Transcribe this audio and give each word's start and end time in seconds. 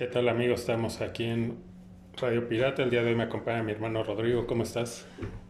¿Qué 0.00 0.06
tal 0.06 0.30
amigos? 0.30 0.60
Estamos 0.60 1.02
aquí 1.02 1.24
en 1.24 1.58
Radio 2.18 2.48
Pirata. 2.48 2.82
El 2.82 2.88
día 2.88 3.02
de 3.02 3.10
hoy 3.10 3.14
me 3.14 3.24
acompaña 3.24 3.62
mi 3.62 3.72
hermano 3.72 4.02
Rodrigo. 4.02 4.46
¿Cómo 4.46 4.62
estás? 4.62 5.04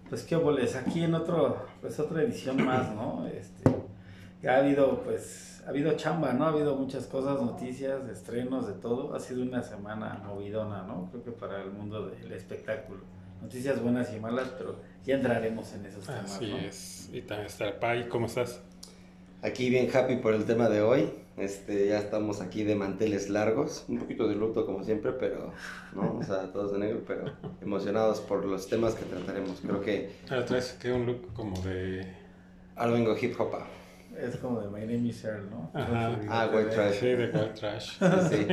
Pues 0.08 0.25
qué 0.25 0.34
boles, 0.34 0.75
aquí 0.75 1.04
en 1.04 1.15
otro, 1.15 1.68
pues 1.80 2.00
otra 2.00 2.20
edición 2.23 2.67
más, 2.67 2.92
¿no? 2.92 3.28
Este, 3.28 3.71
ha 4.49 4.57
habido, 4.57 5.02
pues, 5.05 5.63
ha 5.65 5.68
habido 5.71 5.92
chamba, 5.92 6.33
¿no? 6.33 6.47
Ha 6.47 6.49
habido 6.49 6.75
muchas 6.75 7.07
cosas, 7.07 7.41
noticias, 7.41 8.09
estrenos, 8.09 8.66
de 8.66 8.73
todo. 8.73 9.14
Ha 9.14 9.21
sido 9.21 9.43
una 9.43 9.62
semana 9.62 10.20
movidona, 10.26 10.82
¿no? 10.82 11.08
Creo 11.12 11.22
que 11.22 11.30
para 11.30 11.62
el 11.62 11.70
mundo 11.70 12.08
del 12.08 12.32
espectáculo. 12.32 13.04
Noticias 13.40 13.80
buenas 13.80 14.12
y 14.12 14.18
malas, 14.18 14.48
pero 14.58 14.80
ya 15.04 15.14
entraremos 15.14 15.72
en 15.74 15.86
esos 15.86 16.04
temas, 16.04 16.24
Así 16.24 16.50
¿no? 16.50 16.58
es. 16.58 17.08
Y 17.12 17.22
también 17.22 17.46
está 17.46 17.68
el 17.68 17.74
Pai. 17.74 18.08
¿Cómo 18.08 18.26
estás? 18.26 18.60
Aquí 19.43 19.70
bien 19.70 19.88
happy 19.95 20.16
por 20.16 20.34
el 20.34 20.45
tema 20.45 20.68
de 20.68 20.82
hoy. 20.82 21.11
Este, 21.38 21.88
ya 21.88 21.98
estamos 21.98 22.43
aquí 22.43 22.64
de 22.64 22.75
manteles 22.75 23.30
largos, 23.30 23.86
un 23.88 23.98
poquito 23.98 24.29
de 24.29 24.34
luto 24.34 24.66
como 24.66 24.84
siempre, 24.84 25.12
pero 25.12 25.52
no, 25.95 26.19
o 26.19 26.23
sea, 26.23 26.52
todos 26.52 26.73
de 26.73 26.78
negro, 26.78 27.01
pero 27.06 27.33
emocionados 27.62 28.20
por 28.20 28.45
los 28.45 28.69
temas 28.69 28.95
que 28.95 29.06
trataremos. 29.06 29.61
Creo 29.62 29.80
que 29.80 30.11
Ahora 30.28 30.45
traes 30.45 30.73
que 30.73 30.92
un 30.92 31.06
look 31.06 31.33
como 31.33 31.59
de... 31.62 32.06
ahora 32.77 32.92
vengo 32.92 33.16
hip 33.19 33.41
hop. 33.41 33.55
Es 34.19 34.37
como 34.37 34.60
de 34.60 34.69
My 34.69 34.80
Name 34.80 35.09
is 35.09 35.24
Earl, 35.24 35.48
¿no? 35.50 35.70
Ajá. 35.73 36.19
Ah, 36.28 36.50
white 36.52 36.70
trash. 36.70 37.00
Sí, 37.00 37.06
de 37.06 37.27
white 37.27 37.55
trash. 37.55 37.98
Sí. 38.30 38.46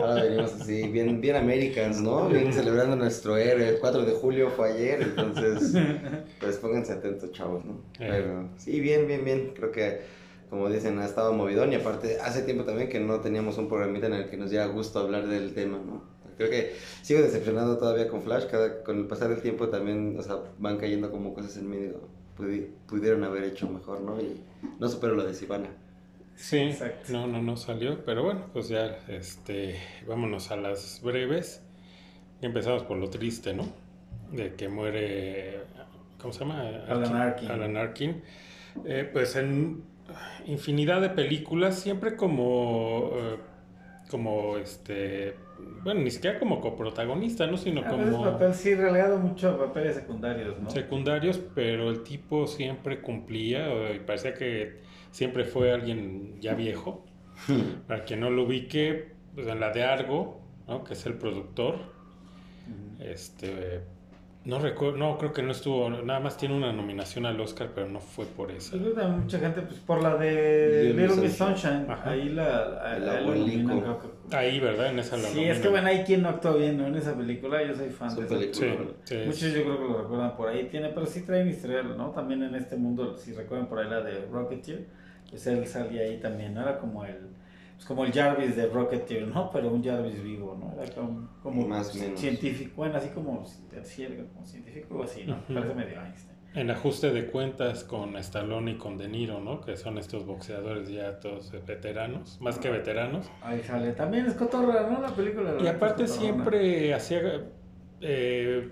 Ahora 0.00 0.24
venimos 0.24 0.54
así, 0.54 0.88
bien, 0.88 1.20
bien 1.20 1.36
Americans, 1.36 2.00
¿no? 2.00 2.28
Bien 2.28 2.52
celebrando 2.52 2.96
nuestro 2.96 3.36
héroe. 3.36 3.68
El 3.68 3.78
4 3.78 4.04
de 4.04 4.12
julio 4.12 4.50
fue 4.50 4.72
ayer, 4.72 5.02
entonces, 5.02 5.74
pues 6.40 6.56
pónganse 6.56 6.94
atentos, 6.94 7.30
chavos, 7.32 7.64
¿no? 7.64 7.80
Pero 7.98 8.48
sí, 8.56 8.80
bien, 8.80 9.06
bien, 9.06 9.24
bien. 9.24 9.52
Creo 9.54 9.70
que, 9.70 10.00
como 10.48 10.68
dicen, 10.68 10.98
ha 10.98 11.04
estado 11.04 11.32
movidón 11.32 11.72
y 11.72 11.76
aparte, 11.76 12.18
hace 12.20 12.42
tiempo 12.42 12.64
también 12.64 12.88
que 12.88 13.00
no 13.00 13.20
teníamos 13.20 13.58
un 13.58 13.68
programita 13.68 14.06
en 14.06 14.14
el 14.14 14.30
que 14.30 14.36
nos 14.36 14.50
diera 14.50 14.66
gusto 14.66 14.98
hablar 14.98 15.28
del 15.28 15.54
tema, 15.54 15.78
¿no? 15.78 16.02
Creo 16.36 16.48
que 16.48 16.72
sigo 17.02 17.20
decepcionado 17.20 17.76
todavía 17.76 18.08
con 18.08 18.22
Flash. 18.22 18.46
Cada, 18.46 18.82
con 18.82 18.96
el 18.96 19.06
pasar 19.06 19.28
del 19.28 19.42
tiempo 19.42 19.68
también, 19.68 20.16
o 20.18 20.22
sea, 20.22 20.36
van 20.58 20.78
cayendo 20.78 21.10
como 21.10 21.34
cosas 21.34 21.58
en 21.58 21.68
medio. 21.68 22.08
Pudi- 22.40 22.68
pudieron 22.88 23.22
haber 23.24 23.44
hecho 23.44 23.68
mejor, 23.68 24.00
¿no? 24.00 24.20
Y 24.20 24.40
no 24.78 24.88
supero 24.88 25.14
lo 25.14 25.24
de 25.24 25.34
Sivana. 25.34 25.68
Sí, 26.36 26.58
Exacto. 26.58 27.12
no, 27.12 27.26
no, 27.26 27.42
no 27.42 27.56
salió, 27.56 28.02
pero 28.04 28.22
bueno, 28.22 28.46
pues 28.52 28.68
ya, 28.68 28.98
este, 29.08 29.76
vámonos 30.08 30.50
a 30.50 30.56
las 30.56 31.00
breves. 31.02 31.62
Y 32.40 32.46
empezamos 32.46 32.84
por 32.84 32.96
lo 32.96 33.10
triste, 33.10 33.52
¿no? 33.52 33.64
De 34.32 34.54
que 34.54 34.68
muere, 34.68 35.60
¿cómo 36.20 36.32
se 36.32 36.40
llama? 36.40 36.62
Alan 36.88 37.14
Arkin. 37.14 37.50
Alan 37.50 37.76
Arkin. 37.76 38.22
Eh, 38.86 39.08
pues 39.12 39.36
en 39.36 39.82
infinidad 40.46 41.00
de 41.02 41.10
películas, 41.10 41.78
siempre 41.78 42.16
como, 42.16 43.10
eh, 43.14 43.36
como, 44.10 44.56
este, 44.56 45.34
bueno, 45.82 46.00
ni 46.00 46.10
siquiera 46.10 46.38
como 46.38 46.60
coprotagonista, 46.60 47.46
¿no? 47.46 47.56
Sino 47.56 47.80
A 47.80 47.88
como 47.88 48.22
papel, 48.22 48.54
sí, 48.54 48.74
relegado 48.74 49.18
mucho 49.18 49.50
a 49.50 49.58
papeles 49.58 49.96
secundarios, 49.96 50.60
¿no? 50.60 50.70
secundarios, 50.70 51.40
pero 51.54 51.90
el 51.90 52.02
tipo 52.02 52.46
siempre 52.46 53.00
cumplía, 53.00 53.92
y 53.94 54.00
parecía 54.00 54.34
que 54.34 54.80
siempre 55.10 55.44
fue 55.44 55.72
alguien 55.72 56.40
ya 56.40 56.54
viejo. 56.54 57.04
Para 57.86 58.04
quien 58.04 58.20
no 58.20 58.30
lo 58.30 58.44
ubique, 58.44 59.12
pues 59.34 59.46
en 59.46 59.60
la 59.60 59.70
de 59.70 59.82
Argo, 59.84 60.40
¿no? 60.68 60.84
que 60.84 60.92
es 60.92 61.06
el 61.06 61.14
productor, 61.14 61.78
este, 62.98 63.80
no 64.44 64.58
recuerdo, 64.58 64.96
no, 64.96 65.18
creo 65.18 65.32
que 65.34 65.42
no 65.42 65.52
estuvo, 65.52 65.90
nada 65.90 66.18
más 66.18 66.36
tiene 66.38 66.54
una 66.56 66.72
nominación 66.72 67.26
al 67.26 67.38
Oscar, 67.40 67.70
pero 67.74 67.88
no 67.88 68.00
fue 68.00 68.24
por 68.24 68.50
esa. 68.50 68.72
Yo 68.74 68.80
creo 68.82 68.94
que 68.94 69.00
también 69.00 69.20
mucha 69.24 69.38
gente, 69.38 69.60
pues 69.62 69.78
por 69.80 70.02
la 70.02 70.16
de 70.16 70.94
Little 70.96 71.16
Miss 71.22 71.36
Sunshine, 71.36 71.86
Ajá. 71.90 72.10
ahí 72.10 72.30
la, 72.30 72.80
a- 72.82 73.20
nominan, 73.20 73.80
creo 73.80 73.98
que- 74.00 74.36
Ahí, 74.36 74.58
¿verdad? 74.60 74.90
En 74.92 74.98
esa 75.00 75.16
la 75.18 75.24
Sí, 75.28 75.44
es 75.44 75.58
que 75.58 75.68
bueno, 75.68 75.88
hay 75.88 76.04
quien 76.04 76.22
no 76.22 76.28
actuó 76.30 76.54
bien 76.54 76.78
¿no? 76.78 76.86
en 76.86 76.94
esa 76.96 77.14
película, 77.14 77.62
yo 77.66 77.74
soy 77.74 77.90
fan 77.90 78.10
Su 78.10 78.20
de 78.20 78.26
esa 78.26 78.34
película. 78.36 78.54
Sí, 78.56 78.64
película. 78.76 78.96
sí, 79.04 79.16
Muchos 79.26 79.42
yo 79.54 79.62
creo 79.64 79.76
que 79.78 79.84
lo 79.92 80.02
recuerdan 80.02 80.36
por 80.36 80.48
ahí, 80.48 80.64
tiene, 80.70 80.88
pero 80.88 81.04
sí 81.06 81.22
trae 81.22 81.46
historial, 81.48 81.96
¿no? 81.98 82.10
También 82.10 82.42
en 82.42 82.54
este 82.54 82.76
mundo, 82.76 83.16
si 83.18 83.32
recuerdan 83.34 83.68
por 83.68 83.78
ahí 83.80 83.90
la 83.90 84.00
de 84.00 84.26
Rocketeer, 84.32 84.86
pues 85.28 85.46
él 85.48 85.66
salía 85.66 86.02
ahí 86.02 86.18
también, 86.18 86.54
¿no? 86.54 86.62
Era 86.62 86.78
como 86.78 87.04
el, 87.04 87.16
pues 87.80 87.86
como 87.86 88.04
el 88.04 88.12
Jarvis 88.12 88.56
de 88.56 88.66
Rocketeer, 88.66 89.26
¿no? 89.28 89.50
Pero 89.50 89.70
un 89.70 89.82
Jarvis 89.82 90.22
vivo, 90.22 90.54
¿no? 90.60 90.70
Era 90.82 90.92
como, 90.94 91.30
como 91.42 91.66
Más 91.66 91.96
o 91.96 91.98
menos. 91.98 92.20
científico, 92.20 92.72
bueno, 92.76 92.96
así 92.96 93.08
como, 93.08 93.42
como 93.42 94.44
científico 94.44 94.98
o 94.98 95.02
así, 95.02 95.24
¿no? 95.24 95.36
Ujú. 95.36 95.54
Parece 95.54 95.74
medio 95.74 96.02
Einstein. 96.04 96.36
En 96.52 96.70
ajuste 96.70 97.10
de 97.10 97.24
cuentas 97.28 97.84
con 97.84 98.18
Stallone 98.18 98.72
y 98.72 98.74
con 98.74 98.98
De 98.98 99.08
Niro, 99.08 99.40
¿no? 99.40 99.62
Que 99.62 99.78
son 99.78 99.96
estos 99.96 100.26
boxeadores 100.26 100.90
ya 100.90 101.20
todos 101.20 101.54
eh, 101.54 101.62
veteranos, 101.66 102.38
más 102.42 102.58
que 102.58 102.68
veteranos. 102.68 103.30
Ahí 103.40 103.62
sale, 103.62 103.92
también 103.92 104.26
es 104.26 104.34
cotorra, 104.34 104.86
¿no? 104.90 105.00
La 105.00 105.14
película. 105.14 105.52
la 105.52 105.62
Y 105.62 105.66
aparte 105.66 106.06
siempre 106.06 106.92
hacía, 106.92 107.46
eh, 108.02 108.68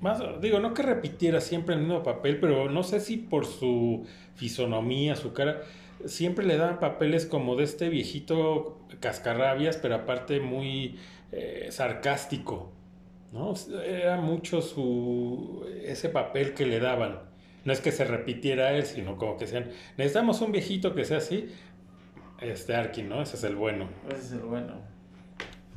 más, 0.00 0.22
digo, 0.40 0.60
no 0.60 0.74
que 0.74 0.82
repitiera 0.82 1.40
siempre 1.40 1.74
el 1.74 1.80
mismo 1.80 2.04
papel, 2.04 2.38
pero 2.38 2.70
no 2.70 2.84
sé 2.84 3.00
si 3.00 3.16
por 3.16 3.46
su 3.46 4.06
fisonomía, 4.36 5.16
su 5.16 5.32
cara, 5.32 5.62
siempre 6.06 6.44
le 6.46 6.56
daban 6.56 6.78
papeles 6.80 7.26
como 7.26 7.56
de 7.56 7.64
este 7.64 7.88
viejito 7.88 8.78
cascarrabias, 9.00 9.76
pero 9.76 9.94
aparte 9.96 10.40
muy 10.40 10.98
eh, 11.32 11.68
sarcástico, 11.70 12.72
¿no? 13.32 13.54
Era 13.84 14.16
mucho 14.16 14.62
su, 14.62 15.66
ese 15.84 16.08
papel 16.08 16.54
que 16.54 16.66
le 16.66 16.80
daban. 16.80 17.20
No 17.64 17.72
es 17.72 17.80
que 17.80 17.92
se 17.92 18.04
repitiera 18.04 18.72
él, 18.72 18.84
sino 18.84 19.16
como 19.16 19.36
que 19.36 19.46
sean, 19.46 19.66
necesitamos 19.96 20.40
un 20.40 20.52
viejito 20.52 20.94
que 20.94 21.04
sea 21.04 21.18
así, 21.18 21.48
este 22.40 22.74
Arkin, 22.74 23.08
¿no? 23.08 23.20
Ese 23.20 23.36
es 23.36 23.44
el 23.44 23.56
bueno. 23.56 23.88
Ese 24.08 24.18
es 24.20 24.32
el 24.32 24.38
bueno. 24.40 24.74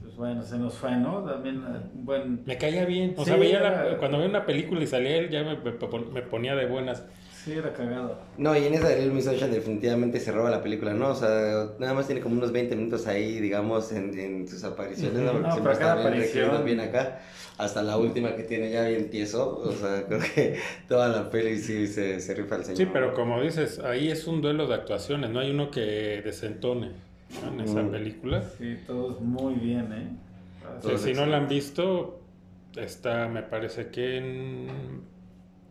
Pues 0.02 0.16
bueno, 0.16 0.42
se 0.42 0.58
nos 0.58 0.74
fue, 0.76 0.96
¿no? 0.96 1.24
También 1.24 1.58
un 1.58 2.06
buen. 2.06 2.44
Me 2.46 2.58
caía 2.58 2.86
bien. 2.86 3.14
O 3.18 3.24
Sí, 3.24 3.30
sea, 3.32 3.38
veía 3.38 3.60
la- 3.60 3.98
cuando 3.98 4.18
veía 4.18 4.30
una 4.30 4.46
película 4.46 4.82
y 4.82 4.88
salía 4.88 5.16
él, 5.18 5.30
ya 5.30 5.44
me- 5.44 5.58
me 5.58 6.22
ponía 6.22 6.56
de 6.56 6.66
buenas. 6.66 7.04
Sí, 7.44 7.54
era 7.54 7.74
cagado. 7.74 8.20
No, 8.38 8.56
y 8.56 8.66
en 8.66 8.74
esa 8.76 8.88
de 8.90 8.98
Little 8.98 9.14
Miss 9.14 9.26
Sunshine 9.26 9.52
definitivamente 9.52 10.20
se 10.20 10.32
roba 10.32 10.52
la 10.52 10.62
película, 10.62 10.94
¿no? 10.94 11.10
O 11.10 11.16
sea, 11.16 11.72
nada 11.80 11.94
más 11.96 12.06
tiene 12.06 12.22
como 12.22 12.36
unos 12.36 12.52
20 12.52 12.76
minutos 12.76 13.08
ahí, 13.08 13.40
digamos, 13.40 13.92
en, 13.92 14.18
en 14.20 14.48
sus 14.48 14.64
apariciones, 14.64 15.20
¿no? 15.22 15.32
Porque 15.32 15.48
No, 15.48 15.52
siempre 15.54 15.74
pero 15.74 15.80
cada 15.80 15.96
está 16.02 16.10
bien 16.12 16.24
aparición- 16.24 16.66
bien 16.66 16.80
acá, 16.82 17.20
hasta 17.58 17.82
la 17.82 17.98
última 17.98 18.36
que 18.36 18.44
tiene 18.44 18.70
ya 18.72 18.84
bien 18.88 19.10
tieso, 19.10 19.58
o 19.58 19.72
sea, 19.72 20.04
creo 20.08 20.20
que 20.36 20.58
toda 20.88 21.08
la 21.08 21.30
peli 21.32 21.58
sí 21.58 21.88
se, 21.88 22.20
se 22.20 22.34
rifa 22.36 22.58
el 22.58 22.64
señor. 22.64 22.78
Sí, 22.78 22.86
pero 22.94 23.14
como 23.16 23.42
dices, 23.42 23.80
ahí 23.80 24.10
es 24.12 24.28
un 24.28 24.42
duelo 24.42 24.68
de 24.68 24.76
actuaciones, 24.76 25.32
no 25.32 25.40
hay 25.40 25.50
uno 25.50 25.72
que 25.72 26.22
desentone 26.24 26.92
¿no? 27.44 27.54
en 27.54 27.62
esa 27.62 27.82
Mm. 27.82 27.92
película. 27.92 28.44
Sí, 28.60 28.78
todos 28.86 29.20
muy 29.20 29.56
bien, 29.56 29.92
¿eh? 29.94 30.10
Sí, 30.84 30.98
si 30.98 31.14
no 31.14 31.26
la 31.26 31.38
han 31.38 31.48
visto, 31.48 32.22
está, 32.76 33.28
me 33.28 33.42
parece 33.42 33.88
que 33.88 34.18
en, 34.18 34.68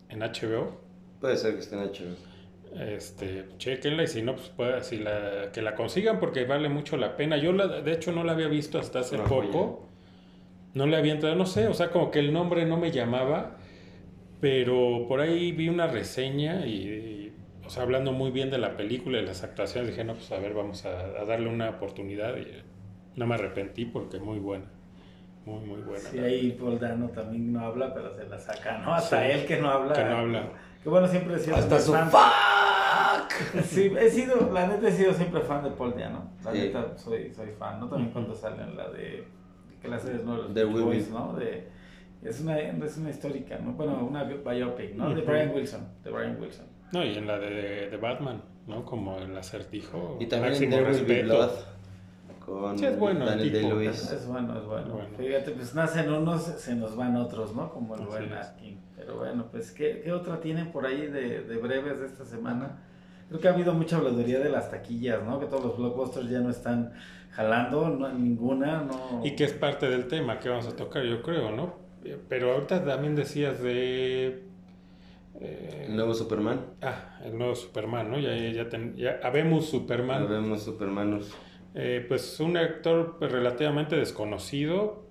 en 0.08 0.20
HBO. 0.22 0.79
Puede 1.20 1.36
ser 1.36 1.54
que 1.54 1.60
estén 1.60 1.82
hechos. 1.82 2.06
Este, 2.78 3.46
chequenla 3.58 4.04
y 4.04 4.06
si 4.06 4.22
no, 4.22 4.36
pues 4.36 4.48
puede, 4.50 4.82
si 4.84 4.98
la, 4.98 5.50
que 5.52 5.60
la 5.60 5.74
consigan 5.74 6.20
porque 6.20 6.44
vale 6.44 6.68
mucho 6.68 6.96
la 6.96 7.16
pena. 7.16 7.36
Yo 7.36 7.52
la, 7.52 7.66
de 7.80 7.92
hecho 7.92 8.12
no 8.12 8.22
la 8.24 8.32
había 8.32 8.46
visto 8.48 8.78
hasta 8.78 9.00
hace 9.00 9.16
Una 9.16 9.24
poco. 9.24 9.86
No 10.72 10.86
le 10.86 10.96
había 10.96 11.12
entrado, 11.14 11.34
no 11.34 11.46
sé, 11.46 11.66
o 11.66 11.74
sea, 11.74 11.90
como 11.90 12.12
que 12.12 12.20
el 12.20 12.32
nombre 12.32 12.64
no 12.64 12.76
me 12.76 12.92
llamaba, 12.92 13.56
pero 14.40 15.06
por 15.08 15.20
ahí 15.20 15.50
vi 15.50 15.68
una 15.68 15.88
reseña 15.88 16.64
y, 16.64 16.70
y, 16.72 17.32
o 17.66 17.70
sea, 17.70 17.82
hablando 17.82 18.12
muy 18.12 18.30
bien 18.30 18.50
de 18.50 18.58
la 18.58 18.76
película 18.76 19.18
y 19.18 19.26
las 19.26 19.42
actuaciones, 19.42 19.90
dije, 19.90 20.04
no, 20.04 20.14
pues 20.14 20.30
a 20.30 20.38
ver, 20.38 20.54
vamos 20.54 20.86
a, 20.86 21.00
a 21.20 21.24
darle 21.24 21.48
una 21.48 21.70
oportunidad 21.70 22.36
y 22.36 22.42
eh, 22.42 22.62
no 23.16 23.26
me 23.26 23.34
arrepentí 23.34 23.84
porque 23.84 24.20
muy 24.20 24.38
buena, 24.38 24.66
muy, 25.44 25.58
muy 25.64 25.80
buena. 25.80 26.08
Sí, 26.08 26.18
ahí 26.20 26.52
Paul 26.52 26.78
Dano 26.78 27.08
también 27.08 27.52
no 27.52 27.66
habla, 27.66 27.92
pero 27.92 28.14
se 28.14 28.24
la 28.28 28.38
saca, 28.38 28.78
¿no? 28.78 28.94
Hasta 28.94 29.26
Sí. 29.26 29.32
él 29.32 29.46
que 29.46 29.56
no 29.56 29.70
habla. 29.70 29.92
Que 29.92 30.04
no 30.04 30.16
habla. 30.18 30.52
Que 30.82 30.88
bueno, 30.88 31.06
siempre 31.08 31.34
he 31.36 31.38
sido 31.38 31.56
Hasta 31.56 31.78
su 31.78 31.92
fan. 31.92 32.10
fuck. 32.10 32.20
Sí, 33.64 33.92
he 33.98 34.10
sido, 34.10 34.50
la 34.52 34.66
neta 34.66 34.88
he 34.88 34.92
sido 34.92 35.12
siempre 35.14 35.40
fan 35.40 35.62
de 35.64 35.70
Paul 35.70 35.94
Dano. 35.96 36.30
La 36.44 36.52
Sí. 36.52 36.58
neta 36.58 36.96
soy, 36.98 37.32
soy 37.32 37.48
fan, 37.58 37.80
¿no? 37.80 37.88
También 37.88 38.10
cuando 38.12 38.34
salen 38.34 38.76
la 38.76 38.88
de. 38.90 39.24
¿Qué 39.80 39.88
es, 39.88 40.24
no? 40.24 40.36
Los 40.36 40.52
The 40.54 40.64
Beach 40.64 40.74
Will 40.74 40.84
Boys. 40.84 41.10
¿no? 41.10 41.32
De, 41.34 41.68
es 42.22 42.40
una, 42.40 42.58
es 42.58 42.96
una 42.98 43.08
histórica, 43.10 43.58
¿no? 43.58 43.72
Bueno, 43.72 44.04
una 44.04 44.24
biopic, 44.24 44.94
¿no? 44.94 45.14
De. 45.14 45.22
Brian 45.22 45.52
Wilson. 45.54 45.88
De 46.04 46.10
Brian 46.10 46.38
Wilson. 46.40 46.66
No, 46.92 47.04
y 47.04 47.16
en 47.16 47.26
la 47.26 47.38
de, 47.38 47.88
de 47.88 47.96
Batman, 47.96 48.42
¿no? 48.66 48.84
Como 48.84 49.18
el 49.18 49.36
acertijo. 49.36 50.16
Y 50.20 50.26
también 50.26 50.54
en 50.54 50.70
máximo 50.70 50.76
There 50.76 50.90
Will 50.98 51.06
Be. 51.06 51.22
Blood, 51.22 51.50
con 52.60 52.78
Sí, 52.78 52.84
es 52.86 52.98
bueno 52.98 53.20
el 53.22 53.26
Daniel 53.30 53.52
tipo. 53.52 53.74
Day-Lewis. 53.74 54.10
Es 54.12 54.26
bueno, 54.26 54.58
es 54.58 54.64
bueno. 54.66 54.94
Bueno. 54.94 55.08
Fíjate, 55.16 55.50
pues 55.52 55.74
nacen 55.74 56.10
unos, 56.12 56.42
se 56.42 56.74
nos 56.74 56.96
van 56.96 57.16
otros, 57.16 57.54
¿no? 57.54 57.70
Como 57.72 57.94
el 57.96 58.02
buen 58.06 58.24
es. 58.24 58.32
Atkin. 58.32 58.78
Pero 58.96 59.16
bueno, 59.18 59.46
pues, 59.50 59.70
¿qué, 59.72 60.00
qué 60.04 60.12
otra 60.12 60.40
tienen 60.40 60.72
por 60.72 60.84
ahí 60.86 61.06
de, 61.06 61.42
de 61.42 61.56
breves 61.58 62.00
de 62.00 62.06
esta 62.06 62.24
semana? 62.24 62.78
Creo 63.28 63.40
que 63.40 63.48
ha 63.48 63.52
habido 63.52 63.72
mucha 63.74 63.96
habladuría 63.96 64.40
de 64.40 64.50
las 64.50 64.70
taquillas, 64.70 65.22
¿no? 65.24 65.38
Que 65.40 65.46
todos 65.46 65.64
los 65.64 65.78
blockbusters 65.78 66.28
ya 66.28 66.40
no 66.40 66.50
están 66.50 66.92
jalando, 67.30 67.88
no, 67.88 68.08
ninguna, 68.12 68.82
no. 68.82 69.22
Y 69.24 69.36
que 69.36 69.44
es 69.44 69.52
parte 69.52 69.88
del 69.88 70.08
tema 70.08 70.38
que 70.40 70.48
vamos 70.48 70.66
a 70.66 70.74
tocar, 70.76 71.04
yo 71.04 71.22
creo, 71.22 71.50
¿no? 71.52 71.74
Pero 72.28 72.52
ahorita 72.54 72.84
también 72.84 73.14
decías 73.14 73.62
de... 73.62 74.42
eh, 75.40 75.84
El 75.88 75.96
nuevo 75.96 76.12
Superman. 76.14 76.60
Ah, 76.82 77.18
el 77.24 77.38
nuevo 77.38 77.54
Superman, 77.54 78.10
¿no? 78.10 78.18
Ya, 78.18 78.34
ya, 78.36 78.68
ten- 78.68 78.96
ya 78.96 79.20
habemos 79.22 79.66
Superman. 79.66 80.24
Lo 80.24 80.28
vemos 80.28 80.62
Supermanus. 80.62 81.32
Eh, 81.74 82.04
pues 82.08 82.40
un 82.40 82.56
actor 82.56 83.16
pues, 83.18 83.30
relativamente 83.30 83.96
desconocido, 83.96 85.06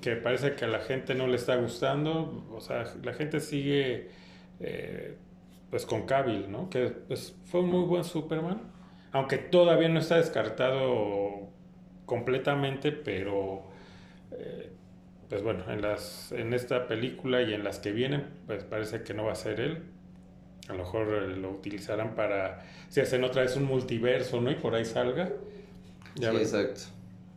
que 0.00 0.16
parece 0.16 0.54
que 0.54 0.64
a 0.64 0.68
la 0.68 0.80
gente 0.80 1.14
no 1.14 1.26
le 1.26 1.36
está 1.36 1.56
gustando, 1.56 2.46
o 2.52 2.60
sea, 2.60 2.84
la 3.02 3.14
gente 3.14 3.40
sigue 3.40 4.08
eh, 4.60 5.16
pues 5.70 5.86
con 5.86 6.06
Cavill, 6.06 6.50
¿no? 6.50 6.68
Que 6.70 6.88
pues, 6.88 7.34
fue 7.44 7.60
un 7.60 7.70
muy 7.70 7.84
buen 7.84 8.04
Superman, 8.04 8.60
aunque 9.12 9.38
todavía 9.38 9.88
no 9.88 9.98
está 9.98 10.16
descartado 10.16 11.48
completamente, 12.04 12.92
pero 12.92 13.64
eh, 14.32 14.70
pues 15.28 15.42
bueno, 15.42 15.64
en, 15.70 15.82
las, 15.82 16.32
en 16.32 16.54
esta 16.54 16.86
película 16.86 17.42
y 17.42 17.54
en 17.54 17.64
las 17.64 17.78
que 17.80 17.92
vienen, 17.92 18.24
pues 18.46 18.64
parece 18.64 19.02
que 19.02 19.14
no 19.14 19.24
va 19.24 19.32
a 19.32 19.36
ser 19.36 19.60
él. 19.60 19.82
A 20.68 20.72
lo 20.72 20.78
mejor 20.80 21.06
lo 21.06 21.50
utilizarán 21.50 22.14
para, 22.14 22.60
si 22.88 23.00
hacen 23.00 23.24
otra 23.24 23.42
vez 23.42 23.56
un 23.56 23.64
multiverso, 23.64 24.40
¿no? 24.40 24.50
Y 24.50 24.54
por 24.54 24.74
ahí 24.74 24.84
salga. 24.84 25.30
Ya 26.16 26.30
sí, 26.32 26.36
exacto. 26.38 26.80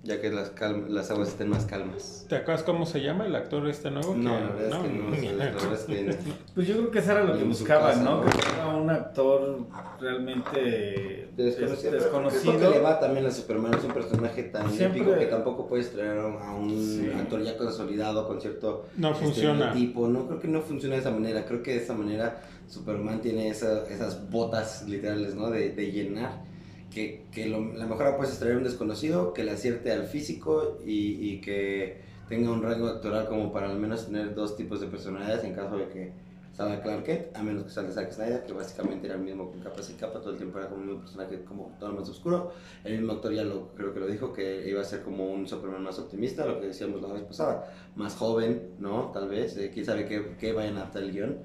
Ya 0.04 0.20
que 0.20 0.32
las, 0.32 0.52
las 0.90 1.12
aguas 1.12 1.28
estén 1.30 1.50
más 1.50 1.66
calmas. 1.66 2.26
¿Te 2.28 2.36
acuerdas 2.36 2.64
cómo 2.64 2.88
se 2.88 3.02
llama 3.02 3.28
el 3.28 3.36
actor 3.36 3.68
este 3.70 3.92
nuevo? 3.92 4.16
No, 4.16 4.34
la 4.40 4.50
verdad 4.50 4.84
es 4.84 5.82
que 5.84 6.02
no. 6.04 6.14
Pues 6.56 6.68
yo 6.68 6.74
creo 6.76 6.90
que 6.90 7.00
eso 7.00 7.12
era 7.12 7.24
lo 7.24 7.38
que 7.38 7.44
buscaban, 7.44 8.04
¿no? 8.04 8.22
Que 8.22 8.30
era 8.56 8.68
un 8.70 8.90
actor 8.90 9.60
realmente 10.00 11.30
desconocido. 11.38 11.92
desconocido. 11.92 12.58
Creo 12.58 12.72
que 12.72 12.78
le 12.78 12.84
va 12.84 13.00
también 13.00 13.28
a 13.28 13.32
Superman, 13.32 13.76
es 13.76 13.84
un 13.84 13.94
personaje 13.94 14.44
tan 14.44 14.72
Siempre... 14.72 15.02
épico 15.02 15.20
que 15.20 15.26
tampoco 15.28 15.68
puedes 15.68 15.92
traer 15.92 16.18
a 16.18 16.26
un 16.26 17.12
actor 17.20 17.44
ya 17.44 17.56
consolidado 17.56 18.28
con 18.28 18.42
cierto 18.42 18.88
no 18.98 19.14
funciona. 19.14 19.72
tipo. 19.72 20.08
No 20.08 20.26
creo 20.26 20.40
que 20.40 20.48
no 20.48 20.62
funciona 20.62 20.96
de 20.96 21.02
esa 21.02 21.12
manera. 21.12 21.46
Creo 21.46 21.62
que 21.62 21.74
de 21.76 21.84
esa 21.84 21.94
manera 21.94 22.42
Superman 22.68 23.22
tiene 23.22 23.50
esa, 23.50 23.88
esas 23.88 24.32
botas 24.32 24.88
literales, 24.88 25.36
¿no? 25.36 25.52
De, 25.52 25.70
de 25.74 25.92
llenar 25.92 26.50
que, 26.92 27.26
que 27.32 27.48
lo, 27.48 27.74
la 27.74 27.88
mejor 27.88 28.08
apuesta 28.08 28.34
es 28.34 28.40
traer 28.40 28.58
un 28.58 28.64
desconocido, 28.64 29.34
que 29.34 29.44
le 29.44 29.52
acierte 29.52 29.92
al 29.92 30.06
físico 30.06 30.80
y, 30.86 31.32
y, 31.32 31.42
que 31.42 32.02
tenga 32.30 32.52
un 32.52 32.62
rango 32.62 32.88
actoral 32.88 33.28
como 33.28 33.52
para 33.52 33.70
al 33.70 33.80
menos 33.80 34.06
tener 34.06 34.36
dos 34.36 34.56
tipos 34.56 34.80
de 34.82 34.88
personalidades 34.88 35.44
en 35.44 35.54
caso 35.54 35.78
de 35.78 35.88
que 35.88 36.12
salga 36.54 36.82
Clark 36.82 37.04
Kent, 37.04 37.36
a 37.36 37.44
menos 37.44 37.64
que 37.64 37.70
salga 37.70 37.92
Zack 37.92 38.12
Snyder, 38.12 38.44
que 38.44 38.54
básicamente 38.54 39.08
era 39.08 39.16
el 39.16 39.22
mismo 39.22 39.50
con 39.50 39.62
capas 39.62 39.90
y 39.90 39.94
capa, 39.94 40.20
todo 40.20 40.32
el 40.32 40.38
tiempo 40.38 40.60
era 40.60 40.70
como 40.70 40.92
un 40.92 41.00
personaje 41.00 41.44
como 41.44 41.76
todo 41.80 41.94
más 41.94 42.08
oscuro. 42.10 42.52
El 42.84 42.98
mismo 42.98 43.14
actor 43.14 43.34
ya 43.34 43.44
lo, 43.44 43.70
creo 43.74 43.94
que 43.94 44.00
lo 44.00 44.08
dijo, 44.08 44.34
que 44.34 44.68
iba 44.70 44.82
a 44.82 44.84
ser 44.84 45.02
como 45.02 45.32
un 45.32 45.48
Superman 45.48 45.84
más 45.84 45.98
optimista, 45.98 46.46
lo 46.46 46.60
que 46.60 46.68
decíamos 46.68 47.02
la 47.02 47.14
vez 47.14 47.24
pasada, 47.24 47.74
más 47.96 48.16
joven, 48.16 48.76
¿no? 48.80 49.12
Tal 49.12 49.30
vez, 49.30 49.58
eh, 49.58 49.72
quién 49.74 49.86
sabe 49.86 50.06
qué, 50.06 50.36
qué 50.40 50.54
vayan 50.54 50.76
a 50.78 50.82
adaptar 50.82 51.04
el 51.04 51.12
guion. 51.12 51.38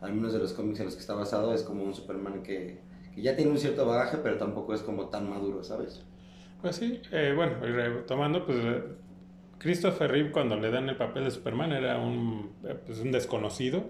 Al 0.00 0.14
menos 0.14 0.32
de 0.32 0.38
los 0.38 0.52
cómics 0.52 0.80
en 0.80 0.86
los 0.86 0.94
que 0.94 1.00
está 1.00 1.14
basado, 1.14 1.54
es 1.54 1.62
como 1.62 1.84
un 1.84 1.94
Superman 1.94 2.42
que 2.42 2.80
que 3.14 3.22
ya 3.22 3.36
tiene 3.36 3.50
un 3.50 3.58
cierto 3.58 3.86
bagaje, 3.86 4.18
pero 4.18 4.38
tampoco 4.38 4.74
es 4.74 4.82
como 4.82 5.08
tan 5.08 5.28
maduro, 5.28 5.62
¿sabes? 5.62 6.02
Pues 6.60 6.76
sí, 6.76 7.00
eh, 7.10 7.32
bueno, 7.34 7.56
tomando, 8.06 8.46
pues 8.46 8.58
eh, 8.62 8.82
Christopher 9.58 10.10
Reeve 10.10 10.30
cuando 10.30 10.56
le 10.56 10.70
dan 10.70 10.88
el 10.88 10.96
papel 10.96 11.24
de 11.24 11.30
Superman 11.30 11.72
era 11.72 11.98
un, 11.98 12.52
eh, 12.64 12.76
pues, 12.86 13.00
un 13.00 13.12
desconocido. 13.12 13.84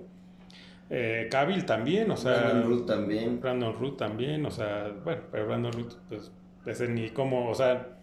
Eh, 0.90 1.28
Cavill 1.30 1.64
también, 1.64 2.10
o 2.10 2.16
sea... 2.16 2.40
Brandon 2.40 2.70
Root 2.70 2.86
también. 2.86 3.40
Brandon 3.40 3.74
Root 3.78 3.96
también, 3.96 4.44
o 4.44 4.50
sea, 4.50 4.92
bueno, 5.04 5.22
pero 5.30 5.46
Brandon 5.46 5.72
Root, 5.72 5.94
pues, 6.08 6.32
ese 6.66 6.88
ni 6.88 7.10
como, 7.10 7.48
o 7.48 7.54
sea, 7.54 7.98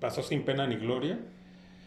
pasó 0.00 0.22
sin 0.22 0.44
pena 0.44 0.66
ni 0.66 0.76
gloria. 0.76 1.18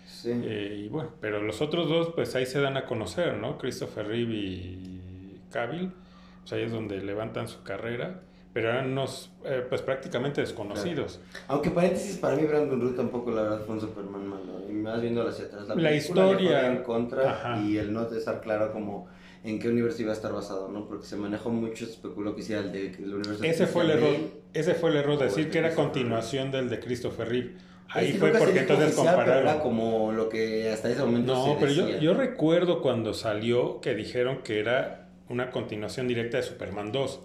Sí. 0.05 0.31
y 0.31 0.87
bueno, 0.87 1.11
pero 1.19 1.43
los 1.43 1.61
otros 1.61 1.89
dos, 1.89 2.11
pues 2.15 2.33
ahí 2.33 2.45
se 2.45 2.61
dan 2.61 2.77
a 2.77 2.85
conocer, 2.85 3.37
¿no? 3.37 3.57
Christopher 3.57 4.07
Reeve 4.07 4.33
y 4.33 5.41
Cavill, 5.51 5.91
pues 6.39 6.53
ahí 6.53 6.63
es 6.63 6.71
donde 6.71 7.01
levantan 7.01 7.49
su 7.49 7.61
carrera 7.61 8.21
pero 8.57 8.71
eran 8.71 8.89
unos, 8.91 9.29
eh, 9.45 9.63
pues 9.69 9.83
prácticamente 9.83 10.41
desconocidos. 10.41 11.19
Aunque 11.47 11.69
paréntesis, 11.69 12.17
para 12.17 12.35
mí 12.35 12.43
Brandon 12.43 12.81
Root 12.81 12.95
tampoco 12.95 13.29
la 13.29 13.43
verdad 13.43 13.61
fue 13.63 13.75
un 13.75 13.81
Superman 13.81 14.27
malo. 14.27 14.63
Y 14.67 14.73
más 14.73 14.99
viendo 14.99 15.21
hacia 15.27 15.45
atrás. 15.45 15.67
La, 15.67 15.75
la 15.75 15.93
historia. 15.93 16.65
En 16.65 16.81
contra 16.81 17.61
y 17.63 17.77
el 17.77 17.93
no 17.93 18.09
estar 18.09 18.41
claro 18.41 18.73
como 18.73 19.09
en 19.43 19.59
qué 19.59 19.69
universo 19.69 20.01
iba 20.01 20.09
a 20.09 20.15
estar 20.15 20.33
basado, 20.33 20.69
¿no? 20.69 20.87
Porque 20.87 21.05
se 21.05 21.17
manejó 21.17 21.51
mucho, 21.51 21.85
se 21.85 21.91
especuló 21.91 22.35
que 22.35 22.41
sea 22.41 22.61
el 22.61 22.71
de 22.71 22.87
el 22.95 23.13
universo 23.13 23.43
ese 23.43 23.67
fue 23.67 23.83
el 23.83 23.91
error, 23.91 24.15
ese 24.55 24.73
fue 24.73 24.89
el 24.89 24.95
error, 24.95 25.19
decir 25.19 25.51
que 25.51 25.59
era 25.59 25.75
continuación 25.75 26.49
del 26.49 26.67
de 26.67 26.79
Christopher 26.79 27.29
Reeve. 27.29 27.57
Ahí 27.89 28.13
fue 28.13 28.31
porque 28.31 28.61
entonces 28.61 28.95
compararon. 28.95 29.37
Era 29.37 29.59
como 29.59 30.11
lo 30.13 30.29
que 30.29 30.71
hasta 30.71 30.89
ese 30.89 31.01
momento 31.01 31.35
No, 31.35 31.57
pero 31.59 31.71
yo, 31.71 31.99
yo 31.99 32.15
recuerdo 32.15 32.81
cuando 32.81 33.13
salió 33.13 33.81
que 33.81 33.93
dijeron 33.93 34.39
que 34.43 34.59
era 34.59 35.09
una 35.29 35.51
continuación 35.51 36.07
directa 36.07 36.37
de 36.37 36.43
Superman 36.43 36.91
2 36.91 37.19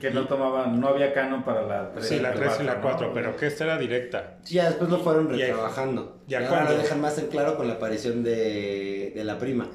que 0.00 0.10
no 0.10 0.26
tomaban, 0.26 0.80
no 0.80 0.88
había 0.88 1.12
canon 1.12 1.44
para 1.44 1.62
la 1.66 1.92
3. 1.92 2.06
Sí, 2.06 2.18
la 2.20 2.32
3 2.32 2.60
y 2.60 2.64
la 2.64 2.80
4, 2.80 3.12
pero 3.12 3.36
que 3.36 3.46
esta 3.46 3.64
era 3.64 3.78
directa. 3.78 4.38
Sí, 4.42 4.54
ya 4.54 4.66
después 4.68 4.90
lo 4.90 4.98
fueron 4.98 5.28
retrabajando. 5.28 6.18
Ya, 6.26 6.48
ahora 6.48 6.70
lo 6.70 6.78
dejan 6.78 7.00
más 7.00 7.18
en 7.18 7.26
claro 7.26 7.56
con 7.56 7.68
la 7.68 7.74
aparición 7.74 8.22
de, 8.22 9.12
de 9.14 9.24
la 9.24 9.38
prima. 9.38 9.68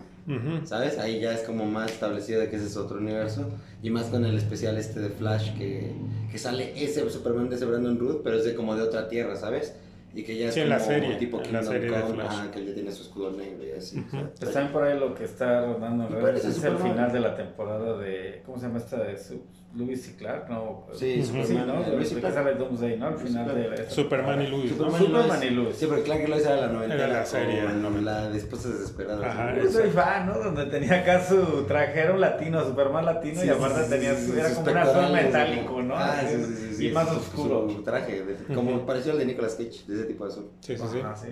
¿Sabes? 0.63 0.98
Ahí 1.00 1.19
ya 1.19 1.34
es 1.34 1.42
como 1.42 1.66
más 1.66 1.92
establecido 1.92 2.40
de 2.40 2.50
que 2.50 2.56
ese 2.56 2.68
es 2.68 2.78
otro 2.78 2.98
universo. 2.98 3.50
Y 3.81 3.90
más 3.90 4.06
con 4.06 4.24
el 4.25 4.38
especial 4.38 4.78
este 4.78 5.01
de 5.01 5.10
Flash 5.10 5.54
que, 5.57 5.92
que 6.31 6.38
sale 6.38 6.72
ese 6.81 7.07
Superman 7.10 7.50
de 7.50 7.57
ese 7.57 7.66
Brandon 7.66 8.00
Root, 8.00 8.24
pero 8.24 8.38
es 8.38 8.46
de 8.46 8.56
como 8.56 8.75
de 8.75 8.84
otra 8.84 9.10
tierra, 9.10 9.36
¿sabes? 9.36 9.75
y 10.16 10.24
que 10.24 10.38
ya 10.38 10.50
es 10.50 10.54
sí, 10.54 10.60
como 10.60 10.69
la 10.69 10.80
serie, 10.80 11.16
tipo 11.16 11.42
en 11.42 11.54
la 11.54 11.63
serie 11.63 11.89
Come, 11.89 12.01
de 12.06 12.13
Flash. 12.13 12.50
que 12.51 12.66
ya 12.66 12.74
tiene 12.75 12.92
su 12.92 13.01
escudo 13.01 13.31
negro 13.31 13.66
y 13.66 13.72
así. 13.72 13.98
Uh 13.98 14.04
-huh. 14.16 14.48
o 14.48 14.51
sea, 14.51 14.72
por 14.72 14.84
ahí 14.84 15.00
lo 15.00 15.16
que 15.16 15.24
está 15.24 15.66
rodando 15.66 16.06
en 16.06 16.22
redes 16.22 16.46
es 16.46 16.63
el 16.63 16.78
final 16.78 17.12
de 17.12 17.19
la 17.19 17.36
temporada 17.36 17.98
de, 17.98 18.44
¿cómo 18.46 18.60
se 18.60 18.68
llama 18.68 18.78
esta? 18.78 19.04
de 19.04 19.18
su, 19.18 19.42
Lewis 19.75 20.08
y 20.08 20.14
Clark, 20.14 20.50
¿no? 20.50 20.86
Sí, 20.94 21.16
uh 21.18 21.22
-huh. 21.22 21.25
Superman, 21.25 21.48
sí, 21.48 21.54
¿no? 21.66 21.96
Lewis 21.96 22.12
y 22.12 22.16
Clark. 22.16 22.58
Doomsday, 22.58 22.98
¿no? 22.98 23.08
Al 23.08 23.18
final 23.18 23.52
sí, 23.52 23.81
de 23.81 23.90
Superman 23.90 24.42
y 24.42 24.48
Lewis, 24.48 24.70
Superman, 24.72 24.92
¿no? 24.92 25.06
Superman 25.08 25.44
y 25.44 25.50
Lewis. 25.50 25.75
Sí, 25.75 25.88
pero 25.90 26.04
Clark 26.04 26.24
y 26.24 26.28
Lewis 26.28 26.46
era 26.46 26.56
la 26.58 26.68
noventa. 26.68 26.96
Era 26.96 27.08
la 27.08 27.25
serie, 27.25 27.64
la 27.64 28.30
de 28.30 28.38
Esposas 28.38 28.74
Desesperadas. 28.74 29.25
Ajá, 29.25 29.56
Yo 29.56 29.72
soy 29.72 29.90
fan, 29.90 30.28
¿no? 30.28 30.38
Donde 30.38 30.66
tenía 30.68 31.02
acá 31.02 31.25
su 31.25 31.64
traje, 31.64 32.00
era 32.02 32.14
un 32.14 32.22
latino, 32.22 32.64
Superman 32.64 33.06
latino, 33.06 33.42
sí, 33.42 33.48
y 33.48 33.50
aparte 33.50 33.84
tenía 33.90 34.16
su, 34.16 34.34
era 34.38 34.54
como 34.54 34.72
un 34.72 34.78
azul 34.78 35.12
metálico, 35.12 35.81
¿no? 35.81 35.96
Ah, 35.98 36.22
sí, 36.22 36.36
sí, 36.56 36.75
sí. 36.75 36.88
Y 36.88 36.92
más 36.92 37.10
oscuro. 37.10 37.68
Su 37.70 37.81
traje, 37.84 38.24
como 38.54 38.86
pareció 38.86 39.14
al 39.14 39.20
de 39.20 39.25
Nicolas 39.25 39.56
Cage, 39.56 39.86
de 39.88 39.96
ese 39.96 40.06
tipo 40.06 40.25
de 40.25 40.31
azul. 40.31 40.52
Sí, 40.60 40.78
sí, 40.78 40.84
sí. 40.92 41.00
sí. 41.16 41.28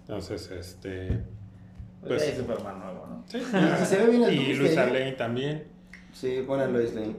Entonces, 0.00 0.50
este. 0.50 1.22
Pues, 2.00 2.22
pues 2.22 2.36
Superman 2.36 2.78
nuevo, 2.80 3.06
¿no? 3.06 3.24
Sí. 3.28 3.38
y 3.38 3.86
se 3.86 3.96
ve 3.98 4.10
bien 4.10 4.24
el 4.24 4.34
Y 4.34 4.54
Luis 4.54 4.74
Lane 4.74 5.12
también. 5.12 5.64
Sí, 6.12 6.40
buena 6.42 6.66
Lois 6.66 6.94
Lane. 6.94 7.16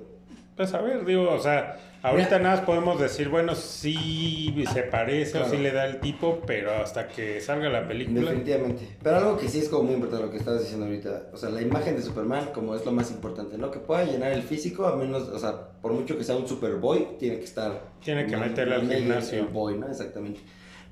Pues 0.56 0.74
a 0.74 0.82
ver, 0.82 1.04
digo, 1.04 1.30
o 1.30 1.40
sea, 1.40 1.78
ahorita 2.02 2.40
nada 2.40 2.56
más 2.56 2.66
podemos 2.66 2.98
decir, 2.98 3.28
bueno, 3.28 3.56
sí 3.56 4.56
se 4.72 4.84
parece 4.84 5.32
claro. 5.32 5.48
o 5.48 5.50
sí 5.50 5.58
le 5.58 5.72
da 5.74 5.86
el 5.86 6.00
tipo, 6.00 6.42
pero 6.48 6.72
hasta 6.72 7.10
que 7.10 7.42
salga 7.42 7.68
la 7.68 7.86
película. 7.86 8.22
Definitivamente. 8.22 8.88
Pero 9.04 9.18
algo 9.18 9.38
que 9.38 9.50
sí 9.50 9.60
es 9.60 9.68
como 9.68 9.84
muy 9.84 9.96
importante 9.96 10.26
lo 10.26 10.32
que 10.32 10.38
estabas 10.38 10.62
diciendo 10.62 10.86
ahorita. 10.86 11.24
O 11.34 11.38
sea, 11.38 11.50
la 11.50 11.62
imagen 11.62 11.98
de 11.98 12.02
Superman 12.02 12.52
como 12.54 12.74
es 12.74 12.86
lo 12.86 12.94
más 12.94 13.12
importante, 13.12 13.58
¿no? 13.58 13.70
Que 13.70 13.80
pueda 13.80 14.06
llenar 14.06 14.32
el 14.32 14.44
físico, 14.44 14.86
a 14.86 14.96
menos, 14.96 15.24
o 15.24 15.40
sea, 15.40 15.72
por 15.82 15.92
mucho 15.92 16.18
que 16.18 16.24
sea 16.24 16.38
un 16.38 16.48
Superboy, 16.48 17.18
tiene 17.20 17.38
que 17.40 17.46
estar. 17.46 17.82
Tiene 18.02 18.26
que 18.26 18.38
meterle 18.38 18.76
al 18.76 18.90
gimnasio. 18.90 19.40
El 19.40 19.48
boy, 19.48 19.78
¿no? 19.78 19.90
Exactamente. 19.90 20.40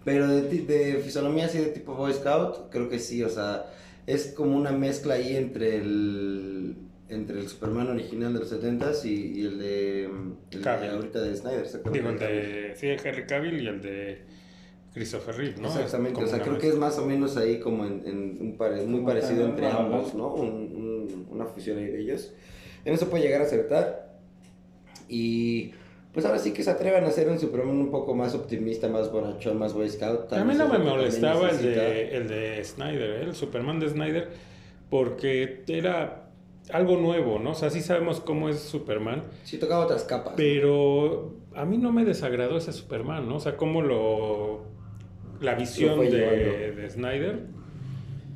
Pero 0.04 0.28
de, 0.28 0.42
de 0.42 0.96
fisonomía 0.98 1.46
así 1.46 1.60
de 1.60 1.68
tipo 1.68 1.94
Boy 1.94 2.12
Scout, 2.12 2.70
creo 2.70 2.90
que 2.90 3.00
sí, 3.00 3.24
o 3.24 3.30
sea, 3.30 3.68
es 4.06 4.34
como 4.36 4.58
una 4.58 4.72
mezcla 4.72 5.14
ahí 5.14 5.38
entre 5.38 5.78
el 5.78 6.76
entre 7.14 7.40
el 7.40 7.48
Superman 7.48 7.90
original 7.90 8.34
de 8.34 8.40
los 8.40 8.52
70s 8.52 9.06
y, 9.06 9.40
y 9.40 9.46
el, 9.46 9.60
de, 9.60 10.04
el 10.52 10.62
de 10.62 10.70
ahorita 10.70 11.22
de 11.22 11.36
Snyder. 11.36 11.68
Digo, 11.92 12.10
el 12.10 12.20
de 12.20 12.74
sí, 12.76 12.88
Henry 12.88 13.26
Cavill 13.26 13.62
y 13.62 13.68
el 13.68 13.82
de 13.82 14.22
Christopher 14.94 15.36
Reeve, 15.36 15.56
¿no? 15.60 15.68
Exactamente, 15.68 16.24
o 16.24 16.28
sea, 16.28 16.40
creo 16.40 16.60
que 16.60 16.68
es 16.68 16.76
más 16.76 16.98
o 17.00 17.06
menos 17.06 17.36
ahí 17.38 17.60
como 17.60 17.86
en, 17.86 18.04
en 18.06 18.38
un 18.40 18.58
pare, 18.58 18.86
muy 18.86 19.02
parecido 19.02 19.46
entre 19.46 19.68
ambos, 19.68 20.14
¿no? 20.14 20.34
Un, 20.34 20.48
un, 20.50 21.28
una 21.32 21.46
fusión 21.46 21.80
ahí 21.80 21.88
de 21.88 22.02
ellos. 22.02 22.34
En 22.86 22.94
eso 22.94 23.10
puede 23.10 23.24
llegar 23.24 23.42
a 23.42 23.46
acertar. 23.46 24.14
Y 25.08 25.72
pues 26.14 26.26
ahora 26.26 26.38
sí 26.38 26.54
que 26.54 26.64
se 26.64 26.70
atrevan 26.70 27.04
a 27.06 27.08
hacer 27.08 27.28
un 27.28 27.40
Superman 27.40 27.76
un 27.76 27.90
poco 27.90 28.14
más 28.14 28.36
optimista, 28.36 28.88
más 28.88 29.12
bonachón, 29.12 29.58
más 29.58 29.74
Boy 29.74 29.90
Scout. 29.90 30.32
A 30.32 30.44
mí 30.46 30.54
no 30.54 30.68
me 30.68 30.78
molestaba 30.78 31.50
el 31.50 31.62
de, 31.62 32.16
el 32.16 32.28
de 32.28 32.64
Snyder, 32.64 33.10
¿eh? 33.10 33.24
el 33.24 33.36
Superman 33.36 33.80
de 33.80 33.90
Snyder, 33.90 34.30
porque 34.92 35.64
era 35.68 36.23
algo 36.72 36.98
nuevo, 36.98 37.40
¿no? 37.40 37.52
O 37.52 37.56
sea, 37.56 37.70
sí 37.70 37.82
sabemos 37.82 38.20
cómo 38.20 38.50
es 38.50 38.60
Superman. 38.60 39.24
Sí, 39.44 39.58
tocaba 39.58 39.86
otras 39.86 40.04
capas. 40.04 40.34
Pero 40.38 41.36
a 41.56 41.66
mí 41.66 41.78
no 41.78 41.92
me 41.92 42.06
desagradó 42.06 42.58
ese 42.58 42.72
Superman, 42.72 43.28
¿no? 43.28 43.36
O 43.36 43.40
sea, 43.40 43.58
cómo 43.58 43.82
lo... 43.82 44.72
La 45.42 45.56
visión 45.56 46.00
de, 46.00 46.72
de, 46.72 46.90
Snyder. 46.90 47.48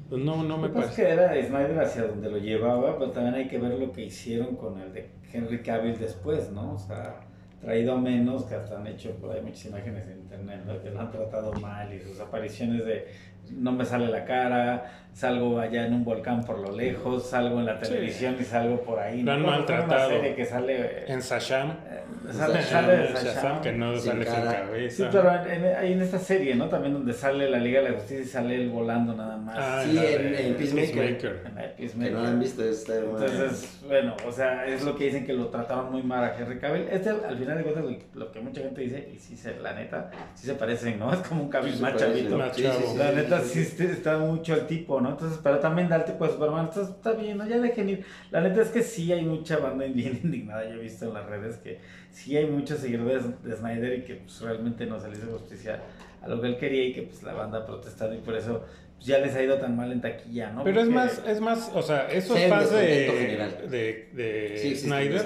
Pues 0.09 0.21
no, 0.21 0.43
no 0.43 0.57
me 0.57 0.67
parece. 0.67 0.89
Es 0.89 0.95
que 0.95 1.13
era 1.13 1.33
Snyder 1.41 1.79
hacia 1.79 2.03
donde 2.03 2.29
lo 2.29 2.37
llevaba, 2.37 2.97
pero 2.97 3.11
también 3.11 3.35
hay 3.35 3.47
que 3.47 3.59
ver 3.59 3.79
lo 3.79 3.93
que 3.93 4.03
hicieron 4.05 4.57
con 4.57 4.77
el 4.79 4.91
de 4.91 5.09
Henry 5.31 5.61
Cavill 5.61 5.97
después, 5.97 6.51
¿no? 6.51 6.73
O 6.73 6.77
sea 6.77 7.27
traído 7.61 7.93
a 7.93 7.97
menos, 7.97 8.45
que 8.45 8.55
hasta 8.55 8.77
han 8.77 8.87
hecho 8.87 9.11
por 9.15 9.31
ahí 9.31 9.41
muchas 9.41 9.65
imágenes 9.65 10.07
en 10.07 10.19
internet, 10.19 10.61
¿no? 10.65 10.81
que 10.81 10.89
lo 10.89 10.99
han 10.99 11.11
tratado 11.11 11.51
mal 11.53 11.91
y 11.93 11.99
sus 11.99 12.19
apariciones 12.19 12.85
de 12.85 13.07
no 13.51 13.71
me 13.71 13.85
sale 13.85 14.07
la 14.07 14.25
cara, 14.25 14.91
salgo 15.13 15.59
allá 15.59 15.87
en 15.87 15.93
un 15.93 16.03
volcán 16.03 16.43
por 16.43 16.59
lo 16.59 16.71
lejos, 16.75 17.27
salgo 17.29 17.59
en 17.59 17.65
la 17.65 17.79
televisión 17.79 18.35
y 18.39 18.43
salgo 18.43 18.81
por 18.81 18.99
ahí. 18.99 19.23
Lo 19.23 19.31
han 19.31 19.39
Una 19.43 19.51
maltratado. 19.57 20.09
serie 20.09 20.35
que 20.35 20.45
sale... 20.45 21.11
En 21.11 21.21
Sasham. 21.23 21.71
eh, 21.71 22.03
sale, 22.31 22.53
Shazam, 22.59 22.63
sale 22.85 22.97
de 22.97 23.03
Shazam, 23.07 23.23
Shazam. 23.25 23.61
que 23.61 23.71
no 23.71 23.97
sale 23.97 24.25
sin 24.25 24.33
cabeza. 24.43 24.95
Sí, 24.95 25.03
pero 25.11 25.33
en, 25.51 25.63
en- 25.65 25.75
ahí 25.75 25.93
en 25.93 26.01
esta 26.03 26.19
serie, 26.19 26.53
¿no? 26.55 26.69
También 26.69 26.93
donde 26.93 27.13
sale 27.13 27.49
la 27.49 27.57
Liga 27.57 27.81
de 27.81 27.89
la 27.89 27.95
Justicia 27.95 28.23
y 28.23 28.27
sale 28.27 28.55
él 28.55 28.69
volando 28.69 29.15
nada 29.15 29.37
más. 29.37 29.55
Ah, 29.57 29.81
Sí, 29.83 29.97
en- 29.97 30.31
de 30.31 30.47
en 30.49 30.53
Peacemaker. 30.55 31.43
En 31.47 31.75
Que 32.03 32.09
no 32.11 32.21
la 32.21 32.29
han 32.29 32.39
visto, 32.39 32.61
hermosa. 32.63 33.25
Entonces, 33.25 33.79
bueno, 33.87 34.15
o 34.27 34.31
sea, 34.31 34.65
es 34.67 34.83
lo 34.83 34.95
que 34.95 35.05
dicen 35.05 35.25
que 35.25 35.33
lo 35.33 35.47
trataban 35.47 35.91
muy 35.91 36.03
mal 36.03 36.23
a 36.23 36.37
Henry 36.37 36.59
Cavill. 36.59 36.87
Este, 36.91 37.09
al 37.09 37.37
final 37.37 37.57
de 37.57 37.63
cuentas, 37.63 37.83
lo, 38.13 38.19
lo 38.25 38.31
que 38.31 38.39
mucha 38.39 38.61
gente 38.61 38.81
dice, 38.81 39.09
y 39.15 39.17
sí, 39.17 39.35
se, 39.35 39.55
la 39.59 39.73
neta, 39.73 40.11
sí 40.35 40.45
se 40.45 40.53
parecen, 40.53 40.99
¿no? 40.99 41.11
Es 41.13 41.19
como 41.27 41.41
un 41.43 41.49
Cavill 41.49 41.73
Sí 41.73 41.81
más 41.81 41.95
chavito. 41.95 42.37
Más 42.37 42.55
Sí, 42.55 42.61
sí, 42.61 42.67
chavo. 42.67 42.79
sí, 42.91 42.97
La 42.99 43.09
sí, 43.09 43.15
está 43.37 44.17
mucho 44.17 44.53
el 44.53 44.67
tipo, 44.67 45.01
¿no? 45.01 45.09
Entonces, 45.11 45.39
pero 45.41 45.59
también 45.59 45.89
da 45.89 45.97
el 45.97 46.05
tipo 46.05 46.25
de 46.25 46.33
Superman, 46.33 46.65
entonces 46.65 46.95
está 46.95 47.13
bien, 47.13 47.37
¿no? 47.37 47.47
Ya 47.47 47.59
dejen 47.59 47.89
ir. 47.89 48.05
La 48.31 48.41
neta 48.41 48.61
es 48.61 48.69
que 48.69 48.83
sí 48.83 49.11
hay 49.11 49.25
mucha 49.25 49.57
banda 49.57 49.85
bien 49.93 50.19
indignada, 50.23 50.67
yo 50.67 50.75
he 50.75 50.79
visto 50.79 51.05
en 51.05 51.13
las 51.13 51.25
redes 51.25 51.57
que 51.57 51.79
sí 52.11 52.35
hay 52.35 52.47
muchos 52.47 52.79
seguidores 52.79 53.23
de 53.43 53.55
Snyder 53.55 53.99
y 53.99 54.03
que 54.03 54.15
pues 54.15 54.41
realmente 54.41 54.85
no 54.85 54.99
se 54.99 55.09
le 55.09 55.17
hizo 55.17 55.27
justicia 55.27 55.81
a 56.21 56.27
lo 56.27 56.41
que 56.41 56.47
él 56.47 56.57
quería 56.57 56.85
y 56.85 56.93
que 56.93 57.03
pues 57.03 57.23
la 57.23 57.33
banda 57.33 57.59
ha 57.59 57.65
protestado 57.65 58.13
y 58.13 58.19
por 58.19 58.35
eso 58.35 58.63
pues, 58.97 59.07
ya 59.07 59.19
les 59.19 59.33
ha 59.35 59.41
ido 59.43 59.57
tan 59.57 59.75
mal 59.75 59.91
en 59.91 60.01
taquilla, 60.01 60.51
¿no? 60.51 60.63
Pero 60.63 60.81
es 60.81 60.85
Porque- 60.87 60.95
más, 60.95 61.21
es 61.27 61.39
más, 61.41 61.71
o 61.73 61.81
sea, 61.81 62.07
esos 62.11 62.37
un 62.37 62.49
fans 62.49 62.71
de, 62.71 63.57
de, 63.69 64.09
de 64.13 64.57
Sí, 64.61 64.75
sí, 64.75 64.87
Snyder 64.87 65.25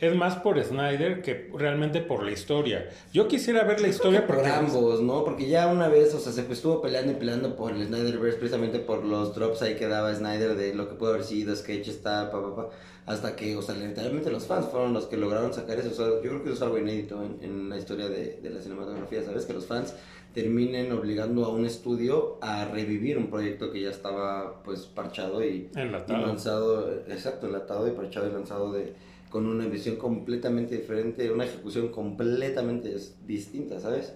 es 0.00 0.14
más 0.14 0.36
por 0.36 0.62
Snyder 0.62 1.22
que 1.22 1.50
realmente 1.54 2.00
por 2.00 2.22
la 2.22 2.30
historia. 2.32 2.88
Yo 3.12 3.28
quisiera 3.28 3.64
ver 3.64 3.80
la 3.80 3.88
historia 3.88 4.26
por 4.26 4.36
porque 4.36 4.50
ambos, 4.50 5.00
¿no? 5.02 5.24
Porque 5.24 5.46
ya 5.48 5.66
una 5.68 5.88
vez, 5.88 6.14
o 6.14 6.18
sea, 6.20 6.32
se 6.32 6.50
estuvo 6.52 6.82
peleando 6.82 7.12
y 7.12 7.14
peleando 7.16 7.56
por 7.56 7.72
el 7.72 7.86
Snyderverse 7.86 8.38
precisamente 8.38 8.78
por 8.78 9.04
los 9.04 9.34
drops 9.34 9.62
ahí 9.62 9.76
que 9.76 9.86
daba 9.88 10.14
Snyder 10.14 10.54
de 10.56 10.74
lo 10.74 10.88
que 10.88 10.94
pudo 10.96 11.10
haber 11.10 11.24
sido, 11.24 11.54
sketch 11.56 11.88
está, 11.88 12.30
pa, 12.30 12.40
pa, 12.42 12.56
pa, 12.56 12.68
hasta 13.06 13.36
que, 13.36 13.56
o 13.56 13.62
sea, 13.62 13.74
literalmente 13.76 14.30
los 14.30 14.46
fans 14.46 14.66
fueron 14.66 14.92
los 14.92 15.06
que 15.06 15.16
lograron 15.16 15.54
sacar 15.54 15.78
eso. 15.78 15.90
O 15.90 15.94
sea, 15.94 16.06
yo 16.06 16.20
creo 16.20 16.42
que 16.42 16.48
eso 16.48 16.56
es 16.56 16.62
algo 16.62 16.76
inédito 16.78 17.22
en, 17.22 17.38
en 17.42 17.68
la 17.68 17.78
historia 17.78 18.08
de, 18.08 18.40
de 18.42 18.50
la 18.50 18.60
cinematografía, 18.60 19.22
¿sabes? 19.22 19.46
Que 19.46 19.52
los 19.52 19.66
fans 19.66 19.94
terminen 20.36 20.92
obligando 20.92 21.46
a 21.46 21.48
un 21.48 21.64
estudio 21.64 22.36
a 22.42 22.66
revivir 22.66 23.16
un 23.16 23.30
proyecto 23.30 23.72
que 23.72 23.80
ya 23.80 23.88
estaba, 23.88 24.62
pues, 24.62 24.80
parchado 24.82 25.42
y, 25.42 25.70
y 25.74 25.80
enlatado. 25.80 26.26
lanzado, 26.26 26.92
exacto, 27.08 27.46
enlatado 27.46 27.88
y 27.88 27.92
parchado 27.92 28.28
y 28.28 28.32
lanzado 28.32 28.70
de, 28.70 28.92
con 29.30 29.46
una 29.46 29.66
visión 29.66 29.96
completamente 29.96 30.76
diferente, 30.76 31.32
una 31.32 31.46
ejecución 31.46 31.88
completamente 31.88 32.94
distinta, 33.26 33.80
¿sabes? 33.80 34.12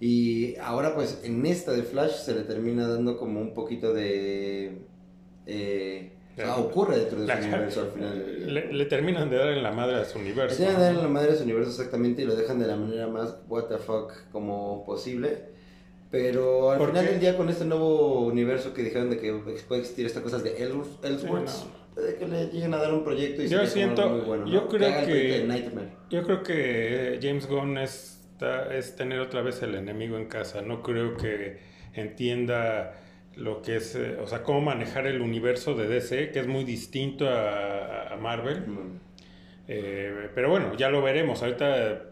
Y 0.00 0.56
ahora 0.56 0.92
pues 0.96 1.20
en 1.22 1.46
esta 1.46 1.70
de 1.70 1.84
Flash 1.84 2.24
se 2.24 2.34
le 2.34 2.42
termina 2.42 2.88
dando 2.88 3.16
como 3.16 3.40
un 3.40 3.54
poquito 3.54 3.94
de... 3.94 4.78
eh, 5.46 6.13
o 6.34 6.36
sea, 6.36 6.46
La- 6.46 6.56
ocurre 6.56 6.98
dentro 6.98 7.20
de 7.20 7.26
La- 7.26 7.40
su 7.40 7.48
universo 7.48 7.80
al 7.82 7.90
final. 7.92 8.54
le, 8.54 8.72
le 8.72 8.84
terminan 8.86 9.30
de 9.30 9.36
dar 9.36 9.48
en 9.48 9.62
la 9.62 9.70
madre 9.70 9.96
a 9.96 10.04
su 10.04 10.18
Le 10.18 10.24
universo. 10.26 10.56
tienen 10.56 10.74
que 10.76 10.82
dar 10.82 10.92
en 10.92 10.98
la 11.02 11.08
madre 11.08 11.30
de 11.32 11.36
su 11.38 11.44
universo 11.44 11.70
exactamente 11.70 12.22
y 12.22 12.24
lo 12.24 12.34
dejan 12.36 12.58
de 12.58 12.66
la 12.66 12.76
manera 12.76 13.06
más 13.06 13.36
what 13.48 13.64
the 13.64 13.78
fuck 13.78 14.12
como 14.32 14.84
posible. 14.84 15.52
Pero 16.10 16.70
al 16.70 16.78
¿Por 16.78 16.88
final 16.90 17.04
qué? 17.04 17.10
del 17.12 17.20
día 17.20 17.36
con 17.36 17.48
este 17.48 17.64
nuevo 17.64 18.20
universo 18.26 18.72
que 18.72 18.82
dijeron 18.82 19.10
de 19.10 19.18
que 19.18 19.32
puede 19.66 19.80
existir 19.80 20.06
estas 20.06 20.22
cosas 20.22 20.44
de 20.44 20.50
Ellsworth, 20.62 21.48
Sí, 21.48 21.66
puede 21.94 22.16
que 22.16 22.26
le 22.28 22.46
lleguen 22.46 22.74
a 22.74 22.78
dar 22.78 22.92
un 22.94 23.02
proyecto 23.04 23.42
y 23.42 23.48
Yo 23.48 23.58
como 23.58 23.70
siento- 23.70 24.08
muy 24.08 24.20
bueno, 24.20 24.44
¿no? 24.46 24.52
yo 24.52 24.68
creo 24.68 25.06
que- 25.06 25.12
de. 25.12 25.62
Yo 26.10 26.22
creo 26.22 26.42
que 26.42 27.18
James 27.22 27.46
Gunn 27.48 27.78
es, 27.78 28.20
es 28.72 28.94
tener 28.96 29.20
otra 29.20 29.42
vez 29.42 29.62
el 29.62 29.74
enemigo 29.74 30.16
en 30.16 30.26
casa. 30.26 30.62
No 30.62 30.82
creo 30.82 31.16
que 31.16 31.58
entienda 31.94 32.94
lo 33.36 33.62
que 33.62 33.76
es, 33.76 33.94
eh, 33.94 34.16
o 34.20 34.26
sea, 34.26 34.42
cómo 34.42 34.60
manejar 34.60 35.06
el 35.06 35.20
universo 35.20 35.74
de 35.74 35.88
DC, 35.88 36.30
que 36.30 36.40
es 36.40 36.46
muy 36.46 36.64
distinto 36.64 37.28
a, 37.28 38.12
a 38.12 38.16
Marvel. 38.16 38.66
Mm. 38.66 39.00
Eh, 39.68 40.28
pero 40.34 40.50
bueno, 40.50 40.74
ya 40.76 40.90
lo 40.90 41.02
veremos. 41.02 41.42
Ahorita, 41.42 42.02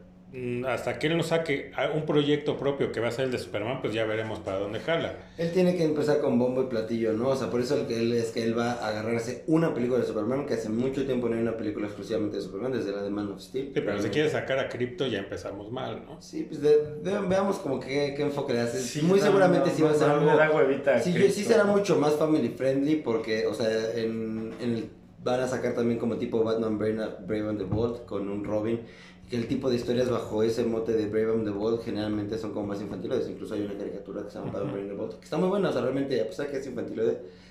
hasta 0.67 0.99
que 0.99 1.09
él 1.09 1.17
nos 1.19 1.27
saque 1.27 1.73
un 1.95 2.07
proyecto 2.07 2.57
propio 2.57 2.91
que 2.91 3.01
va 3.01 3.09
a 3.09 3.11
ser 3.11 3.27
el 3.27 3.33
de 3.33 3.39
Superman, 3.39 3.83
pues 3.83 3.93
ya 3.93 4.05
veremos 4.07 4.39
para 4.39 4.59
dónde 4.59 4.81
jala. 4.81 5.15
Él 5.37 5.53
tiene 5.53 5.77
que 5.77 5.85
empezar 5.85 6.21
con 6.21 6.39
bombo 6.39 6.63
y 6.63 6.67
platillo, 6.67 7.13
¿no? 7.13 7.29
O 7.29 7.37
sea, 7.37 7.51
por 7.51 7.61
eso 7.61 7.77
el 7.77 7.87
que 7.87 7.99
él 8.01 8.13
es 8.15 8.31
que 8.31 8.43
él 8.43 8.57
va 8.59 8.73
a 8.73 8.89
agarrarse 8.89 9.45
una 9.47 9.75
película 9.75 10.01
de 10.01 10.07
Superman, 10.07 10.47
que 10.47 10.55
hace 10.55 10.71
mucho 10.71 11.05
tiempo 11.05 11.29
no 11.29 11.35
hay 11.37 11.43
una 11.43 11.57
película 11.57 11.87
exclusivamente 11.87 12.37
de 12.39 12.43
Superman, 12.43 12.73
desde 12.73 12.93
la 12.93 13.03
de 13.03 13.11
Man 13.11 13.31
of 13.31 13.41
Steel. 13.41 13.67
Sí, 13.75 13.81
pero 13.85 14.01
si 14.01 14.09
quiere 14.09 14.31
sacar 14.31 14.59
a 14.59 14.69
Crypto 14.71 15.07
ya 15.07 15.19
empezamos 15.19 15.71
mal, 15.71 16.03
¿no? 16.07 16.23
Sí, 16.23 16.45
pues 16.49 16.63
de- 16.63 16.79
de- 17.03 17.19
veamos 17.29 17.57
como 17.59 17.79
que, 17.79 18.15
qué 18.17 18.23
enfoque 18.23 18.55
le 18.55 18.61
hace. 18.61 18.81
Sí, 18.81 19.03
Muy 19.03 19.19
no, 19.19 19.27
seguramente 19.27 19.69
no, 19.69 19.77
sí 19.77 19.83
va 19.83 19.89
a 19.91 19.93
no, 19.93 19.99
ser 19.99 20.09
no, 20.09 20.15
algo... 20.15 20.61
Sí, 21.03 21.13
sí 21.31 21.45
será 21.45 21.65
mucho 21.65 21.99
más 21.99 22.15
family 22.15 22.49
friendly 22.49 22.97
porque, 22.97 23.47
o 23.47 23.53
sea, 23.55 23.69
en, 23.97 24.53
en 24.61 24.77
el- 24.77 24.91
van 25.23 25.41
a 25.41 25.47
sacar 25.47 25.75
también 25.75 26.01
como 26.01 26.17
tipo 26.17 26.43
Batman 26.43 26.79
Brave, 26.79 26.97
Brave 27.27 27.49
and 27.51 27.59
the 27.59 27.65
Bold 27.65 28.07
con 28.07 28.29
un 28.29 28.45
Robin, 28.45 28.81
que 29.33 29.39
el 29.39 29.49
tipo 29.49 29.71
de 29.71 29.77
historias 29.77 30.11
bajo 30.11 30.43
ese 30.43 30.63
mote 30.63 30.93
de 30.93 31.07
Brave 31.07 31.33
and 31.33 31.45
the 31.47 31.51
Bold 31.51 31.83
generalmente 31.83 32.37
son 32.37 32.53
como 32.53 32.67
más 32.67 32.83
infantiles, 32.83 33.27
incluso 33.31 33.55
hay 33.55 33.63
una 33.63 33.73
caricatura 33.79 34.25
que 34.25 34.31
se 34.31 34.39
llama 34.39 34.51
Brave 34.51 34.81
and 34.81 34.89
the 34.91 34.95
Bold, 34.95 35.19
que 35.21 35.25
está 35.25 35.39
muy 35.39 35.49
buena, 35.49 35.71
o 35.71 35.73
sea, 35.73 35.81
realmente, 35.81 36.21
a 36.21 36.27
pesar 36.27 36.51
que 36.51 36.59
es 36.59 36.67
infantil, 36.67 37.01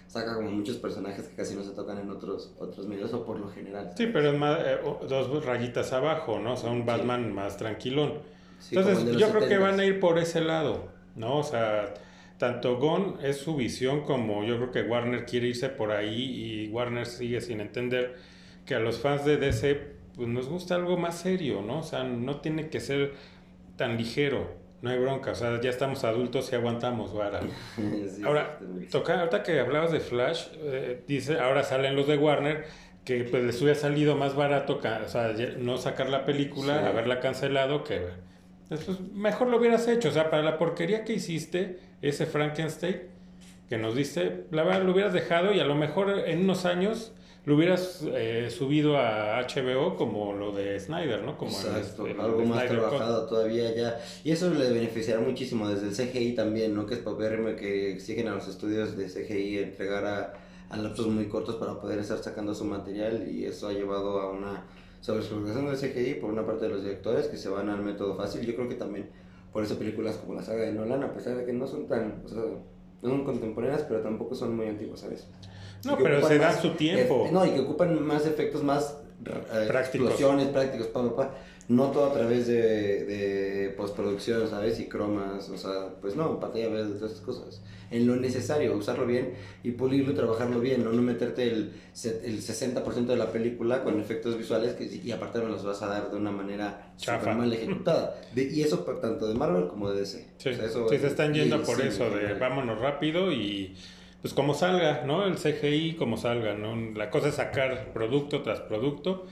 saca 0.05 0.35
como 0.35 0.51
muchos 0.51 0.75
personajes 0.75 1.25
que 1.25 1.35
casi 1.35 1.55
no 1.55 1.63
se 1.63 1.71
tocan 1.71 1.97
en 1.97 2.11
otros, 2.11 2.53
otros 2.59 2.85
medios 2.85 3.11
o 3.15 3.25
por 3.25 3.39
lo 3.39 3.50
general. 3.50 3.93
Sí, 3.97 4.05
pero 4.13 4.29
es 4.29 4.38
más, 4.38 4.59
eh, 4.63 4.77
dos 5.09 5.43
rayitas 5.43 5.91
abajo, 5.91 6.38
¿no? 6.38 6.53
O 6.53 6.55
sea, 6.55 6.69
un 6.69 6.85
Batman 6.85 7.33
más 7.33 7.57
tranquilón. 7.57 8.19
Sí, 8.59 8.77
Entonces, 8.77 9.17
yo 9.17 9.29
creo 9.31 9.47
que 9.47 9.57
70s. 9.57 9.61
van 9.61 9.79
a 9.79 9.85
ir 9.85 10.00
por 10.00 10.19
ese 10.19 10.41
lado, 10.41 10.83
¿no? 11.15 11.39
O 11.39 11.43
sea, 11.43 11.95
tanto 12.38 12.77
Gon 12.77 13.17
es 13.23 13.38
su 13.38 13.55
visión 13.55 14.01
como 14.01 14.43
yo 14.43 14.57
creo 14.57 14.71
que 14.71 14.83
Warner 14.83 15.25
quiere 15.25 15.47
irse 15.47 15.69
por 15.69 15.89
ahí 15.89 16.67
y 16.67 16.67
Warner 16.67 17.07
sigue 17.07 17.41
sin 17.41 17.59
entender 17.59 18.17
que 18.67 18.75
a 18.75 18.79
los 18.79 19.00
fans 19.00 19.25
de 19.25 19.38
DC 19.38 19.90
pues 20.15 20.27
nos 20.27 20.48
gusta 20.50 20.75
algo 20.75 20.98
más 20.98 21.18
serio, 21.20 21.62
¿no? 21.62 21.80
O 21.80 21.84
sea, 21.84 22.03
no 22.03 22.38
tiene 22.41 22.70
que 22.70 22.80
ser 22.80 23.13
tan 23.77 23.98
ligero, 23.98 24.48
no 24.82 24.89
hay 24.89 24.98
bronca, 25.00 25.32
o 25.32 25.36
sea, 25.36 25.60
ya 25.62 25.70
estamos 25.70 26.03
adultos 26.03 26.51
y 26.51 26.56
aguantamos, 26.56 27.13
vara. 27.13 27.41
Sí, 27.75 28.22
Ahora. 28.24 28.60
Toca, 28.91 29.20
ahorita 29.20 29.44
que 29.44 29.60
hablabas 29.60 29.91
de 29.91 30.00
Flash, 30.00 30.48
eh, 30.62 31.03
dice, 31.08 31.39
ahora 31.39 31.63
salen 31.63 31.96
los 31.96 32.08
de 32.08 32.18
Warner, 32.18 32.65
que 33.06 33.24
pues 33.24 33.44
les 33.44 33.62
hubiera 33.62 33.80
salido 33.80 34.15
más 34.15 34.36
barato, 34.36 34.80
o 34.80 35.08
sea, 35.10 35.34
no 35.58 35.77
sacar 35.77 36.10
la 36.10 36.25
película, 36.25 36.80
Sí. 36.82 36.86
haberla 36.86 37.20
cancelado, 37.20 37.84
que 37.84 38.01
mejor 39.13 39.48
lo 39.48 39.58
hubieras 39.58 39.88
hecho, 39.88 40.10
o 40.10 40.12
sea, 40.12 40.30
para 40.30 40.44
la 40.44 40.58
porquería 40.58 41.03
que 41.03 41.13
hiciste, 41.13 41.80
ese 42.01 42.25
Frankenstein 42.25 43.01
que 43.70 43.77
nos 43.77 43.96
diste, 43.96 44.46
la 44.51 44.63
verdad 44.63 44.84
lo 44.84 44.91
hubieras 44.91 45.13
dejado 45.13 45.53
y 45.53 45.60
a 45.60 45.63
lo 45.65 45.75
mejor 45.75 46.24
en 46.27 46.41
unos 46.41 46.65
años 46.65 47.13
lo 47.45 47.55
hubieras 47.55 48.03
eh, 48.13 48.50
subido 48.51 48.98
a 48.98 49.39
HBO 49.41 49.95
como 49.95 50.33
lo 50.33 50.51
de 50.51 50.79
Snyder, 50.79 51.24
¿no? 51.24 51.38
Como 51.38 51.51
el- 51.51 51.77
Exacto, 51.77 52.05
el 52.05 52.19
algo 52.19 52.45
más 52.45 52.60
Snyder 52.65 52.79
trabajado 52.79 53.25
todavía 53.27 53.75
ya. 53.75 54.00
Y 54.24 54.31
eso 54.31 54.50
le 54.53 54.69
beneficiará 54.71 55.21
muchísimo 55.21 55.67
desde 55.67 55.88
el 55.88 55.95
CGI 56.12 56.33
también, 56.36 56.75
¿no? 56.75 56.86
Que 56.86 56.93
es 56.95 57.00
papérrimo 57.00 57.55
que 57.55 57.91
exigen 57.91 58.27
a 58.27 58.36
los 58.36 58.48
estudios 58.48 58.95
de 58.95 59.07
CGI 59.10 59.57
entregar 59.57 60.05
a, 60.05 60.33
a 60.69 60.77
lapsos 60.77 61.07
muy 61.07 61.25
cortos 61.25 61.55
para 61.55 61.79
poder 61.81 61.98
estar 62.00 62.19
sacando 62.19 62.53
su 62.53 62.63
material 62.65 63.27
y 63.27 63.45
eso 63.45 63.67
ha 63.69 63.74
llevado 63.74 64.21
a 64.21 64.31
una 64.31 64.63
sobreexplotación 65.01 65.65
del 65.65 65.77
CGI 65.77 66.15
por 66.21 66.29
una 66.31 66.45
parte 66.45 66.65
de 66.65 66.71
los 66.74 66.83
directores 66.83 67.25
que 67.27 67.38
se 67.38 67.50
van 67.50 67.69
al 67.69 67.81
método 67.81 68.15
fácil. 68.15 68.45
Yo 68.45 68.53
creo 68.55 68.69
que 68.69 68.75
también 68.75 69.10
por 69.51 69.63
eso 69.63 69.77
películas 69.79 70.15
como 70.17 70.36
la 70.36 70.43
saga 70.43 70.62
de 70.62 70.74
Nolan, 70.74 71.03
a 71.03 71.12
pesar 71.13 71.36
de 71.38 71.43
que 71.45 71.53
no 71.53 71.65
son 71.65 71.88
tan, 71.88 72.21
o 72.24 72.27
sea, 72.29 72.39
no 73.01 73.10
son 73.10 73.25
contemporáneas, 73.25 73.81
pero 73.89 74.01
tampoco 74.01 74.36
son 74.36 74.55
muy 74.55 74.67
antiguas, 74.67 75.00
¿sabes? 75.00 75.25
No, 75.85 75.97
pero 75.97 76.27
se 76.27 76.38
dan 76.38 76.61
su 76.61 76.71
tiempo. 76.71 77.25
efe- 77.25 77.31
no, 77.31 77.45
y 77.45 77.51
que 77.51 77.59
ocupan 77.61 78.01
más 78.05 78.25
efectos 78.25 78.63
más 78.63 78.97
eh, 79.25 79.65
Prácticos. 79.67 80.09
explosiones 80.09 80.47
prácticos, 80.47 80.88
pa, 80.88 81.01
pa, 81.03 81.15
pa. 81.15 81.35
No 81.67 81.89
todo 81.91 82.07
a 82.07 82.13
través 82.13 82.47
de, 82.47 83.05
de 83.05 83.69
postproducción, 83.77 84.50
¿sabes? 84.50 84.79
Y 84.81 84.88
cromas, 84.89 85.47
o 85.50 85.57
sea, 85.57 85.89
pues 86.01 86.15
no, 86.17 86.38
pantalla 86.39 86.67
verde, 86.67 86.95
todas 86.95 87.11
esas 87.13 87.23
cosas. 87.23 87.61
En 87.91 88.07
lo 88.07 88.15
necesario, 88.17 88.75
usarlo 88.75 89.05
bien 89.05 89.33
y 89.63 89.71
pulirlo 89.71 90.11
y 90.11 90.15
trabajarlo 90.15 90.59
bien, 90.59 90.83
no, 90.83 90.91
no 90.91 91.01
meterte 91.01 91.43
el, 91.50 91.71
el 92.23 92.41
60% 92.41 93.05
de 93.05 93.15
la 93.15 93.31
película 93.31 93.83
con 93.83 94.00
efectos 94.01 94.38
visuales 94.38 94.73
que, 94.73 94.83
y 94.85 95.11
aparte 95.11 95.39
me 95.39 95.50
los 95.50 95.63
vas 95.63 95.81
a 95.81 95.88
dar 95.88 96.09
de 96.11 96.17
una 96.17 96.31
manera 96.31 96.91
súper 96.97 97.35
mal 97.35 97.53
ejecutada. 97.53 98.19
De- 98.35 98.50
y 98.51 98.61
eso 98.63 98.79
tanto 99.01 99.27
de 99.27 99.35
Marvel 99.35 99.67
como 99.67 99.91
de 99.91 100.00
DC. 100.01 100.25
Sí, 100.39 100.50
O 100.50 100.53
sea, 100.53 100.65
eso- 100.65 100.89
sí, 100.89 100.97
se 100.97 101.07
están 101.07 101.33
yendo 101.33 101.61
por 101.63 101.79
eso 101.79 102.09
de 102.09 102.33
vámonos 102.33 102.79
rápido 102.81 103.31
y 103.31 103.75
pues 104.22 104.34
como 104.34 104.54
salga, 104.54 105.04
¿no? 105.06 105.25
El 105.25 105.36
CGI 105.38 105.96
como 105.96 106.18
salga, 106.18 106.54
¿no? 106.54 106.75
La 106.96 107.10
cosa 107.10 107.30
es 107.30 107.36
sacar 107.36 107.92
producto 107.94 108.42
tras 108.42 108.60
producto 108.62 109.25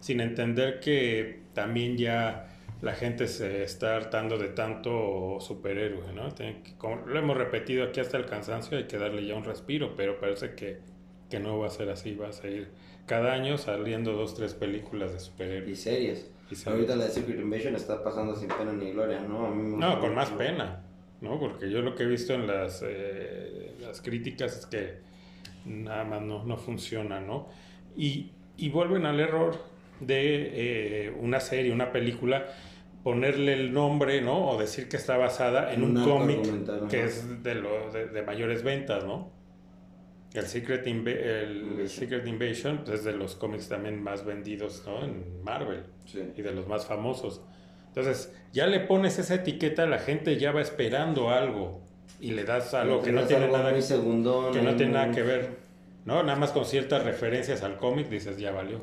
sin 0.00 0.20
entender 0.20 0.80
que 0.80 1.40
también 1.52 1.96
ya 1.96 2.48
la 2.82 2.92
gente 2.94 3.26
se 3.26 3.62
está 3.64 3.96
hartando 3.96 4.38
de 4.38 4.48
tanto 4.48 5.38
superhéroe, 5.40 6.12
¿no? 6.14 6.34
Que- 6.34 6.62
como 6.78 6.96
lo 7.06 7.18
hemos 7.18 7.36
repetido 7.36 7.84
aquí 7.84 8.00
hasta 8.00 8.18
el 8.18 8.26
cansancio, 8.26 8.76
hay 8.78 8.84
que 8.84 8.98
darle 8.98 9.26
ya 9.26 9.34
un 9.34 9.44
respiro, 9.44 9.94
pero 9.96 10.20
parece 10.20 10.54
que, 10.54 10.78
que 11.30 11.40
no 11.40 11.58
va 11.58 11.66
a 11.68 11.70
ser 11.70 11.88
así, 11.90 12.14
va 12.14 12.28
a 12.28 12.32
seguir 12.32 12.68
cada 13.06 13.32
año 13.32 13.56
saliendo 13.58 14.12
dos, 14.12 14.34
tres 14.34 14.54
películas 14.54 15.10
de 15.12 15.16
Y 15.16 15.20
superhéroes. 15.20 15.80
series. 15.80 16.30
Y 16.50 16.54
series. 16.54 16.66
Ahorita 16.68 16.96
la 16.96 17.04
de 17.06 17.10
Secret 17.10 17.40
Invasion 17.40 17.74
está 17.74 18.04
pasando 18.04 18.36
sin 18.36 18.48
pena 18.48 18.72
ni 18.72 18.92
gloria, 18.92 19.20
¿no? 19.20 19.46
A 19.46 19.50
mí 19.50 19.62
me 19.62 19.76
No, 19.78 19.98
con 19.98 20.14
más 20.14 20.30
pena. 20.30 20.82
¿no? 21.22 21.40
Porque 21.40 21.70
yo 21.70 21.80
lo 21.80 21.94
que 21.94 22.02
he 22.02 22.06
visto 22.06 22.34
en 22.34 22.46
las, 22.46 22.84
eh, 22.86 23.65
las 23.86 24.00
críticas 24.00 24.58
es 24.58 24.66
que 24.66 24.98
nada 25.64 26.04
más 26.04 26.22
no, 26.22 26.44
no 26.44 26.56
funciona, 26.56 27.20
¿no? 27.20 27.48
Y, 27.96 28.32
y 28.56 28.68
vuelven 28.70 29.06
al 29.06 29.18
error 29.20 29.58
de 30.00 31.06
eh, 31.06 31.16
una 31.18 31.40
serie, 31.40 31.72
una 31.72 31.90
película, 31.92 32.46
ponerle 33.02 33.54
el 33.54 33.72
nombre, 33.72 34.20
¿no? 34.20 34.48
O 34.50 34.58
decir 34.58 34.88
que 34.88 34.96
está 34.96 35.16
basada 35.16 35.72
en 35.72 35.82
un, 35.82 36.04
cómic 36.04 36.88
que 36.88 37.04
es 37.04 37.42
de, 37.42 37.54
lo, 37.54 37.90
de, 37.92 38.06
de 38.08 38.22
mayores 38.22 38.62
ventas, 38.62 39.04
¿no? 39.04 39.30
El 40.34 40.44
Secret, 40.46 40.86
Inva- 40.86 41.16
el 41.16 41.56
Invasion. 41.62 41.88
Secret 41.88 42.26
Invasion 42.26 42.78
pues, 42.84 42.98
es 42.98 43.04
de 43.04 43.12
los 43.12 43.36
cómics 43.36 43.68
también 43.68 44.02
más 44.02 44.24
vendidos, 44.26 44.82
¿no? 44.86 45.02
En 45.04 45.42
Marvel 45.42 45.84
Sí. 46.04 46.20
y 46.36 46.42
de 46.42 46.52
los 46.52 46.66
más 46.68 46.84
famosos. 46.86 47.40
Entonces, 47.88 48.36
ya 48.52 48.66
le 48.66 48.80
pones 48.80 49.18
esa 49.18 49.36
etiqueta, 49.36 49.86
la 49.86 49.98
gente 49.98 50.36
ya 50.36 50.52
va 50.52 50.60
esperando 50.60 51.30
algo 51.30 51.80
y 52.20 52.30
le 52.32 52.44
das 52.44 52.72
algo 52.74 53.02
que 53.02 53.12
no 53.12 53.22
tiene 53.22 53.44
algo 53.44 53.58
nada 53.58 53.72
muy 53.72 53.82
segundón, 53.82 54.52
que 54.52 54.62
no 54.62 54.74
tiene 54.76 54.92
nada 54.92 55.10
que 55.12 55.22
ver, 55.22 55.50
¿no? 56.04 56.22
Nada 56.22 56.38
más 56.38 56.50
con 56.52 56.64
ciertas 56.64 57.04
referencias 57.04 57.62
al 57.62 57.76
cómic 57.76 58.08
dices, 58.08 58.38
ya 58.38 58.52
valió. 58.52 58.78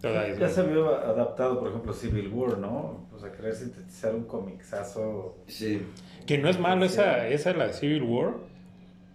Toda 0.00 0.28
Ya 0.34 0.48
se 0.48 0.62
vio 0.62 0.94
adaptado, 0.94 1.58
por 1.58 1.68
ejemplo, 1.68 1.92
Civil 1.92 2.28
War, 2.28 2.58
¿no? 2.58 3.06
Pues 3.10 3.22
a 3.24 3.32
querer 3.32 3.54
sintetizar 3.54 4.14
un 4.14 4.24
comicsazo. 4.24 5.36
Sí. 5.46 5.82
Que 6.26 6.38
no 6.38 6.48
es 6.48 6.58
malo 6.58 6.84
esa, 6.84 7.26
esa 7.28 7.52
la 7.52 7.66
de 7.68 7.72
Civil 7.74 8.02
War. 8.02 8.34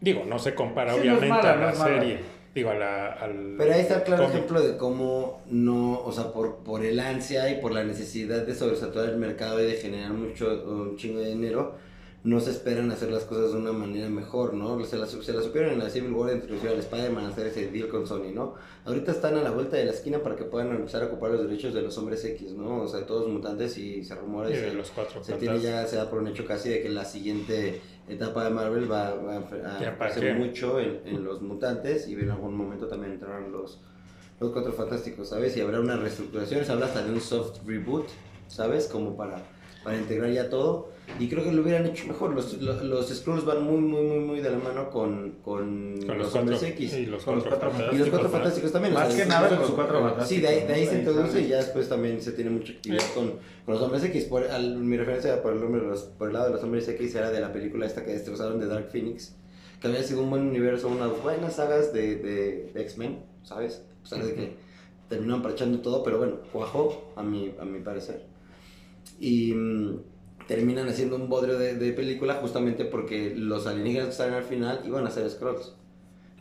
Digo, 0.01 0.23
no 0.25 0.39
se 0.39 0.53
compara 0.53 0.91
Sí, 0.93 0.97
no 0.99 1.03
obviamente 1.03 1.29
mala, 1.29 1.53
a 1.53 1.55
no 1.55 1.65
la 1.67 1.73
mala. 1.73 1.85
serie. 2.01 2.19
Digo, 2.53 2.69
a 2.69 2.75
la, 2.75 3.13
al 3.13 3.55
Pero 3.57 3.73
ahí 3.73 3.81
está 3.81 3.95
el 3.95 4.03
claro 4.03 4.23
cómic. 4.23 4.35
ejemplo 4.35 4.61
de 4.61 4.77
cómo 4.77 5.41
no, 5.49 5.99
o 6.01 6.11
sea, 6.11 6.31
por, 6.33 6.57
por 6.57 6.83
el 6.85 6.99
ansia 6.99 7.49
y 7.49 7.59
por 7.61 7.71
la 7.71 7.83
necesidad 7.83 8.45
de 8.45 8.53
sobresaturar 8.53 9.09
el 9.09 9.17
mercado 9.17 9.61
y 9.61 9.65
de 9.65 9.73
generar 9.73 10.11
mucho, 10.11 10.63
un 10.67 10.95
chingo 10.97 11.19
de 11.19 11.29
dinero, 11.29 11.75
no 12.23 12.39
se 12.39 12.51
esperan 12.51 12.89
hacer 12.89 13.11
las 13.11 13.25
cosas 13.25 13.51
de 13.51 13.57
una 13.57 13.73
manera 13.73 14.07
mejor, 14.07 14.53
¿no? 14.53 14.81
Se 14.85 14.95
las, 14.95 15.11
se 15.11 15.33
las 15.33 15.43
supieron 15.43 15.73
en 15.73 15.79
la 15.79 15.89
Civil 15.89 16.13
War 16.13 16.33
introducir 16.33 16.69
al 16.69 16.79
Spider-Man, 16.79 17.25
hacer 17.25 17.47
ese 17.47 17.69
deal 17.69 17.89
con 17.89 18.07
Sony, 18.07 18.31
¿no? 18.33 18.55
Ahorita 18.85 19.11
están 19.11 19.35
a 19.35 19.41
la 19.41 19.51
vuelta 19.51 19.75
de 19.75 19.83
la 19.85 19.91
esquina 19.91 20.19
para 20.19 20.37
que 20.37 20.45
puedan 20.45 20.69
empezar 20.69 21.03
a 21.03 21.07
ocupar 21.07 21.31
los 21.31 21.43
derechos 21.43 21.73
de 21.73 21.81
los 21.81 21.97
hombres 21.97 22.23
X, 22.23 22.53
¿no? 22.53 22.83
O 22.83 22.87
sea, 22.87 23.01
de 23.01 23.05
todos 23.05 23.27
mutantes 23.27 23.77
y 23.77 24.05
se 24.05 24.15
rumora 24.15 24.49
Y 24.49 24.55
se, 24.55 24.73
los 24.73 24.89
cuatro 24.91 25.21
se 25.21 25.33
tiene 25.33 25.59
ya, 25.59 25.85
se 25.85 25.97
da 25.97 26.09
por 26.09 26.19
un 26.19 26.27
hecho 26.29 26.45
casi 26.45 26.69
de 26.69 26.81
que 26.81 26.89
la 26.89 27.03
siguiente 27.03 27.81
etapa 28.07 28.45
de 28.45 28.51
Marvel 28.51 28.89
va, 28.89 29.15
va 29.15 29.37
a 29.37 29.79
Ya, 29.81 29.97
¿para 29.97 30.11
hacer 30.11 30.35
mucho 30.35 30.79
en, 30.79 31.01
en 31.05 31.25
los 31.25 31.41
mutantes 31.41 32.07
y 32.07 32.13
en 32.13 32.31
algún 32.31 32.55
momento 32.55 32.87
también 32.87 33.13
entrarán 33.13 33.51
los, 33.51 33.81
los 34.39 34.51
cuatro 34.51 34.71
fantásticos, 34.71 35.27
¿sabes? 35.27 35.57
Y 35.57 35.61
habrá 35.61 35.81
una 35.81 35.97
reestructuración, 35.97 36.63
se 36.63 36.71
habla 36.71 36.85
hasta 36.85 37.03
de 37.03 37.11
un 37.11 37.19
soft 37.19 37.59
reboot, 37.65 38.07
¿sabes? 38.47 38.87
Como 38.87 39.17
para, 39.17 39.43
para 39.83 39.97
integrar 39.97 40.31
ya 40.31 40.49
todo. 40.49 40.92
Y 41.19 41.27
creo 41.29 41.43
que 41.43 41.51
lo 41.51 41.62
hubieran 41.62 41.86
hecho 41.86 42.07
mejor. 42.07 42.33
Los, 42.33 42.60
los, 42.62 42.81
los 42.81 43.10
Skrulls 43.10 43.45
van 43.45 43.63
muy, 43.63 43.77
muy, 43.79 44.01
muy, 44.03 44.19
muy 44.19 44.39
de 44.41 44.50
la 44.50 44.57
mano 44.57 44.89
con, 44.89 45.31
con, 45.43 46.00
Con 46.05 46.17
los, 46.17 46.27
los 46.27 46.36
hombres 46.36 46.60
cuatro, 46.60 46.75
X. 46.75 46.93
y 46.95 47.05
los 47.05 47.24
Con 47.24 47.36
los 47.36 47.43
cuatro 47.43 47.69
cuatro 47.69 47.69
fantásticos. 47.72 47.95
Y 47.95 48.00
los 48.00 48.10
cuatro 48.10 48.29
fantásticos 48.29 48.72
también. 48.72 48.93
Más 48.95 49.07
o 49.07 49.12
sea, 49.12 49.24
que 49.24 49.29
nada 49.29 49.50
con 49.50 49.60
los 49.60 49.72
cuatro 49.72 49.98
Sí, 49.98 50.03
fantásticos, 50.05 50.41
de 50.41 50.48
ahí, 50.48 50.67
de 50.67 50.74
ahí 50.74 50.86
se 50.88 51.00
introduce 51.00 51.41
y 51.41 51.48
ya 51.50 51.57
después 51.57 51.89
también 51.89 52.22
se 52.22 52.31
tiene 52.31 52.50
mucha 52.51 52.74
actividad 52.74 53.03
con, 53.13 53.27
con 53.65 53.74
los 53.75 53.81
hombres 53.83 54.03
X. 54.05 54.24
Por, 54.25 54.43
al- 54.48 54.77
mi 54.77 54.98
referencia 54.98 55.41
por 55.43 55.53
el, 55.53 55.60
nombre 55.62 55.81
de 55.81 55.88
los- 55.88 56.03
por 56.03 56.27
el 56.29 56.33
lado 56.33 56.45
de 56.48 56.51
los 56.53 56.63
hombres 56.63 56.88
X 56.88 57.15
era 57.15 57.29
de 57.29 57.39
la 57.41 57.51
película 57.53 57.86
esta 57.86 58.03
que 58.03 58.12
destrozaron 58.12 58.60
de 58.60 58.65
Dark 58.67 58.89
Phoenix, 58.91 59.36
que 59.81 59.88
había 59.88 60.01
sido 60.03 60.24
un 60.24 60.29
buen 60.31 60.48
universo, 60.48 60.88
unas 60.88 61.12
buenas 61.22 61.57
sagas 61.57 61.93
de, 61.93 62.15
de, 62.15 62.72
de 62.74 62.81
X-Men, 62.81 63.19
¿sabes? 63.43 63.83
O 64.03 64.05
sea, 64.07 64.24
de 64.24 64.33
que 64.33 64.53
terminaron 65.10 65.43
parchando 65.43 65.79
todo, 65.81 66.01
pero 66.03 66.17
bueno, 66.17 66.38
cuajó 66.51 67.12
a 67.15 67.22
mi, 67.22 67.53
a 67.60 67.65
mi 67.65 67.79
parecer. 67.81 68.25
Y 69.19 69.53
mm, 69.53 70.00
terminan 70.47 70.89
haciendo 70.89 71.15
un 71.15 71.29
bodrio 71.29 71.57
de, 71.57 71.75
de 71.75 71.93
película 71.93 72.35
justamente 72.35 72.85
porque 72.85 73.33
los 73.35 73.67
alienígenas 73.67 74.09
que 74.09 74.13
salen 74.15 74.35
al 74.35 74.43
final 74.43 74.81
iban 74.85 75.05
a 75.07 75.12
ser 75.12 75.29
Skrulls. 75.29 75.73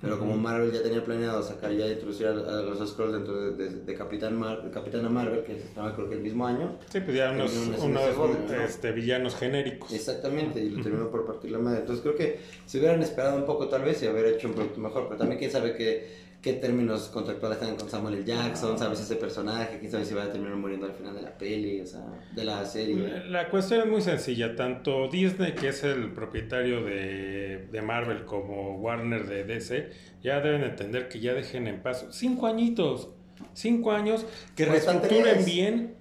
Pero 0.03 0.19
como 0.19 0.37
Marvel 0.37 0.73
ya 0.73 0.83
tenía 0.83 1.05
planeado 1.05 1.43
sacar 1.43 1.73
ya 1.73 1.87
introducir 1.87 2.27
a, 2.27 2.31
a 2.31 2.63
los 2.63 2.91
Skrulls 2.91 3.13
dentro 3.13 3.41
de, 3.41 3.53
de, 3.57 3.71
de 3.85 3.95
Capitán 3.95 4.37
Mar, 4.37 4.63
de 4.65 4.71
Capitana 4.71 5.09
Marvel, 5.09 5.45
que 5.45 5.55
se 5.55 5.63
estaba 5.63 5.95
creo 5.95 6.09
que 6.09 6.17
el 6.17 6.23
mismo 6.23 6.45
año, 6.45 6.77
Sí, 6.91 7.01
pues 7.01 7.17
ya 7.17 7.31
unos, 7.31 7.55
unos 7.81 8.03
este, 8.51 8.91
villanos 8.91 9.37
genéricos. 9.37 9.93
Exactamente, 9.93 10.61
y 10.61 10.71
lo 10.71 10.83
terminó 10.83 11.09
por 11.09 11.25
partir 11.25 11.53
la 11.53 11.59
madre. 11.59 11.81
Entonces 11.81 12.03
creo 12.03 12.17
que 12.17 12.41
si 12.67 12.79
hubieran 12.79 13.01
esperado 13.01 13.37
un 13.37 13.47
poco 13.47 13.69
tal 13.69 13.83
vez 13.83 14.03
y 14.03 14.07
haber 14.07 14.27
hecho 14.27 14.49
un 14.49 14.55
producto 14.55 14.81
mejor, 14.81 15.05
pero 15.07 15.19
también 15.19 15.39
quién 15.39 15.53
sabe 15.53 15.75
qué, 15.77 16.09
qué 16.43 16.55
términos 16.55 17.09
contractuales 17.09 17.59
están 17.61 17.77
con 17.77 17.89
Samuel 17.89 18.15
L. 18.15 18.25
Jackson, 18.25 18.77
sabes 18.77 19.01
ese 19.01 19.15
personaje, 19.15 19.79
quién 19.79 19.93
sabe 19.93 20.05
si 20.05 20.15
va 20.15 20.25
a 20.25 20.33
terminar 20.33 20.57
muriendo 20.57 20.87
al 20.87 20.93
final 20.93 21.15
de 21.15 21.23
la 21.23 21.39
peli, 21.39 21.81
o 21.81 21.87
sea, 21.87 22.03
de 22.35 22.45
la 22.45 22.65
serie. 22.65 23.23
La 23.29 23.49
cuestión 23.49 23.83
es 23.83 23.87
muy 23.87 24.01
sencilla. 24.01 24.57
Tanto 24.57 25.07
Disney, 25.07 25.53
que 25.53 25.69
es 25.69 25.85
el 25.85 26.13
propietario 26.13 26.83
de, 26.83 27.69
de 27.71 27.83
Marvel, 27.83 28.25
como 28.25 28.77
Warner 28.81 29.27
de 29.27 29.45
DC, 29.45 29.91
ya 30.23 30.41
deben 30.41 30.63
entender 30.63 31.09
que 31.09 31.21
ya 31.21 31.35
dejen 31.35 31.67
en 31.67 31.83
paz. 31.83 32.07
Cinco 32.11 32.47
añitos. 32.47 33.11
Cinco 33.55 33.93
años 33.93 34.25
que 34.57 34.67
Pues 34.67 34.85
reestructuren 34.85 35.45
bien. 35.45 35.95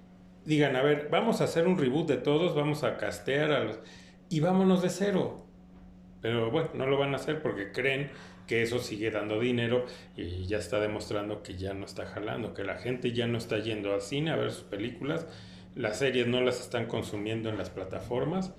Digan, 0.44 0.76
a 0.76 0.82
ver, 0.82 1.08
vamos 1.10 1.40
a 1.40 1.44
hacer 1.44 1.66
un 1.66 1.78
reboot 1.78 2.08
de 2.08 2.16
todos, 2.16 2.54
vamos 2.54 2.82
a 2.82 2.96
castear 2.96 3.52
a 3.52 3.64
los... 3.64 3.78
Y 4.28 4.40
vámonos 4.40 4.82
de 4.82 4.90
cero. 4.90 5.46
Pero 6.20 6.50
bueno, 6.50 6.70
no 6.74 6.86
lo 6.86 6.98
van 6.98 7.12
a 7.14 7.16
hacer 7.16 7.42
porque 7.42 7.72
creen 7.72 8.10
que 8.46 8.62
eso 8.62 8.78
sigue 8.78 9.10
dando 9.10 9.40
dinero 9.40 9.86
y 10.16 10.46
ya 10.46 10.58
está 10.58 10.80
demostrando 10.80 11.42
que 11.42 11.56
ya 11.56 11.74
no 11.74 11.84
está 11.84 12.06
jalando, 12.06 12.54
que 12.54 12.64
la 12.64 12.76
gente 12.76 13.12
ya 13.12 13.26
no 13.26 13.38
está 13.38 13.58
yendo 13.58 13.94
al 13.94 14.02
cine 14.02 14.30
a 14.30 14.36
ver 14.36 14.50
sus 14.50 14.64
películas, 14.64 15.26
las 15.74 15.98
series 15.98 16.26
no 16.26 16.40
las 16.40 16.60
están 16.60 16.86
consumiendo 16.86 17.48
en 17.48 17.56
las 17.56 17.70
plataformas, 17.70 18.52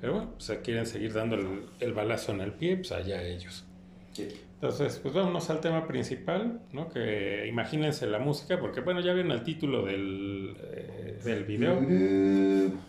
pero 0.00 0.14
bueno, 0.14 0.34
pues 0.34 0.58
quieren 0.62 0.86
seguir 0.86 1.12
dando 1.12 1.36
el, 1.36 1.66
el 1.80 1.92
balazo 1.92 2.32
en 2.32 2.40
el 2.40 2.52
pie, 2.52 2.76
pues 2.76 2.92
allá 2.92 3.22
ellos. 3.22 3.64
Sí. 4.12 4.28
Entonces, 4.60 4.98
pues 5.00 5.14
vámonos 5.14 5.48
al 5.50 5.60
tema 5.60 5.86
principal, 5.86 6.60
¿no? 6.72 6.88
Que 6.88 7.46
imagínense 7.46 8.08
la 8.08 8.18
música, 8.18 8.58
porque 8.58 8.80
bueno, 8.80 8.98
ya 8.98 9.12
vieron 9.12 9.30
el 9.30 9.44
título 9.44 9.84
del, 9.84 10.56
eh, 10.60 11.20
del 11.22 11.44
video. 11.44 11.78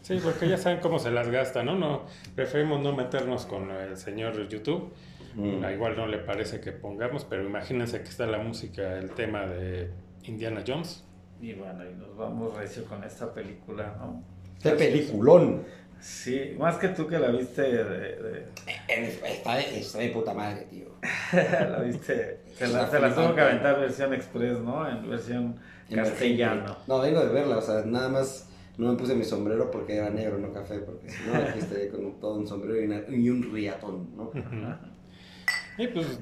Sí, 0.01 0.19
porque 0.23 0.49
ya 0.49 0.57
saben 0.57 0.79
cómo 0.79 0.97
se 0.97 1.11
las 1.11 1.29
gasta, 1.29 1.61
¿no? 1.61 1.75
no 1.75 2.05
Preferimos 2.33 2.81
no 2.81 2.95
meternos 2.95 3.45
con 3.45 3.69
el 3.69 3.97
señor 3.97 4.49
YouTube. 4.49 4.91
Mm. 5.35 5.63
Igual 5.71 5.95
no 5.95 6.07
le 6.07 6.17
parece 6.17 6.59
que 6.59 6.71
pongamos, 6.71 7.23
pero 7.25 7.45
imagínense 7.45 8.01
que 8.01 8.09
está 8.09 8.25
la 8.25 8.39
música, 8.39 8.97
el 8.97 9.11
tema 9.11 9.45
de 9.45 9.91
Indiana 10.23 10.63
Jones. 10.65 11.05
Y 11.39 11.53
bueno, 11.53 11.83
y 11.87 11.93
nos 11.93 12.17
vamos 12.17 12.57
recio 12.57 12.83
con 12.85 13.03
esta 13.03 13.31
película, 13.31 13.95
¿no? 13.99 14.23
¡Qué 14.59 14.71
peliculón! 14.71 15.63
Sí, 16.01 16.55
más 16.57 16.77
que 16.77 16.89
tú 16.89 17.07
que 17.07 17.19
la 17.19 17.27
viste 17.29 17.61
de, 17.61 17.83
de- 17.83 18.45
Está, 18.87 19.59
está 19.59 19.99
de 19.99 20.09
puta 20.09 20.33
madre, 20.33 20.65
tío. 20.69 20.85
la 21.33 21.79
viste, 21.79 22.39
se 22.55 22.67
la, 22.67 22.89
se 22.89 22.99
la 22.99 23.13
tuvo 23.13 23.35
que 23.35 23.41
aventar 23.41 23.79
versión 23.79 24.13
express, 24.13 24.59
¿no? 24.59 24.87
En 24.89 25.09
versión 25.09 25.55
castellano. 25.93 26.77
No, 26.87 26.99
vengo 26.99 27.19
de 27.25 27.33
verla, 27.33 27.57
o 27.57 27.61
sea, 27.61 27.83
nada 27.85 28.09
más 28.09 28.47
no 28.77 28.91
me 28.93 28.97
puse 28.97 29.13
mi 29.15 29.25
sombrero 29.25 29.69
porque 29.71 29.97
era 29.97 30.09
negro, 30.09 30.37
no 30.37 30.53
café, 30.53 30.79
porque 30.79 31.09
si 31.09 31.23
no, 31.27 31.35
aquí 31.35 31.59
estaría 31.59 31.89
con 31.89 32.19
todo 32.19 32.35
un 32.35 32.47
sombrero 32.47 32.81
y, 32.81 32.85
una- 32.85 33.01
y 33.09 33.29
un 33.29 33.51
riatón, 33.53 34.09
¿no? 34.15 34.31
Y 35.77 35.87
pues 35.87 36.19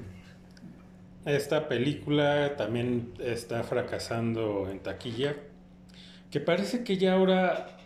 esta 1.24 1.68
película 1.68 2.56
también 2.56 3.12
está 3.20 3.62
fracasando 3.62 4.68
en 4.70 4.80
taquilla. 4.80 5.36
Que 6.30 6.40
parece 6.40 6.84
que 6.84 6.96
ya 6.98 7.14
ahora 7.14 7.77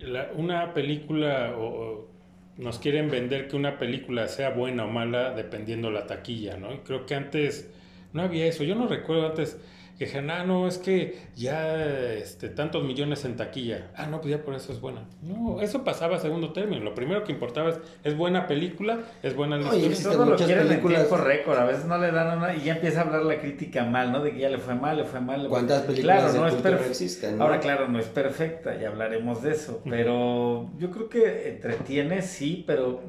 la- 0.00 0.30
una 0.36 0.74
película 0.74 1.54
o, 1.56 1.64
o 1.64 2.08
nos 2.56 2.78
quieren 2.78 3.10
vender 3.10 3.48
que 3.48 3.56
una 3.56 3.78
película 3.78 4.28
sea 4.28 4.50
buena 4.50 4.84
o 4.84 4.88
mala 4.88 5.30
dependiendo 5.34 5.90
la 5.90 6.06
taquilla, 6.06 6.56
¿no? 6.56 6.82
Creo 6.84 7.06
que 7.06 7.14
antes 7.14 7.70
no 8.12 8.22
había 8.22 8.46
eso. 8.46 8.64
Yo 8.64 8.74
no 8.74 8.86
recuerdo 8.88 9.26
antes 9.28 9.60
que 9.98 10.04
dijeran, 10.04 10.30
ah, 10.30 10.44
no, 10.44 10.68
es 10.68 10.78
que 10.78 11.18
ya 11.34 11.76
este, 12.14 12.48
tantos 12.48 12.84
millones 12.84 13.24
en 13.24 13.36
taquilla. 13.36 13.88
Ah, 13.96 14.06
no, 14.06 14.20
pues 14.20 14.30
ya 14.30 14.44
por 14.44 14.54
eso 14.54 14.72
es 14.72 14.80
buena. 14.80 15.02
No, 15.22 15.60
eso 15.60 15.82
pasaba 15.82 16.16
a 16.16 16.20
segundo 16.20 16.52
término. 16.52 16.84
Lo 16.84 16.94
primero 16.94 17.24
que 17.24 17.32
importaba 17.32 17.70
es, 17.70 17.80
es 18.04 18.16
buena 18.16 18.46
película, 18.46 19.00
es 19.24 19.34
buena 19.34 19.58
historia. 19.58 19.86
existen 19.88 20.12
Todo 20.12 20.26
lo 20.26 20.36
quieren 20.36 20.60
en 20.60 20.68
películas. 20.68 20.98
tiempo 21.08 21.16
récord, 21.16 21.58
a 21.58 21.64
veces 21.64 21.84
no 21.86 21.98
le 21.98 22.12
dan 22.12 22.38
una 22.38 22.54
y 22.54 22.62
ya 22.62 22.74
empieza 22.76 23.00
a 23.00 23.04
hablar 23.06 23.22
la 23.24 23.40
crítica 23.40 23.84
mal, 23.84 24.12
¿no? 24.12 24.22
De 24.22 24.30
que 24.32 24.38
ya 24.38 24.50
le 24.50 24.58
fue 24.58 24.76
mal, 24.76 24.96
le 24.98 25.04
fue 25.04 25.20
mal. 25.20 25.38
le 25.42 25.48
fue- 25.48 25.58
¿Cuántas 25.58 25.82
películas 25.82 26.16
Claro, 26.18 26.32
de 26.32 26.38
no 26.38 26.46
es 26.46 26.54
no 26.54 26.62
perfecta. 26.62 26.88
existen? 26.90 27.38
no? 27.38 27.44
Ahora, 27.44 27.58
claro, 27.58 27.88
no 27.88 27.98
es 27.98 28.06
perfecta, 28.06 28.76
ya 28.80 28.88
hablaremos 28.88 29.42
de 29.42 29.50
eso, 29.50 29.82
pero 29.84 30.70
yo 30.78 30.90
creo 30.92 31.08
que 31.08 31.48
entretiene, 31.48 32.22
sí, 32.22 32.62
pero 32.66 33.02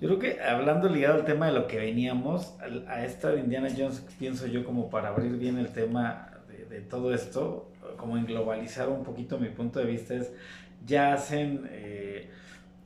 yo 0.00 0.06
creo 0.08 0.18
que 0.20 0.40
hablando 0.40 0.88
ligado 0.88 1.14
al 1.16 1.24
tema 1.24 1.46
de 1.48 1.52
lo 1.54 1.66
que 1.66 1.78
veníamos, 1.78 2.54
al- 2.60 2.86
a 2.86 3.04
esta 3.04 3.30
de 3.30 3.40
Indiana 3.40 3.68
Jones, 3.76 4.04
pienso 4.20 4.46
yo 4.46 4.64
como 4.64 4.88
para 4.90 5.08
abrir 5.08 5.32
bien 5.36 5.58
el 5.58 5.68
tema 5.70 6.27
de, 6.68 6.80
todo 6.80 7.12
esto, 7.14 7.70
como 7.96 8.16
en 8.16 8.26
globalizar 8.26 8.88
un 8.88 9.04
poquito 9.04 9.38
mi 9.38 9.48
punto 9.48 9.78
de 9.80 9.86
vista, 9.86 10.14
es 10.14 10.30
ya 10.86 11.12
hacen 11.12 11.68
eh, 11.70 12.30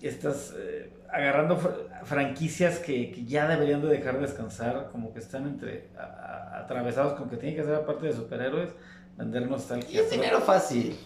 estas, 0.00 0.54
eh, 0.58 0.90
agarrando 1.10 1.58
fr- 1.60 2.04
franquicias 2.04 2.78
que, 2.78 3.10
que 3.12 3.24
ya 3.24 3.46
deberían 3.46 3.82
de 3.82 3.88
dejar 3.88 4.18
descansar, 4.20 4.88
como 4.90 5.12
que 5.12 5.18
están 5.18 5.46
entre 5.46 5.88
a- 5.98 6.02
a- 6.02 6.58
atravesados 6.60 7.12
con 7.14 7.28
que 7.28 7.36
tienen 7.36 7.56
que 7.56 7.64
ser 7.64 7.74
aparte 7.74 8.06
de 8.06 8.12
superhéroes, 8.14 8.70
vender 9.16 9.42
Y 9.42 9.46
nostalgia. 9.46 10.00
es 10.00 10.10
dinero 10.10 10.40
fácil. 10.40 10.96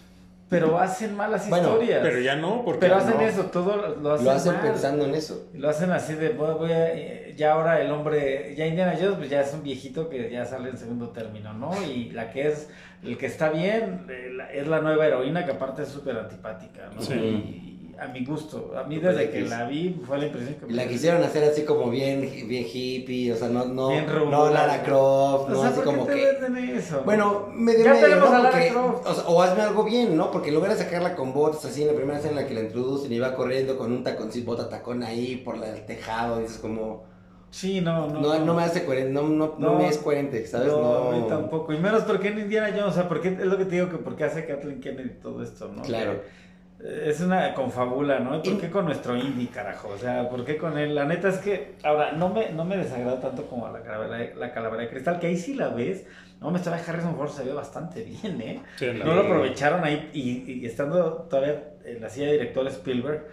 Pero 0.49 0.79
hacen 0.79 1.15
malas 1.15 1.49
Bueno, 1.49 1.69
historias. 1.73 1.99
Pero 2.01 2.19
ya 2.19 2.35
no, 2.35 2.63
porque 2.63 2.79
Pero 2.79 2.95
hacen 2.95 3.15
no. 3.17 3.21
eso, 3.21 3.43
todo 3.45 3.75
lo- 3.97 4.11
hacen, 4.13 4.25
Lo 4.25 4.31
hacen 4.31 4.53
mal. 4.53 4.61
pensando 4.61 5.05
en 5.05 5.15
eso. 5.15 5.49
Lo 5.53 5.69
hacen 5.69 5.91
así 5.91 6.13
de, 6.15 6.29
voy, 6.29 6.53
voy 6.55 6.71
a, 6.71 6.93
eh, 6.93 7.33
ya 7.37 7.53
ahora 7.53 7.81
el 7.81 7.91
hombre, 7.91 8.55
ya 8.55 8.65
Indiana 8.65 8.93
Jones, 8.99 9.15
pues 9.17 9.29
ya 9.29 9.41
es 9.41 9.53
un 9.53 9.61
viejito 9.63 10.09
que 10.09 10.31
ya 10.31 10.45
sale 10.45 10.69
en 10.69 10.77
segundo 10.77 11.09
término, 11.09 11.53
¿no? 11.53 11.71
Y 11.83 12.11
la 12.11 12.29
que 12.31 12.47
es, 12.47 12.69
el 13.03 13.17
que 13.17 13.25
está 13.25 13.49
bien, 13.49 14.05
eh, 14.09 14.29
la- 14.33 14.51
es 14.51 14.67
la 14.67 14.79
nueva 14.81 15.05
heroína 15.05 15.45
que 15.45 15.51
aparte 15.51 15.83
es 15.83 15.89
súper 15.89 16.17
antipática, 16.17 16.89
¿no? 16.95 17.01
Sí. 17.01 17.13
Y, 17.13 17.66
a 17.99 18.07
mi 18.07 18.23
gusto, 18.25 18.73
a 18.77 18.83
mí 18.83 18.99
desde 18.99 19.29
que 19.29 19.41
la 19.41 19.65
vi 19.65 19.99
fue 20.05 20.17
la 20.19 20.25
impresión 20.27 20.55
que 20.55 20.65
Y 20.65 20.69
me 20.69 20.75
la 20.75 20.87
quisieron 20.87 21.23
hacer 21.23 21.43
así 21.43 21.63
como 21.63 21.89
bien, 21.89 22.21
bien 22.21 22.65
hippie, 22.71 23.31
o 23.33 23.35
sea, 23.35 23.49
no, 23.49 23.65
no, 23.65 23.89
no 24.29 24.49
Lara 24.51 24.83
Croft, 24.83 25.45
O 25.45 25.49
no 25.49 25.59
sea, 25.61 25.69
así 25.69 25.75
¿por 25.79 25.83
qué 25.83 25.91
como 25.91 26.05
te 26.05 26.13
que... 26.15 26.25
venden 26.25 26.69
eso? 26.77 27.01
Bueno, 27.05 27.49
medio 27.53 27.85
Ya 27.85 27.93
medio, 27.93 28.05
tenemos 28.07 28.29
¿no? 28.29 28.35
a 28.35 28.39
Lara 28.39 28.51
Porque, 28.51 28.69
Croft. 28.69 29.07
o, 29.07 29.13
sea, 29.13 29.23
o 29.27 29.41
hazme 29.41 29.61
algo 29.63 29.83
bien, 29.83 30.15
¿no? 30.15 30.31
Porque 30.31 30.51
de 30.51 30.75
sacarla 30.75 31.15
con 31.15 31.33
botas 31.33 31.65
así 31.65 31.81
en 31.81 31.87
la 31.87 31.93
primera 31.93 32.17
escena 32.19 32.37
en 32.39 32.43
la 32.43 32.47
que 32.47 32.53
la 32.53 32.61
introducen 32.61 33.11
y 33.11 33.19
va 33.19 33.35
corriendo 33.35 33.77
con 33.77 33.91
un 33.91 34.03
taconcito, 34.03 34.45
bota 34.45 34.69
tacón 34.69 35.03
ahí 35.03 35.37
por 35.37 35.57
la- 35.57 35.69
el 35.69 35.85
tejado, 35.85 36.39
dices 36.39 36.57
como... 36.57 37.03
Sí, 37.49 37.79
no, 37.81 38.07
no. 38.07 38.19
No, 38.19 38.39
no 38.45 38.53
me 38.53 38.63
hace 38.63 38.83
coherente, 38.83 39.11
no, 39.13 39.23
no, 39.23 39.55
no, 39.57 39.75
me 39.75 39.87
es 39.87 39.97
coherente, 39.97 40.45
¿sabes? 40.45 40.67
No, 40.67 41.25
tampoco. 41.27 41.71
Y 41.73 41.77
menos 41.79 42.03
porque 42.03 42.27
en 42.27 42.39
Indiana 42.39 42.67
Jones, 42.71 42.87
o 42.87 42.91
sea, 42.91 43.07
porque 43.07 43.29
es 43.29 43.39
lo 43.45 43.57
que 43.57 43.65
te 43.65 43.75
digo 43.75 43.89
que 43.89 43.97
porque 43.97 44.25
hace 44.25 44.45
Kathleen 44.45 44.81
Kennedy 44.81 45.11
todo 45.21 45.41
esto, 45.41 45.71
¿no? 45.73 45.81
Claro. 45.81 46.21
Que, 46.21 46.46
es 46.83 47.21
una 47.21 47.53
confabula, 47.53 48.19
¿no? 48.19 48.37
¿Y 48.37 48.39
por 48.41 48.59
qué 48.59 48.69
con 48.69 48.85
nuestro 48.85 49.15
indie, 49.17 49.47
carajo? 49.47 49.89
O 49.89 49.97
sea, 49.97 50.29
¿por 50.29 50.45
qué 50.45 50.57
con 50.57 50.77
él? 50.77 50.93
La 50.93 51.05
neta 51.05 51.29
es 51.29 51.37
que, 51.39 51.75
ahora, 51.83 52.11
no 52.11 52.29
me, 52.29 52.51
no 52.51 52.65
me 52.65 52.77
desagrada 52.77 53.19
tanto 53.19 53.47
como 53.47 53.67
la 53.69 53.81
calavera, 53.81 54.35
la 54.35 54.51
calavera 54.51 54.83
de 54.83 54.89
cristal, 54.89 55.19
que 55.19 55.27
ahí 55.27 55.37
sí 55.37 55.55
la 55.55 55.69
ves. 55.69 56.05
No, 56.39 56.51
me 56.51 56.57
estaba 56.59 56.77
Harrison 56.77 57.15
Ford 57.15 57.31
se 57.31 57.43
ve 57.43 57.51
bastante 57.53 58.03
bien, 58.03 58.39
¿eh? 58.41 58.61
Sí, 58.77 58.85
la 58.93 59.05
No 59.05 59.15
lo 59.15 59.21
aprovecharon 59.21 59.83
ahí 59.83 60.11
y, 60.13 60.51
y 60.61 60.65
estando 60.67 61.25
todavía 61.29 61.63
en 61.83 61.99
la 61.99 62.09
silla 62.09 62.27
de 62.27 62.33
director 62.33 62.67
Spielberg, 62.67 63.25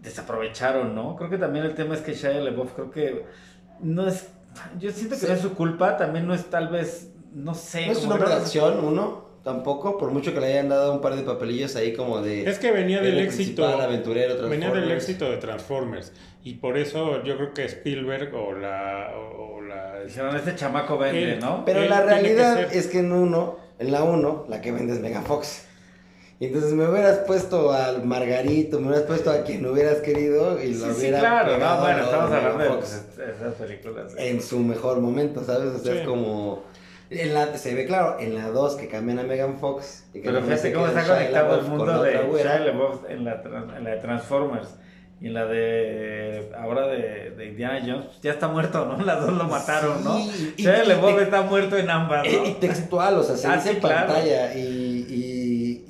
desaprovecharon, 0.00 0.94
¿no? 0.94 1.16
Creo 1.16 1.28
que 1.28 1.38
también 1.38 1.64
el 1.66 1.74
tema 1.74 1.94
es 1.94 2.00
que 2.00 2.14
Shia 2.14 2.30
LaBeouf 2.40 2.72
creo 2.72 2.90
que 2.90 3.24
no 3.80 4.06
es... 4.06 4.30
Yo 4.78 4.90
siento 4.90 5.14
que 5.16 5.20
Sí. 5.20 5.26
no 5.28 5.34
es 5.34 5.40
su 5.40 5.54
culpa, 5.54 5.96
también 5.96 6.26
no 6.26 6.34
es 6.34 6.46
tal 6.46 6.68
vez, 6.68 7.12
no 7.34 7.54
sé. 7.54 7.86
No 7.86 7.92
es 7.92 7.98
un 7.98 8.04
como 8.04 8.14
hombre 8.14 8.28
que 8.30 8.34
de 8.36 8.40
acción, 8.40 8.84
uno, 8.84 9.27
tampoco, 9.44 9.96
por 9.98 10.10
mucho 10.10 10.32
que 10.34 10.40
le 10.40 10.46
hayan 10.48 10.68
dado 10.68 10.92
un 10.92 11.00
par 11.00 11.16
de 11.16 11.22
papelillos 11.22 11.74
ahí 11.76 11.94
como 11.94 12.20
de... 12.20 12.48
Es 12.48 12.58
que 12.58 12.70
venía 12.72 13.00
del 13.00 13.18
éxito. 13.18 13.66
aventurero, 13.66 14.48
Venía 14.48 14.70
del 14.70 14.90
éxito 14.90 15.30
de 15.30 15.36
Transformers. 15.38 16.12
Y 16.44 16.54
por 16.54 16.76
eso 16.78 17.22
yo 17.24 17.36
creo 17.36 17.52
que 17.54 17.64
Spielberg 17.64 18.34
o 18.34 18.52
la. 18.52 19.10
O 19.16 19.60
la 19.60 20.00
Dijeron, 20.04 20.34
este 20.36 20.54
chamaco 20.54 20.96
vende, 20.96 21.34
Él- 21.34 21.40
¿no? 21.40 21.64
Pero 21.64 21.84
la 21.84 22.00
que 22.02 22.06
realidad 22.06 22.54
ser- 22.54 22.78
es 22.78 22.86
que 22.86 23.00
en 23.00 23.12
uno, 23.12 23.58
en 23.78 23.90
la 23.92 24.02
uno, 24.04 24.46
la 24.48 24.60
que 24.60 24.72
vende 24.72 24.94
es 24.94 25.00
Megan 25.00 25.24
Fox. 25.24 25.64
Y 26.40 26.46
entonces 26.46 26.72
me 26.72 26.88
hubieras 26.88 27.18
puesto 27.26 27.72
al 27.72 28.04
Margarito, 28.06 28.78
me 28.78 28.86
hubieras 28.86 29.06
puesto 29.06 29.30
a 29.30 29.42
quien 29.42 29.66
hubieras 29.66 29.96
querido 29.98 30.62
y 30.62 30.72
Sí, 30.72 30.80
lo 30.80 30.94
sí, 30.94 31.00
hubiera 31.00 31.18
claro, 31.18 31.54
pegado 31.54 31.76
no, 31.76 31.82
bueno, 31.82 32.04
estamos 32.04 32.30
hablando 32.30 32.62
de 32.62 32.68
pues, 32.70 32.78
Fox 32.90 33.18
esas 33.18 33.54
películas. 33.54 34.14
en 34.16 34.40
su 34.40 34.60
mejor 34.60 35.00
momento, 35.00 35.42
¿sabes? 35.44 35.74
O 35.74 35.78
sea, 35.80 35.92
Sí. 35.94 35.98
es 35.98 36.06
como... 36.06 36.62
En 37.10 37.32
la, 37.34 37.56
se 37.56 37.74
ve 37.74 37.86
claro, 37.86 38.16
en 38.20 38.34
la 38.34 38.48
2 38.50 38.74
que 38.76 38.88
cambian 38.88 39.18
a 39.18 39.22
Megan 39.22 39.58
Fox. 39.58 40.04
Y 40.12 40.20
que 40.20 40.28
Pero 40.30 40.42
fíjate 40.42 40.72
cómo 40.72 40.86
está 40.88 41.04
conectado 41.06 41.58
el 41.60 41.66
mundo 41.66 42.02
de. 42.02 42.12
Shia 42.12 42.58
LaBeouf 42.60 43.08
en 43.08 43.24
la, 43.24 43.42
en 43.76 43.84
la 43.84 43.90
de 43.90 43.96
Transformers 43.96 44.68
y 45.20 45.26
en 45.28 45.34
la 45.34 45.46
de 45.46 46.52
ahora 46.56 46.86
de, 46.86 47.30
de 47.30 47.46
Indiana 47.46 47.80
Jones, 47.80 48.04
pues 48.06 48.20
ya 48.20 48.32
está 48.32 48.46
muerto, 48.48 48.84
¿no? 48.84 49.02
Las 49.04 49.20
dos 49.20 49.32
lo 49.32 49.44
mataron, 49.44 50.04
¿no? 50.04 50.16
Sí, 50.18 50.54
y- 50.58 50.62
Shia 50.62 50.84
y- 50.84 50.86
LaBeouf 50.88 51.18
y- 51.18 51.22
está 51.22 51.42
muerto 51.42 51.76
en 51.78 51.90
ambas, 51.90 52.26
Eh, 52.26 52.40
Y 52.44 52.48
¿no? 52.50 52.56
textual, 52.56 53.14
o 53.18 53.22
sea, 53.22 53.36
se 53.36 53.46
Ah, 53.48 53.54
dice 53.56 53.68
sí, 53.70 53.74
en 53.76 53.80
claro. 53.80 54.06
pantalla. 54.12 54.54
Y, 54.54 54.60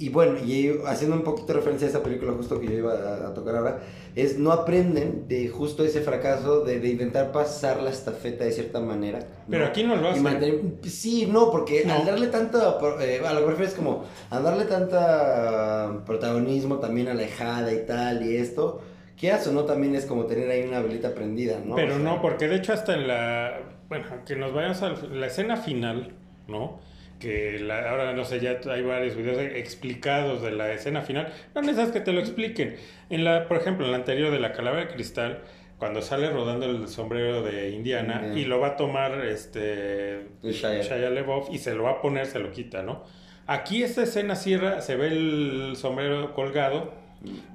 y, 0.08 0.12
bueno, 0.12 0.38
y 0.44 0.78
haciendo 0.86 1.16
un 1.16 1.22
poquito 1.22 1.52
referencia 1.52 1.86
a 1.86 1.90
esa 1.90 2.02
película 2.02 2.32
justo 2.32 2.58
que 2.60 2.66
yo 2.66 2.72
iba 2.74 2.92
a, 2.92 3.28
a 3.28 3.34
tocar 3.34 3.56
ahora, 3.56 3.78
es 4.16 4.38
no 4.38 4.50
aprenden 4.52 5.28
de 5.28 5.48
justo 5.48 5.84
ese 5.84 6.00
fracaso 6.00 6.64
de, 6.64 6.80
de 6.80 6.88
intentar 6.88 7.30
pasar 7.30 7.82
la 7.82 7.90
estafeta 7.90 8.44
de 8.44 8.52
cierta 8.52 8.80
manera. 8.80 9.18
¿no? 9.20 9.26
Pero 9.50 9.66
aquí 9.66 9.84
no 9.84 9.96
lo 9.96 10.08
hacen. 10.08 10.22
mantener- 10.24 10.60
sí, 10.84 11.26
no, 11.30 11.50
porque 11.50 11.84
No. 11.84 11.94
al 11.94 12.06
darle 12.06 12.26
tanto, 12.28 12.58
eh, 13.00 13.20
a 13.24 13.32
lo 13.34 13.40
que 13.40 13.44
me 13.46 13.50
refiero 13.52 13.70
es 13.70 13.76
como, 13.76 14.04
al 14.30 14.42
darle 14.42 14.64
tanta 14.64 16.02
protagonismo 16.06 16.78
también 16.78 17.08
a 17.08 17.14
la 17.14 17.24
hijada 17.24 17.72
y 17.72 17.84
tal 17.86 18.24
y 18.24 18.36
esto, 18.36 18.80
quieras 19.18 19.46
o 19.46 19.52
no, 19.52 19.64
también 19.64 19.94
es 19.94 20.06
como 20.06 20.26
tener 20.26 20.50
ahí 20.50 20.62
una 20.62 20.80
velita 20.80 21.14
prendida, 21.14 21.60
¿no? 21.64 21.74
Pero 21.74 21.94
O 21.94 21.96
sea, 21.96 22.04
no, 22.04 22.22
porque 22.22 22.48
de 22.48 22.56
hecho 22.56 22.72
hasta 22.72 22.94
en 22.94 23.08
la, 23.08 23.60
bueno, 23.88 24.06
que 24.26 24.36
nos 24.36 24.52
vayamos 24.52 24.82
a 24.82 24.90
la 24.90 25.26
escena 25.26 25.56
final, 25.56 26.12
¿no? 26.46 26.78
Que 27.18 27.58
la- 27.58 27.90
ahora 27.90 28.12
no 28.12 28.24
sé, 28.24 28.38
ya 28.40 28.60
hay 28.70 28.82
varios 28.82 29.16
videos 29.16 29.38
explicados 29.40 30.42
de 30.42 30.52
la 30.52 30.72
escena 30.72 31.02
final. 31.02 31.32
No 31.54 31.62
necesitas 31.62 31.90
que 31.92 32.00
te 32.00 32.12
lo 32.12 32.20
expliquen. 32.20 32.76
En 33.10 33.24
la, 33.24 33.48
por 33.48 33.56
ejemplo, 33.56 33.84
en 33.86 33.92
la 33.92 33.98
anterior 33.98 34.30
de 34.30 34.38
la 34.40 34.52
calavera 34.52 34.86
de 34.86 34.94
cristal, 34.94 35.40
cuando 35.78 36.02
sale 36.02 36.30
rodando 36.30 36.66
el 36.66 36.88
sombrero 36.88 37.42
de 37.42 37.70
Indiana 37.70 38.14
Indiana. 38.16 38.38
y 38.38 38.44
lo 38.44 38.58
va 38.60 38.68
a 38.68 38.76
tomar 38.76 39.24
este 39.24 40.26
Shia. 40.42 40.80
Shia 40.82 41.10
y 41.50 41.58
se 41.58 41.74
lo 41.74 41.84
va 41.84 41.90
a 41.92 42.00
poner, 42.02 42.26
se 42.26 42.38
lo 42.40 42.50
quita, 42.50 42.82
¿no? 42.82 43.04
Aquí 43.46 43.82
esta 43.82 44.02
escena 44.02 44.34
cierra, 44.36 44.80
se 44.82 44.96
ve 44.96 45.06
el 45.08 45.72
sombrero 45.76 46.34
colgado 46.34 46.92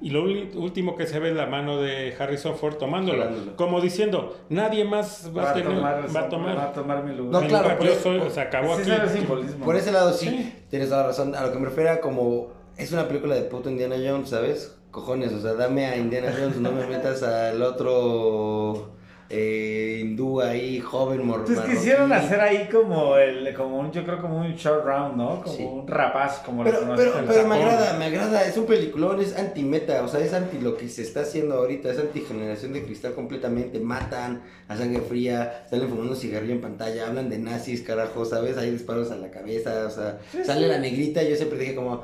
y 0.02 0.10
lo 0.10 0.24
último 0.24 0.94
que 0.94 1.06
se 1.06 1.18
ve 1.18 1.30
es 1.30 1.36
la 1.36 1.46
mano 1.46 1.80
de 1.80 2.14
Harrison 2.18 2.56
Ford 2.56 2.74
tomándolo, 2.76 3.24
como 3.56 3.80
diciendo, 3.80 4.36
nadie 4.50 4.84
más 4.84 5.30
va, 5.36 5.42
Va 5.44 5.50
a 5.50 5.54
tener, 5.54 5.74
tomar, 5.74 6.16
va 6.16 6.20
a 6.20 6.28
tomar. 6.28 6.56
va 6.58 6.64
a 6.64 6.72
tomar 6.72 7.02
mi 7.04 7.14
lugar. 7.16 7.32
No, 7.32 7.40
mi 7.40 7.48
claro, 7.48 7.62
lugar, 7.64 7.78
por 7.78 7.86
yo 7.86 7.92
eso- 7.94 8.02
soy- 8.02 8.18
por- 8.20 8.30
se 8.30 8.40
acabó 8.40 8.76
Sí, 8.76 8.90
aquí. 8.90 9.26
Por 9.64 9.76
ese 9.76 9.90
lado 9.92 10.12
sí, 10.12 10.28
Sí. 10.28 10.54
tienes 10.68 10.88
toda 10.90 11.02
la 11.02 11.06
razón. 11.08 11.34
A 11.34 11.42
lo 11.42 11.52
que 11.52 11.58
me 11.58 11.64
refiero 11.66 11.90
a 11.90 12.00
como 12.00 12.48
es 12.76 12.92
una 12.92 13.08
película 13.08 13.34
de 13.34 13.42
puto 13.42 13.70
Indiana 13.70 13.96
Jones, 13.96 14.28
¿sabes? 14.28 14.76
Cojones, 14.90 15.32
o 15.32 15.40
sea, 15.40 15.54
dame 15.54 15.86
a 15.86 15.96
Indiana 15.96 16.32
Jones, 16.38 16.56
no 16.58 16.70
me 16.70 16.86
metas 16.86 17.22
al 17.22 17.60
otro 17.62 18.90
eh, 19.36 19.98
hindú 20.00 20.40
ahí, 20.40 20.78
joven 20.78 21.26
mor 21.26 21.44
Pues 21.44 21.56
marroquí. 21.56 21.74
quisieron 21.76 22.12
hacer 22.12 22.40
ahí 22.40 22.68
como 22.70 23.16
el, 23.16 23.52
como 23.54 23.78
un, 23.80 23.90
yo 23.90 24.04
creo 24.04 24.20
como 24.20 24.38
un 24.38 24.54
short 24.54 24.84
round, 24.84 25.16
¿no? 25.16 25.42
Como 25.42 25.56
Sí. 25.56 25.62
un 25.64 25.88
rapaz, 25.88 26.40
como 26.46 26.62
lo 26.62 26.70
Pero, 26.70 26.82
conocen 26.86 27.10
pero, 27.12 27.26
pero 27.26 27.48
me 27.48 27.54
agrada, 27.56 27.98
me 27.98 28.04
agrada, 28.04 28.46
es 28.46 28.56
un 28.56 28.66
peliculón, 28.66 29.20
es 29.20 29.36
anti-meta, 29.36 30.02
o 30.04 30.08
sea, 30.08 30.20
es 30.20 30.32
anti 30.32 30.58
lo 30.60 30.76
que 30.76 30.88
se 30.88 31.02
está 31.02 31.22
haciendo 31.22 31.56
ahorita, 31.56 31.90
es 31.90 31.98
anti-generación 31.98 32.72
de 32.72 32.84
cristal 32.84 33.14
completamente, 33.14 33.80
matan 33.80 34.42
a 34.68 34.76
sangre 34.76 35.00
fría, 35.02 35.64
salen 35.68 35.88
fumando 35.88 36.14
cigarrillo 36.14 36.54
en 36.54 36.60
pantalla, 36.60 37.08
hablan 37.08 37.28
de 37.28 37.38
nazis, 37.38 37.82
carajo, 37.82 38.24
¿sabes? 38.24 38.56
Hay 38.56 38.70
disparos 38.70 39.10
a 39.10 39.16
la 39.16 39.30
cabeza, 39.30 39.84
o 39.86 39.90
sea, 39.90 40.18
Sí, 40.30 40.38
sale 40.44 40.62
sí. 40.62 40.68
la 40.68 40.78
negrita, 40.78 41.22
yo 41.22 41.34
siempre 41.36 41.58
dije 41.58 41.74
como, 41.74 42.02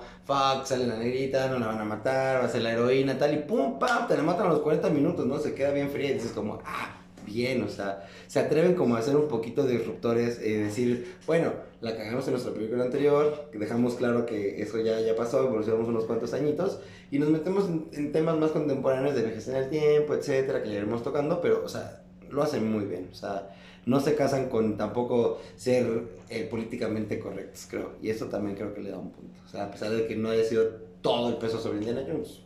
sale 0.64 0.86
la 0.86 0.96
negrita, 0.96 1.48
no 1.48 1.58
la 1.58 1.66
van 1.66 1.78
a 1.80 1.84
matar, 1.84 2.40
va 2.40 2.44
a 2.46 2.48
ser 2.48 2.62
la 2.62 2.72
heroína, 2.72 3.18
tal, 3.18 3.34
y 3.34 3.38
pum, 3.38 3.78
pam, 3.78 4.06
te 4.06 4.16
la 4.16 4.22
matan 4.22 4.46
a 4.46 4.50
los 4.50 4.60
40 4.60 4.90
minutos, 4.90 5.26
¿no? 5.26 5.38
Se 5.38 5.54
queda 5.54 5.72
bien 5.72 5.90
fría 5.90 6.10
y 6.10 6.14
dices 6.14 6.32
como, 6.32 6.60
ah, 6.64 7.00
bien, 7.26 7.62
o 7.62 7.68
sea, 7.68 8.08
se 8.26 8.38
atreven 8.38 8.74
como 8.74 8.96
a 8.96 9.02
ser 9.02 9.16
un 9.16 9.28
poquito 9.28 9.66
disruptores, 9.66 10.40
decir, 10.40 11.16
bueno, 11.26 11.52
la 11.80 11.96
cagamos 11.96 12.26
en 12.26 12.32
nuestra 12.32 12.52
película 12.52 12.84
anterior, 12.84 13.50
dejamos 13.52 13.94
claro 13.94 14.26
que 14.26 14.62
eso 14.62 14.78
ya, 14.78 15.00
ya 15.00 15.16
pasó, 15.16 15.46
evolucionamos 15.46 15.88
unos 15.88 16.04
cuantos 16.04 16.32
añitos, 16.32 16.80
y 17.10 17.18
nos 17.18 17.30
metemos 17.30 17.66
en, 17.66 17.88
en 17.92 18.12
temas 18.12 18.36
más 18.38 18.52
contemporáneos 18.52 19.14
de 19.14 19.22
vejez 19.22 19.48
en 19.48 19.56
el 19.56 19.68
tiempo, 19.68 20.14
etcétera, 20.14 20.62
que 20.62 20.68
ya 20.68 20.76
iremos 20.76 21.02
tocando, 21.02 21.40
pero, 21.40 21.64
o 21.64 21.68
sea, 21.68 22.02
lo 22.30 22.42
hacen 22.42 22.70
muy 22.70 22.84
bien, 22.84 23.08
o 23.10 23.14
sea, 23.14 23.50
no 23.86 24.00
se 24.00 24.14
casan 24.14 24.48
con 24.48 24.76
tampoco 24.76 25.40
ser 25.56 25.86
eh, 26.28 26.46
políticamente 26.50 27.18
correctos, 27.18 27.66
creo, 27.70 27.96
y 28.02 28.10
eso 28.10 28.26
también 28.26 28.56
creo 28.56 28.74
que 28.74 28.80
le 28.80 28.90
da 28.90 28.98
un 28.98 29.10
punto, 29.10 29.40
o 29.44 29.48
sea, 29.48 29.64
a 29.64 29.70
pesar 29.70 29.90
de 29.90 30.06
que 30.06 30.16
no 30.16 30.30
haya 30.30 30.44
sido 30.44 30.64
todo 31.00 31.28
el 31.30 31.36
peso 31.36 31.58
sobre 31.58 31.78
Indiana 31.78 32.02
Jones. 32.06 32.42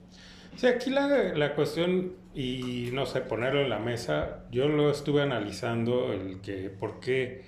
Sí, 0.57 0.69
aquí 0.69 0.91
la, 0.91 1.35
la 1.35 1.57
cuestión, 1.57 2.13
y 2.33 2.91
no 2.93 3.07
sé, 3.07 3.21
ponerlo 3.23 3.63
en 3.63 3.71
la 3.71 3.81
mesa, 3.81 4.45
yo 4.53 4.69
lo 4.69 4.89
estuve 4.89 5.21
analizando, 5.23 6.13
el 6.13 6.41
que 6.41 6.71
por 6.71 7.01
qué 7.01 7.43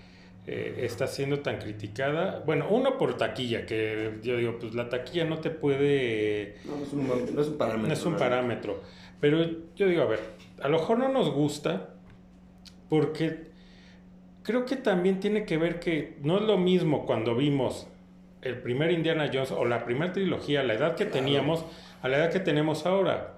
eh, 0.49 0.81
está 0.81 1.07
siendo 1.07 1.38
tan 1.38 1.59
criticada. 1.59 2.42
Bueno, 2.44 2.66
uno 2.68 2.99
por 2.99 3.16
taquilla, 3.16 3.64
que 3.64 4.18
yo 4.22 4.37
digo, 4.37 4.59
pues 4.59 4.75
la 4.75 4.88
taquilla 4.88 5.25
no 5.25 5.38
te 5.38 5.51
puede... 5.51 6.57
No, 6.64 6.83
es 6.83 6.92
un, 6.92 7.35
no 7.35 7.40
es 7.42 7.49
un 7.49 7.59
parámetro. 7.59 7.87
No 7.87 7.94
es 7.94 8.05
un 8.05 8.16
parámetro. 8.16 8.81
Pero 9.20 9.44
yo 9.77 9.87
digo, 9.87 10.03
a 10.03 10.07
ver, 10.07 10.20
a 10.61 10.68
lo 10.68 10.79
mejor 10.79 10.99
no 10.99 11.09
nos 11.09 11.31
gusta 11.31 11.94
porque 12.88 13.45
creo 14.46 14.64
que 14.64 14.76
también 14.76 15.18
tiene 15.18 15.44
que 15.44 15.59
ver 15.59 15.80
que 15.80 16.16
no 16.22 16.37
es 16.37 16.42
lo 16.44 16.56
mismo 16.56 17.04
cuando 17.04 17.35
vimos 17.35 17.88
el 18.42 18.59
primer 18.59 18.92
Indiana 18.92 19.28
Jones 19.32 19.50
o 19.50 19.64
la 19.64 19.85
primera 19.85 20.12
trilogía, 20.12 20.61
a 20.61 20.62
la 20.62 20.74
edad 20.74 20.94
que 20.94 21.04
teníamos, 21.04 21.64
a 22.00 22.09
la 22.09 22.18
edad 22.18 22.30
que 22.30 22.38
tenemos 22.38 22.87
ahora. 22.87 23.32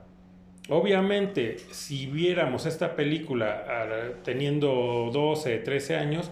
Obviamente, 0.69 1.57
si 1.71 2.07
viéramos 2.07 2.67
esta 2.67 2.95
película 2.95 3.65
ah, 3.67 3.87
teniendo 4.23 5.09
12, 5.11 5.59
13 5.61 5.97
años, 5.97 6.31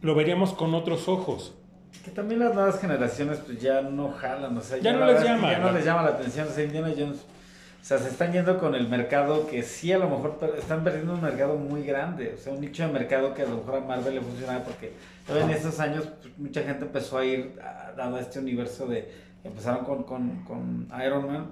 lo 0.00 0.14
veríamos 0.14 0.54
con 0.54 0.74
otros 0.74 1.06
ojos. 1.06 1.54
Que 2.02 2.12
también 2.12 2.40
las 2.40 2.54
nuevas 2.54 2.80
generaciones 2.80 3.40
pues 3.44 3.60
ya 3.60 3.82
no 3.82 4.10
jalan, 4.10 4.56
o 4.56 4.60
sea, 4.62 4.78
Ya 4.78 4.94
no 4.94 5.00
la 5.00 5.12
les 5.12 5.22
llama, 5.22 5.52
ya 5.52 5.58
no 5.58 5.66
¿no? 5.66 5.72
les 5.72 5.84
llama 5.84 6.02
la 6.02 6.10
atención, 6.10 6.48
o 6.48 6.50
sea, 6.50 6.64
Indiana 6.64 6.94
Jones, 6.96 7.26
o 7.80 7.84
sea, 7.84 7.98
se 7.98 8.08
están 8.08 8.32
yendo 8.32 8.58
con 8.58 8.74
el 8.74 8.88
mercado 8.88 9.46
que 9.46 9.62
sí 9.62 9.92
a 9.92 9.98
lo 9.98 10.08
mejor 10.10 10.38
están 10.58 10.82
perdiendo 10.82 11.14
un 11.14 11.22
mercado 11.22 11.56
muy 11.56 11.84
grande, 11.84 12.34
o 12.34 12.38
sea, 12.38 12.52
un 12.52 12.60
nicho 12.60 12.84
de 12.86 12.92
mercado 12.92 13.32
que 13.32 13.42
a 13.42 13.46
lo 13.46 13.58
mejor 13.58 13.76
a 13.76 13.80
Marvel 13.80 14.16
le 14.16 14.20
funcionaba 14.20 14.64
porque 14.64 14.92
en 15.28 15.50
estos 15.50 15.78
años 15.78 16.08
pues, 16.20 16.36
mucha 16.36 16.62
gente 16.62 16.84
empezó 16.84 17.18
a 17.18 17.24
ir 17.24 17.54
dado 17.96 18.16
a 18.16 18.20
este 18.20 18.40
universo 18.40 18.86
de 18.86 19.26
empezaron 19.46 19.84
con, 19.84 20.02
con, 20.02 20.44
con 20.44 20.88
Iron 21.04 21.26
Man, 21.26 21.46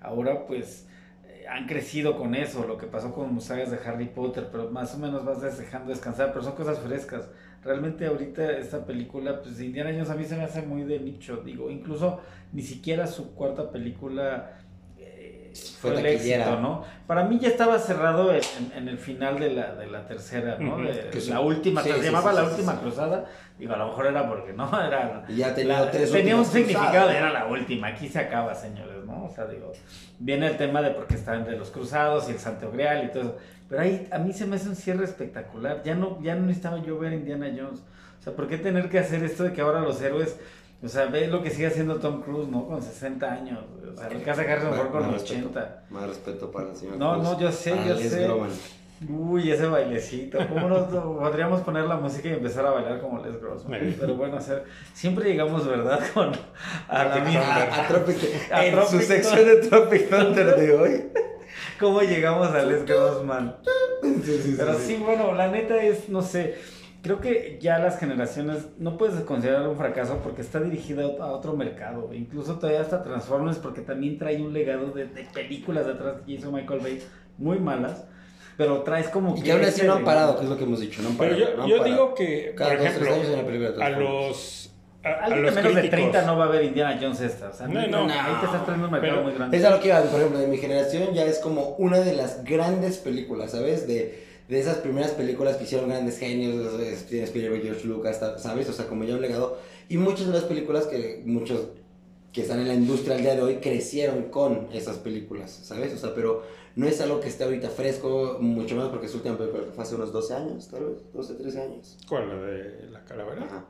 ahora 0.00 0.46
pues 0.46 0.86
eh, 1.26 1.44
han 1.48 1.66
crecido 1.66 2.16
con 2.16 2.34
eso, 2.34 2.66
lo 2.66 2.78
que 2.78 2.86
pasó 2.86 3.12
con 3.12 3.40
sagas 3.40 3.70
de 3.70 3.78
Harry 3.84 4.06
Potter, 4.06 4.48
pero 4.50 4.70
más 4.70 4.94
o 4.94 4.98
menos 4.98 5.24
vas 5.24 5.40
dejando 5.58 5.90
descansar, 5.90 6.32
pero 6.32 6.44
son 6.44 6.54
cosas 6.54 6.78
frescas. 6.78 7.28
Realmente 7.62 8.06
ahorita 8.06 8.56
esta 8.56 8.86
película, 8.86 9.42
pues 9.42 9.60
Indiana 9.60 9.90
Jones 9.92 10.10
a 10.10 10.14
mí 10.14 10.24
se 10.24 10.36
me 10.36 10.44
hace 10.44 10.62
muy 10.62 10.84
de 10.84 10.98
nicho, 10.98 11.42
digo, 11.44 11.70
incluso 11.70 12.20
ni 12.52 12.62
siquiera 12.62 13.06
su 13.06 13.34
cuarta 13.34 13.70
película 13.70 14.52
eh, 15.52 15.56
fue, 15.80 15.98
el 15.98 16.06
éxito, 16.06 16.60
¿no? 16.60 16.84
Para 17.06 17.24
mí 17.24 17.38
ya 17.38 17.48
estaba 17.48 17.78
cerrado 17.78 18.32
en, 18.32 18.40
en 18.76 18.88
el 18.88 18.98
final 18.98 19.38
de 19.40 19.50
la, 19.52 19.74
de 19.74 19.86
la 19.88 20.06
tercera, 20.06 20.56
¿no? 20.58 20.78
De- 20.78 21.20
sí. 21.20 21.30
la 21.30 21.40
última, 21.40 21.82
Sí, 21.82 21.90
se 21.90 21.98
sí, 21.98 22.04
llamaba 22.04 22.32
la 22.32 22.44
última 22.44 22.80
cruzada, 22.80 23.24
digo, 23.58 23.74
a 23.74 23.76
lo 23.78 23.88
mejor 23.88 24.06
era 24.06 24.28
porque 24.28 24.52
no, 24.52 24.68
era... 24.86 25.24
Y 25.28 25.36
ya 25.36 25.54
tenía 25.54 25.80
la- 25.80 25.90
tres 25.90 26.12
tenía 26.12 26.36
un 26.36 26.44
significado, 26.44 26.90
cruzadas. 26.90 27.14
era 27.16 27.30
la 27.32 27.46
última, 27.46 27.88
aquí 27.88 28.08
se 28.08 28.18
acaba, 28.20 28.54
señores, 28.54 29.04
¿no? 29.04 29.24
O 29.24 29.30
sea, 29.34 29.46
digo, 29.46 29.72
viene 30.18 30.46
el 30.46 30.56
tema 30.56 30.82
de 30.82 30.90
porque 30.90 31.14
está 31.14 31.34
entre 31.34 31.56
los 31.56 31.70
cruzados 31.70 32.28
y 32.28 32.32
el 32.32 32.38
Santo 32.38 32.70
Grial 32.70 33.04
y 33.04 33.08
todo 33.12 33.22
eso. 33.22 33.36
Pero 33.68 33.82
ahí 33.82 34.08
a 34.10 34.18
mí 34.18 34.32
se 34.32 34.46
me 34.46 34.56
hace 34.56 34.68
un 34.68 34.74
cierre 34.76 35.04
espectacular. 35.04 35.82
Ya 35.84 35.94
no, 35.94 36.20
ya 36.22 36.34
no 36.34 36.42
necesitaba 36.46 36.78
yo 36.82 36.98
ver 36.98 37.12
Indiana 37.12 37.46
Jones. 37.56 37.80
O 38.18 38.22
sea, 38.22 38.32
¿por 38.34 38.48
qué 38.48 38.58
tener 38.58 38.88
que 38.90 38.98
hacer 38.98 39.22
esto 39.24 39.44
de 39.44 39.52
que 39.52 39.60
ahora 39.60 39.80
los 39.80 40.00
héroes, 40.02 40.36
o 40.82 40.88
sea, 40.88 41.06
ve 41.06 41.26
lo 41.28 41.42
que 41.42 41.50
sigue 41.50 41.66
haciendo 41.66 41.96
Tom 41.96 42.22
Cruise, 42.22 42.48
¿no? 42.48 42.66
Con 42.66 42.82
60 42.82 43.30
años. 43.32 43.58
O 43.92 43.96
sea, 43.98 44.08
que 44.08 44.30
hace 44.30 44.50
Harrison 44.50 44.74
Ford 44.74 44.90
con 44.90 45.10
Más 45.12 45.22
80. 45.22 45.84
Más 45.90 46.08
respeto 46.08 46.50
para 46.50 46.70
el 46.70 46.76
señor. 46.76 46.96
No, 46.96 47.14
Cruz. 47.14 47.24
no, 47.24 47.40
yo 47.40 47.52
sé, 47.52 47.74
yo 47.86 47.94
Les 47.94 48.10
sé. 48.10 48.24
Groman. 48.24 48.50
Uy, 49.08 49.50
ese 49.50 49.66
bailecito. 49.66 50.38
¿Cómo 50.48 50.68
no 50.68 50.86
podríamos 51.18 51.62
poner 51.62 51.84
la 51.84 51.96
música 51.96 52.28
y 52.28 52.32
empezar 52.32 52.66
a 52.66 52.70
bailar 52.72 53.00
como 53.00 53.24
Les 53.24 53.40
Grossman? 53.40 53.96
Pero 53.98 54.14
bueno, 54.14 54.36
hacer, 54.36 54.64
siempre 54.92 55.30
llegamos, 55.30 55.66
¿verdad? 55.66 56.00
Con 56.14 56.32
a 56.88 57.04
la 57.04 57.14
A, 57.14 57.20
misma. 57.20 57.62
a 57.62 57.88
Tropic- 57.88 58.50
A 58.52 58.66
en 58.66 58.74
Tropic 58.74 58.90
su 58.90 59.00
sección 59.06 59.44
de 59.46 59.56
Tropic 59.56 60.08
Thunder 60.10 60.54
de 60.56 60.74
hoy. 60.74 61.04
¿Cómo 61.78 62.02
llegamos 62.02 62.48
a 62.50 62.62
Les 62.62 62.84
Grossman? 62.84 63.56
Sí, 64.02 64.20
sí, 64.22 64.40
sí, 64.42 64.54
Pero 64.58 64.74
sí. 64.74 64.80
sí, 64.86 64.96
bueno, 64.96 65.34
la 65.34 65.48
neta 65.48 65.82
es, 65.82 66.08
no 66.10 66.20
sé, 66.20 66.56
creo 67.02 67.20
que 67.20 67.58
ya 67.60 67.78
las 67.78 67.98
generaciones 67.98 68.66
no 68.78 68.96
puedes 68.98 69.20
considerar 69.24 69.66
un 69.68 69.76
fracaso 69.76 70.18
porque 70.22 70.42
está 70.42 70.60
dirigida 70.60 71.04
a 71.04 71.26
otro 71.32 71.56
mercado. 71.56 72.10
Incluso 72.12 72.58
todavía 72.58 72.80
hasta 72.82 73.02
Transformers 73.02 73.58
porque 73.58 73.80
también 73.80 74.18
trae 74.18 74.40
un 74.42 74.52
legado 74.52 74.90
de, 74.92 75.06
de 75.06 75.24
películas 75.32 75.86
detrás 75.86 76.16
que 76.26 76.32
hizo 76.32 76.50
Michael 76.52 76.80
Bay 76.80 77.02
muy 77.38 77.58
malas. 77.58 78.04
Pero 78.56 78.82
traes 78.82 79.08
como 79.08 79.34
Y 79.36 79.42
que 79.42 79.52
aún 79.52 79.64
así 79.64 79.86
no 79.86 79.92
han 79.94 79.98
de- 80.00 80.04
parado, 80.04 80.36
que 80.36 80.42
es 80.44 80.50
lo 80.50 80.56
que 80.58 80.64
hemos 80.64 80.80
dicho. 80.80 81.00
No 81.02 81.08
han 81.08 81.16
Pero 81.16 81.30
parado. 81.34 81.50
yo, 81.52 81.56
no 81.56 81.62
han 81.62 81.68
yo 81.70 81.78
parado. 81.78 81.94
digo 81.96 82.14
que, 82.14 82.54
Cada 82.54 82.70
por 82.70 82.78
dos, 82.78 82.84
tres 82.86 82.96
ejemplo, 82.96 83.14
años 83.14 83.28
hay 83.28 83.34
una 83.34 83.46
película 83.46 83.70
de 83.70 83.82
a 83.84 83.88
los, 83.98 84.70
a, 85.02 85.28
los 85.30 85.38
de 85.38 85.44
menos 85.44 85.54
de 85.54 85.60
críticos. 85.80 85.90
30 85.90 86.22
no 86.26 86.36
va 86.36 86.44
a 86.44 86.48
ver 86.48 86.64
Indiana 86.64 86.98
Jones 87.00 87.20
esta. 87.22 87.48
O 87.48 87.52
sea, 87.54 87.66
No, 87.68 87.86
no, 87.86 88.06
no. 88.06 88.12
ahí 88.12 88.34
te 88.40 88.44
estás 88.46 88.64
trayendo 88.66 88.86
un 88.88 88.92
mercado 88.92 89.12
Pero- 89.14 89.22
muy 89.22 89.32
grande. 89.32 89.56
Es 89.56 89.64
a 89.64 89.70
lo 89.70 89.80
que 89.80 89.88
iba, 89.88 90.02
por 90.02 90.20
ejemplo, 90.20 90.38
de 90.38 90.46
mi 90.46 90.58
generación 90.58 91.14
ya 91.14 91.24
es 91.24 91.38
como 91.38 91.68
una 91.78 92.00
de 92.00 92.12
las 92.12 92.44
grandes 92.44 92.98
películas, 92.98 93.52
¿sabes? 93.52 93.86
De, 93.88 94.28
de 94.50 94.58
esas 94.58 94.78
primeras 94.78 95.12
películas 95.12 95.56
que 95.56 95.64
hicieron 95.64 95.88
grandes 95.88 96.18
genios, 96.18 96.72
Steven 96.98 97.24
Spielberg, 97.24 97.62
George 97.62 97.86
Lucas, 97.86 98.20
¿sabes? 98.38 98.68
O 98.68 98.72
sea, 98.72 98.88
como 98.88 99.04
ya 99.04 99.14
un 99.14 99.22
legado. 99.22 99.58
Y 99.88 99.96
muchas 99.96 100.26
de 100.26 100.32
las 100.32 100.42
películas 100.42 100.86
que 100.86 101.22
muchos 101.24 101.68
que 102.32 102.42
están 102.42 102.60
en 102.60 102.68
la 102.68 102.74
industria 102.74 103.16
al 103.16 103.22
día 103.22 103.36
de 103.36 103.42
hoy 103.42 103.56
crecieron 103.56 104.24
con 104.24 104.68
esas 104.72 104.98
películas, 104.98 105.52
¿sabes? 105.62 105.94
O 105.94 105.98
sea, 105.98 106.14
pero 106.14 106.42
no 106.74 106.88
es 106.88 107.00
algo 107.00 107.20
que 107.20 107.28
esté 107.28 107.44
ahorita 107.44 107.70
fresco, 107.70 108.38
mucho 108.40 108.74
más 108.74 108.88
porque 108.88 109.06
su 109.06 109.18
última 109.18 109.38
película 109.38 109.64
fue 109.72 109.84
hace 109.84 109.94
unos 109.94 110.12
12 110.12 110.34
años, 110.34 110.68
tal 110.68 110.84
vez, 110.84 110.98
12, 111.12 111.34
13 111.34 111.60
años. 111.60 111.98
¿Cuál? 112.08 112.28
¿La 112.28 112.34
de 112.34 112.90
la 112.90 113.04
calavera? 113.04 113.44
Ajá. 113.44 113.66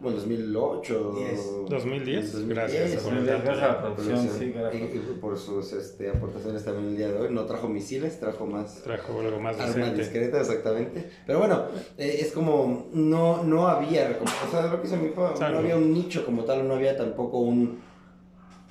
En 0.00 0.14
2008. 0.14 1.14
Diez. 1.18 1.40
2010. 1.68 2.48
Gracias 2.48 3.04
Gracias 3.04 3.58
a 3.58 3.66
la 3.66 3.82
producción, 3.82 4.28
sí, 4.38 4.44
y, 4.44 4.52
gracias. 4.52 4.90
y 4.94 4.98
por 5.20 5.36
sus 5.36 5.72
este, 5.72 6.10
aportaciones 6.10 6.64
también 6.64 6.88
el 6.90 6.96
día 6.96 7.08
de 7.08 7.18
hoy. 7.18 7.28
No 7.34 7.44
trajo 7.46 7.68
misiles, 7.68 8.20
trajo 8.20 8.46
más 8.46 8.82
Trajo 8.82 9.20
algo 9.20 9.40
más 9.40 9.56
discretas, 9.96 10.48
exactamente. 10.48 11.10
Pero 11.26 11.40
bueno, 11.40 11.64
eh, 11.96 12.18
es 12.20 12.32
como, 12.32 12.86
no, 12.92 13.42
no 13.42 13.66
había, 13.66 14.18
o 14.22 14.50
sea, 14.50 14.66
lo 14.68 14.80
que 14.80 14.88
me 14.96 15.10
fue, 15.10 15.32
Claro. 15.34 15.54
no 15.54 15.58
había 15.60 15.76
un 15.76 15.92
nicho 15.92 16.24
como 16.24 16.44
tal, 16.44 16.66
no 16.68 16.74
había 16.74 16.96
tampoco 16.96 17.38
un 17.38 17.87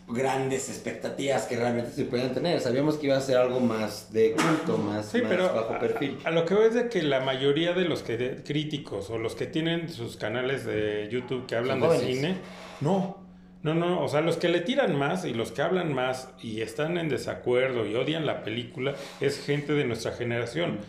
grandes 0.08 0.70
expectativas 0.70 1.44
que 1.48 1.58
realmente 1.58 1.92
se 1.92 2.06
podían 2.06 2.34
tener. 2.34 2.62
Sabíamos 2.62 2.96
que 2.98 3.08
iba 3.08 3.18
a 3.18 3.22
ser 3.22 3.38
algo 3.38 3.60
más 3.60 4.12
de 4.14 4.32
culto, 4.32 4.78
más, 4.78 5.08
Sí, 5.08 5.22
más 5.22 5.30
pero 5.30 5.44
bajo 5.54 5.74
a, 5.74 5.80
perfil. 5.80 6.18
a 6.24 6.32
lo 6.32 6.46
que 6.46 6.54
veo 6.54 6.64
es 6.68 6.74
de 6.76 6.88
que 6.90 7.02
la 7.04 7.20
mayoría 7.20 7.74
de 7.74 7.86
los 7.86 8.04
que 8.04 8.18
de- 8.18 8.44
críticos 8.44 9.10
o 9.10 9.18
los 9.18 9.36
que 9.36 9.48
tienen 9.48 9.90
sus 9.90 10.16
canales 10.16 10.66
de 10.66 11.10
YouTube 11.12 11.46
que 11.46 11.56
hablan 11.56 11.82
de 11.82 11.98
cine, 12.00 12.36
no, 12.80 13.18
no, 13.64 13.74
no, 13.76 14.02
o 14.02 14.08
sea, 14.08 14.22
los 14.22 14.38
que 14.38 14.48
le 14.48 14.62
tiran 14.62 14.96
más 14.96 15.26
y 15.26 15.34
los 15.34 15.52
que 15.52 15.62
hablan 15.62 15.94
más 15.94 16.30
y 16.42 16.62
están 16.62 16.98
en 16.98 17.10
desacuerdo 17.10 17.86
y 17.86 17.96
odian 17.96 18.26
la 18.26 18.44
película 18.44 18.96
es 19.20 19.40
gente 19.44 19.74
de 19.74 19.84
nuestra 19.84 20.14
generación. 20.14 20.80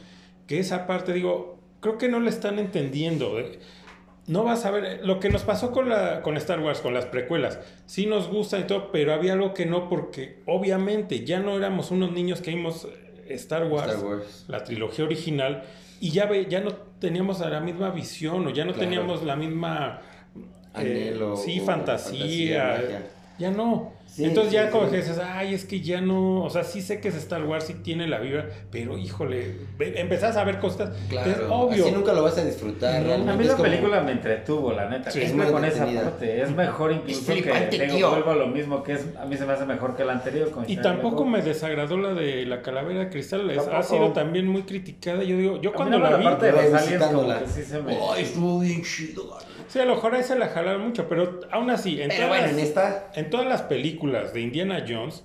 Que 0.46 0.60
esa 0.60 0.86
parte, 0.86 1.12
digo, 1.12 1.58
creo 1.80 1.98
que 1.98 2.08
no 2.08 2.20
le 2.20 2.30
están 2.30 2.58
entendiendo. 2.60 3.38
eh. 3.40 3.58
No 4.28 4.44
vas 4.44 4.64
a 4.66 4.70
ver 4.70 5.00
lo 5.04 5.18
que 5.20 5.30
nos 5.30 5.42
pasó 5.42 5.72
con 5.72 5.88
la 5.88 6.20
con 6.22 6.36
Star 6.36 6.60
Wars, 6.60 6.80
con 6.80 6.94
las 6.94 7.06
precuelas. 7.06 7.58
Sí 7.86 8.06
nos 8.06 8.28
gusta 8.28 8.58
y 8.58 8.64
todo, 8.64 8.92
pero 8.92 9.12
había 9.14 9.32
algo 9.32 9.54
que 9.54 9.64
no 9.66 9.88
porque 9.88 10.42
obviamente 10.46 11.24
ya 11.24 11.40
no 11.40 11.56
éramos 11.56 11.90
unos 11.90 12.12
niños 12.12 12.40
que 12.42 12.50
vimos 12.50 12.84
eh, 12.84 13.34
Star 13.34 13.64
Wars, 13.64 13.92
Star 13.94 14.04
Wars. 14.06 14.44
la 14.48 14.62
trilogía 14.64 15.04
original 15.04 15.64
y 16.00 16.10
ya 16.10 16.26
ve, 16.26 16.46
ya 16.48 16.60
no 16.60 16.72
teníamos 17.00 17.40
la 17.40 17.60
misma 17.60 17.90
visión 17.90 18.46
o 18.46 18.50
ya 18.50 18.64
no 18.64 18.72
Claro. 18.72 18.88
teníamos 18.88 19.22
la 19.24 19.34
misma 19.36 20.00
eh, 20.36 20.40
Anhelo, 20.74 21.36
sí 21.36 21.60
fantasía, 21.60 23.02
ya 23.38 23.50
no. 23.50 23.92
Sí, 24.08 24.24
Entonces 24.24 24.52
ya 24.52 24.64
sí, 24.66 24.70
como 24.72 24.86
sí. 24.86 24.90
que 24.92 24.96
dices, 24.96 25.18
ay, 25.22 25.54
es 25.54 25.64
que 25.64 25.80
ya 25.80 26.00
no, 26.00 26.42
o 26.42 26.50
sea, 26.50 26.64
sí 26.64 26.82
sé 26.82 27.00
que 27.00 27.08
es 27.08 27.14
Star 27.14 27.44
Wars, 27.44 27.64
sí 27.64 27.74
tiene 27.74 28.08
la 28.08 28.18
vibra, 28.18 28.48
pero 28.72 28.98
híjole, 28.98 29.54
empezás 29.78 30.36
a 30.36 30.42
ver 30.44 30.58
cosas, 30.58 30.90
Claro, 31.08 31.30
es 31.30 31.38
obvio. 31.48 31.84
así 31.84 31.94
nunca 31.94 32.12
lo 32.14 32.22
vas 32.24 32.36
a 32.38 32.44
disfrutar. 32.44 33.00
No, 33.02 33.06
realmente 33.06 33.32
A 33.32 33.36
mí 33.36 33.44
la 33.44 33.52
como- 33.52 33.64
película 33.64 34.00
me 34.00 34.12
entretuvo, 34.12 34.72
la 34.72 34.88
neta. 34.88 35.10
Sí, 35.10 35.20
es 35.22 35.34
muy 35.34 35.46
con 35.46 35.64
esa 35.64 35.84
parte. 35.86 36.42
Es 36.42 36.50
mejor 36.50 36.92
incluso 36.92 37.30
Es 37.32 37.42
que 37.42 37.78
tío. 37.88 38.10
vuelvo 38.10 38.30
a 38.30 38.36
lo 38.36 38.46
mismo, 38.48 38.82
que 38.82 38.94
es 38.94 39.06
a 39.20 39.24
mí 39.26 39.36
se 39.36 39.44
me 39.46 39.52
hace 39.52 39.66
mejor 39.66 39.94
que 39.96 40.04
la 40.04 40.14
anterior. 40.14 40.50
Con 40.50 40.68
Y 40.68 40.76
tampoco 40.78 41.24
me 41.24 41.42
desagradó 41.42 41.96
la 41.98 42.14
de 42.14 42.44
la 42.46 42.62
calavera 42.62 43.00
de 43.00 43.10
cristal, 43.10 43.48
es- 43.50 43.58
ha 43.68 43.82
sido 43.82 44.12
también 44.12 44.48
muy 44.48 44.62
criticada. 44.62 45.22
Yo 45.22 45.36
digo, 45.36 45.60
yo 45.60 45.70
A 45.70 45.72
cuando 45.74 45.98
la 45.98 46.16
vi, 46.16 46.24
la 46.24 46.30
parte 46.30 46.46
de 46.46 46.52
los 46.52 46.60
aliens 46.60 46.74
como 47.04 47.22
revisitándola. 47.22 47.38
que 47.40 47.46
sí 47.48 47.62
se 47.62 47.82
me... 47.82 47.96
Ay, 48.12 48.22
estuvo 48.24 48.58
bien 48.60 48.82
chido. 48.82 49.38
sí, 49.68 49.78
a 49.78 49.84
lo 49.84 49.94
mejor 49.96 50.14
ahí 50.14 50.22
se 50.22 50.38
la 50.38 50.48
jalaron 50.48 50.80
mucho, 50.88 51.06
pero 51.08 51.40
aún 51.50 51.68
así, 51.70 52.00
en, 52.00 52.08
Pero 52.08 52.22
todas, 52.24 52.28
bueno, 52.30 52.46
las, 52.46 52.52
en 52.52 52.58
esta. 52.60 53.10
en 53.14 53.28
todas 53.30 53.46
las 53.46 53.62
películas 53.62 53.97
de 54.32 54.40
Indiana 54.40 54.84
Jones, 54.88 55.24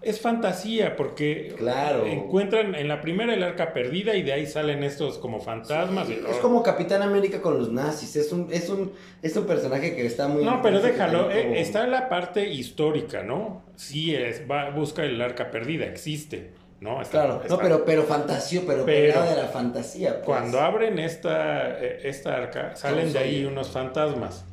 es 0.00 0.20
fantasía, 0.20 0.94
porque 0.94 1.54
Claro. 1.58 2.06
encuentran 2.06 2.76
en 2.76 2.86
la 2.86 3.00
primera 3.00 3.34
el 3.34 3.42
arca 3.42 3.72
perdida 3.72 4.14
y 4.14 4.22
de 4.22 4.32
ahí 4.32 4.46
salen 4.46 4.84
estos 4.84 5.18
como 5.18 5.40
fantasmas. 5.40 6.08
Es 6.08 6.36
como 6.36 6.62
Capitán 6.62 7.02
América 7.02 7.42
con 7.42 7.58
los 7.58 7.72
nazis. 7.72 8.14
Es 8.14 8.30
un, 8.32 8.46
es 8.52 8.68
un, 8.68 8.92
es 9.22 9.36
un 9.36 9.44
personaje 9.46 9.96
que 9.96 10.06
está 10.06 10.28
muy. 10.28 10.44
No, 10.44 10.62
pero 10.62 10.80
déjalo, 10.80 11.30
eh, 11.32 11.42
como- 11.42 11.54
está 11.56 11.82
en 11.84 11.90
la 11.90 12.08
parte 12.08 12.48
histórica, 12.48 13.24
¿no? 13.24 13.62
Sí, 13.74 14.14
es, 14.14 14.42
va, 14.48 14.70
busca 14.70 15.02
el 15.04 15.20
arca 15.20 15.50
perdida, 15.50 15.86
existe, 15.86 16.52
¿no? 16.80 17.02
Está- 17.02 17.24
Claro, 17.24 17.42
no, 17.50 17.58
pero, 17.58 17.84
pero 17.84 18.04
fantasio, 18.04 18.62
pero, 18.68 18.84
Pero- 18.84 19.20
de 19.24 19.34
la 19.36 19.48
fantasía. 19.48 20.14
pues. 20.22 20.26
Cuando 20.26 20.60
abren 20.60 21.00
esta, 21.00 21.76
eh, 21.84 22.02
esta 22.04 22.36
arca, 22.36 22.76
salen 22.76 23.12
de 23.12 23.18
ahí 23.18 23.44
unos 23.44 23.68
fantasmas, 23.70 24.44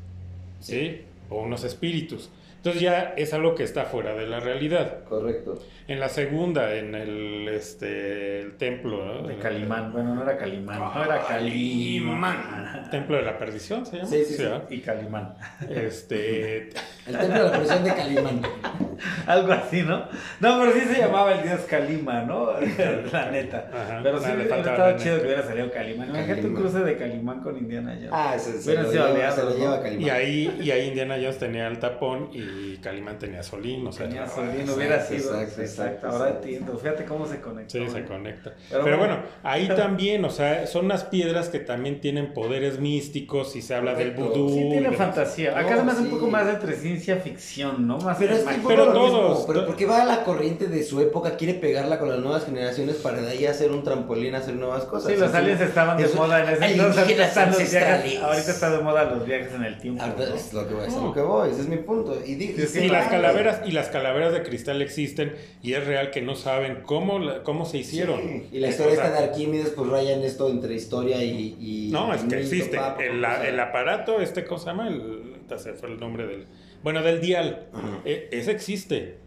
¿sí? 0.60 1.03
O 1.29 1.41
unos 1.43 1.63
espíritus. 1.63 2.31
Entonces 2.65 2.82
ya 2.82 3.13
es 3.15 3.32
algo 3.32 3.54
que 3.54 3.62
está 3.62 3.86
fuera 3.86 4.15
de 4.15 4.25
la 4.25 4.39
realidad. 4.39 5.04
Correcto. 5.04 5.54
En 5.88 5.99
la 5.99 6.10
segunda, 6.10 6.73
en 6.73 6.95
el, 6.95 7.47
este, 7.47 8.41
el 8.41 8.58
templo, 8.58 9.06
¿no? 9.06 9.28
De 9.28 9.38
Calimán. 9.38 9.93
Bueno, 9.93 10.15
no 10.15 10.23
era 10.23 10.36
Calimán. 10.36 10.80
No 10.80 11.04
era 11.04 11.23
Calimán. 11.28 12.89
Templo 12.89 13.17
de 13.17 13.21
la 13.21 13.38
perdición, 13.38 13.86
¿se 13.86 13.97
llama? 13.97 14.10
Sí, 14.10 14.25
sí, 14.25 14.38
sí. 14.38 14.45
Y 14.71 14.80
Calimán. 14.80 15.36
Este, 15.69 16.69
El 17.06 17.17
templo 17.19 17.43
de 17.43 17.51
la 17.51 17.58
prisión 17.60 17.84
de 17.84 17.93
Calimán. 17.93 18.41
Algo 19.28 19.51
así, 19.54 19.84
¿no? 19.84 20.08
No, 20.39 20.60
pero 20.60 20.71
sí 20.71 20.80
se 20.80 21.01
llamaba 21.01 21.34
el 21.34 21.43
dios 21.43 21.62
Calima, 21.69 22.23
¿no? 22.23 22.54
la 23.12 23.30
neta. 23.30 23.69
Ajá. 23.71 23.99
Pero 24.01 24.19
sí 24.19 24.32
hubiera 24.34 24.91
la 24.91 24.95
chido 24.95 25.19
que 25.19 25.25
hubiera 25.25 25.43
salido 25.43 25.71
Calimán. 25.71 26.10
Imagínate 26.10 26.47
un 26.47 26.56
cruce 26.56 26.80
de 26.80 26.97
Calimán 26.97 27.41
con 27.41 27.58
Indiana 27.58 27.93
Jones. 27.93 28.10
Ah, 28.12 28.36
se 28.39 28.58
Hubieran 28.58 28.86
lo, 28.86 28.91
sido 28.91 29.04
lleva, 29.04 29.15
aliados, 29.15 29.36
se 29.36 29.43
lo 29.43 29.49
¿no? 29.51 29.58
lleva 29.58 29.82
Calimán. 29.82 30.08
y 30.08 30.10
ahí, 30.10 30.60
y 30.63 30.71
ahí 30.71 30.88
Indiana 30.88 31.15
Jones 31.15 31.38
tenía 31.38 31.67
el 31.67 31.78
tapón 31.80 32.30
y 32.34 32.39
Calimán 32.82 33.18
tenía 33.20 33.44
Solín, 33.44 33.86
o 33.88 33.91
sea, 33.91 34.08
Tenía 34.08 34.26
no, 34.26 34.32
Solín, 34.32 34.52
exacto, 34.52 34.76
hubiera 34.76 35.06
sido. 35.06 35.18
exacto, 35.18 35.62
Exacto, 35.62 35.62
exacto, 35.62 36.08
ahora 36.08 36.30
entiendo. 36.32 36.78
Fíjate 36.78 37.06
cómo 37.06 37.28
se 37.28 37.41
conectó. 37.41 37.72
Sí, 37.72 37.89
se 37.89 38.00
¿eh? 38.00 38.06
conecta. 38.06 38.54
Pero 38.70 38.84
Pero, 38.84 38.98
bueno. 38.98 39.13
bueno, 39.15 39.30
ahí 39.44 39.68
también, 39.76 40.24
o 40.26 40.30
sea, 40.30 40.68
son 40.68 40.86
unas 40.86 41.04
piedras 41.06 41.50
que 41.50 41.60
también 41.60 42.02
tienen 42.02 42.34
poderes 42.34 42.80
místicos 42.80 43.56
y 43.56 43.62
se 43.62 43.76
habla 43.76 43.94
del 43.96 44.12
vudú. 44.12 44.50
Sí 44.50 44.60
y 44.60 44.70
tiene 44.72 44.91
fantasía. 44.91 45.58
Acá 45.58 45.78
se 45.78 45.84
me 45.84 45.91
hace 45.91 46.02
un 46.02 46.08
sí. 46.08 46.13
poco 46.13 46.28
más 46.28 46.48
entre 46.48 46.76
ciencia 46.76 47.18
ficción, 47.18 47.88
¿no? 47.88 47.98
Más 48.00 48.18
Pero 48.18 48.36
es 48.36 48.44
que 48.44 48.56
Pero 48.68 48.86
lo 48.86 48.91
mismo, 49.02 49.20
todos, 49.20 49.46
pero 49.46 49.65
porque 49.65 49.86
va 49.86 50.02
a 50.02 50.06
la 50.06 50.24
corriente 50.24 50.68
de 50.68 50.84
su 50.84 51.00
época, 51.02 51.36
quiere 51.38 51.54
pegarla 51.56 52.00
con 52.00 52.10
las 52.10 52.20
nuevas 52.20 52.46
generaciones 52.46 52.96
para 52.98 53.22
de 53.22 53.32
ahí 53.32 53.46
hacer 53.46 53.72
un 53.72 53.84
trampolín, 53.84 54.36
hacer 54.36 54.56
nuevas 54.56 54.84
cosas. 54.86 55.12
Sí, 55.12 55.18
los 55.18 55.34
aliens 55.34 55.62
estaban 55.62 55.98
de 55.98 56.08
moda 56.10 56.44
en 56.44 56.50
ese 56.50 56.65
entonces. 56.65 56.98
Ahorita 56.98 57.02
alienígenas 57.02 57.28
están 57.30 57.50
los 57.50 57.58
viajes, 57.58 57.76
ancestrales. 57.76 58.22
ahorita 58.22 58.52
está 58.52 58.70
de 58.72 58.80
moda 58.84 59.04
los 59.06 59.26
viajes 59.26 59.54
en 59.54 59.63
el 59.63 59.78
tiempo. 59.78 60.04
Ahorita 60.04 60.30
¿no? 60.30 60.36
Es 60.36 60.54
lo 60.54 60.68
que 60.68 60.74
voy, 60.74 60.88
es 60.88 60.94
lo 60.96 61.13
que 61.13 61.22
voy, 61.22 61.50
ese 61.52 61.62
es 61.62 61.68
mi 61.68 61.78
punto. 61.78 62.18
Y 62.26 62.36
y 62.53 62.88
las 62.89 63.08
calaveras 63.10 63.62
y 63.65 63.71
las 63.71 63.89
calaveras 63.89 64.34
de 64.34 64.43
cristal 64.43 64.81
existen 64.81 65.34
y 65.63 65.73
es 65.73 65.86
real 65.86 66.12
que 66.12 66.21
no 66.21 66.36
saben 66.36 66.79
cómo 66.84 67.19
la- 67.19 67.43
cómo 67.43 67.65
se 67.65 67.77
hicieron. 67.79 68.19
Sí, 68.21 68.47
Y 68.53 68.60
la 68.60 68.67
historia 68.69 68.93
O 68.93 68.95
sea, 68.95 69.12
de 69.12 69.17
Arquímedes, 69.19 69.69
pues 69.69 69.89
raya 69.89 70.13
en 70.13 70.23
esto 70.23 70.49
entre 70.49 70.73
historia 70.75 71.23
y. 71.23 71.55
y 71.60 71.89
No, 71.91 72.13
es 72.13 72.23
que 72.23 72.39
existe. 72.39 72.77
papo, 72.77 73.01
El, 73.01 73.23
o 73.23 73.27
sea, 73.27 73.47
el 73.47 73.60
aparato, 73.60 74.21
este 74.21 74.43
cosa 74.45 74.71
llama, 74.71 74.88
el, 74.88 75.36
se 75.58 75.73
fue 75.73 75.89
el 75.89 75.99
nombre 75.99 76.25
del. 76.27 76.45
Bueno, 76.84 77.01
del 77.01 77.19
dial. 77.21 77.67
E- 78.05 78.29
ese 78.31 78.51
existe. 78.51 79.17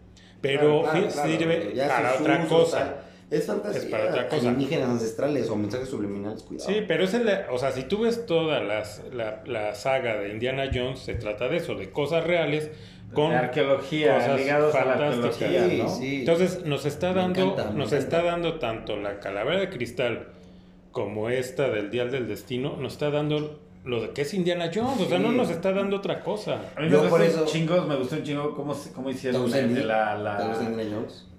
Pero 0.41 0.83
claro, 0.83 1.09
sirve 1.11 1.73
para 1.87 2.13
otra 2.19 2.45
cosa. 2.47 2.77
tal. 2.79 3.05
Es 3.29 3.45
fantasía. 3.45 3.81
Es 3.81 3.85
para 3.87 4.09
otra 4.09 4.27
cosa. 4.27 4.49
Alienígenas 4.49 4.89
ancestrales 4.89 5.49
o 5.49 5.55
mensajes 5.55 5.87
subliminales, 5.89 6.41
cuidado. 6.41 6.67
Sí, 6.67 6.77
pero 6.87 7.03
es 7.03 7.13
el, 7.13 7.29
o 7.51 7.57
sea, 7.59 7.71
si 7.71 7.83
tú 7.83 7.99
ves 8.01 8.25
toda 8.25 8.59
las, 8.61 9.03
la, 9.13 9.43
la 9.45 9.75
saga 9.75 10.15
de 10.19 10.29
Indiana 10.29 10.71
Jones, 10.73 10.99
se 10.99 11.13
trata 11.13 11.47
de 11.47 11.57
eso, 11.57 11.75
de 11.75 11.91
cosas 11.91 12.23
reales 12.23 12.71
con 13.13 13.31
arqueología, 13.33 14.15
cosas 14.15 14.39
ligados 14.39 14.75
a 14.75 14.85
la 14.85 14.97
fantásticas. 14.97 15.41
arqueología, 15.41 15.69
Sí, 15.69 15.77
¿no? 15.81 15.89
sí. 15.89 16.15
Entonces 16.19 16.65
nos 16.65 16.85
está 16.85 17.13
dando, 17.13 17.41
encanta, 17.53 17.71
nos 17.71 17.91
está 17.91 18.23
dando 18.23 18.59
tanto 18.59 18.97
la 18.97 19.19
calavera 19.19 19.59
de 19.59 19.69
cristal 19.69 20.27
como 20.91 21.29
esta 21.29 21.69
del 21.69 21.89
Dial 21.91 22.11
del 22.11 22.27
Destino, 22.27 22.75
nos 22.77 22.93
está 22.93 23.09
dando 23.09 23.59
lo 23.85 24.01
de 24.01 24.09
que 24.11 24.21
es 24.23 24.33
Indiana 24.33 24.69
Jones, 24.73 25.01
o 25.01 25.05
sea, 25.09 25.19
no 25.19 25.31
nos 25.31 25.49
está 25.49 25.71
dando 25.71 25.97
otra 25.97 26.19
cosa. 26.21 26.55
A 26.75 26.81
mí 26.81 26.85
me 26.87 26.91
Yo 26.91 26.97
gustó 26.99 27.09
por 27.11 27.21
eso- 27.21 27.45
chingo, 27.45 27.81
me 27.83 27.95
gustó 27.95 28.15
un 28.17 28.23
chingo 28.23 28.53
cómo, 28.55 28.75
cómo 28.93 29.07
¿Te 29.09 29.15
hicieron 29.15 29.53
el 29.53 29.87
la... 29.87 30.37
¿Te 30.37 30.47
gusta 30.47 30.63
la... 30.69 30.69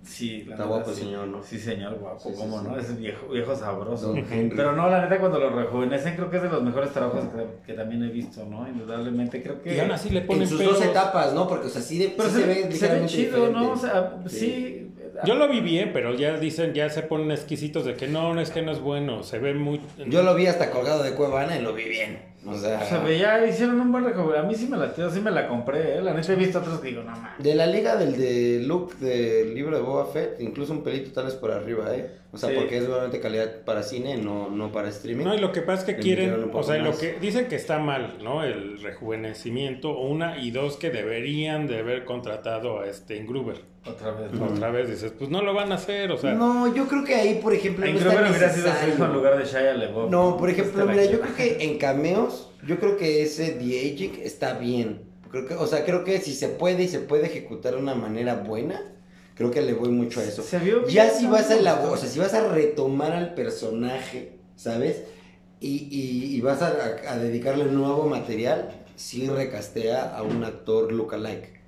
Sí, 0.03 0.45
la 0.45 0.53
Está 0.55 0.55
neta, 0.55 0.65
guapo 0.65 0.91
el 0.91 0.97
sí. 0.97 1.03
señor, 1.03 1.29
¿no? 1.29 1.43
Sí, 1.43 1.59
señor, 1.59 1.99
guapo, 1.99 2.19
Sí, 2.21 2.29
sí, 2.31 2.35
cómo 2.41 2.61
sí. 2.61 2.67
no, 2.69 2.79
es 2.79 2.99
viejo, 2.99 3.29
viejo 3.29 3.55
sabroso. 3.55 4.09
Don 4.09 4.19
Henry. 4.19 4.57
Pero 4.57 4.73
no, 4.75 4.89
la 4.89 5.03
neta, 5.03 5.19
cuando 5.19 5.39
lo 5.39 5.51
rejuvenecen, 5.51 6.17
creo 6.17 6.31
que 6.31 6.37
es 6.39 6.43
de 6.43 6.49
los 6.49 6.63
mejores 6.63 6.91
trabajos 6.93 7.25
que, 7.27 7.47
que 7.67 7.73
también 7.75 8.03
he 8.05 8.09
visto, 8.09 8.45
¿no? 8.47 8.67
Indudablemente, 8.67 9.43
creo 9.43 9.61
que... 9.63 9.75
Y 9.77 9.81
aún 9.81 9.93
así 9.93 10.11
le 10.11 10.23
ponen 10.23 10.43
En 10.43 10.49
sus 10.49 10.59
pelos. 10.59 10.79
dos 10.79 10.85
etapas, 10.85 11.35
¿no? 11.35 11.47
Porque, 11.47 11.67
o 11.67 11.71
sea, 11.71 11.83
sí, 11.83 11.99
de, 11.99 12.15
Pero 12.17 12.29
sí 12.31 12.35
se, 12.37 12.41
se, 12.41 12.47
ve 12.47 12.55
se 12.55 12.63
ve 12.63 12.69
ligeramente 12.73 13.13
chido, 13.13 13.51
¿no? 13.51 13.73
O 13.73 13.75
diferente. 13.75 13.81
sea, 13.81 14.23
sí. 14.27 14.87
Yo 15.27 15.35
lo 15.35 15.49
vi 15.49 15.61
bien, 15.61 15.91
pero 15.93 16.15
ya 16.15 16.39
dicen, 16.39 16.73
ya 16.73 16.89
se 16.89 17.03
ponen 17.03 17.31
exquisitos 17.31 17.85
de 17.85 17.95
que 17.95 18.09
no, 18.09 18.33
no 18.33 18.41
es 18.41 18.51
que 18.51 18.63
no 18.63 18.73
es 18.73 18.81
bueno, 18.81 19.23
se 19.23 19.39
ve 19.39 19.53
muy... 19.53 19.81
Yo 20.09 20.23
lo 20.23 20.35
vi 20.35 20.47
hasta 20.47 20.71
colgado 20.71 21.03
de 21.03 21.13
Cuevana 21.15 21.59
y 21.59 21.63
lo 21.63 21.75
vi 21.75 21.85
bien. 21.85 22.30
O 22.47 22.55
sea, 22.57 22.81
Se 22.85 22.99
veía, 22.99 23.47
hicieron 23.47 23.79
un 23.81 23.93
buen 23.93 24.03
rejuvenecimiento. 24.05 24.47
A 24.47 24.49
mí 24.51 24.55
sí 24.55 24.67
me 24.67 24.77
latió, 24.79 25.11
sí 25.11 25.21
me 25.21 25.31
la 25.31 25.47
compré, 25.47 25.99
¿eh? 25.99 26.03
La 26.03 26.15
neta 26.15 26.33
he 26.33 26.37
visto 26.37 26.59
otros 26.59 26.81
que 26.81 26.89
digo, 26.89 27.03
no 27.03 27.11
mames. 27.11 27.33
de 27.39 27.55
la 27.55 27.67
liga 27.67 27.97
del 27.97 28.17
de 28.17 28.63
Luke 28.67 28.95
del 28.99 29.55
libro 29.55 29.77
de 29.77 29.83
Boba 29.83 30.07
Fett, 30.07 30.41
incluso 30.41 30.73
un 30.73 30.83
pelito 30.83 31.13
tal 31.13 31.27
vez 31.27 31.35
por 31.35 31.51
arriba, 31.51 31.95
¿eh? 31.95 32.11
O 32.33 32.39
sea, 32.39 32.49
Sí. 32.49 32.55
porque 32.57 32.79
es 32.79 32.85
obviamente 32.89 33.21
calidad 33.21 33.63
para 33.65 33.83
cine, 33.83 34.17
no, 34.17 34.49
no 34.49 34.73
para 34.73 34.89
streaming. 34.89 35.25
No, 35.25 35.35
y 35.35 35.39
lo 35.39 35.53
que 35.53 35.61
pasa 35.63 35.81
es 35.81 35.85
que 35.85 35.93
Le 35.95 35.99
quieren, 35.99 36.51
o 36.53 36.63
sea, 36.63 36.79
lo 36.79 36.91
más. 36.91 36.99
que 36.99 37.19
dicen 37.21 37.47
que 37.47 37.57
está 37.57 37.79
mal, 37.79 38.19
¿no? 38.23 38.43
El 38.45 38.81
rejuvenecimiento, 38.81 39.99
una 39.99 40.39
y 40.39 40.51
dos 40.51 40.77
que 40.77 40.91
deberían 40.91 41.67
de 41.67 41.81
haber 41.81 42.05
contratado 42.05 42.81
a 42.81 42.87
este 42.87 43.17
Ingruber. 43.17 43.61
Otra 43.87 44.11
vez. 44.13 44.31
Otra 44.39 44.71
vez 44.71 44.91
dices, 44.91 45.13
pues 45.17 45.31
no 45.31 45.41
lo 45.43 45.55
van 45.55 45.73
a 45.73 45.77
hacer, 45.77 46.11
o 46.13 46.19
sea, 46.19 46.33
No, 46.35 46.75
yo 46.75 46.87
creo 46.87 47.03
que 47.03 47.15
ahí, 47.15 47.41
por 47.43 47.55
ejemplo, 47.55 47.87
En 47.87 47.95
no 47.95 48.01
hubiera 48.01 48.53
sido 48.53 48.69
su 48.75 48.89
hijo 48.91 49.05
en 49.07 49.13
lugar 49.15 49.39
de 49.39 49.45
Shia 49.47 49.73
LeBeouf. 49.75 50.11
No, 50.11 50.37
por 50.37 50.51
ejemplo, 50.51 50.85
mira, 50.87 51.05
yo 51.05 51.21
creo 51.21 51.35
que 51.35 51.65
en 51.65 51.79
cameos, 51.79 52.51
yo 52.67 52.79
creo 52.79 52.97
que 52.99 53.23
ese 53.23 53.53
The 53.53 53.65
Aging 53.93 54.21
está 54.23 54.55
bien. 54.55 55.03
Creo 55.31 55.47
que, 55.47 55.55
o 55.55 55.67
sea, 55.67 55.85
creo 55.85 56.05
que 56.05 56.21
si 56.21 56.35
se 56.35 56.49
puede 56.49 56.83
y 56.83 56.89
se 56.89 56.99
puede 56.99 57.27
ejecutar 57.27 57.75
de 57.75 57.79
una 57.81 57.95
manera 57.95 58.35
buena, 58.35 58.83
creo 59.35 59.51
que 59.51 59.63
le 59.63 59.73
voy 59.73 59.89
mucho 59.89 60.21
a 60.21 60.25
eso. 60.25 60.43
Se 60.43 60.59
vio 60.59 60.87
Ya 60.87 61.09
si 61.11 61.27
vas 61.27 61.51
a 61.51 61.57
la 61.57 61.81
o 61.81 61.97
sea, 61.97 62.09
si 62.09 62.19
vas 62.19 62.35
a 62.35 62.49
retomar 62.49 63.13
al 63.13 63.35
personaje, 63.35 64.41
¿sabes? 64.57 65.05
Y, 65.61 65.89
y- 65.91 66.35
y 66.37 66.41
vas 66.41 66.61
a, 66.63 66.75
a 67.09 67.17
dedicarle 67.19 67.65
nuevo 67.67 68.07
material, 68.07 68.71
sí 68.97 69.27
recastea 69.29 70.15
a 70.17 70.23
un 70.23 70.43
actor 70.45 70.93
lookalike. 70.93 71.60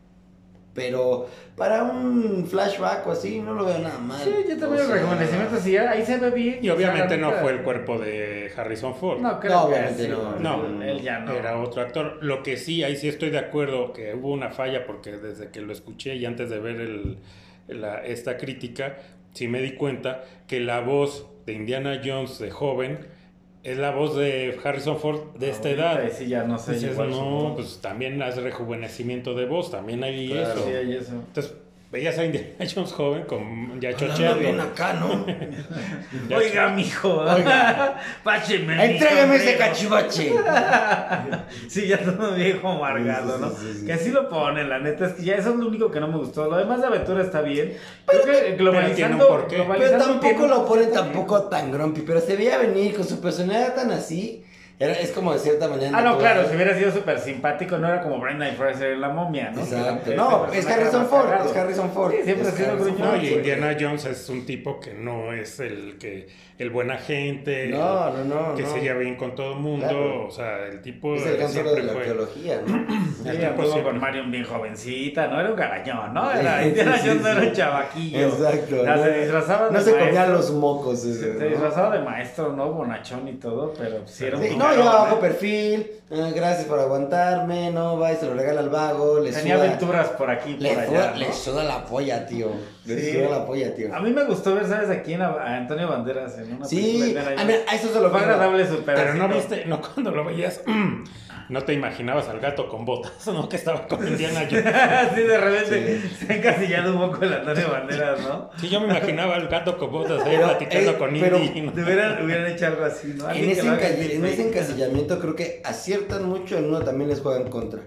Pero 0.75 1.29
para 1.55 1.83
un 1.83 2.47
flashback 2.47 3.07
o 3.07 3.13
así, 3.13 3.41
no 3.41 3.53
lo 3.53 3.67
veo 3.67 3.79
nada 3.79 3.99
mal. 3.99 4.19
Sí, 4.23 4.31
yo 4.49 4.55
O 4.57 4.59
también 4.59 4.81
el 4.81 4.87
sea, 4.87 4.95
rejuvenecimiento, 4.97 5.57
sí, 5.59 5.77
ahí 5.77 6.03
se 6.07 6.17
ve 6.19 6.31
bien. 6.31 6.59
y 6.63 6.71
obviamente 6.71 7.15
O 7.15 7.19
no 7.19 7.33
fue 7.33 7.53
el 7.53 7.59
cuerpo 7.63 7.99
de 7.99 8.51
Harrison 8.57 8.95
Ford. 8.95 9.21
No, 9.21 9.39
creo 9.39 9.53
No, 9.53 9.69
que 9.69 9.75
obviamente. 9.75 10.09
No, 10.41 10.83
él 10.83 11.03
ya 11.03 11.19
no. 11.21 11.33
Era 11.33 11.59
otro 11.61 11.83
actor. 11.83 12.19
Lo 12.23 12.43
que 12.43 12.57
sí, 12.57 12.83
ahí 12.85 12.97
sí 12.97 13.07
estoy 13.09 13.29
de 13.29 13.39
acuerdo 13.39 13.93
que 13.93 14.15
hubo 14.15 14.33
una 14.33 14.49
falla 14.51 14.87
porque 14.87 15.13
desde 15.13 15.51
que 15.51 15.61
lo 15.61 15.73
escuché 15.75 16.17
y 16.17 16.25
antes 16.25 16.49
de 16.49 16.59
ver 16.59 16.81
el, 16.81 17.19
la- 17.69 18.03
esta 18.05 18.39
crítica, 18.39 18.97
sí 19.35 19.49
me 19.49 19.61
di 19.61 19.73
cuenta 19.73 20.25
que 20.49 20.59
la 20.61 20.81
voz 20.81 21.27
de 21.45 21.53
Indiana 21.53 22.01
Jones 22.03 22.39
de 22.39 22.51
joven 22.51 22.99
es 23.65 23.79
la 23.79 23.91
voz 23.93 24.17
de 24.17 24.59
Harrison 24.63 24.99
Ford 24.99 25.21
de 25.39 25.51
esta 25.51 25.71
edad. 25.71 26.01
Sí, 26.13 26.27
ya 26.27 26.45
no 26.45 26.59
sé. 26.59 26.75
Dices, 26.75 26.93
igual 26.93 27.11
no, 27.11 27.53
pues 27.55 27.79
también 27.81 28.21
hace 28.23 28.41
rejuvenecimiento 28.41 29.35
de 29.35 29.47
voz, 29.47 29.71
también 29.71 30.03
hay 30.03 30.29
Claro. 30.29 30.53
eso. 30.61 30.65
Sí, 30.67 30.75
hay 30.75 30.93
eso. 30.97 31.13
Entonces, 31.13 31.55
veías 31.93 32.19
a 32.19 32.25
Indiana 32.25 32.49
Jones 32.75 32.93
joven 32.93 33.23
con 33.25 33.81
ya 33.81 33.91
Hablando 33.91 34.15
chocheando. 34.15 34.41
bien 34.41 34.61
acá, 34.61 34.95
¿no? 34.95 35.25
Ya 36.29 36.37
Oiga, 36.39 36.69
mijo. 36.71 37.21
Oiga. 37.21 38.01
Pácheme. 38.25 38.75
mi 38.77 38.83
Entrégame 38.95 39.37
ese 39.37 39.57
cachivache. 39.59 40.33
Sí, 41.69 41.87
ya 41.87 41.99
todo 41.99 42.33
viejo 42.35 42.69
amargado, 42.69 43.39
¿no? 43.39 43.51
sí, 43.51 43.57
sí, 43.73 43.79
sí. 43.81 43.87
Que 43.87 43.93
así 43.93 44.11
lo 44.11 44.29
ponen, 44.29 44.69
la 44.69 44.79
neta, 44.79 45.07
es 45.07 45.13
que 45.15 45.25
ya 45.25 45.35
eso 45.37 45.51
es 45.51 45.57
lo 45.57 45.69
único 45.69 45.91
que 45.91 46.01
no 46.01 46.09
me 46.09 46.17
gustó. 46.19 46.49
Lo 46.51 46.57
demás 46.57 46.81
de 46.81 46.87
aventura 46.87 47.23
está 47.23 47.41
bien. 47.43 47.75
Creo 48.07 48.25
que 48.25 48.57
globalizando. 48.57 49.47
Pero 49.49 49.65
globalizando 49.65 50.05
tampoco 50.07 50.29
tiene- 50.35 50.49
lo 50.49 50.67
ponen 50.67 50.93
tampoco 50.93 51.43
tan 51.45 51.71
grumpy, 51.73 52.03
pero 52.03 52.21
se 52.21 52.37
veía 52.37 52.59
venir 52.59 52.95
con 52.95 53.05
su 53.07 53.21
personalidad 53.21 53.75
tan 53.75 53.91
así. 53.91 54.45
Era, 54.83 54.93
es 54.95 55.13
como 55.13 55.33
de 55.33 55.39
cierta 55.39 55.69
manera. 55.69 55.91
Ah, 55.97 56.03
no, 56.03 56.19
claro, 56.19 56.49
si 56.49 56.57
hubiera 56.57 56.77
sido 56.77 56.91
súper 56.91 57.19
simpático, 57.19 57.79
no 57.79 57.89
era 57.89 58.03
como 58.03 58.19
Brendan 58.19 58.55
Fraser 58.57 58.93
en 58.93 59.01
la 59.01 59.09
momia, 59.11 59.51
¿no? 59.51 59.61
Exacto. 59.63 60.13
No, 60.15 60.47
es 60.53 60.67
Harrison 60.67 61.07
Ford, 61.07 61.27
es 61.47 61.57
Harrison 61.57 61.91
Ford. 61.93 62.13
Sí, 62.13 62.19
siempre 62.25 62.49
ha 62.49 62.51
sido 62.53 62.77
gruñón. 62.77 62.99
No, 63.01 63.17
y 63.17 63.29
Indiana 63.29 63.77
Jones 63.79 64.05
es 64.07 64.29
un 64.29 64.45
tipo 64.47 64.81
que 64.81 64.95
no 64.95 65.33
es 65.33 65.61
el 65.61 65.99
que 65.99 66.29
el 66.59 66.71
buena 66.71 66.97
gente, 66.97 67.67
No, 67.69 68.11
no, 68.11 68.25
no. 68.25 68.55
que 68.55 68.63
no. 68.63 68.69
se 68.73 68.81
lleva 68.81 69.01
bien 69.01 69.17
con 69.17 69.35
todo 69.35 69.55
el 69.55 69.59
mundo, 69.59 69.87
Claro. 69.89 70.27
o 70.29 70.31
sea, 70.31 70.67
el 70.67 70.81
tipo 70.81 71.15
Es 71.17 71.27
el 71.27 71.49
siempre 71.49 71.75
de 71.75 71.83
la 71.83 71.93
fue- 71.93 72.01
arqueología, 72.03 72.61
¿no? 72.65 72.87
Sí, 73.23 73.29
El 73.29 73.39
tipo 73.39 73.63
siempre- 73.65 73.83
con 73.83 73.99
Marion 74.01 74.31
bien 74.31 74.45
jovencita, 74.45 75.27
no 75.29 75.41
era 75.41 75.51
un 75.51 75.57
garañón, 75.57 76.15
¿no? 76.15 76.31
Sí, 76.33 76.39
Era 76.41 76.61
sí, 76.63 76.69
Indiana 76.69 76.99
sí, 76.99 77.09
Jones 77.09 77.23
no 77.23 77.29
era 77.29 77.41
un 77.41 77.53
chavaquillo. 77.53 78.19
Exacto. 78.29 78.77
No, 78.85 78.97
no, 78.97 79.03
se 79.05 79.21
disfrazaba 79.21 79.67
de 79.69 79.73
no 79.73 79.81
se 79.81 79.99
comían 79.99 80.33
los 80.33 80.51
mocos 80.53 81.05
ese, 81.05 81.39
Se, 81.39 81.49
disfrazaba 81.49 81.97
de 81.97 82.05
maestro, 82.05 82.53
¿no? 82.53 82.73
Bonachón 82.73 83.27
y 83.29 83.33
todo, 83.35 83.75
pero 83.77 84.07
sí 84.07 84.25
era 84.27 84.37
un 84.39 84.45
Sí, 84.77 85.17
perfil, 85.21 85.91
eh, 86.11 86.33
gracias 86.35 86.67
por 86.67 86.79
aguantarme, 86.79 87.71
no, 87.71 87.99
va 87.99 88.13
y 88.13 88.17
se 88.17 88.27
lo 88.27 88.35
regala 88.35 88.61
al 88.61 88.71
vago, 88.71 89.19
le 89.21 89.31
Tenía 89.33 89.57
suda, 89.57 89.65
aventuras 89.67 90.09
por 90.11 90.31
aquí 90.31 90.51
y 90.53 90.57
le, 90.59 90.75
por 90.75 90.87
suda, 90.87 91.09
allá. 91.11 91.17
le 91.17 91.33
suda 91.33 91.65
la 91.65 91.85
polla, 91.85 92.27
tío, 92.27 92.51
le 92.85 93.01
Sí. 93.01 93.13
suda 93.13 93.39
la 93.39 93.47
polla, 93.47 93.75
tío. 93.75 93.95
A 93.95 94.01
mí 94.01 94.11
me 94.13 94.25
gustó 94.25 94.55
ver, 94.55 94.67
¿sabes? 94.67 94.91
Aquí 94.91 95.15
en, 95.15 95.23
a 95.23 95.29
a 95.29 95.57
Antonio 95.57 95.89
Banderas 95.89 96.37
en 96.39 96.55
una 96.55 96.67
película 96.67 96.69
Sí, 96.69 97.01
de 97.01 97.07
Indiana 97.09 97.31
a, 97.41 97.45
mí, 97.45 97.55
a 97.69 97.75
eso 97.75 97.93
se 97.93 98.01
lo 98.01 98.11
Fue 98.11 98.21
agradable 98.21 98.67
su 98.67 98.83
Pero 98.85 99.15
no 99.15 99.29
viste, 99.29 99.65
no 99.67 99.81
cuando 99.81 100.11
lo 100.11 100.25
veías, 100.25 100.61
no 101.53 101.63
te 101.63 101.75
imaginabas 101.75 102.29
al 102.29 102.41
gato 102.41 102.69
con 102.69 102.85
botas, 102.85 103.13
¿no? 103.27 103.49
Que 103.49 103.57
estaba 103.57 103.87
con 103.87 104.07
Indiana 104.07 104.47
Jones. 104.51 104.67
Así 104.67 105.21
de 105.23 105.39
repente 105.39 106.01
se 106.19 106.33
ha 106.33 106.37
encasillado 106.37 106.95
un 106.95 107.11
poco 107.11 107.25
el 107.25 107.33
Antonio 107.35 107.71
Banderas, 107.71 108.21
¿no? 108.23 108.51
Sí, 108.59 108.69
yo 108.69 108.81
me 108.81 108.87
imaginaba 108.87 109.37
al 109.37 109.49
gato 109.49 109.79
con 109.79 109.93
botas 109.93 110.23
ahí 110.23 110.37
Pero, 110.37 110.49
platicando 110.49 110.91
eh, 110.93 110.99
con 110.99 111.11
pero- 111.21 111.39
Indy. 111.39 111.61
¿no? 111.61 111.73
Te 111.73 111.83
hubieran, 111.83 112.25
hubieran 112.25 112.47
hecho 112.51 112.67
algo 112.67 112.85
así, 112.85 113.15
¿no? 113.17 113.31
En 113.31 113.51
ese, 113.51 113.61
en 114.17 114.25
ese 114.25 114.49
encasillamiento 114.49 115.19
creo 115.21 115.37
que 115.37 115.61
aciertan 115.65 116.29
mucho, 116.29 116.57
en 116.57 116.65
uno 116.65 116.81
también 116.81 117.11
les 117.11 117.21
juegan 117.21 117.49
contra. 117.51 117.81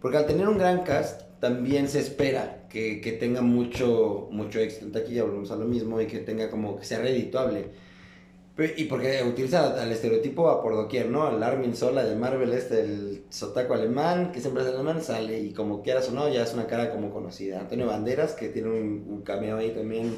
Porque 0.00 0.16
al 0.16 0.26
tener 0.26 0.48
un 0.48 0.58
gran 0.58 0.82
cast, 0.82 1.22
también 1.38 1.88
se 1.88 2.00
espera 2.00 2.64
que, 2.68 3.00
que 3.00 3.12
tenga 3.12 3.40
mucho, 3.40 4.28
mucho 4.32 4.58
éxito. 4.58 4.98
Aquí 4.98 5.14
ya 5.14 5.22
volvemos 5.22 5.50
a 5.52 5.56
lo 5.56 5.64
mismo 5.64 6.00
y 6.00 6.06
que 6.06 6.18
tenga 6.18 6.50
como 6.50 6.76
que 6.78 6.84
sea 6.84 6.98
redituable. 7.00 7.66
Y 8.76 8.84
porque 8.84 9.22
utiliza 9.26 9.80
al 9.82 9.90
estereotipo 9.90 10.50
a 10.50 10.62
por 10.62 10.74
doquier, 10.74 11.08
¿no? 11.08 11.34
El 11.34 11.42
Armin 11.42 11.74
Sola 11.74 12.04
de 12.04 12.14
Marvel, 12.14 12.52
este, 12.52 12.80
el 12.82 13.22
sotaco 13.30 13.72
alemán, 13.72 14.30
que 14.30 14.40
siempre 14.40 14.62
es 14.62 14.68
alemán, 14.68 15.00
sale 15.00 15.38
y 15.40 15.52
como 15.54 15.82
quieras 15.82 16.10
o 16.10 16.12
no, 16.12 16.28
ya 16.28 16.42
es 16.42 16.52
una 16.52 16.66
cara 16.66 16.90
como 16.90 17.10
conocida. 17.10 17.60
Antonio 17.60 17.86
Banderas, 17.86 18.34
que 18.34 18.48
tiene 18.50 18.68
un, 18.68 19.06
un 19.08 19.22
cameo 19.22 19.56
ahí 19.56 19.70
también, 19.70 20.14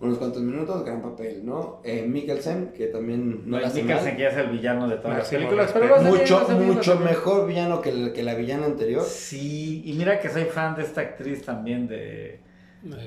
unos 0.00 0.18
cuantos 0.18 0.42
minutos, 0.42 0.84
gran 0.84 1.00
papel, 1.00 1.46
¿no? 1.46 1.80
Eh, 1.84 2.04
Mikkelsen, 2.06 2.72
que 2.76 2.88
también 2.88 3.48
no 3.48 3.60
la 3.60 3.68
hace 3.68 3.82
Mikkelsen, 3.82 4.06
mal. 4.08 4.16
que 4.16 4.22
ya 4.22 4.28
es 4.30 4.36
el 4.36 4.48
villano 4.50 4.88
de 4.88 4.96
todas 4.96 5.18
las 5.18 5.28
películas, 5.28 5.70
pero 5.72 5.86
lo 5.86 6.02
Mucho, 6.02 6.48
mucho 6.48 6.98
mejor 6.98 7.46
villano 7.46 7.80
que, 7.80 7.90
el- 7.90 8.12
que 8.12 8.22
la 8.24 8.34
villana 8.34 8.66
anterior. 8.66 9.04
Sí, 9.04 9.82
y 9.86 9.92
mira 9.92 10.18
que 10.20 10.28
soy 10.28 10.44
fan 10.46 10.74
de 10.74 10.82
esta 10.82 11.02
actriz 11.02 11.44
también 11.44 11.86
de, 11.86 12.40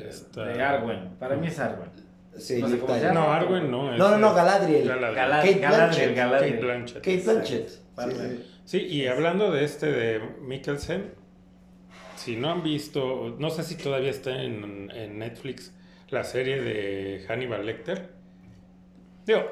Esta- 0.08 0.46
de 0.46 0.62
Arwen. 0.64 1.16
Para 1.20 1.36
mí 1.36 1.48
es 1.48 1.60
Arwen. 1.60 1.90
Sí, 2.38 2.60
No 2.62 2.68
sé 2.68 2.74
Liv 2.76 2.82
cómo 2.82 2.94
se 2.94 3.00
Tyler. 3.02 3.14
llama. 3.16 3.26
No, 3.28 3.34
Arwen 3.34 3.72
no. 3.72 3.98
No, 3.98 4.10
no, 4.12 4.18
no, 4.18 4.30
es- 4.30 4.36
Galadriel. 4.36 4.88
Galadriel. 4.88 5.16
Kate 5.16 5.54
Galadriel, 5.60 5.60
Blanchett. 5.60 6.16
Galadriel. 6.16 6.54
Kate 6.54 6.66
Blanchett. 6.66 6.98
Kate 7.04 7.22
Blanchett. 7.26 7.70
Sí, 7.70 7.80
Vale. 7.96 8.16
sí. 8.16 8.46
Sí, 8.66 8.78
y 8.86 9.08
hablando 9.08 9.52
de 9.52 9.64
este 9.66 9.88
de 9.92 10.20
Mikkelsen, 10.42 11.14
si 12.16 12.36
no 12.36 12.52
han 12.52 12.62
visto, 12.64 13.36
no 13.40 13.50
sé 13.50 13.64
si 13.64 13.76
todavía 13.76 14.12
está 14.12 14.42
en, 14.44 14.92
en 14.94 15.18
Netflix 15.20 15.74
la 16.10 16.24
serie 16.24 16.62
de 16.62 17.26
Hannibal 17.28 17.66
Lecter. 17.66 18.10
Digo, 19.26 19.44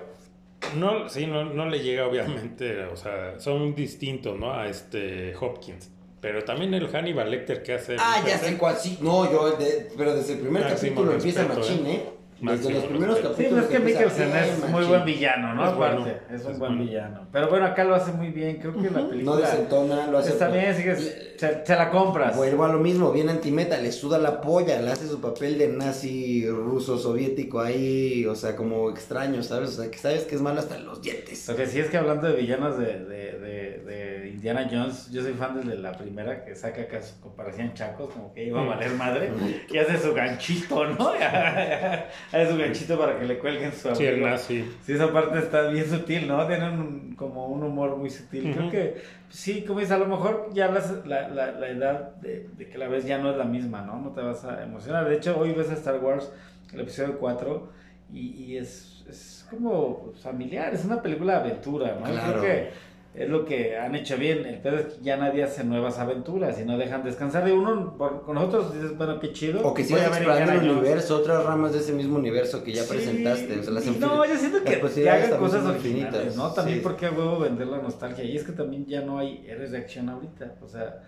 no, 0.75 1.09
sí, 1.09 1.25
no, 1.27 1.45
no 1.45 1.67
le 1.69 1.79
llega 1.79 2.07
obviamente, 2.07 2.83
o 2.85 2.95
sea, 2.95 3.39
son 3.39 3.75
distintos, 3.75 4.37
¿no? 4.39 4.53
A 4.53 4.67
este 4.67 5.35
Hopkins. 5.39 5.91
Pero 6.21 6.43
también 6.43 6.73
el 6.73 6.87
Hannibal 6.89 7.29
Lecter 7.29 7.61
que 7.63 7.73
hace. 7.75 7.95
Ah, 7.99 8.23
ya 8.25 8.37
sé 8.37 8.57
cuál, 8.57 8.75
sí. 8.75 8.97
No, 9.01 9.31
yo, 9.31 9.51
de- 9.51 9.89
pero 9.97 10.15
desde 10.15 10.33
el 10.33 10.39
primer 10.39 10.63
capítulo 10.67 11.11
empieza 11.13 11.45
Machín, 11.47 11.85
¿eh? 11.87 12.03
Desde 12.41 12.73
los 12.73 12.83
primeros 12.85 13.21
respeto. 13.21 13.35
Sí, 13.37 13.43
capítulos. 13.43 13.65
pero 13.69 13.77
es 13.77 13.79
que 13.79 13.79
Mikkelsen 13.85 14.35
es 14.37 14.59
muy 14.61 14.71
machín. 14.71 14.89
buen 14.89 15.05
villano, 15.05 15.53
¿no? 15.55 15.63
Es 15.65 15.69
Aparte, 15.73 15.95
bueno, 15.97 16.07
es 16.07 16.29
un 16.29 16.35
es 16.35 16.43
buen 16.43 16.57
bueno. 16.59 16.77
villano. 16.83 17.27
Pero 17.31 17.49
bueno, 17.49 17.65
acá 17.65 17.83
lo 17.83 17.95
hace 17.95 18.11
muy 18.11 18.29
bien. 18.29 18.57
Creo 18.57 18.73
que 18.75 18.89
la 18.89 18.99
No 19.01 19.09
película 19.09 19.35
desentona, 19.37 20.07
lo 20.07 20.17
hace. 20.19 20.29
está 20.31 20.47
bien, 20.49 20.75
sigues, 20.75 21.17
se, 21.37 21.65
se 21.65 21.75
la 21.75 21.89
compras. 21.89 22.35
Vuelvo 22.37 22.63
a 22.65 22.67
lo 22.71 22.79
mismo, 22.79 23.11
bien 23.11 23.29
antimeta, 23.29 23.77
le 23.77 23.91
suda 23.91 24.17
la 24.19 24.41
polla, 24.41 24.81
le 24.81 24.91
hace 24.91 25.07
su 25.07 25.19
papel 25.21 25.57
de 25.57 25.67
nazi 25.69 26.47
ruso 26.49 26.97
soviético 26.97 27.59
ahí, 27.59 28.25
o 28.25 28.35
sea, 28.35 28.55
como 28.55 28.89
extraño, 28.89 29.41
¿sabes? 29.43 29.69
O 29.77 29.81
sea, 29.81 29.91
que 29.91 29.97
sabes 29.97 30.23
que 30.25 30.35
es 30.35 30.41
malo 30.41 30.59
hasta 30.59 30.77
los 30.79 31.01
dientes. 31.01 31.47
Lo 31.47 31.55
que 31.55 31.65
sí 31.65 31.79
es 31.79 31.89
que 31.89 31.97
hablando 31.97 32.27
de 32.27 32.35
villanos 32.35 32.77
de, 32.77 32.85
de, 32.85 33.39
de, 33.39 33.81
de 33.85 34.16
Indiana 34.29 34.67
Jones, 34.71 35.09
yo 35.11 35.21
soy 35.21 35.33
fan 35.33 35.55
desde 35.59 35.77
la 35.77 35.91
primera 35.93 36.43
que 36.45 36.55
saca 36.55 36.81
acá 36.81 37.01
su 37.01 37.19
comparación 37.19 37.73
chacos, 37.73 38.11
como 38.13 38.33
que 38.33 38.45
iba 38.45 38.61
a 38.61 38.65
valer 38.65 38.91
madre, 38.91 39.31
y 39.69 39.77
hace 39.77 39.97
su 39.97 40.13
ganchito, 40.13 40.85
¿no? 40.85 41.09
hace 42.31 42.49
su 42.51 42.57
ganchito 42.57 42.97
para 42.99 43.19
que 43.19 43.25
le 43.25 43.37
cuelguen 43.39 43.71
su 43.73 43.93
Sí, 43.95 44.03
el 44.03 44.09
abrigo. 44.09 44.27
nazi. 44.27 44.71
Sí, 44.83 44.93
esa 44.93 45.11
parte 45.11 45.39
está 45.39 45.67
bien 45.69 45.85
sutil, 45.89 46.27
¿no? 46.27 46.45
Tienen 46.47 46.79
un- 46.79 47.15
como 47.15 47.47
un 47.47 47.63
humor 47.63 47.95
muy 47.97 48.09
sutil. 48.09 48.53
Creo 48.55 48.69
que, 48.69 49.01
sí, 49.29 49.63
como 49.65 49.79
dices, 49.79 49.93
a 49.95 49.97
lo 49.97 50.05
mejor 50.07 50.49
ya 50.53 50.67
las- 50.69 51.05
la, 51.05 51.27
la, 51.29 51.51
la 51.51 51.69
edad 51.69 52.15
de, 52.17 52.47
de 52.57 52.67
que 52.69 52.77
la 52.77 52.87
ves 52.87 53.05
ya 53.05 53.17
no 53.17 53.31
es 53.31 53.37
la 53.37 53.45
misma, 53.45 53.81
¿no? 53.81 53.99
No 53.99 54.11
te 54.11 54.21
vas 54.21 54.43
a 54.45 54.63
emocionar. 54.63 55.07
De 55.09 55.15
hecho, 55.15 55.37
hoy 55.37 55.53
ves 55.53 55.69
a 55.69 55.73
Star 55.73 55.99
Wars, 55.99 56.31
el 56.73 56.81
episodio 56.81 57.17
4, 57.19 57.69
y, 58.13 58.29
y 58.43 58.57
es, 58.57 59.03
es 59.09 59.45
como 59.49 60.11
familiar, 60.21 60.73
es 60.73 60.85
una 60.85 61.01
película 61.01 61.33
de 61.33 61.39
aventura, 61.39 61.97
¿no? 61.99 62.05
Claro. 62.05 62.39
Creo 62.39 62.41
que 62.41 62.69
es 63.17 63.27
lo 63.29 63.45
que 63.45 63.77
han 63.77 63.95
hecho 63.95 64.15
bien. 64.17 64.45
El 64.45 64.59
pedo 64.59 64.77
es 64.77 64.85
que 64.93 65.01
ya 65.03 65.17
nadie 65.17 65.43
hace 65.43 65.63
nuevas 65.63 65.97
aventuras 65.97 66.59
y 66.61 66.65
no 66.65 66.77
dejan 66.77 67.03
descansar. 67.03 67.43
De 67.45 67.51
uno, 67.53 67.95
por- 67.97 68.21
con 68.23 68.35
nosotros 68.35 68.73
dices, 68.73 68.95
bueno, 68.97 69.19
qué 69.19 69.33
chido. 69.33 69.61
O 69.67 69.73
que 69.73 69.83
ver 69.83 70.03
explorando 70.07 70.53
el 70.61 70.69
universo, 70.69 71.17
otras 71.17 71.43
ramas 71.43 71.73
de 71.73 71.79
ese 71.79 71.93
mismo 71.93 72.17
universo 72.17 72.63
que 72.63 72.73
ya 72.73 72.83
Sí, 72.83 72.89
presentaste. 72.89 73.59
O 73.59 73.63
sea, 73.63 73.73
las 73.73 73.85
y 73.85 73.89
infin- 73.89 73.99
no, 73.99 74.25
yo 74.25 74.35
siento 74.37 74.63
que, 74.63 74.79
que 74.79 75.09
hagan 75.09 75.39
cosas 75.39 75.65
infinitas. 75.75 76.35
¿no? 76.35 76.51
También 76.51 76.77
Sí. 76.77 76.83
porque 76.83 77.05
a 77.07 77.11
huevo 77.11 77.39
vender 77.39 77.67
la 77.67 77.77
nostalgia. 77.79 78.23
Y 78.23 78.37
es 78.37 78.43
que 78.43 78.51
también 78.51 78.85
ya 78.85 79.01
no 79.01 79.17
hay 79.19 79.45
héroes 79.47 79.71
de 79.71 79.77
acción 79.79 80.09
ahorita. 80.09 80.53
O 80.63 80.67
sea, 80.67 81.01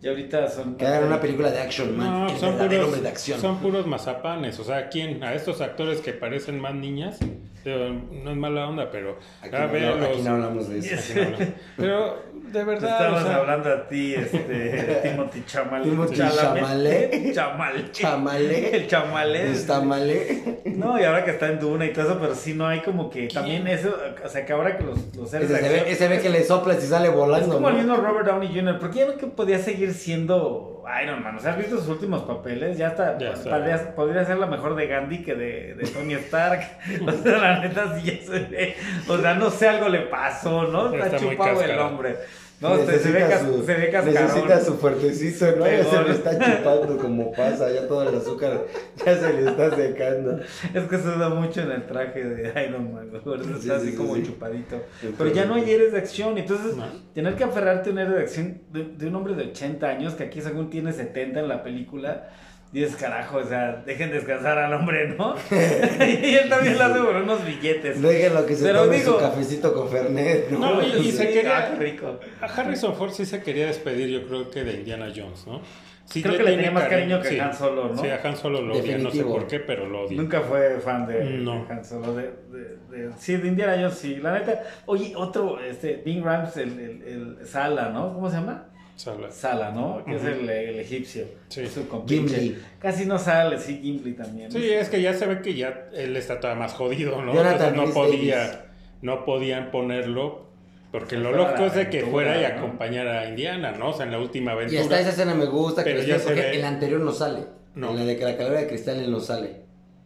ya 0.00 0.10
ahorita 0.10 0.48
son... 0.50 0.74
Que 0.74 0.84
hagan 0.84 1.04
una 1.04 1.20
película 1.20 1.50
de 1.52 1.60
action, 1.60 1.96
man. 1.96 2.26
No, 2.26 2.38
son 2.38 2.56
puros, 2.58 3.00
de 3.02 3.08
acción. 3.08 3.40
son 3.40 3.58
puros 3.58 3.86
mazapanes. 3.86 4.58
O 4.58 4.64
sea, 4.64 4.88
¿quién? 4.88 5.22
A 5.22 5.32
estos 5.34 5.60
actores 5.60 6.00
que 6.00 6.12
parecen 6.12 6.58
más 6.58 6.74
niñas, 6.74 7.20
no 7.64 8.30
es 8.30 8.36
mala 8.36 8.68
onda, 8.68 8.90
pero. 8.90 9.16
Aquí, 9.40 9.54
a 9.56 9.66
no, 9.66 9.72
ver, 9.72 9.96
no, 9.96 10.04
aquí 10.04 10.14
los- 10.16 10.24
no 10.24 10.30
hablamos 10.32 10.68
de 10.68 10.78
eso. 10.78 10.94
aquí 10.94 11.12
no 11.14 11.22
hablamos. 11.26 11.48
Pero, 11.76 12.22
de 12.32 12.58
Te 12.58 12.64
verdad. 12.64 12.90
Estamos 13.00 13.22
o 13.22 13.26
sea, 13.26 13.36
hablando 13.36 13.72
a 13.72 13.88
ti, 13.88 14.14
este, 14.14 15.00
Timothy 15.02 15.42
Chamal. 15.46 15.82
Timothy. 15.82 16.16
Chalamet. 16.16 17.34
Chamal. 17.34 17.92
Chamale. 17.92 18.76
El 18.76 18.86
chamalé. 18.88 19.50
Está 19.52 19.80
male. 19.80 20.60
No, 20.66 20.98
y 21.00 21.04
ahora 21.04 21.24
que 21.24 21.30
está 21.32 21.48
en 21.48 21.60
Duna 21.60 21.84
y 21.86 21.92
todo 21.92 22.04
eso, 22.10 22.18
pero 22.20 22.34
sí 22.34 22.54
no 22.54 22.66
hay 22.66 22.80
como 22.80 23.10
que 23.10 23.28
también 23.28 23.66
eso, 23.68 23.94
o 24.24 24.28
sea, 24.28 24.44
que 24.44 24.52
ahora 24.52 24.76
que 24.76 24.84
los, 24.84 24.98
los 25.16 25.30
de 25.30 25.46
se, 25.46 25.54
acción- 25.54 25.62
ve, 25.84 25.84
ese 25.90 26.08
ve 26.08 26.20
que 26.20 26.30
le 26.30 26.42
soplas 26.44 26.82
y 26.82 26.86
sale 26.86 27.08
Es 27.08 27.14
volando. 27.14 27.54
como 27.54 27.68
el 27.68 27.74
¿no? 27.76 27.80
mismo 27.82 27.96
Robert 27.96 28.26
Downey 28.26 28.48
Jr., 28.54 28.78
porque 28.78 28.98
ya 29.00 29.06
no 29.06 29.16
que 29.16 29.26
podía 29.26 29.58
seguir 29.58 29.92
siendo 29.94 30.71
Iron 31.02 31.22
Man. 31.22 31.36
O 31.36 31.40
sea, 31.40 31.52
has 31.52 31.58
visto 31.58 31.78
sus 31.78 31.88
últimos 31.88 32.22
papeles, 32.22 32.76
ya 32.78 32.88
está. 32.88 33.18
Ya 33.18 33.32
está. 33.32 33.50
Podría, 33.50 33.94
podría 33.94 34.24
ser 34.24 34.38
la 34.38 34.46
mejor 34.46 34.74
de 34.74 34.86
Gandhi 34.86 35.22
que 35.22 35.34
de, 35.34 35.74
de 35.74 35.88
Tony 35.88 36.14
Stark. 36.14 36.62
o 37.06 37.12
sea, 37.12 37.38
la 37.38 37.60
neta 37.60 37.98
sí 37.98 38.02
ya 38.04 38.24
se 38.24 38.38
ve. 38.40 38.76
O 39.08 39.18
sea, 39.18 39.34
no 39.34 39.50
sé, 39.50 39.68
algo 39.68 39.88
le 39.88 40.00
pasó, 40.00 40.64
¿no? 40.64 40.92
Está, 40.92 41.18
chupado 41.18 41.62
el 41.62 41.78
hombre. 41.78 42.16
No, 42.62 42.76
se, 42.86 42.98
se 43.00 43.10
ve, 43.10 43.24
su- 43.38 43.62
se 43.66 43.74
ve 43.74 43.90
cascarón. 43.90 44.22
Necesita 44.24 44.60
su 44.60 44.74
fuertecito, 44.78 45.46
¿no? 45.56 45.66
Ya 45.66 45.84
se 45.84 46.02
le 46.04 46.10
está 46.12 46.38
chupando 46.38 46.96
como 46.96 47.32
pasa, 47.32 47.70
ya 47.72 47.86
todo 47.88 48.08
el 48.08 48.14
azúcar 48.16 48.64
ya 49.04 49.18
se 49.18 49.32
le 49.32 49.50
está 49.50 49.74
secando. 49.76 50.38
Es 50.72 50.84
que 50.84 50.98
suda 50.98 51.28
mucho 51.28 51.60
en 51.62 51.72
el 51.72 51.86
traje 51.86 52.22
de 52.24 52.64
Iron 52.68 52.94
Man, 52.94 53.10
por 53.24 53.40
eso 53.40 53.48
Sí, 53.48 53.52
está 53.54 53.62
sí, 53.62 53.70
así 53.86 53.90
sí, 53.90 53.96
como 53.96 54.14
sí. 54.14 54.22
chupadito. 54.22 54.80
Pero 55.18 55.32
ya 55.32 55.44
no 55.44 55.54
hay 55.56 55.70
héroes 55.70 55.92
de 55.92 55.98
acción, 55.98 56.38
entonces 56.38 56.76
No. 56.76 56.84
tener 57.14 57.34
que 57.34 57.44
aferrarte 57.44 57.90
a 57.90 57.92
un 57.92 57.98
héroe 57.98 58.16
de 58.16 58.22
acción 58.22 58.60
de, 58.72 58.84
de 58.84 59.06
un 59.08 59.14
hombre 59.16 59.34
de 59.34 59.44
80 59.48 59.86
años, 59.88 60.14
que 60.14 60.22
aquí 60.24 60.40
según 60.40 60.70
tiene 60.70 60.92
70 60.92 61.40
en 61.40 61.48
la 61.48 61.62
película, 61.62 62.28
dices 62.72 62.96
carajo, 62.96 63.36
o 63.38 63.44
sea, 63.44 63.82
dejen 63.84 64.10
descansar 64.10 64.58
al 64.58 64.72
hombre, 64.72 65.14
¿no? 65.16 65.34
y 65.50 66.34
él 66.34 66.48
también 66.48 66.78
lo 66.78 66.84
hace 66.84 67.00
por 67.00 67.16
unos 67.16 67.44
billetes. 67.44 68.00
Déjenlo 68.00 68.46
que 68.46 68.54
se 68.56 68.64
Pero 68.64 68.84
tome 68.84 68.96
digo- 68.98 69.12
su 69.14 69.18
cafecito 69.18 69.74
con 69.74 69.88
Fernet, 69.90 70.50
¿no? 70.50 70.58
No, 70.58 70.82
y- 70.82 70.86
y 70.86 71.02
Sí, 71.04 71.12
se 71.12 71.28
quería- 71.30 71.58
ah, 71.58 71.68
qué 71.78 71.84
rico. 71.84 72.18
A 72.40 72.46
Harrison 72.46 72.94
Ford 72.96 73.12
sí 73.12 73.26
se 73.26 73.42
quería 73.42 73.66
despedir, 73.66 74.08
yo 74.08 74.26
creo 74.26 74.50
que 74.50 74.64
de 74.64 74.72
Indiana 74.74 75.12
Jones, 75.14 75.46
¿no? 75.46 75.60
Sí 76.04 76.20
Creo 76.22 76.36
que 76.36 76.42
le 76.42 76.50
tenía 76.56 76.70
más 76.72 76.88
cariño 76.88 77.20
que 77.22 77.28
sí. 77.28 77.38
Han 77.38 77.54
Solo, 77.54 77.88
¿no? 77.90 77.96
Sí, 78.02 78.08
a 78.08 78.20
Han 78.22 78.36
Solo 78.36 78.60
lo 78.60 78.74
odia, 78.74 78.80
no 78.82 78.86
sé 78.86 78.92
Definitivo. 79.18 79.32
por 79.34 79.46
qué, 79.46 79.60
pero 79.60 79.86
lo 79.88 80.02
odia. 80.02 80.16
Nunca 80.20 80.40
fue 80.40 80.78
fan 80.80 81.06
de, 81.06 81.24
No. 81.38 81.64
de 81.64 81.72
Han 81.72 81.84
Solo, 81.84 82.14
de, 82.14 82.22
de- 82.50 82.76
de- 83.08 83.12
sí, 83.18 83.36
de 83.36 83.48
Indiana 83.48 83.76
Jones, 83.76 83.94
sí, 83.98 84.16
la 84.16 84.32
neta. 84.34 84.62
Oye, 84.86 85.12
otro, 85.16 85.60
este, 85.60 86.02
Bing 86.04 86.22
Rams, 86.24 86.56
el, 86.56 86.78
el, 86.80 87.38
el 87.40 87.46
Sala, 87.46 87.90
¿no? 87.90 88.12
¿Cómo 88.14 88.28
se 88.28 88.36
llama? 88.36 88.66
Salas. 88.96 89.34
Sala, 89.34 89.70
¿no? 89.70 90.04
Que 90.04 90.14
es 90.16 90.24
el, 90.24 90.48
el 90.48 90.78
egipcio. 90.78 91.24
Sí. 91.48 91.66
Su 91.66 91.88
compinche. 91.88 92.36
Gimli. 92.38 92.58
Casi 92.78 93.04
no 93.06 93.18
sale, 93.18 93.58
sí, 93.58 93.80
Gimli 93.82 94.12
también. 94.12 94.50
Sí, 94.52 94.70
es 94.70 94.88
que 94.88 95.00
ya 95.02 95.14
se 95.14 95.26
ve 95.26 95.40
que 95.42 95.54
ya 95.54 95.88
él 95.94 96.16
está 96.16 96.38
todavía 96.38 96.60
más 96.62 96.74
jodido, 96.74 97.20
¿no? 97.22 97.34
Jonathan 97.34 97.70
Entonces 97.70 97.88
no 97.88 97.94
podía, 97.94 98.38
Davis. 98.38 98.58
no 99.02 99.24
podían 99.24 99.70
ponerlo, 99.70 100.46
porque 100.92 101.16
Que 101.16 101.22
lo 101.22 101.32
la 101.36 101.66
es 101.66 101.74
de 101.74 101.88
que 101.90 102.02
fuera 102.02 102.38
y 102.38 102.42
¿no? 102.42 102.58
acompañara 102.58 103.20
a 103.22 103.28
Indiana, 103.28 103.72
¿no? 103.72 103.90
O 103.90 103.92
sea, 103.92 104.04
en 104.06 104.12
la 104.12 104.18
última 104.20 104.52
Y 104.52 104.54
aventura. 104.54 104.82
hasta 104.82 105.00
esa 105.00 105.10
escena 105.10 105.34
me 105.34 105.46
gusta, 105.46 105.82
que 105.82 105.90
Pero 105.90 106.02
ya 106.04 106.18
porque 106.18 106.40
ve- 106.40 106.58
la 106.58 106.68
anterior 106.68 107.00
no 107.00 107.12
sale. 107.12 107.40
No. 107.74 107.90
En 107.90 107.96
la 107.96 108.04
de 108.04 108.16
que 108.16 108.24
la 108.24 108.36
calavera 108.36 108.60
de 108.60 108.66
cristal 108.68 109.00
él 109.00 109.10
no 109.10 109.18
sale. 109.20 109.62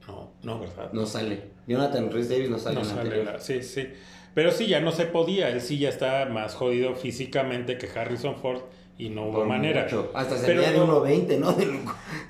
No, 0.07 0.33
no, 0.45 0.61
¿verdad? 0.61 0.91
No 0.93 1.05
sale. 1.05 1.41
Jonathan 1.67 2.11
Rhys 2.13 2.29
Davis 2.31 2.49
no 2.49 2.59
sale 2.59 2.77
No 2.77 2.81
en 2.83 2.87
sale 2.87 3.01
anterior. 3.03 3.27
la- 3.27 3.41
sí, 3.41 3.63
sí. 3.63 3.89
Pero 4.35 4.53
sí, 4.53 4.67
ya 4.69 4.81
no 4.81 4.93
se 4.93 5.07
podía. 5.07 5.49
Él 5.49 5.61
sí 5.61 5.79
ya 5.79 5.89
está 5.89 6.27
más 6.27 6.55
jodido 6.55 6.95
físicamente 6.95 7.77
que 7.79 7.89
Harrison 7.99 8.37
Ford 8.37 8.61
y 8.99 9.11
no 9.11 9.25
hubo 9.25 9.33
Por 9.41 9.47
manera. 9.47 9.83
mucho. 9.85 10.11
Hasta 10.15 10.37
se 10.39 10.55
veía 10.55 10.73
de 10.73 10.79
no- 10.79 10.87
1.20, 11.05 11.39
¿no? 11.39 11.53
Del, 11.53 11.81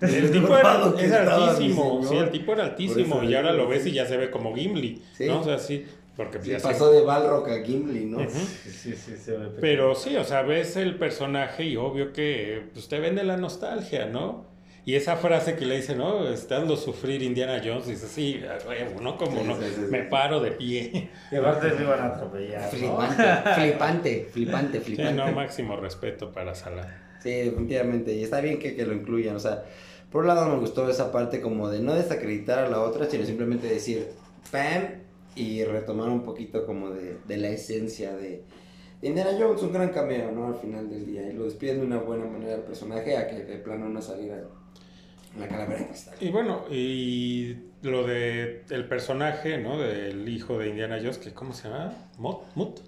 El 0.01 0.31
tipo 0.33 0.57
era, 0.59 0.93
es 0.99 1.13
altísimo, 1.13 2.03
sí, 2.05 2.17
el 2.17 2.31
tipo 2.31 2.53
era 2.53 2.65
altísimo 2.65 3.23
y 3.23 3.35
ahora 3.35 3.53
lo 3.53 3.69
ves 3.69 3.87
y 3.87 3.93
ya 3.93 4.05
se 4.07 4.17
ve 4.17 4.31
como 4.31 4.55
Gimli, 4.55 5.03
Sí. 5.17 5.27
¿no? 5.27 5.41
O 5.41 5.45
sea, 5.45 5.59
sí, 5.59 5.87
porque 6.17 6.41
Sí, 6.43 6.51
se- 6.51 6.61
pasó 6.61 6.91
de 6.91 7.03
Balrog 7.03 7.49
a 7.49 7.63
Gimli, 7.65 8.07
¿no? 8.07 8.19
Ujú. 8.19 8.31
Sí, 8.31 8.71
sí, 8.73 8.95
sí, 8.97 9.17
se 9.17 9.37
ve. 9.37 9.49
Pero 9.61 9.95
sí, 9.95 10.17
o 10.17 10.25
sea, 10.25 10.43
ves 10.43 10.77
el 10.77 10.97
personaje 10.97 11.65
y 11.65 11.77
obvio 11.77 12.13
que 12.13 12.63
pues, 12.73 12.89
te 12.89 12.99
vende 12.99 13.23
la 13.23 13.37
nostalgia, 13.37 14.07
¿no? 14.07 14.45
Y 14.87 14.95
esa 14.95 15.17
frase 15.17 15.57
que 15.57 15.67
le 15.67 15.77
dice, 15.77 15.95
¿no? 15.97 16.29
Estando 16.29 16.77
sufrir 16.77 17.21
Indiana 17.23 17.61
Jones, 17.63 17.89
dice, 17.89 18.07
sí, 18.07 18.41
¿no? 19.03 19.19
Como 19.19 19.41
Sí, 19.43 19.47
no, 19.49 19.57
sí, 19.57 19.65
sí, 19.67 19.75
sí. 19.75 19.91
me 19.91 20.05
paro 20.05 20.41
de 20.41 20.53
pie. 20.53 21.11
Y 21.31 21.37
aparte 21.37 21.71
lo 21.71 21.83
iban 21.83 22.01
a 22.01 22.07
atropellar. 22.07 22.63
¿no? 22.63 22.71
Flipante, 22.71 23.51
flipante, 23.53 24.29
flipante, 24.31 24.79
Sí, 24.79 24.85
flipante. 24.85 25.13
no, 25.15 25.33
máximo 25.33 25.77
respeto 25.77 26.31
para 26.33 26.55
Salah. 26.55 27.19
Sí, 27.21 27.31
definitivamente. 27.31 28.15
Y 28.15 28.23
está 28.23 28.41
bien 28.41 28.61
que, 28.61 28.77
que 28.77 28.87
lo 28.87 28.95
incluyan. 28.95 29.35
O 29.35 29.41
sea, 29.41 29.65
por 30.13 30.23
un 30.23 30.29
lado 30.29 30.49
me 30.49 30.57
gustó 30.61 30.89
esa 30.89 31.11
parte 31.11 31.41
como 31.41 31.69
de 31.69 31.81
no 31.81 31.93
desacreditar 31.95 32.61
a 32.61 32.69
la 32.71 32.81
otra, 32.81 33.07
sino 33.11 33.25
simplemente 33.27 33.67
decir 33.67 34.07
¡pam! 34.53 34.85
y 35.35 35.65
retomar 35.65 36.09
un 36.09 36.23
poquito 36.23 36.65
como 36.65 36.91
de, 36.91 37.17
de 37.27 37.37
la 37.39 37.49
esencia 37.49 38.15
de 38.17 38.45
Indiana 39.03 39.31
Jones, 39.39 39.61
un 39.63 39.73
gran 39.73 39.89
cameo, 39.89 40.31
¿no? 40.31 40.47
Al 40.47 40.55
final 40.55 40.89
del 40.89 41.05
día. 41.05 41.29
Y 41.29 41.33
lo 41.33 41.45
despiden 41.45 41.81
de 41.81 41.87
una 41.87 41.99
buena 41.99 42.25
manera 42.27 42.55
el 42.55 42.63
personaje 42.63 43.17
a 43.17 43.27
que 43.27 43.43
de 43.45 43.57
plano 43.57 43.89
no 43.89 44.01
saliera 44.01 44.37
en 44.39 44.45
la 45.39 45.49
calavera 45.49 45.81
de 45.81 45.87
cristal. 45.89 46.15
Y 46.21 46.29
bueno, 46.31 46.65
y 46.71 47.57
lo 47.83 48.07
de 48.07 48.65
el 48.71 48.85
personaje, 48.87 49.59
¿no? 49.59 49.79
Del 49.79 50.29
hijo 50.29 50.59
de 50.59 50.69
Indiana 50.69 50.97
Jones, 50.99 51.19
que 51.19 51.33
¿cómo 51.33 51.53
se 51.53 51.69
llama? 51.69 51.93
¿Mut? 52.19 52.39
¿Mut? 52.55 52.81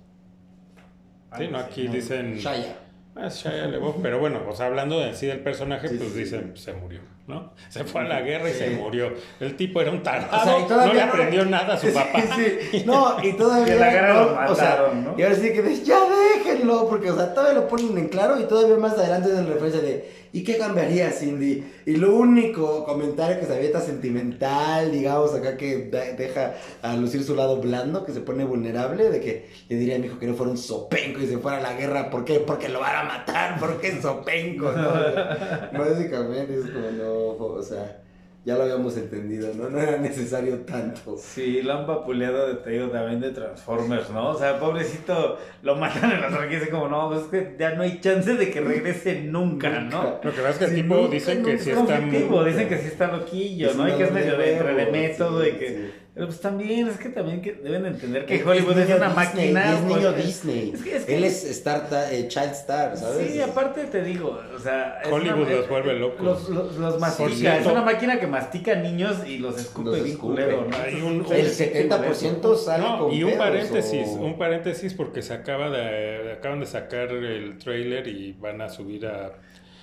Sí, 1.37 1.49
no, 1.49 1.59
aquí 1.59 1.87
¿no? 1.87 1.93
dicen... 1.93 2.37
Shia. 2.37 2.77
Ah, 3.15 3.27
es 3.27 3.37
Shia 3.43 3.67
LaBeouf, 3.67 3.97
pero 4.03 4.19
bueno, 4.19 4.43
o 4.49 4.55
sea, 4.55 4.67
hablando 4.67 5.05
en 5.05 5.15
sí 5.15 5.27
del 5.27 5.41
personaje, 5.41 5.89
Sí, 5.89 5.97
pues 5.99 6.13
sí, 6.13 6.19
dicen, 6.21 6.57
se 6.57 6.73
murió, 6.73 7.01
¿no? 7.29 7.53
Se 7.69 7.85
fue 7.85 8.01
a 8.01 8.05
la 8.05 8.21
guerra 8.23 8.49
y 8.51 8.53
Sí. 8.55 8.59
se 8.59 8.71
murió. 8.71 9.13
El 9.39 9.55
tipo 9.57 9.81
era 9.81 9.91
un 9.93 10.03
tarado, 10.03 10.29
O 10.37 10.45
sea, 10.45 10.59
y 10.59 10.69
no 10.87 10.93
le 10.95 10.99
no- 11.01 11.05
aprendió 11.13 11.45
nada 11.45 11.75
a 11.75 11.79
su 11.79 11.93
papá. 11.93 12.21
Sí, 12.35 12.47
sí. 12.73 12.83
No, 12.87 13.17
y 13.23 13.33
todavía. 13.35 13.75
La 13.79 13.91
guerra 13.93 14.15
no, 14.15 14.21
lo 14.47 14.53
o 14.53 14.55
sea, 14.57 14.71
mataron, 14.71 15.05
¿no? 15.05 15.15
Y 15.17 15.23
ahora 15.23 15.35
sí 15.37 15.53
que 15.53 15.63
dices, 15.63 15.85
ya 15.87 16.01
déjenlo, 16.45 16.89
porque, 16.89 17.11
o 17.11 17.17
sea, 17.17 17.33
todavía 17.35 17.61
lo 17.61 17.69
ponen 17.69 17.97
en 17.99 18.09
claro 18.09 18.41
y 18.41 18.45
todavía 18.45 18.77
más 18.79 18.95
adelante 18.99 19.29
es 19.29 19.35
la 19.35 19.43
referencia 19.43 19.81
de, 19.81 20.11
¿y 20.33 20.43
qué 20.45 20.57
cambiaría, 20.59 21.11
Cindy? 21.11 21.65
Y 21.87 21.97
lo 21.97 22.15
único 22.17 22.85
comentario 22.85 23.39
que 23.39 23.47
se 23.47 23.55
avienta 23.55 23.81
sentimental, 23.81 24.91
digamos, 24.93 25.35
acá 25.35 25.57
que 25.57 25.91
deja 26.17 26.55
a 26.83 26.97
lucir 26.97 27.23
su 27.25 27.35
lado 27.35 27.59
blando, 27.61 28.05
que 28.05 28.13
se 28.13 28.21
pone 28.21 28.45
vulnerable, 28.45 29.11
de 29.11 29.21
que 29.21 29.49
le 29.69 29.77
diría 29.77 29.97
a 29.97 29.99
mi 29.99 30.07
hijo 30.07 30.19
que 30.19 30.27
no 30.27 30.35
fuera 30.35 30.51
un 30.53 30.59
sopenco 30.59 31.21
y 31.21 31.27
se 31.27 31.39
fuera 31.39 31.59
a 31.59 31.61
la 31.61 31.75
guerra, 31.75 32.11
¿por 32.11 32.25
qué? 32.25 32.41
Porque 32.41 32.69
lo 32.69 32.81
van 32.81 32.97
a 32.97 33.03
matar, 33.05 33.57
porque 33.61 33.89
es 33.89 34.03
sopenco, 34.03 34.71
¿no? 34.73 34.89
Básicamente 35.79 36.55
es 36.59 36.71
como, 36.71 36.91
no, 36.91 37.18
o 37.37 37.63
sea. 37.63 38.03
ya 38.45 38.57
lo 38.57 38.63
habíamos 38.63 38.97
entendido, 38.97 39.53
¿no? 39.55 39.69
No 39.69 39.79
era 39.79 39.99
necesario 39.99 40.61
tanto. 40.61 41.17
Sí, 41.19 41.61
lo 41.61 41.75
han 41.75 41.87
vapuleado 41.87 42.49
de, 42.49 42.55
te 42.55 42.71
digo, 42.71 42.89
también 42.89 43.21
de 43.21 43.31
Transformers, 43.31 44.09
¿no? 44.11 44.31
O 44.31 44.39
sea, 44.39 44.59
pobrecito, 44.59 45.39
lo 45.63 45.77
matan 45.77 46.13
en 46.13 46.21
la 46.23 46.31
franquicia 46.31 46.71
como, 46.71 46.89
no, 46.89 47.11
pues 47.11 47.23
es 47.23 47.27
que 47.27 47.57
ya 47.59 47.75
no 47.75 47.83
hay 47.83 48.01
chance 48.01 48.35
de 48.35 48.51
que 48.51 48.61
regrese 48.63 49.21
nunca, 49.23 49.81
¿no? 49.81 50.19
Lo 50.23 50.33
que 50.33 50.41
pasa 50.41 50.51
es 50.51 50.59
que 50.59 50.65
el 50.65 50.71
Sí, 50.71 50.77
tipo 50.83 51.09
dicen 51.09 51.45
que 51.45 51.59
sí 51.59 51.71
es 51.71 51.79
está 51.79 52.01
dicen 52.01 52.69
que 52.69 52.79
sí 52.79 52.87
está 52.87 53.07
loquillo, 53.09 53.71
Es 53.71 53.77
¿no? 53.77 53.89
Y 53.89 53.93
que 53.93 54.05
es 54.05 54.13
medio 54.13 54.39
de 54.39 54.45
de, 54.45 54.53
entre 54.53 54.75
de 54.75 54.93
método 54.93 55.43
sí, 55.43 55.49
y 55.49 55.53
que... 55.59 56.08
sí. 56.19 56.25
Pero 56.25 56.27
pues 56.27 56.41
también, 56.41 56.89
es 56.89 56.97
que 56.99 57.09
también 57.11 57.41
que 57.41 57.53
deben 57.53 57.87
entender 57.87 58.27
que 58.27 58.35
Es 58.37 58.45
Hollywood 58.47 58.79
es, 58.79 58.89
niño 58.89 58.97
una 58.97 59.09
Disney, 59.09 59.53
máquina. 59.53 59.73
Es 59.75 59.81
niño 59.83 60.13
pues, 60.13 60.27
Disney. 60.27 60.71
es 60.75 60.83
que- 60.83 60.97
es 60.97 61.05
que- 61.05 61.17
Él 61.17 61.25
es 61.25 61.45
star, 61.45 61.89
ta- 61.89 62.13
eh, 62.13 62.29
child 62.29 62.51
star, 62.53 62.97
¿sabes? 62.97 63.31
Sí, 63.33 63.41
aparte 63.41 63.85
te 63.85 64.03
digo, 64.03 64.39
o 64.55 64.59
sea... 64.59 65.01
es 65.03 65.13
Hollywood 65.13 65.43
una- 65.47 65.51
los 65.51 65.69
vuelve 65.69 65.95
locos. 65.95 66.21
Los, 66.25 66.49
los, 66.49 66.77
los 66.77 67.01
mastica, 67.01 67.29
es 67.31 67.37
cierto- 67.39 67.71
una 67.73 67.83
máquina 67.83 68.19
que 68.21 68.27
mastica 68.27 68.75
niños 68.75 69.27
y 69.27 69.39
los 69.39 69.59
escupe 69.59 69.87
Los 69.91 69.95
bien 70.03 70.07
escupe. 70.09 70.43
culero, 70.43 70.67
¿no? 70.69 70.77
Hay 70.77 70.95
un- 71.01 71.25
Sí, 71.27 71.35
El 71.35 71.47
sí, 71.49 71.65
sí, 71.65 71.71
70% 71.89 72.57
sale 72.57 72.83
No, 72.85 72.99
con 72.99 73.13
y 73.13 73.23
un 73.23 73.39
paréntesis, 73.39 74.09
o- 74.09 74.13
un 74.21 74.37
paréntesis 74.39 74.95
porque 74.95 75.23
se 75.23 75.33
acaba 75.35 75.71
de 75.71 76.33
acaban 76.33 76.61
de 76.61 76.67
sacar 76.67 77.11
el 77.11 77.59
trailer 77.59 78.07
y 78.09 78.33
van 78.33 78.61
a 78.61 78.69
subir 78.69 79.07
a, 79.07 79.33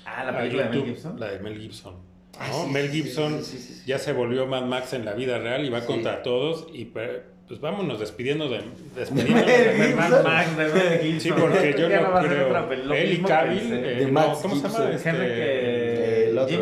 Ah, 0.05 0.23
la 0.25 0.29
a 0.31 0.37
película 0.37 0.63
de 0.63 0.69
Mel 0.69 0.77
YouTube 0.79 0.93
Gibson. 0.95 1.19
la 1.19 1.31
de 1.31 1.39
Mel 1.39 1.57
Gibson. 1.59 2.14
Ah, 2.39 2.47
¿no? 2.51 2.65
sí, 2.65 2.71
Mel 2.71 2.89
Gibson 2.91 3.43
sí, 3.43 3.57
sí, 3.57 3.73
sí. 3.75 3.83
ya 3.85 3.97
se 3.97 4.11
volvió 4.13 4.45
Mad 4.45 4.63
Max 4.63 4.93
en 4.93 5.05
la 5.05 5.13
vida 5.13 5.37
real 5.39 5.63
y 5.65 5.69
va 5.69 5.85
contra 5.85 6.21
todos 6.23 6.67
y 6.73 6.85
pe- 6.85 7.21
pues 7.47 7.59
vámonos 7.61 7.99
despidiendo 7.99 8.49
de 8.49 8.61
despidiéndonos 8.95 9.45
de 9.45 9.73
Mel 9.77 9.95
Mad. 9.95 10.23
Max 10.23 10.57
de 10.57 10.65
Mel 10.67 10.99
Gibson. 11.01 11.19
Sí, 11.21 11.31
porque 11.39 11.75
yo 11.77 11.87
no 11.89 12.19
creo. 12.27 12.93
Él 12.93 13.13
y 13.13 13.17
Cavill, 13.21 13.73
eh, 13.73 14.07
no, 14.11 14.33
¿cómo 14.41 14.55
se 14.55 14.61
llama? 14.67 14.91
Este, 14.91 16.29
el 16.29 16.37
otro. 16.37 16.55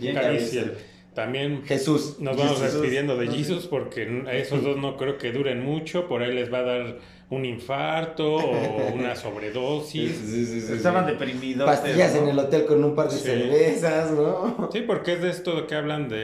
Jim. 0.00 0.14
Caviezel. 0.14 0.74
También 1.16 1.64
Jesús. 1.64 2.16
nos 2.20 2.36
vamos 2.36 2.60
Jesús. 2.60 2.74
despidiendo 2.74 3.16
de. 3.16 3.26
Jesus 3.26 3.66
porque 3.66 4.22
a 4.28 4.32
esos 4.34 4.62
dos 4.62 4.76
no 4.76 4.96
creo 4.96 5.18
que 5.18 5.32
duren 5.32 5.64
mucho. 5.64 6.06
Por 6.06 6.22
ahí 6.22 6.32
les 6.32 6.52
va 6.52 6.58
a 6.58 6.62
dar 6.62 6.98
un 7.28 7.44
infarto 7.44 8.36
o 8.36 8.92
una 8.94 9.16
sobredosis. 9.16 10.12
sí, 10.14 10.46
sí, 10.46 10.60
sí, 10.60 10.72
Estaban 10.74 11.06
sí. 11.06 11.12
deprimidos. 11.12 11.66
Pastillas 11.66 12.14
¿no? 12.14 12.22
en 12.22 12.28
el 12.28 12.38
hotel 12.38 12.66
con 12.66 12.84
un 12.84 12.94
par 12.94 13.06
de 13.08 13.16
Sí. 13.16 13.24
cervezas, 13.24 14.12
¿no? 14.12 14.68
Sí, 14.72 14.82
porque 14.82 15.14
es 15.14 15.22
de 15.22 15.30
esto 15.30 15.66
que 15.66 15.74
hablan 15.74 16.08
de... 16.08 16.16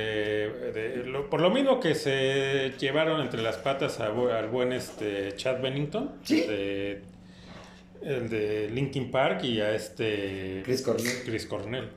de 0.72 1.02
lo- 1.06 1.28
por 1.28 1.40
lo 1.40 1.50
mismo 1.50 1.80
que 1.80 1.96
se 1.96 2.72
llevaron 2.78 3.20
entre 3.20 3.42
las 3.42 3.56
patas 3.56 3.98
a 3.98 4.06
al 4.06 4.48
buen 4.48 4.72
este 4.72 5.34
Chad 5.36 5.60
Bennington. 5.60 6.10
Sí. 6.22 6.42
de- 6.42 7.00
el 8.04 8.28
de 8.28 8.68
Linkin 8.70 9.10
Park 9.10 9.44
y 9.44 9.60
a 9.60 9.74
este... 9.74 10.62
Chris 10.64 10.82
Cornell. 10.82 11.12
Chris 11.24 11.46
Cornell. 11.46 11.88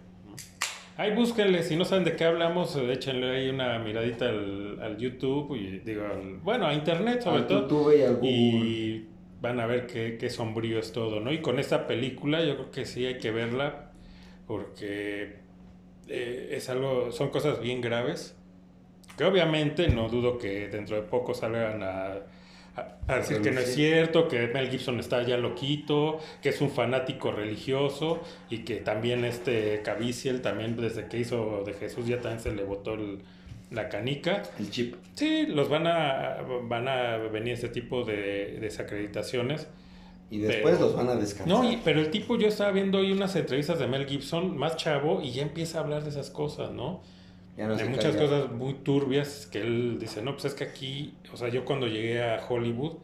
Ahí 0.97 1.13
búsquenle, 1.13 1.61
si 1.63 1.75
no 1.75 1.83
saben 1.83 2.05
de 2.05 2.15
qué 2.15 2.23
hablamos, 2.23 2.75
échenle 2.77 3.35
ahí 3.35 3.49
una 3.49 3.77
miradita 3.79 4.29
al, 4.29 4.79
al 4.81 4.97
YouTube 4.97 5.55
y 5.55 5.79
digo, 5.79 6.05
al- 6.05 6.37
bueno, 6.37 6.67
a 6.67 6.73
internet 6.73 7.21
sobre 7.21 7.39
Al 7.39 7.47
todo. 7.47 7.61
YouTube 7.63 7.97
y 7.97 8.01
al 8.03 8.15
Google. 8.15 8.29
Y 8.31 9.07
van 9.41 9.59
a 9.59 9.65
ver 9.65 9.87
qué, 9.87 10.17
qué 10.17 10.29
sombrío 10.29 10.79
es 10.79 10.93
todo, 10.93 11.19
¿no? 11.19 11.33
Y 11.33 11.39
con 11.41 11.59
esta 11.59 11.85
película 11.85 12.43
yo 12.43 12.55
creo 12.55 12.71
que 12.71 12.85
sí 12.85 13.05
hay 13.05 13.17
que 13.19 13.31
verla 13.31 13.91
porque 14.47 15.35
eh, 16.07 16.49
es 16.51 16.69
algo, 16.69 17.11
son 17.11 17.29
cosas 17.29 17.59
bien 17.59 17.81
graves 17.81 18.37
que 19.17 19.23
obviamente 19.25 19.87
no 19.89 20.07
dudo 20.09 20.37
que 20.37 20.67
dentro 20.69 20.95
de 20.95 21.01
poco 21.03 21.33
salgan 21.33 21.83
a, 21.83 22.19
a- 22.75 22.97
a 23.07 23.15
decir 23.17 23.41
que 23.41 23.51
no 23.51 23.59
es 23.61 23.73
cierto, 23.73 24.27
que 24.27 24.47
Mel 24.47 24.69
Gibson 24.69 24.99
está 24.99 25.21
ya 25.23 25.37
loquito, 25.37 26.19
que 26.41 26.49
es 26.49 26.59
un 26.61 26.69
fanático 26.71 27.31
religioso 27.31 28.21
y 28.49 28.59
que 28.59 28.77
también 28.77 29.23
este 29.25 29.81
Caviezel 29.83 30.41
también 30.41 30.75
desde 30.75 31.07
que 31.07 31.19
hizo 31.19 31.63
de 31.65 31.73
Jesús 31.73 32.05
ya 32.07 32.19
también 32.19 32.39
se 32.41 32.51
le 32.53 32.63
botó 32.63 32.93
el- 32.95 33.19
la 33.71 33.89
canica. 33.89 34.43
El 34.59 34.69
chip. 34.69 34.95
Sí, 35.15 35.45
los 35.47 35.69
van 35.69 35.87
a, 35.87 36.37
van 36.63 36.87
a 36.87 37.17
venir 37.17 37.53
este 37.53 37.69
tipo 37.69 38.03
de 38.03 38.57
desacreditaciones. 38.61 39.67
Y 40.31 40.39
después 40.39 40.75
Pero- 40.75 40.87
los 40.87 40.95
van 40.95 41.09
a 41.09 41.15
descansar. 41.15 41.47
No, 41.47 41.69
y- 41.69 41.79
pero 41.83 41.99
el 41.99 42.09
tipo, 42.09 42.35
yo 42.37 42.47
estaba 42.47 42.71
viendo 42.71 42.97
hoy 42.97 43.11
unas 43.11 43.35
entrevistas 43.35 43.77
de 43.79 43.87
Mel 43.87 44.05
Gibson, 44.07 44.57
más 44.57 44.75
chavo, 44.75 45.21
y 45.21 45.31
ya 45.31 45.43
empieza 45.43 45.77
a 45.77 45.81
hablar 45.81 46.03
de 46.03 46.09
esas 46.09 46.29
cosas, 46.31 46.71
¿no? 46.71 47.01
Ya 47.57 47.67
no 47.67 47.75
de 47.75 47.85
muchas 47.85 48.15
cosas 48.17 48.51
muy 48.51 48.73
turbias 48.75 49.47
que 49.51 49.61
él 49.61 49.97
dice, 49.99 50.21
no, 50.21 50.33
pues 50.33 50.45
es 50.45 50.53
que 50.55 50.65
aquí, 50.65 51.13
o 51.31 51.37
sea, 51.37 51.47
yo 51.49 51.63
cuando 51.63 51.87
llegué 51.87 52.21
a 52.23 52.45
Hollywood, 52.47 52.97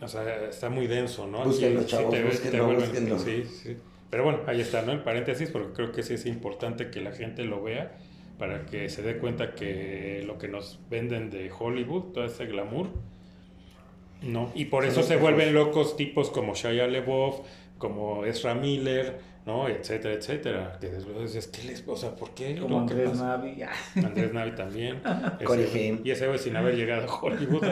o 0.00 0.08
sea, 0.08 0.48
está 0.48 0.68
muy 0.70 0.86
denso, 0.86 1.26
¿no? 1.26 1.44
Búsquenlo, 1.44 1.80
sí 1.82 1.86
chavos, 1.88 2.10
te 2.10 2.22
ves- 2.22 2.50
te 2.50 2.60
búsquenlo, 2.60 2.66
vuelven- 2.66 2.80
búsquenlo. 2.90 3.18
Sí, 3.18 3.44
sí. 3.44 3.76
Pero 4.10 4.24
bueno, 4.24 4.40
ahí 4.46 4.60
está, 4.60 4.82
¿no? 4.82 4.92
En 4.92 5.02
paréntesis, 5.02 5.50
porque 5.50 5.72
creo 5.72 5.92
que 5.92 6.02
sí 6.02 6.14
es 6.14 6.26
importante 6.26 6.90
que 6.90 7.00
la 7.00 7.12
gente 7.12 7.44
lo 7.44 7.62
vea 7.62 7.96
para 8.38 8.66
que 8.66 8.88
se 8.88 9.02
dé 9.02 9.18
cuenta 9.18 9.54
que 9.54 10.22
lo 10.26 10.38
que 10.38 10.48
nos 10.48 10.80
venden 10.90 11.30
de 11.30 11.50
Hollywood, 11.56 12.12
todo 12.12 12.24
ese 12.24 12.46
glamour, 12.46 12.88
no. 14.22 14.50
Y 14.54 14.66
por 14.66 14.84
Son 14.84 14.92
eso 14.92 15.02
se 15.02 15.16
vuelven 15.16 15.52
locos 15.54 15.96
tipos 15.96 16.30
como 16.30 16.54
Shia 16.54 16.86
LaBeouf, 16.86 17.40
como 17.78 18.24
Ezra 18.24 18.54
Miller, 18.54 19.20
¿no? 19.46 19.68
Etcétera, 19.68 20.14
etcétera. 20.14 20.78
Que 20.80 20.88
después 20.88 21.16
dices, 21.20 21.48
¿qué 21.48 21.64
les, 21.64 21.84
o 21.86 21.96
sea, 21.96 22.14
¿por 22.14 22.30
qué? 22.30 22.56
Como 22.56 22.80
Andrés 22.80 23.10
pasa? 23.10 23.36
Navi. 23.36 23.62
Andrés 23.96 24.32
Navi 24.32 24.52
también. 24.52 25.00
Corey 25.44 25.68
Haim. 25.74 26.00
Y 26.04 26.10
ese 26.10 26.26
güey 26.26 26.38
sin 26.38 26.56
haber 26.56 26.76
llegado 26.76 27.10
a 27.10 27.14
Hollywood. 27.14 27.64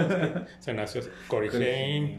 se 0.58 0.74
nació 0.74 1.02
Corey 1.28 1.50
Haim. 1.50 2.18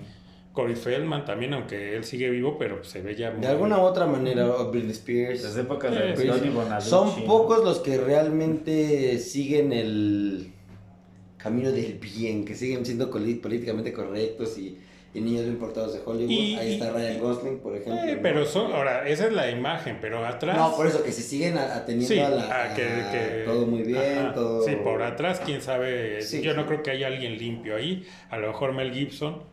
Corey 0.54 0.76
Feldman 0.76 1.26
también, 1.26 1.54
aunque 1.56 1.95
él 1.95 2.04
sigue 2.04 2.30
vivo, 2.30 2.58
pero 2.60 2.84
se 2.84 3.01
ve 3.01 3.16
ya 3.16 3.32
muy... 3.32 3.41
De 3.41 3.47
alguna 3.47 3.80
u 3.80 3.82
otra 3.82 4.06
manera, 4.06 4.47
o 4.47 4.70
Britney 4.70 4.91
Spears. 4.91 5.41
Desde 5.41 5.62
épocas 5.62 5.91
de. 5.91 6.49
Bonaducci. 6.51 6.89
Son 6.89 7.26
pocos 7.26 7.64
los 7.64 7.80
que 7.80 7.97
realmente 7.97 9.18
siguen 9.18 9.74
el 9.74 10.54
camino 11.38 11.72
del 11.72 11.99
bien, 11.99 12.45
que 12.45 12.54
siguen 12.54 12.86
siendo 12.86 13.10
políticamente 13.10 13.91
correctos 13.91 14.58
y, 14.60 14.78
y 15.14 15.22
niños 15.22 15.43
bien 15.43 15.57
portados 15.57 15.93
de 15.93 15.99
Hollywood. 16.03 16.30
Y- 16.32 16.55
Ahí 16.55 16.74
está 16.74 16.91
Ryan 16.91 17.20
Gosling, 17.20 17.59
por 17.59 17.76
ejemplo. 17.76 18.03
Eh, 18.03 18.16
¿no? 18.16 18.22
pero 18.24 18.45
son, 18.45 18.72
ahora, 18.74 19.07
esa 19.07 19.28
es 19.28 19.34
la 19.34 19.49
imagen, 19.51 19.97
pero 20.01 20.26
atrás... 20.26 20.57
No, 20.57 20.76
por 20.76 20.88
eso 20.88 21.03
que 21.03 21.11
se 21.11 21.22
siguen 21.22 21.57
a- 21.57 21.76
atendiendo 21.76 22.14
Sí, 22.16 22.20
a 22.20 22.30
la. 22.30 22.43
ah, 22.72 22.74
que- 22.76 22.84
a 22.86 23.11
que- 23.11 23.43
todo 23.45 23.66
muy 23.68 23.84
bien, 23.84 24.18
ajá. 24.20 24.34
todo. 24.34 24.64
Sí, 24.66 24.76
por 24.84 25.01
atrás, 25.03 25.41
quién 25.45 25.61
sabe. 25.61 26.22
Sí, 26.24 26.41
Yo 26.41 26.51
sí. 26.51 26.57
no 26.57 26.66
creo 26.66 26.82
que 26.82 26.91
haya 26.91 27.07
alguien 27.07 27.38
limpio 27.38 27.76
ahí. 27.76 28.05
A 28.30 28.38
lo 28.38 28.47
mejor 28.47 28.74
Mel 28.74 28.91
Gibson, 28.91 29.43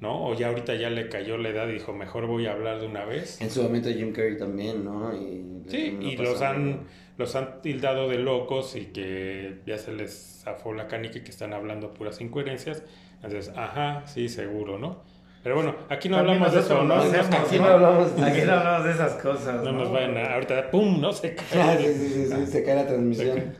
¿no? 0.00 0.26
O 0.26 0.34
ya 0.34 0.48
ahorita 0.48 0.74
ya 0.74 0.90
le 0.90 1.08
cayó 1.08 1.38
la 1.38 1.50
edad 1.50 1.68
y 1.68 1.74
dijo, 1.74 1.92
mejor 1.92 2.26
voy 2.26 2.46
a 2.46 2.52
hablar 2.52 2.80
de 2.80 2.86
una 2.86 3.04
vez. 3.04 3.40
En 3.40 3.50
su 3.50 3.62
momento 3.62 3.88
Jim 3.90 4.12
Carrey 4.12 4.36
también, 4.36 4.84
¿no? 4.84 5.14
Y 5.16 5.44
Sí, 5.68 5.96
y 6.02 6.16
los 6.16 6.42
han, 6.42 6.80
los 7.16 7.36
han 7.36 7.62
tildado 7.62 8.08
de 8.08 8.18
locos 8.18 8.74
y 8.76 8.86
que 8.86 9.58
ya 9.64 9.78
se 9.78 9.92
les 9.92 10.42
zafó 10.44 10.74
la 10.74 10.88
canica 10.88 11.18
y 11.18 11.22
que 11.22 11.30
están 11.30 11.54
hablando 11.54 11.94
puras 11.94 12.20
incoherencias. 12.20 12.82
Entonces, 13.24 13.52
ajá, 13.56 14.02
sí, 14.06 14.28
seguro, 14.28 14.78
¿no? 14.78 15.02
Pero 15.42 15.56
bueno, 15.56 15.74
aquí 15.90 16.08
no 16.08 16.16
También 16.16 16.36
hablamos 16.42 16.54
de 16.54 16.60
eso, 16.60 16.82
¿no? 16.84 16.94
hacemos, 16.94 17.26
aquí 17.34 17.58
¿no? 17.58 17.64
hablamos 17.66 18.16
de 18.16 18.24
Aquí 18.24 18.40
no 18.42 18.52
hablamos 18.54 18.84
de 18.86 18.90
esas 18.92 19.12
cosas. 19.14 19.62
no 19.62 19.72
nos 19.72 19.92
vayan 19.92 20.16
a, 20.16 20.34
ahorita, 20.34 20.70
¡pum! 20.70 21.00
No 21.00 21.12
se 21.12 21.36
Ah, 21.52 21.74
cae. 21.76 21.92
sí, 21.92 21.98
sí, 22.08 22.08
sí, 22.14 22.34
sí, 22.34 22.46
se 22.46 22.64
cae 22.64 22.76
la 22.76 22.86
transmisión. 22.86 23.54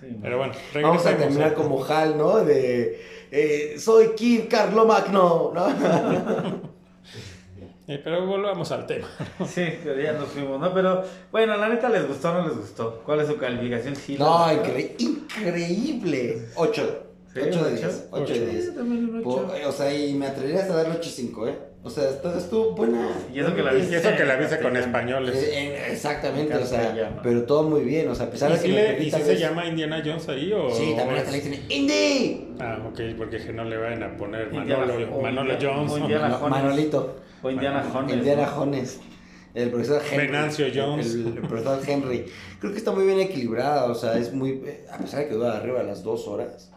Sí, 0.00 0.16
Pero 0.20 0.38
bueno, 0.38 0.52
Vamos 0.82 1.06
a 1.06 1.16
terminar 1.16 1.54
como 1.54 1.84
Hal, 1.84 2.18
¿no? 2.18 2.44
De. 2.44 3.00
eh, 3.30 3.76
soy 3.78 4.08
Kid 4.16 4.48
Carlomagno, 4.50 5.52
¿no? 5.54 5.66
Eh, 7.86 8.00
pero 8.02 8.24
volvamos 8.26 8.72
al 8.72 8.86
tema. 8.86 9.06
Sí, 9.46 9.62
pero 9.84 10.00
ya 10.00 10.12
nos 10.14 10.28
fuimos, 10.30 10.58
¿no? 10.58 10.72
Pero 10.72 11.04
bueno, 11.30 11.54
la 11.58 11.68
neta 11.68 11.90
les 11.90 12.08
gustó 12.08 12.30
o 12.30 12.32
no 12.40 12.48
les 12.48 12.56
gustó. 12.56 13.02
¿Cuál 13.04 13.20
es 13.20 13.26
su 13.28 13.36
calificación? 13.36 13.94
Sí, 13.94 14.16
No, 14.18 14.46
incre- 14.48 14.94
increíble. 14.98 16.46
8. 16.56 17.03
¿Sí? 17.34 17.40
8 17.42 17.64
de 17.64 17.70
¿Un 17.70 17.76
10. 17.76 17.84
ocho? 17.86 18.22
8 18.22 18.32
de 18.32 18.38
Sí, 18.38 18.44
10. 18.46 18.74
también 18.76 19.04
un 19.10 19.16
ocho. 19.20 19.48
O 19.66 19.72
sea, 19.72 19.92
y 19.94 20.14
me 20.14 20.26
atrevería 20.28 20.60
hasta 20.62 20.74
darle 20.76 20.94
8.5, 21.00 21.48
¿eh? 21.48 21.58
O 21.82 21.90
sea, 21.90 22.08
estuvo, 22.08 22.32
estuvo 22.34 22.70
buena. 22.74 23.08
Y 23.34 23.40
eso 23.40 23.54
que 23.54 23.62
la 23.62 23.74
Y 23.74 23.80
viste 23.80 23.96
eso 23.98 24.08
que 24.16 24.24
la 24.24 24.36
viste 24.36 24.56
con 24.60 24.72
castellano. 24.72 24.86
españoles. 24.86 25.36
Eh, 25.36 25.50
eh, 25.74 25.92
exactamente, 25.92 26.54
o 26.54 26.64
sea, 26.64 27.20
pero 27.22 27.42
todo 27.44 27.64
muy 27.64 27.82
bien, 27.82 28.08
o 28.08 28.14
sea, 28.14 28.26
a 28.26 28.30
pesar 28.30 28.50
¿Y 28.52 28.70
de 28.70 28.96
que 28.96 29.04
y 29.04 29.10
si 29.10 29.20
se 29.20 29.36
llama 29.36 29.66
Indiana 29.66 30.00
Jones 30.02 30.26
ahí 30.30 30.50
o...? 30.52 30.70
Sí, 30.70 30.94
también 30.96 31.18
hasta 31.18 31.30
le 31.32 31.40
dicen 31.40 31.64
¡Indy! 31.68 32.54
Ah, 32.58 32.78
ok, 32.90 33.00
porque 33.18 33.36
que 33.36 33.52
no 33.52 33.64
le 33.64 33.76
vayan 33.76 34.02
a 34.02 34.16
poner 34.16 34.50
Manolo, 34.50 35.20
Manolo 35.20 35.54
Jones. 35.60 35.92
o 35.92 35.98
Indiana. 35.98 36.38
Manolito, 36.48 37.16
O 37.42 37.50
Indiana 37.50 37.84
Jones. 37.92 38.12
Indiana. 38.14 38.46
Jones, 38.46 39.00
el 39.54 39.70
profesor 39.70 40.02
Henry. 40.10 40.26
Venancio 40.26 40.66
Jones. 40.74 41.14
El, 41.14 41.26
el 41.26 41.40
profesor 41.42 41.80
Henry. 41.86 42.24
Creo 42.60 42.72
que 42.72 42.78
está 42.78 42.92
muy 42.92 43.04
bien 43.04 43.20
equilibrada, 43.20 43.84
o 43.90 43.94
sea, 43.94 44.16
es 44.16 44.32
muy. 44.32 44.62
A 44.90 44.96
pesar 44.98 45.20
de 45.20 45.28
que 45.28 45.34
dura 45.34 45.56
arriba 45.58 45.80
de 45.80 45.84
las 45.86 46.02
dos 46.02 46.26
horas, 46.26 46.70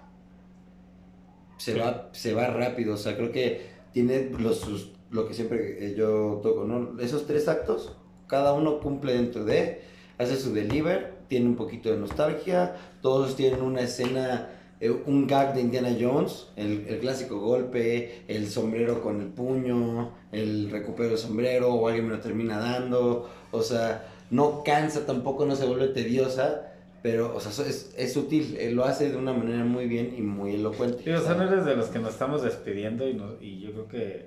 se, 1.57 1.73
Sí. 1.73 1.79
va, 1.79 2.09
se 2.11 2.33
va 2.33 2.47
rápido, 2.47 2.93
o 2.95 2.97
sea, 2.97 3.15
creo 3.15 3.31
que 3.31 3.61
tiene 3.93 4.29
los, 4.39 4.59
sus- 4.59 4.91
lo 5.11 5.27
que 5.27 5.33
siempre 5.33 5.85
eh, 5.87 5.95
yo 5.97 6.39
toco, 6.43 6.65
¿no? 6.65 6.99
Esos 7.01 7.25
tres 7.27 7.47
actos, 7.47 7.95
cada 8.27 8.53
uno 8.53 8.79
cumple 8.79 9.13
dentro 9.13 9.45
de, 9.45 9.81
hace 10.17 10.35
su 10.37 10.53
deliver, 10.53 11.15
tiene 11.27 11.45
un 11.47 11.55
poquito 11.55 11.89
de 11.91 11.97
nostalgia, 11.97 12.75
todos 13.01 13.35
tienen 13.35 13.61
una 13.61 13.81
escena, 13.81 14.49
eh, 14.79 14.89
un 15.05 15.27
gag 15.27 15.53
de 15.55 15.61
Indiana 15.61 15.95
Jones, 15.99 16.47
el, 16.55 16.85
el 16.87 16.99
clásico 16.99 17.39
golpe, 17.39 18.23
el 18.27 18.47
sombrero 18.49 19.01
con 19.01 19.21
el 19.21 19.27
puño, 19.27 20.11
el 20.31 20.69
recupero 20.69 21.09
del 21.09 21.17
sombrero, 21.17 21.73
o 21.73 21.87
alguien 21.87 22.07
me 22.07 22.15
lo 22.15 22.19
termina 22.21 22.59
dando, 22.59 23.29
o 23.51 23.61
sea, 23.61 24.07
no 24.29 24.63
cansa 24.63 25.05
tampoco, 25.05 25.45
no 25.45 25.55
se 25.55 25.65
vuelve 25.65 25.87
tediosa, 25.87 26.66
Pero, 27.03 27.35
o 27.35 27.39
sea, 27.39 27.51
es, 27.65 27.93
es 27.97 28.13
sutil, 28.13 28.57
él 28.59 28.75
lo 28.75 28.83
hace 28.83 29.09
de 29.11 29.17
una 29.17 29.31
manera 29.33 29.63
muy 29.63 29.85
bien 29.87 30.13
y 30.17 30.21
muy 30.21 30.55
elocuente. 30.55 31.03
Sí, 31.03 31.09
o 31.11 31.21
sea, 31.21 31.35
no 31.35 31.43
eres 31.43 31.63
de 31.65 31.75
los 31.75 31.87
que 31.87 31.99
nos 31.99 32.13
estamos 32.13 32.41
despidiendo 32.43 33.07
y, 33.07 33.13
no- 33.13 33.35
y 33.39 33.59
yo 33.59 33.71
creo 33.71 33.87
que... 33.87 34.25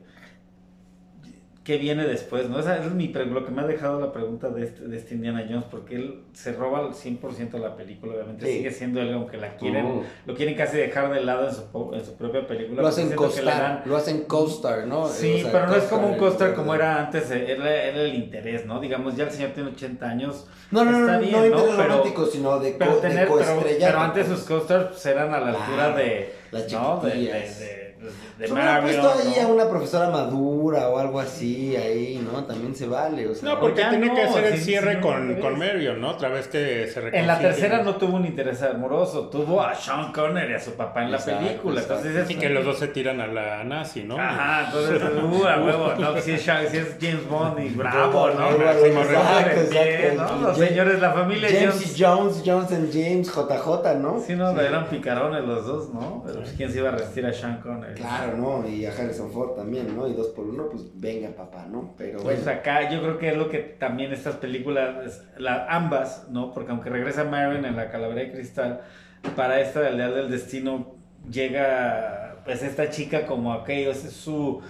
¿Qué 1.71 1.79
viene 1.79 2.05
después? 2.05 2.49
¿no? 2.49 2.59
Esa 2.59 2.85
es 2.85 2.93
mi 2.95 3.07
lo 3.12 3.45
que 3.45 3.53
me 3.53 3.62
ha 3.62 3.64
dejado 3.64 4.01
la 4.01 4.12
pregunta 4.12 4.49
de 4.49 4.64
este, 4.64 4.89
de 4.89 4.97
este 4.97 5.14
Indiana 5.14 5.47
Jones, 5.49 5.66
porque 5.71 5.95
él 5.95 6.25
se 6.33 6.53
roba 6.53 6.81
el 6.81 6.95
100% 6.95 7.61
la 7.61 7.77
película, 7.77 8.14
obviamente 8.14 8.45
Sí. 8.45 8.53
sigue 8.55 8.73
siendo 8.73 9.01
él, 9.01 9.12
aunque 9.12 9.37
la 9.37 9.55
quieren, 9.57 9.87
Uh. 9.87 10.03
lo 10.27 10.35
quieren 10.35 10.57
casi 10.57 10.79
dejar 10.79 11.12
de 11.14 11.21
lado 11.23 11.47
en 11.49 11.55
su, 11.55 11.95
en 11.95 12.05
su 12.05 12.16
propia 12.16 12.45
película. 12.45 12.83
Lo 12.83 12.89
hacen 12.89 13.12
co-star, 13.12 13.83
lo 13.87 13.97
hacen 13.97 14.23
co-star, 14.25 14.89
¿no? 14.89 15.07
Sí, 15.07 15.35
O 15.35 15.43
sea, 15.43 15.53
pero 15.53 15.66
no 15.68 15.77
es 15.77 15.85
como 15.85 16.09
un 16.09 16.18
co-star, 16.18 16.55
como 16.57 16.75
era 16.75 17.05
antes, 17.07 17.31
eh, 17.31 17.53
era, 17.53 17.73
era 17.73 18.01
el 18.01 18.14
interés, 18.16 18.66
¿no? 18.66 18.81
Digamos, 18.81 19.14
ya 19.16 19.23
el 19.27 19.31
señor 19.31 19.51
tiene 19.53 19.71
80 19.71 20.09
años. 20.11 20.49
No, 20.73 20.85
no, 20.85 20.91
no, 20.91 20.99
está 21.07 21.12
no, 21.12 21.21
bien, 21.21 21.33
no 21.35 21.47
interés 21.47 21.64
Pero- 21.77 21.89
romántico, 21.89 22.27
sino 22.27 22.59
de, 22.59 22.73
Pero, 22.73 22.91
co- 22.95 22.97
tener, 22.99 23.29
de 23.29 23.35
pero, 23.39 23.62
pero 23.79 24.01
antes 24.01 24.27
sus 24.27 24.41
costars 24.41 24.87
pues, 24.89 25.07
eran 25.07 25.33
a 25.33 25.39
la 25.39 25.51
altura 25.51 25.95
de, 25.97 26.35
las 26.51 26.73
¿no? 26.73 26.99
de, 27.01 27.11
de. 27.11 27.80
De, 28.38 28.51
hubiera 28.53 28.80
Marion, 28.80 29.01
puesto 29.03 29.20
ahí 29.28 29.34
¿no? 29.42 29.48
a 29.48 29.53
una 29.53 29.68
profesora 29.68 30.11
madura 30.11 30.88
o 30.88 30.98
algo 30.98 31.20
así, 31.20 31.76
ahí, 31.76 32.26
¿no? 32.32 32.44
También 32.44 32.74
se 32.74 32.86
vale, 32.86 33.28
o 33.28 33.34
sea. 33.34 33.51
No, 33.51 33.61
porque 33.61 33.84
tiene 33.90 34.07
no, 34.07 34.14
que 34.14 34.22
hacer 34.22 34.44
el 34.46 34.59
sí, 34.59 34.64
cierre 34.64 34.94
sí, 34.96 35.01
con, 35.01 35.34
no 35.34 35.40
con. 35.40 35.59
Marion, 35.59 36.01
¿no? 36.01 36.11
Otra 36.11 36.28
vez 36.30 36.48
que 36.48 36.86
se 36.86 37.01
reconcilien. 37.01 37.14
En 37.16 37.26
la 37.26 37.38
tercera 37.38 37.82
no 37.82 37.96
tuvo 37.96 38.16
un 38.16 38.24
interés 38.26 38.62
amoroso, 38.62 39.28
tuvo 39.28 39.61
a 39.62 39.74
Sean 39.74 40.12
Connery, 40.12 40.55
a 40.55 40.61
su 40.61 40.72
papá 40.74 41.03
en 41.05 41.11
la 41.12 41.18
Exacto, 41.18 41.44
película. 41.46 41.80
exacto. 41.82 42.07
Entonces 42.09 42.30
Y 42.30 42.38
que 42.38 42.48
los 42.48 42.64
dos 42.64 42.78
se 42.78 42.88
tiran 42.88 43.20
a 43.20 43.26
la 43.26 43.64
nazi, 43.64 44.05
¿no? 44.05 44.18
Ajá, 44.18 44.66
entonces, 44.66 45.03
uh, 45.22 45.46
a 45.46 45.62
huevo, 45.62 45.92
no, 45.98 46.20
si 46.20 46.32
es, 46.32 46.42
Sean- 46.42 46.66
si 46.68 46.78
es 46.78 46.96
James 47.01 47.28
Bond 47.28 47.59
y 47.61 47.68
bravo, 47.76 48.30
¿no? 48.30 48.51
¿no? 48.53 48.59
Los 48.59 48.76
James- 49.70 50.57
señores, 50.57 51.01
la 51.01 51.12
familia 51.12 51.48
James 51.53 51.94
Jones, 51.98 52.42
Jones 52.44 52.72
and 52.72 52.92
James, 52.92 53.28
JJ, 53.28 53.94
¿no? 53.98 54.20
Sí, 54.26 54.34
no, 54.34 54.59
eran 54.61 54.86
picarones 54.86 55.44
los 55.44 55.66
dos, 55.66 55.92
¿no? 55.92 56.22
Pero 56.26 56.40
pues, 56.40 56.53
¿quién 56.57 56.70
se 56.70 56.78
iba 56.78 56.88
a 56.88 56.92
resistir 56.92 57.26
a 57.26 57.32
Sean 57.32 57.61
Connery? 57.61 57.89
Claro, 57.95 58.36
¿no? 58.36 58.68
Y 58.68 58.86
a 58.86 58.93
Harrison 58.93 59.30
Ford 59.32 59.57
también, 59.57 59.97
¿no? 59.97 60.07
Y 60.09 60.12
dos 60.14 60.28
por 60.28 60.47
uno, 60.47 60.68
pues 60.70 60.84
venga, 60.95 61.30
papá, 61.30 61.66
¿no? 61.70 61.95
Pero 61.99 62.20
Pues 62.22 62.45
bueno. 62.45 62.61
acá 62.61 62.91
yo 62.91 63.01
creo 63.03 63.18
que 63.18 63.30
es 63.30 63.36
lo 63.36 63.49
que 63.49 63.59
también 63.59 64.12
estas 64.12 64.36
películas, 64.36 65.22
la, 65.38 65.66
ambas, 65.68 66.26
¿no? 66.30 66.53
Porque 66.53 66.70
aunque 66.72 66.91
regresa 66.91 67.24
Marion 67.24 67.64
en 67.64 67.76
la 67.76 67.91
Calavera 67.91 68.20
de 68.22 68.32
Cristal, 68.32 68.80
para 69.36 69.61
esta 69.61 69.80
del 69.80 69.97
Leal 69.99 70.14
del 70.14 70.30
Destino 70.30 70.95
llega 71.30 72.36
pues 72.45 72.62
esta 72.62 72.88
chica 72.91 73.26
como, 73.26 73.55
ok, 73.55 73.68
o 73.91 73.95
sea, 73.95 74.09
es 74.09 74.12
su... 74.12 74.61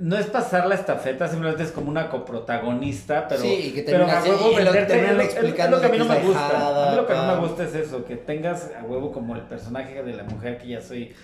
No 0.00 0.16
es 0.18 0.26
pasar 0.26 0.66
la 0.66 0.74
estafeta, 0.74 1.28
simplemente 1.28 1.62
es 1.62 1.70
como 1.70 1.88
una 1.88 2.08
coprotagonista, 2.10 3.28
pero, 3.28 3.42
Sí, 3.42 3.66
y 3.68 3.70
que 3.72 3.82
pero 3.84 4.04
a 4.10 4.22
huevo 4.22 4.50
y 4.50 4.64
lo- 4.64 4.72
venderte- 4.72 4.86
terminan 4.86 5.10
es 5.12 5.16
lo- 5.16 5.22
es 5.22 5.28
explicando 5.34 5.76
lo 5.76 5.80
que 5.82 5.86
a 5.86 5.90
mí 5.90 5.98
de 5.98 6.04
no 6.04 6.10
me 6.10 6.18
es 6.18 6.26
gusta. 6.26 6.86
A 6.86 6.90
mí 6.90 6.96
lo 6.96 7.06
que 7.06 7.14
no 7.14 7.26
me 7.34 7.46
gusta 7.46 7.62
es 7.64 7.74
eso, 7.76 8.04
que 8.04 8.16
tengas 8.16 8.72
a 8.76 8.82
huevo 8.84 9.12
como 9.12 9.36
el 9.36 9.42
personaje 9.42 10.02
de 10.02 10.12
la 10.14 10.24
mujer 10.24 10.58
que 10.58 10.66
ya 10.66 10.80
soy, 10.80 11.14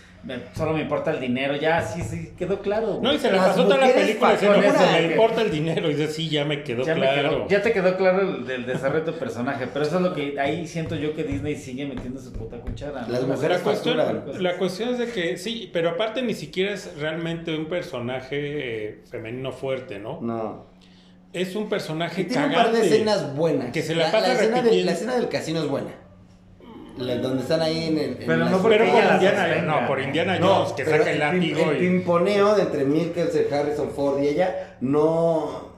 solo 0.55 0.73
me 0.75 0.83
importa 0.83 1.11
el 1.13 1.21
dinero, 1.21 1.57
ya 1.57 1.81
sí, 1.83 2.03
sí, 2.03 2.33
quedó 2.39 2.61
claro. 2.61 3.01
No, 3.03 3.13
y 3.13 3.19
se 3.19 3.31
la 3.31 3.39
Las 3.39 3.49
pasó 3.49 3.65
toda 3.65 3.79
la 3.79 3.93
película 3.93 4.33
diciendo, 4.33 4.57
pacones, 4.59 4.75
"Pues, 4.79 4.91
¿no? 4.91 4.99
me 4.99 5.13
importa 5.13 5.43
el 5.43 5.51
dinero. 5.51 5.91
Y 5.91 5.95
dice, 5.95 6.13
sí, 6.13 6.29
ya 6.29 6.45
me 6.45 6.63
quedó 6.63 6.85
ya, 6.85 6.95
me 6.95 7.01
claro. 7.01 7.31
quedó- 7.31 7.49
ya 7.49 7.63
te 7.63 7.73
quedó 7.73 7.97
claro 7.97 8.21
el, 8.49 8.67
desarrollo 8.67 9.05
de 9.05 9.13
tu 9.13 9.19
personaje, 9.19 9.67
pero 9.73 9.85
eso 9.85 9.97
es 9.97 10.03
lo 10.03 10.15
que 10.15 10.39
ahí 10.39 10.67
siento 10.67 10.95
yo 10.97 11.15
que 11.15 11.25
Disney 11.25 11.57
sigue 11.57 11.87
metiendo 11.87 12.21
su 12.21 12.33
puta 12.33 12.59
cuchara. 12.59 13.03
¿no? 13.03 13.09
Las 13.09 13.23
mujeres 13.25 13.59
La 13.59 13.65
cuestión, 13.65 13.97
facturan. 13.99 14.43
la 14.43 14.57
cuestión 14.59 14.89
es 14.91 14.99
de 14.99 15.07
que 15.11 15.37
sí, 15.39 15.71
pero 15.73 15.91
aparte 15.91 16.23
ni 16.23 16.35
siquiera 16.35 16.73
es 16.75 16.97
realmente 16.99 17.57
un 17.57 17.67
personaje 17.67 18.37
eh, 18.89 19.01
femenino 19.11 19.53
fuerte, 19.53 19.99
¿no? 19.99 20.21
No. 20.21 20.67
Es 21.33 21.55
un 21.55 21.69
personaje 21.69 22.25
Que 22.25 22.31
tiene 22.31 22.47
un 22.49 22.53
par 22.55 22.73
de 22.73 22.81
escenas 22.87 23.37
buenas. 23.37 23.71
Que 23.73 23.83
se 23.83 23.95
la 23.95 24.11
pasa 24.11 24.33
escena 24.33 24.57
de- 24.57 24.63
repitiendo. 24.63 24.87
la 24.87 24.93
escena 24.93 25.15
del 25.17 25.29
casino 25.29 25.61
es 25.63 25.69
buena. 25.69 25.91
Donde 26.97 27.43
están 27.43 27.63
ahí 27.63 27.89
en 27.89 27.99
el. 27.99 28.11
en 28.11 28.17
Pero 28.19 28.37
la 28.37 28.51
no 28.51 28.63
por 28.63 28.73
Indiana, 28.73 29.47
las 29.47 29.65
no, 29.65 29.87
por 29.87 30.01
Indiana 30.01 30.39
No, 30.39 30.55
Jones, 30.55 30.73
que 30.73 30.85
saca 30.85 31.11
el 31.11 31.19
látigo 31.19 31.71
el 31.71 31.77
y... 31.77 31.81
pimponeo 31.81 32.55
de 32.55 32.63
entre 32.63 32.85
Mikkelsen, 32.85 33.53
Harrison 33.53 33.91
Ford 33.91 34.23
y 34.23 34.29
ella 34.29 34.77
no. 34.81 35.71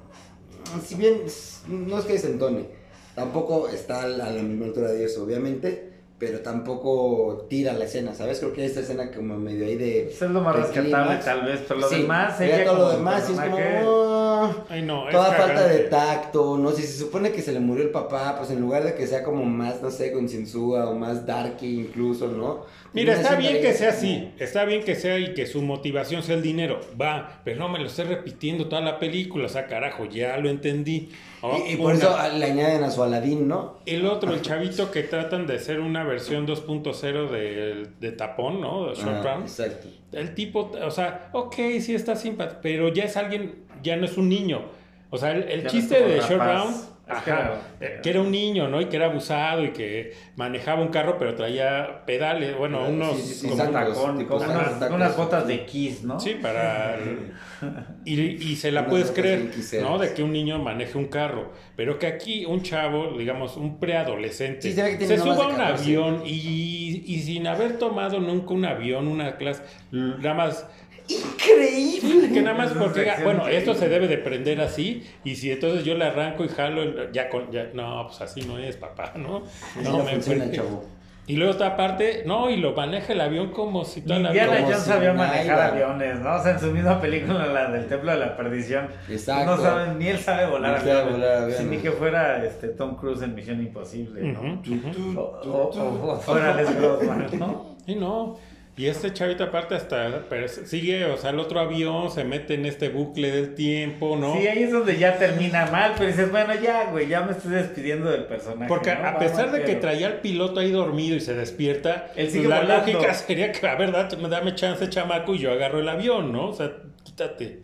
Si 0.85 0.95
bien 0.95 1.23
no 1.69 1.99
es 1.99 2.05
que 2.05 2.15
desentone, 2.15 2.67
tampoco 3.15 3.69
está 3.69 4.03
a 4.03 4.07
la, 4.09 4.27
a 4.27 4.31
la 4.31 4.43
misma 4.43 4.67
altura 4.67 4.91
de 4.91 5.05
eso, 5.05 5.23
obviamente, 5.23 5.92
pero 6.25 6.39
tampoco 6.39 7.47
tira 7.51 7.73
la 7.73 7.85
escena, 7.87 8.15
¿sabes? 8.15 8.39
Creo 8.39 8.53
que 8.53 8.65
esta 8.65 8.79
escena 8.79 9.11
como 9.11 9.37
medio 9.37 9.67
ahí 9.67 9.75
de. 9.75 10.07
Eso 10.09 10.27
es 10.27 10.31
lo 10.31 10.41
más 10.41 10.55
rescatable 10.55 11.17
tal 11.17 11.43
vez, 11.45 11.63
pero 11.67 11.81
lo 11.81 11.89
Sí, 11.89 12.03
demás, 12.03 12.41
ella 12.41 12.65
todo 12.65 12.79
lo 12.79 12.91
demás 12.93 13.25
sí 13.27 13.33
es 13.33 13.41
como. 13.41 13.57
personaje-. 13.57 14.63
Ay, 14.69 14.83
no, 14.83 15.09
es 15.09 15.13
Toda 15.13 15.33
falta 15.33 15.55
cagante. 15.55 15.73
de 15.75 15.79
tacto, 15.89 16.59
no 16.59 16.71
sé, 16.71 16.83
si 16.83 16.89
se 16.93 16.99
supone 17.01 17.33
que 17.33 17.43
se 17.43 17.53
le 17.53 17.59
murió 17.59 17.83
el 17.83 17.91
papá, 17.91 18.37
pues 18.39 18.51
en 18.53 18.61
lugar 18.61 18.85
de 18.85 18.95
que 18.95 19.07
sea 19.09 19.25
como 19.25 19.45
más, 19.45 19.83
no 19.83 19.91
sé, 19.91 20.13
concienzúa 20.13 20.89
o 20.89 20.95
más 20.95 21.27
darky 21.27 21.81
incluso, 21.81 22.29
¿no? 22.29 22.65
Mira, 22.93 23.15
Termina 23.15 23.31
está 23.31 23.41
bien 23.41 23.61
que 23.63 23.73
sea 23.73 23.89
como- 23.89 23.99
así, 23.99 24.33
está 24.39 24.65
bien 24.65 24.85
que 24.85 24.95
sea 24.95 25.19
y 25.19 25.35
que 25.35 25.47
su 25.47 25.61
motivación 25.63 26.23
sea 26.23 26.37
el 26.37 26.43
dinero, 26.43 26.79
va, 27.01 27.41
pero 27.45 27.59
no 27.59 27.69
me 27.69 27.79
lo 27.81 27.87
esté 27.87 28.05
repitiendo 28.05 28.69
toda 28.69 28.81
la 28.83 28.99
película, 29.01 29.47
o 29.47 29.49
sea, 29.49 29.67
carajo, 29.67 30.05
ya 30.05 30.37
lo 30.37 30.49
entendí. 30.51 31.11
Oh, 31.43 31.59
Y, 31.67 31.73
y 31.73 31.77
por 31.77 31.93
eso 31.95 32.17
le 32.37 32.45
añaden 32.45 32.85
a 32.85 32.91
su 32.91 33.03
Aladín, 33.03 33.49
¿no? 33.49 33.79
El 33.85 34.07
otro, 34.07 34.33
el 34.33 34.43
chavito 34.43 34.91
que 34.91 35.03
tratan 35.03 35.47
de 35.47 35.57
hacer 35.57 35.81
una 35.81 36.05
versión 36.05 36.47
2.0 36.47 37.29
de, 37.31 37.89
de 38.01 38.13
tapón, 38.13 38.61
¿no? 38.61 38.87
De 38.89 38.95
Short 38.95 39.09
Ah, 39.19 39.23
Round. 39.25 39.43
exacto. 39.43 39.89
El 40.13 40.35
tipo, 40.35 40.71
o 40.85 40.91
sea, 40.91 41.31
ok, 41.33 41.55
sí 41.81 41.95
está 41.95 42.15
simpático, 42.17 42.61
pero 42.63 42.89
ya 42.89 43.05
es 43.05 43.17
alguien, 43.17 43.65
ya 43.83 43.97
no 43.97 44.05
es 44.05 44.17
un 44.17 44.29
niño. 44.29 44.63
O 45.11 45.19
sea, 45.19 45.33
el, 45.33 45.43
el 45.45 45.67
chiste 45.67 46.01
de 46.03 46.21
Short. 46.21 46.43
Round, 46.43 46.77
Es 47.05 47.23
que 47.25 47.31
ajá, 47.33 47.55
era- 47.81 48.01
que 48.01 48.11
era 48.11 48.21
un 48.21 48.31
niño, 48.31 48.69
¿no? 48.69 48.81
Y 48.81 48.87
que 48.87 48.97
era 48.97 49.07
abusado 49.07 49.65
y 49.65 49.71
que 49.73 50.13
manejaba 50.37 50.81
un 50.83 50.89
carro, 50.89 51.19
pero 51.19 51.35
traía 51.35 52.05
pedales, 52.07 52.57
bueno, 52.57 52.87
Sí, 52.87 52.93
unos... 52.93 53.17
sí, 53.19 53.35
sí, 53.35 53.49
como- 53.49 53.63
Tacos, 53.73 54.17
tacos, 54.19 54.43
unas, 54.47 54.79
tacos. 54.79 54.95
unas 54.97 55.17
botas 55.17 55.47
de 55.49 55.65
Kiss, 55.67 56.05
¿no? 56.05 56.19
Sí, 56.21 56.37
para... 56.41 56.97
Y, 58.05 58.21
y 58.21 58.57
se 58.57 58.73
la 58.73 58.87
puedes 58.89 59.13
creer. 59.13 59.51
¿no? 59.83 59.97
De 59.99 60.13
que 60.15 60.23
un 60.25 60.33
niño 60.33 60.59
maneje 60.59 60.99
un 60.99 61.07
carro. 61.07 61.53
Pero 61.77 61.97
que 61.99 62.09
aquí 62.09 62.45
un 62.45 62.63
chavo, 62.63 63.17
digamos, 63.17 63.57
un 63.57 63.79
preadolescente, 63.79 64.63
Sí, 64.63 64.73
se 64.73 65.07
se 65.07 65.19
suba 65.19 65.45
a 65.45 65.49
un 65.49 65.55
14. 65.57 65.85
avión 65.85 66.23
y, 66.27 67.05
y 67.07 67.21
sin 67.21 67.47
haber 67.47 67.79
tomado 67.79 68.19
nunca 68.19 68.53
un 68.55 68.65
avión, 68.65 69.07
una 69.07 69.37
clase, 69.37 69.63
nada 69.93 70.35
más... 70.35 70.67
Increíble. 71.09 72.31
Que 72.33 72.43
nada 72.43 72.57
más 72.57 72.73
porque, 72.73 73.11
bueno, 73.23 73.49
esto 73.49 73.75
se 73.75 73.89
debe 73.89 74.09
de 74.09 74.19
prender 74.19 74.61
así, 74.61 75.07
y 75.25 75.35
si 75.37 75.51
entonces 75.51 75.85
yo 75.85 75.95
le 75.95 76.05
arranco 76.05 76.45
y 76.45 76.49
jalo, 76.49 76.83
el- 76.83 77.11
ya 77.13 77.29
con, 77.29 77.51
ya, 77.51 77.69
no, 77.75 78.07
pues 78.07 78.21
así 78.21 78.43
no 78.43 78.59
es, 78.59 78.77
papá, 78.77 79.13
¿no? 79.17 79.43
Así 79.79 79.85
No, 79.89 79.99
no 79.99 80.05
me 80.05 80.13
funciona, 80.13 80.51
chavo. 80.51 80.85
Y 81.25 81.37
luego 81.37 81.53
otra 81.53 81.77
parte, 81.77 82.25
no, 82.27 82.51
y 82.51 82.57
lo 82.57 82.73
maneja 82.75 83.13
el 83.13 83.21
avión 83.21 83.53
como 83.53 83.85
si 83.85 84.01
toda 84.03 84.19
la 84.19 84.31
Indiana 84.31 84.59
Jones 84.63 84.79
si 84.81 84.89
sabía 84.91 85.13
nada. 85.13 85.29
manejar 85.29 85.61
aviones, 85.61 86.19
¿no? 86.19 86.35
O 86.35 86.43
sea, 86.43 86.53
en 86.53 86.59
su 86.61 86.67
misma 86.73 87.01
película, 87.01 87.47
la 87.47 87.71
del 87.71 87.87
Templo 87.87 88.11
de 88.11 88.19
la 88.19 88.37
Perdición. 88.37 88.89
Exacto. 89.09 89.57
No 89.57 89.63
saben, 89.63 89.99
ni 90.01 90.09
él 90.09 90.19
sabe 90.19 90.47
volar 90.51 90.79
sabe 90.81 90.91
aviones. 90.93 91.13
volar 91.15 91.33
aviones. 91.37 91.57
Si 91.59 91.65
ni 91.65 91.77
que 91.79 91.93
fuera 91.93 92.45
este, 92.45 92.69
Tom 92.69 92.97
Cruise 92.97 93.23
en 93.23 93.37
Misión 93.37 93.61
Imposible, 93.61 94.21
¿no? 94.21 94.41
Ujú, 94.41 94.75
ujú. 94.75 95.21
O, 95.21 95.23
o- 95.23 95.71
o- 95.71 96.13
o 96.13 96.17
fuera 96.17 96.55
Les 96.57 96.77
Grossman, 96.77 97.27
¿no? 97.39 97.77
Y 97.87 97.95
no. 97.95 98.37
Y 98.75 98.87
este 98.87 99.13
chavito 99.13 99.45
aparte 99.45 99.75
hasta 99.75 100.23
sigue, 100.65 101.05
o 101.05 101.19
sea, 101.19 101.29
el 101.31 101.39
otro 101.39 101.61
avión 101.61 102.11
se 102.11 102.25
mete 102.25 102.55
en 102.55 102.65
este 102.65 102.89
bucle 102.89 103.31
del 103.31 103.55
tiempo, 103.55 104.17
¿no? 104.17 104.35
Sí, 104.35 104.47
ahí 104.47 104.63
es 104.63 104.73
donde 104.73 104.97
ya 104.97 105.19
termina 105.19 105.67
mal, 105.67 105.93
pero 105.99 106.07
dices, 106.09 106.31
bueno, 106.31 106.55
ya, 106.55 106.91
güey, 106.91 107.07
ya 107.07 107.21
me 107.21 107.33
estoy 107.33 107.53
despidiendo 107.53 108.11
del 108.11 108.25
personaje. 108.25 108.69
Porque 108.69 108.95
¿no? 108.95 109.07
a 109.07 109.19
pesar 109.19 109.53
de 109.53 109.61
que 109.61 109.67
Pero- 109.73 109.81
traía 109.81 110.07
al 110.07 110.21
piloto 110.21 110.59
ahí 110.59 110.71
dormido 110.71 111.15
y 111.15 111.21
se 111.21 111.35
despierta, 111.35 112.13
Él 112.17 112.31
sigue 112.31 112.49
la 112.49 112.63
volando. 112.63 112.93
lógica 112.93 113.13
sería 113.15 113.53
que, 113.53 113.67
a 113.67 113.75
ver, 113.75 113.93
dame 113.93 114.55
chance, 114.55 114.89
chamaco, 114.89 115.35
y 115.35 115.39
yo 115.41 115.53
agarro 115.53 115.81
el 115.81 115.89
avión, 115.91 116.33
¿no? 116.33 116.49
O 116.49 116.55
sea, 116.55 116.73
quítate. 117.05 117.61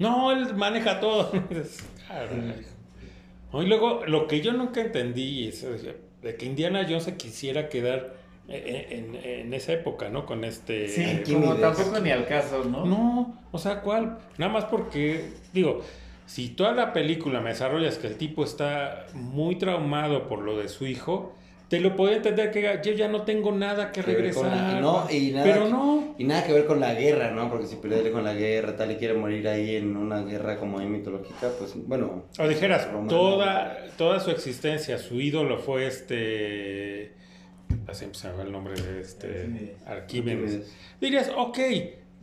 No, 0.00 0.32
él 0.32 0.54
maneja 0.56 0.98
todo. 0.98 1.30
Y 3.54 3.66
luego, 3.66 4.02
lo 4.06 4.26
que 4.26 4.40
yo 4.40 4.52
nunca 4.54 4.80
entendí 4.80 5.46
es 5.48 5.64
de 6.22 6.36
que 6.36 6.46
Indiana 6.46 6.84
Jones 6.88 7.04
se 7.04 7.16
quisiera 7.16 7.68
quedar 7.68 8.14
en, 8.52 9.54
esa 9.54 9.72
época, 9.72 10.08
¿no? 10.08 10.26
Con 10.26 10.44
este... 10.44 10.88
Sí, 10.88 11.22
como 11.32 11.54
tampoco 11.54 11.98
ni 12.00 12.10
al 12.10 12.26
caso, 12.26 12.64
¿no? 12.64 12.84
No, 12.86 13.38
o 13.50 13.58
sea, 13.58 13.80
¿cuál? 13.80 14.18
Nada 14.38 14.52
más 14.52 14.64
porque, 14.66 15.30
digo, 15.52 15.80
si 16.26 16.48
toda 16.50 16.72
la 16.72 16.92
película 16.92 17.40
me 17.40 17.50
desarrollas 17.50 17.98
que 17.98 18.06
el 18.06 18.16
tipo 18.16 18.44
está 18.44 19.06
muy 19.14 19.56
traumado 19.56 20.28
por 20.28 20.40
lo 20.40 20.58
de 20.58 20.68
su 20.68 20.86
hijo, 20.86 21.34
te 21.68 21.80
lo 21.80 21.96
puedo 21.96 22.12
entender 22.14 22.50
que 22.50 22.80
yo 22.84 22.92
ya 22.92 23.08
no 23.08 23.22
tengo 23.22 23.50
nada 23.50 23.92
que 23.92 24.02
regresar. 24.02 24.44
la- 24.54 24.80
no, 24.80 25.06
y 25.10 25.30
nada 25.30 25.44
pero 25.44 25.64
que- 25.64 25.70
no. 25.70 26.14
Y 26.18 26.24
nada 26.24 26.44
que 26.44 26.52
ver 26.52 26.66
con 26.66 26.80
la 26.80 26.92
guerra, 26.94 27.30
¿no? 27.30 27.48
Porque 27.48 27.66
si 27.66 27.76
pierde 27.76 28.10
con 28.12 28.24
la 28.24 28.34
guerra, 28.34 28.76
tal, 28.76 28.90
y 28.92 28.96
quiere 28.96 29.14
morir 29.14 29.48
ahí 29.48 29.76
en 29.76 29.96
una 29.96 30.20
guerra 30.22 30.58
como 30.58 30.78
ahí 30.78 30.86
mitológica, 30.86 31.48
pues 31.58 31.72
bueno. 31.86 32.24
O 32.38 32.46
dijeras, 32.46 32.88
toda, 33.08 33.78
toda 33.96 34.20
su 34.20 34.30
existencia, 34.30 34.98
su 34.98 35.18
ídolo 35.20 35.58
fue 35.58 35.86
este... 35.86 37.14
Así 37.86 38.06
se 38.12 38.28
llama 38.28 38.42
el 38.42 38.52
nombre 38.52 38.80
de 38.80 39.00
este... 39.00 39.76
Arquímedes. 39.86 40.72
Dirías, 41.00 41.30
ok, 41.36 41.58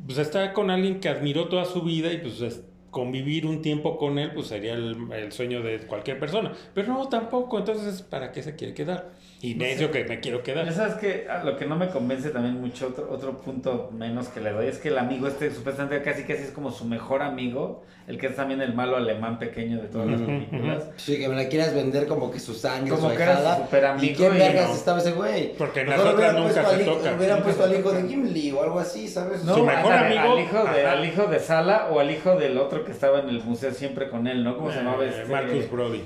pues 0.05 0.17
está 0.17 0.53
con 0.53 0.69
alguien 0.69 0.99
que 0.99 1.09
admiró 1.09 1.47
toda 1.49 1.65
su 1.65 1.81
vida 1.81 2.11
y 2.13 2.17
pues 2.19 2.41
es- 2.41 2.61
convivir 2.91 3.45
un 3.45 3.61
tiempo 3.61 3.99
con 3.99 4.17
él 4.17 4.31
pues 4.33 4.47
sería 4.47 4.73
el, 4.73 4.97
el 5.13 5.31
sueño 5.31 5.61
de 5.61 5.77
cualquier 5.81 6.19
persona. 6.19 6.53
Pero 6.73 6.87
no, 6.93 7.07
tampoco, 7.07 7.59
entonces 7.59 8.01
¿para 8.01 8.31
qué 8.31 8.41
se 8.41 8.55
quiere 8.55 8.73
quedar? 8.73 9.11
Y 9.41 9.55
necio 9.55 9.89
que 9.89 10.03
me 10.03 10.19
quiero 10.19 10.43
quedar. 10.43 10.65
Ya 10.65 10.73
sabes 10.73 10.95
que 10.95 11.25
ah, 11.29 11.41
lo 11.45 11.55
que 11.55 11.65
no 11.65 11.77
me 11.77 11.87
convence 11.89 12.29
también 12.29 12.59
mucho, 12.59 12.87
otro, 12.87 13.07
otro 13.09 13.37
punto 13.39 13.89
menos 13.93 14.27
que 14.27 14.41
le 14.41 14.51
doy, 14.51 14.67
es 14.67 14.79
que 14.79 14.89
el 14.89 14.97
amigo 14.97 15.27
este 15.29 15.49
supuestamente 15.49 16.01
casi 16.01 16.23
casi 16.23 16.43
es 16.43 16.51
como 16.51 16.71
su 16.71 16.83
mejor 16.83 17.21
amigo, 17.21 17.85
el 18.07 18.17
que 18.17 18.27
es 18.27 18.35
también 18.35 18.61
el 18.61 18.73
malo 18.73 18.97
alemán 18.97 19.39
pequeño 19.39 19.81
de 19.81 19.87
todas 19.87 20.07
las 20.09 20.19
películas. 20.19 20.89
Sí, 20.97 21.17
que 21.17 21.29
me 21.29 21.35
la 21.37 21.47
quieras 21.47 21.73
vender 21.73 22.05
como 22.07 22.29
que 22.31 22.37
sus 22.39 22.65
años, 22.65 22.97
Como 22.97 23.11
su 23.11 23.15
que 23.15 23.23
era 23.23 23.55
súper 23.55 23.85
amigo 23.85 24.11
¿Y 24.11 24.15
qué 24.15 24.25
y 24.25 24.29
vergas 24.39 24.67
no. 24.69 24.75
estaba 24.75 24.97
ese 24.99 25.11
güey? 25.13 25.53
Porque 25.57 25.81
en 25.81 25.89
las 25.91 25.99
otras 26.01 26.33
nunca 26.33 26.43
puesto 26.53 26.69
se 26.69 26.75
al 26.75 26.81
hijo- 26.81 26.91
tocan. 26.97 27.17
Hubieran 27.17 27.43
puesto 27.43 27.63
al 27.63 27.79
hijo 27.79 27.91
de 27.93 28.07
Gimli 28.09 28.51
o 28.51 28.61
algo 28.63 28.79
así, 28.79 29.07
¿sabes? 29.07 29.45
No, 29.45 29.55
Su 29.55 29.63
mejor 29.63 29.93
amigo, 29.93 30.19
Al 30.33 30.39
hijo, 30.43 30.63
de, 30.65 30.85
al 30.85 31.05
hijo 31.05 31.27
de 31.27 31.39
Sala 31.39 31.87
o 31.91 31.99
al 32.01 32.11
hijo 32.11 32.35
del 32.35 32.57
otro 32.57 32.83
que 32.83 32.91
estaba 32.91 33.21
en 33.21 33.29
el 33.29 33.41
museo 33.41 33.71
siempre 33.71 34.09
con 34.09 34.27
él, 34.27 34.43
¿no? 34.43 34.57
¿Cómo 34.57 34.69
se 34.69 34.79
llamaba 34.79 35.05
Eh, 35.05 35.09
este? 35.11 35.31
Marcus 35.31 35.71
Brody. 35.71 36.01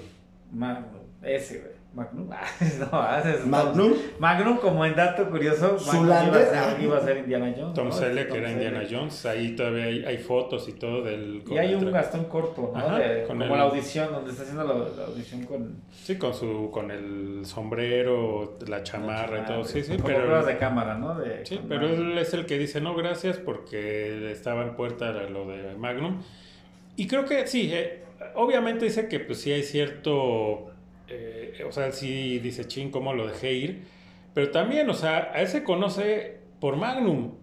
Ma- 0.52 0.86
ese, 1.24 1.58
güey. 1.60 1.73
Magnum. 1.94 2.28
no, 2.91 3.18
ese 3.20 3.32
es- 3.36 3.46
Magnum. 3.46 3.94
Magnum, 4.18 4.58
como 4.58 4.84
en 4.84 4.96
dato 4.96 5.30
curioso, 5.30 5.78
Magnum 5.86 6.06
iba 6.08 6.20
Zulander. 6.24 6.41
a, 6.58 6.72
ser, 6.72 6.82
iba 6.84 6.98
a 6.98 7.02
ser 7.02 7.18
Indiana 7.18 7.54
Jones. 7.56 7.74
Tom 7.76 7.86
¿no? 7.86 7.91
Selleck, 7.91 8.28
Tom 8.30 8.38
era 8.38 8.48
Selleck. 8.50 8.66
Indiana 8.68 8.88
Jones. 8.89 9.26
Ahí 9.28 9.56
todavía 9.56 9.84
hay, 9.86 10.06
hay 10.06 10.18
fotos 10.18 10.68
y 10.70 10.74
todo 10.74 11.04
del. 11.04 11.44
Y 11.48 11.58
hay 11.58 11.76
un 11.76 11.91
Gastón 11.91 12.26
corto, 12.26 12.72
¿no? 12.74 12.80
Ajá, 12.80 12.98
De- 12.98 13.24
con 13.26 13.38
como 13.38 13.44
el- 13.54 13.60
la 13.60 13.66
audición, 13.66 14.12
donde 14.12 14.32
está 14.32 14.41
haciendo 14.44 14.64
la, 14.64 14.74
la 14.74 15.06
audición 15.08 15.46
con. 15.46 15.76
Sí, 15.91 16.18
con 16.18 16.34
su 16.34 16.70
con 16.72 16.89
el 16.89 17.46
sombrero, 17.46 18.58
la 18.68 18.82
chamarra 18.84 19.41
y 19.41 19.46
todo. 19.46 19.64
Sí, 19.64 19.84
sí, 19.84 19.94
como 19.98 20.06
pero. 20.08 20.22
pruebas 20.26 20.46
de 20.48 20.58
cámara, 20.58 20.96
¿no? 20.96 21.16
De, 21.20 21.46
Sí, 21.46 21.60
pero 21.70 21.88
Magnum. 21.88 22.12
él 22.12 22.18
es 22.18 22.34
el 22.34 22.46
que 22.46 22.58
dice 22.58 22.82
no 22.82 22.96
gracias 22.96 23.38
porque 23.38 24.32
estaba 24.32 24.64
en 24.64 24.76
puerta 24.76 25.12
lo 25.12 25.48
de 25.48 25.76
Magnum. 25.76 26.22
Y 26.96 27.08
creo 27.08 27.26
que 27.26 27.48
sí, 27.48 27.72
eh, 27.74 28.04
obviamente 28.36 28.86
dice 28.86 29.08
que 29.08 29.20
pues 29.20 29.39
sí 29.41 29.52
hay 29.52 29.64
cierto, 29.64 30.72
eh, 31.14 31.64
o 31.68 31.72
sea, 31.72 31.91
sí 31.91 32.39
dice 32.39 32.66
ching, 32.66 32.89
cómo 32.91 33.14
lo 33.14 33.28
dejé 33.28 33.53
ir, 33.53 33.84
pero 34.34 34.51
también, 34.51 34.89
o 34.89 34.93
sea, 34.93 35.32
a 35.34 35.41
él 35.41 35.47
se 35.47 35.64
conoce 35.64 36.38
por 36.59 36.76
Magnum. 36.76 37.34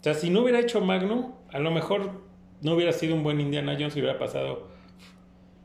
O 0.00 0.02
sea, 0.02 0.14
si 0.14 0.30
no 0.30 0.42
hubiera 0.42 0.60
hecho 0.60 0.80
Magnum, 0.80 1.32
a 1.52 1.58
lo 1.58 1.70
mejor 1.70 2.22
no 2.62 2.74
hubiera 2.74 2.92
sido 2.92 3.14
un 3.14 3.22
buen 3.22 3.40
Indiana 3.40 3.76
Jones 3.78 3.96
y 3.96 4.00
hubiera 4.00 4.18
pasado, 4.18 4.68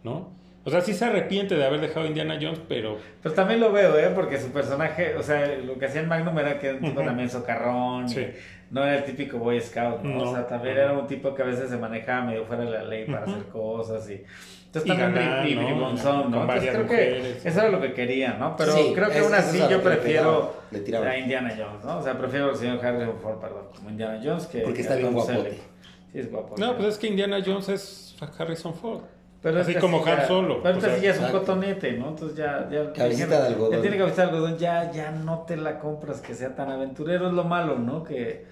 ¿no? 0.04 0.40
O 0.64 0.70
sea, 0.70 0.82
sí 0.82 0.94
se 0.94 1.06
arrepiente 1.06 1.56
de 1.56 1.66
haber 1.66 1.82
dejado 1.82 2.06
Indiana 2.06 2.38
Jones, 2.40 2.62
pero 2.68 3.00
Pues 3.24 3.34
también 3.34 3.60
lo 3.60 3.72
veo, 3.72 3.98
¿eh? 3.98 4.12
Porque 4.14 4.40
su 4.40 4.52
personaje, 4.52 5.16
o 5.16 5.24
sea, 5.24 5.58
lo 5.58 5.80
que 5.80 5.86
hacía 5.86 6.02
en 6.02 6.08
Magnum 6.08 6.38
era 6.38 6.60
que 6.60 6.68
era 6.68 6.78
un 6.78 6.84
tipo 6.84 7.02
también 7.02 7.30
socarrón. 7.30 8.08
Sí. 8.08 8.28
No 8.70 8.84
era 8.84 8.98
el 8.98 9.04
típico 9.04 9.40
Boy 9.40 9.60
Scout, 9.60 10.04
¿no? 10.04 10.18
No. 10.18 10.30
O 10.30 10.34
sea, 10.36 10.46
también 10.46 10.78
era 10.78 10.94
un 10.94 11.08
tipo 11.08 11.34
que 11.34 11.42
a 11.42 11.46
veces 11.46 11.70
se 11.70 11.78
manejaba 11.78 12.26
medio 12.28 12.46
fuera 12.46 12.64
de 12.64 12.70
la 12.70 12.84
ley 12.84 13.06
para 13.06 13.24
hacer 13.24 13.44
cosas 13.48 14.08
y... 14.10 14.24
Entonces 14.74 14.86
Y 14.86 14.98
también 14.98 15.14
ganar, 15.26 15.46
bri- 15.46 15.50
bri- 15.50 15.56
¿no? 15.56 15.64
¿no? 15.64 15.80
Con 15.82 15.90
Entonces 15.98 16.48
varias 16.48 16.74
creo 16.76 16.84
mujeres. 16.86 17.38
que 17.44 17.50
eso 17.50 17.60
era 17.60 17.70
lo 17.70 17.82
que 17.82 17.94
quería, 17.94 18.34
¿no? 18.36 18.56
Pero 18.56 18.72
Sí, 18.72 18.92
creo 18.96 19.10
que 19.10 19.18
es- 19.18 19.24
aún 19.26 19.34
así 19.34 19.60
es 19.62 19.70
yo 19.70 19.82
prefiero 19.82 20.24
pegaba, 20.32 20.52
le 20.72 20.80
tiraba. 20.80 21.06
a 21.10 21.18
Indiana 21.18 21.50
Jones, 21.58 21.84
¿no? 21.84 21.98
O 21.98 22.02
sea, 22.02 22.18
prefiero 22.18 22.50
al 22.52 22.56
señor 22.56 22.86
Harrison 22.86 23.20
Ford, 23.22 23.40
perdón, 23.42 23.66
como 23.76 23.90
Indiana 23.90 24.20
Jones 24.24 24.46
que... 24.48 24.60
Porque 24.60 24.76
que 24.76 24.82
está 24.84 24.96
bien 24.96 25.14
guapote. 25.14 25.52
Sí, 26.14 26.20
es 26.20 26.32
guapo. 26.32 26.56
no, 26.58 26.76
pues 26.78 26.88
es 26.88 26.98
que 26.98 27.08
Indiana 27.08 27.40
Jones 27.46 27.68
es 27.70 28.16
Harrison 28.38 28.74
Ford. 28.74 29.02
Pero 29.42 29.60
Así 29.60 29.72
es 29.72 29.76
que 29.78 29.82
como 29.82 30.06
Han 30.06 30.28
Solo, 30.28 30.62
Pero 30.62 30.80
sí 30.80 30.88
ya 30.88 30.96
es 31.12 31.18
un 31.18 31.26
exacto. 31.26 31.40
cotonete, 31.40 31.94
¿no? 31.94 32.10
Entonces 32.10 32.38
ya. 32.38 32.70
ya 32.72 32.94
Cabecita 32.94 33.42
de 33.42 33.48
algodón. 33.48 33.72
Ya 33.74 33.82
tiene 33.82 33.98
cabecita 33.98 34.22
de 34.28 34.30
algodón, 34.30 34.58
ya, 34.60 34.92
ya 34.92 35.12
no 35.12 35.40
te 35.48 35.58
la 35.58 35.80
compras 35.80 36.22
que 36.22 36.36
sea 36.36 36.56
tan 36.56 36.70
aventurero, 36.70 37.28
es 37.28 37.34
lo 37.34 37.44
malo, 37.44 37.78
¿no? 37.80 38.04
Que 38.04 38.46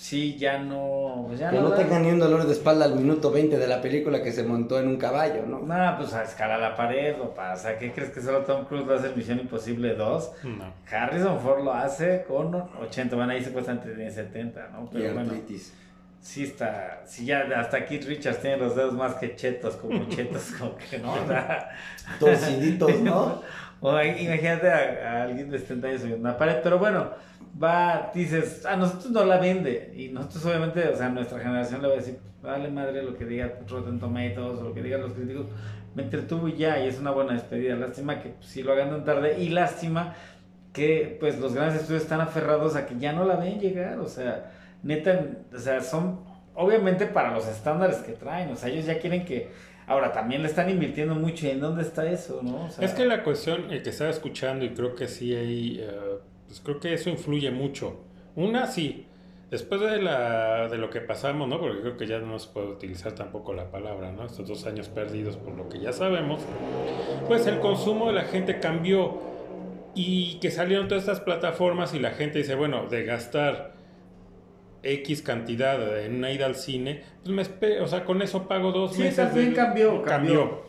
sí, 0.00 0.36
ya 0.38 0.58
no. 0.58 1.24
pues 1.26 1.40
ya 1.40 1.50
Que 1.50 1.58
no 1.58 1.70
da- 1.70 1.76
tenga 1.76 1.98
ni 1.98 2.08
un 2.10 2.20
dolor 2.20 2.46
de 2.46 2.52
espalda 2.52 2.84
al 2.84 2.94
minuto 2.94 3.30
20 3.32 3.58
de 3.58 3.66
la 3.66 3.80
película 3.82 4.22
que 4.22 4.30
se 4.30 4.44
montó 4.44 4.78
en 4.78 4.86
un 4.86 4.96
caballo, 4.96 5.44
¿no? 5.46 5.58
Nah, 5.60 5.96
pues 5.96 6.14
a 6.14 6.22
escalar 6.22 6.60
la 6.60 6.76
pared 6.76 7.16
lo 7.18 7.34
pasa. 7.34 7.76
¿Qué 7.78 7.92
crees 7.92 8.10
que 8.10 8.20
solo 8.20 8.38
Tom 8.44 8.64
Cruise 8.66 8.88
va 8.88 8.94
a 8.94 8.98
hacer 8.98 9.16
Misión 9.16 9.40
Imposible 9.40 9.94
2? 9.96 10.32
No. 10.44 10.72
Harrison 10.90 11.40
Ford 11.40 11.64
lo 11.64 11.74
hace 11.74 12.24
con 12.28 12.54
80, 12.54 13.16
van 13.16 13.30
ahí 13.30 13.42
supuestamente 13.44 13.90
tiene 13.94 14.10
70, 14.10 14.68
¿no? 14.72 14.84
Y 14.84 14.88
Pero 14.92 15.14
bueno, 15.14 15.30
artritis. 15.32 15.74
sí 16.20 16.44
está, 16.44 17.02
sí 17.04 17.26
ya 17.26 17.40
hasta 17.56 17.84
Keith 17.84 18.04
Richards 18.06 18.40
tiene 18.40 18.56
los 18.58 18.76
dedos 18.76 18.94
más 18.94 19.14
que 19.16 19.34
chetos, 19.34 19.74
como 19.76 20.04
chetos, 20.08 20.52
como 20.58 20.76
que 20.76 20.98
no, 20.98 21.12
Torciditos, 22.20 23.00
¿no? 23.00 23.42
O 23.80 23.92
imagínate 24.02 24.68
a, 24.68 24.78
a 25.20 25.22
alguien 25.22 25.50
de 25.50 25.56
70 25.60 25.86
años 25.86 26.00
subiendo 26.00 26.28
una 26.28 26.36
pared, 26.36 26.56
pero 26.64 26.80
bueno, 26.80 27.10
va, 27.62 28.10
dices, 28.14 28.64
a 28.66 28.76
nosotros 28.76 29.10
no 29.10 29.24
la 29.24 29.38
vende, 29.38 29.92
y 29.96 30.08
nosotros 30.08 30.46
obviamente, 30.46 30.88
o 30.88 30.96
sea, 30.96 31.08
nuestra 31.08 31.38
generación 31.38 31.82
le 31.82 31.88
va 31.88 31.94
a 31.94 31.96
decir, 31.96 32.18
vale 32.42 32.70
madre 32.70 33.02
lo 33.02 33.16
que 33.16 33.24
diga 33.24 33.58
Rotten 33.68 33.98
Tomatoes 33.98 34.58
o 34.60 34.62
lo 34.62 34.74
que 34.74 34.82
digan 34.82 35.02
los 35.02 35.12
críticos, 35.12 35.46
me 35.94 36.02
entretuvo 36.04 36.48
y 36.48 36.56
ya, 36.56 36.82
y 36.82 36.88
es 36.88 36.98
una 36.98 37.10
buena 37.10 37.32
despedida, 37.32 37.74
lástima 37.76 38.20
que 38.20 38.34
si 38.40 38.62
lo 38.62 38.72
hagan 38.72 38.90
tan 38.90 39.04
tarde, 39.04 39.40
y 39.40 39.48
lástima 39.48 40.14
que 40.72 41.16
pues 41.18 41.38
los 41.38 41.54
grandes 41.54 41.80
estudios 41.80 42.02
están 42.02 42.20
aferrados 42.20 42.76
a 42.76 42.86
que 42.86 42.98
ya 42.98 43.12
no 43.12 43.24
la 43.24 43.36
ven 43.36 43.58
llegar, 43.58 43.98
o 43.98 44.06
sea, 44.06 44.52
neta, 44.82 45.26
o 45.54 45.58
sea, 45.58 45.80
son 45.80 46.20
obviamente 46.54 47.06
para 47.06 47.32
los 47.32 47.46
estándares 47.46 47.98
que 47.98 48.12
traen, 48.12 48.50
o 48.50 48.56
sea, 48.56 48.68
ellos 48.68 48.86
ya 48.86 48.98
quieren 48.98 49.24
que, 49.24 49.50
ahora 49.88 50.12
también 50.12 50.42
le 50.42 50.48
están 50.48 50.68
invirtiendo 50.70 51.14
mucho, 51.14 51.46
¿y 51.46 51.50
en 51.50 51.60
dónde 51.60 51.82
está 51.82 52.08
eso, 52.08 52.40
no? 52.42 52.68
Es 52.78 52.92
que 52.92 53.06
la 53.06 53.24
cuestión 53.24 53.72
el 53.72 53.82
que 53.82 53.90
estaba 53.90 54.10
escuchando 54.10 54.64
y 54.64 54.70
creo 54.70 54.94
que 54.94 55.08
sí 55.08 55.34
hay, 55.34 55.80
eh, 55.80 56.18
pues 56.48 56.60
creo 56.60 56.80
que 56.80 56.92
eso 56.94 57.08
influye 57.10 57.50
mucho. 57.52 58.00
Una 58.34 58.66
sí, 58.66 59.06
después 59.50 59.80
de 59.80 60.02
la 60.02 60.68
de 60.68 60.78
lo 60.78 60.90
que 60.90 61.00
pasamos, 61.00 61.48
¿no? 61.48 61.60
Porque 61.60 61.80
creo 61.80 61.96
que 61.96 62.06
ya 62.06 62.18
no 62.18 62.38
se 62.40 62.48
puede 62.48 62.68
utilizar 62.68 63.12
tampoco 63.12 63.52
la 63.54 63.70
palabra, 63.70 64.10
¿no? 64.10 64.24
Estos 64.24 64.48
dos 64.48 64.66
años 64.66 64.88
perdidos 64.88 65.36
por 65.36 65.54
lo 65.54 65.68
que 65.68 65.78
ya 65.78 65.92
sabemos, 65.92 66.40
pues 67.28 67.46
el 67.46 67.60
consumo 67.60 68.08
de 68.08 68.14
la 68.14 68.24
gente 68.24 68.58
cambió 68.58 69.20
y 69.94 70.38
que 70.40 70.50
salieron 70.50 70.88
todas 70.88 71.04
estas 71.04 71.20
plataformas 71.20 71.94
y 71.94 71.98
la 71.98 72.10
gente 72.10 72.38
dice, 72.38 72.54
bueno, 72.54 72.86
de 72.88 73.04
gastar 73.04 73.74
X 74.82 75.22
cantidad 75.22 76.04
en 76.04 76.16
una 76.16 76.30
ida 76.30 76.46
al 76.46 76.54
cine, 76.54 77.02
pues 77.24 77.50
me 77.60 77.80
o 77.80 77.88
sea, 77.88 78.04
con 78.04 78.22
eso 78.22 78.46
pago 78.46 78.70
dos 78.72 78.94
Sí, 78.94 79.02
meses. 79.02 79.16
también 79.16 79.52
cambió, 79.54 80.02
cambió. 80.02 80.62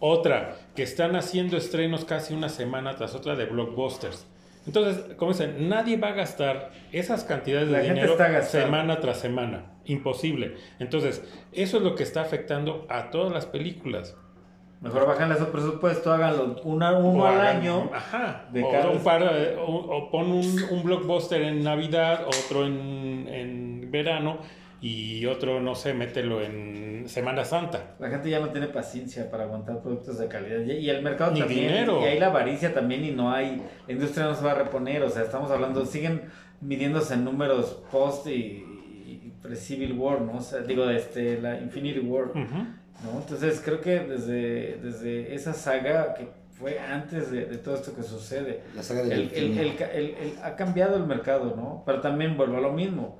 Otra, 0.00 0.56
que 0.76 0.82
están 0.82 1.16
haciendo 1.16 1.56
estrenos 1.56 2.04
casi 2.04 2.34
una 2.34 2.50
semana 2.50 2.94
tras 2.96 3.14
otra 3.14 3.36
de 3.36 3.46
blockbusters. 3.46 4.26
Entonces, 4.66 5.14
como 5.16 5.32
dicen, 5.32 5.68
nadie 5.68 5.96
va 5.98 6.08
a 6.08 6.12
gastar 6.12 6.70
esas 6.92 7.24
cantidades 7.24 7.68
La 7.68 7.78
de 7.78 7.84
gente 7.86 8.00
dinero 8.06 8.42
semana 8.42 9.00
tras 9.00 9.18
semana. 9.18 9.72
Imposible. 9.84 10.54
Entonces, 10.78 11.22
eso 11.52 11.76
es 11.76 11.82
lo 11.82 11.94
que 11.94 12.02
está 12.02 12.22
afectando 12.22 12.86
a 12.88 13.10
todas 13.10 13.32
las 13.32 13.44
películas. 13.46 14.16
Mejor 14.80 15.06
bajanle 15.06 15.36
su 15.36 15.46
presupuesto, 15.50 16.12
háganlo 16.12 16.56
una, 16.64 16.92
uno 16.98 17.22
O 17.22 17.26
al 17.26 17.40
hagan- 17.40 17.56
año. 17.58 17.90
Ajá. 17.94 18.46
de 18.52 18.62
o, 18.62 18.70
cada- 18.70 18.90
un 18.90 18.98
par, 19.02 19.22
o, 19.58 19.64
o 19.66 20.10
pon 20.10 20.30
un, 20.30 20.62
un 20.70 20.82
blockbuster 20.82 21.40
en 21.42 21.62
Navidad, 21.62 22.26
otro 22.26 22.66
en, 22.66 23.26
en 23.30 23.90
verano 23.90 24.38
y 24.80 25.24
otro, 25.26 25.60
no 25.60 25.74
sé, 25.74 25.94
mételo 25.94 26.42
en 26.42 27.08
Semana 27.08 27.44
Santa. 27.44 27.94
La 27.98 28.08
gente 28.10 28.28
ya 28.30 28.40
no 28.40 28.50
tiene 28.50 28.66
paciencia 28.68 29.30
para 29.30 29.44
aguantar 29.44 29.80
productos 29.80 30.18
de 30.18 30.28
calidad. 30.28 30.60
Y 30.60 30.90
el 30.90 31.02
mercado 31.02 31.32
Ni 31.32 31.40
también. 31.40 31.68
dinero. 31.68 32.00
Y 32.02 32.04
hay 32.04 32.18
la 32.18 32.26
avaricia 32.26 32.72
también 32.74 33.04
y 33.04 33.10
no 33.10 33.30
hay. 33.32 33.62
La 33.86 33.92
industria 33.92 34.24
no 34.26 34.34
se 34.34 34.44
va 34.44 34.52
a 34.52 34.54
reponer. 34.56 35.02
O 35.02 35.08
sea, 35.10 35.22
estamos 35.22 35.50
hablando, 35.50 35.84
siguen 35.86 36.22
midiéndose 36.60 37.14
en 37.14 37.24
números 37.24 37.82
post 37.90 38.26
y, 38.26 38.30
y 38.32 39.32
pre-Civil 39.42 39.92
War, 39.94 40.20
¿no? 40.20 40.38
O 40.38 40.40
sea, 40.40 40.60
digo, 40.60 40.88
este, 40.90 41.40
la 41.40 41.58
Infinity 41.60 42.00
War. 42.00 42.30
¿no? 42.34 43.20
Entonces 43.20 43.60
creo 43.64 43.80
que 43.80 44.00
desde, 44.00 44.78
desde 44.82 45.34
esa 45.34 45.52
saga 45.52 46.14
que 46.14 46.28
fue 46.52 46.78
antes 46.78 47.30
de, 47.30 47.46
de 47.46 47.58
todo 47.58 47.74
esto 47.74 47.94
que 47.96 48.02
sucede, 48.02 48.60
La 48.76 48.82
saga 48.82 49.02
del 49.02 49.12
el, 49.34 49.58
el- 49.58 49.58
el- 49.58 50.34
ha 50.42 50.54
cambiado 50.56 50.96
el 50.96 51.04
mercado, 51.04 51.54
¿no? 51.56 51.82
Pero 51.84 52.00
también 52.00 52.36
vuelvo 52.36 52.56
a 52.58 52.60
lo 52.60 52.72
mismo. 52.72 53.18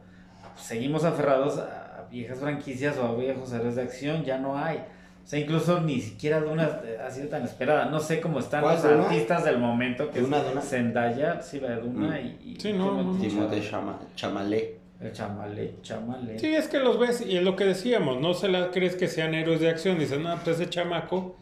Seguimos 0.57 1.05
aferrados 1.05 1.59
a, 1.59 2.07
viejas 2.11 2.39
franquicias 2.39 2.97
o 2.99 3.05
a 3.07 3.15
viejos 3.17 3.53
héroes 3.53 3.75
de 3.77 3.83
acción, 3.83 4.25
ya 4.25 4.39
no 4.39 4.57
hay. 4.57 4.77
O 4.79 5.27
sea, 5.27 5.39
incluso 5.41 5.81
ni 5.81 6.01
siquiera 6.01 6.39
Duna 6.41 6.81
eh, 6.85 6.99
ha 7.05 7.11
sido 7.11 7.29
tan 7.29 7.43
esperada. 7.45 7.87
No 7.87 7.99
sé 7.99 8.21
cómo 8.21 8.39
están 8.41 8.63
¿Cuál 8.63 8.75
los 8.75 8.83
Duna? 8.85 9.05
artistas 9.05 9.45
del 9.45 9.59
momento 9.59 10.11
que 10.11 10.21
¿Duna, 10.21 10.39
es 10.39 10.49
Duna? 10.49 10.61
Zendaya, 10.61 11.41
sí, 11.43 11.61
la 11.61 11.71
de 11.71 11.81
Duna 11.81 12.09
Mm. 12.21 12.27
y, 12.45 12.53
y 12.53 12.61
Sí, 12.61 12.73
no, 12.75 12.93
no, 12.93 13.13
no. 13.15 13.19
Timothée 13.21 13.63
Chama- 13.63 13.99
Chamalé. 14.15 14.79
el 15.01 15.13
chamalé, 15.13 15.75
chamalé. 15.83 16.39
Sí, 16.39 16.55
es 16.55 16.69
que 16.69 16.79
los 16.79 16.99
ves 16.99 17.25
y 17.27 17.37
es 17.39 17.43
lo 17.43 17.57
que 17.57 17.65
decíamos, 17.65 18.21
no 18.21 18.33
se 18.35 18.49
la 18.49 18.71
crees 18.71 18.97
que 18.97 19.09
sean 19.09 19.35
héroes 19.35 19.61
de 19.61 19.71
acción. 19.71 19.99
Dicen, 19.99 20.23
no, 20.23 20.37
pues 20.45 20.61
ese 20.61 20.69
chamaco, 20.71 21.37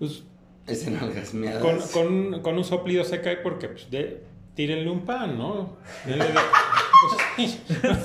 pues 0.00 0.24
nalgas 0.90 1.32
miadas. 1.32 1.62
con, 1.62 1.78
con, 2.32 2.42
con 2.42 2.56
un 2.56 2.64
soplido 2.64 3.04
se 3.04 3.20
cae 3.20 3.36
porque, 3.38 3.68
pues, 3.68 3.88
de, 3.90 4.20
tírenle 4.56 4.90
un 4.90 5.04
pan, 5.04 5.36
¿no? 5.36 5.76
Denle 6.06 6.24
de- 6.24 6.32
pues, 6.98 7.16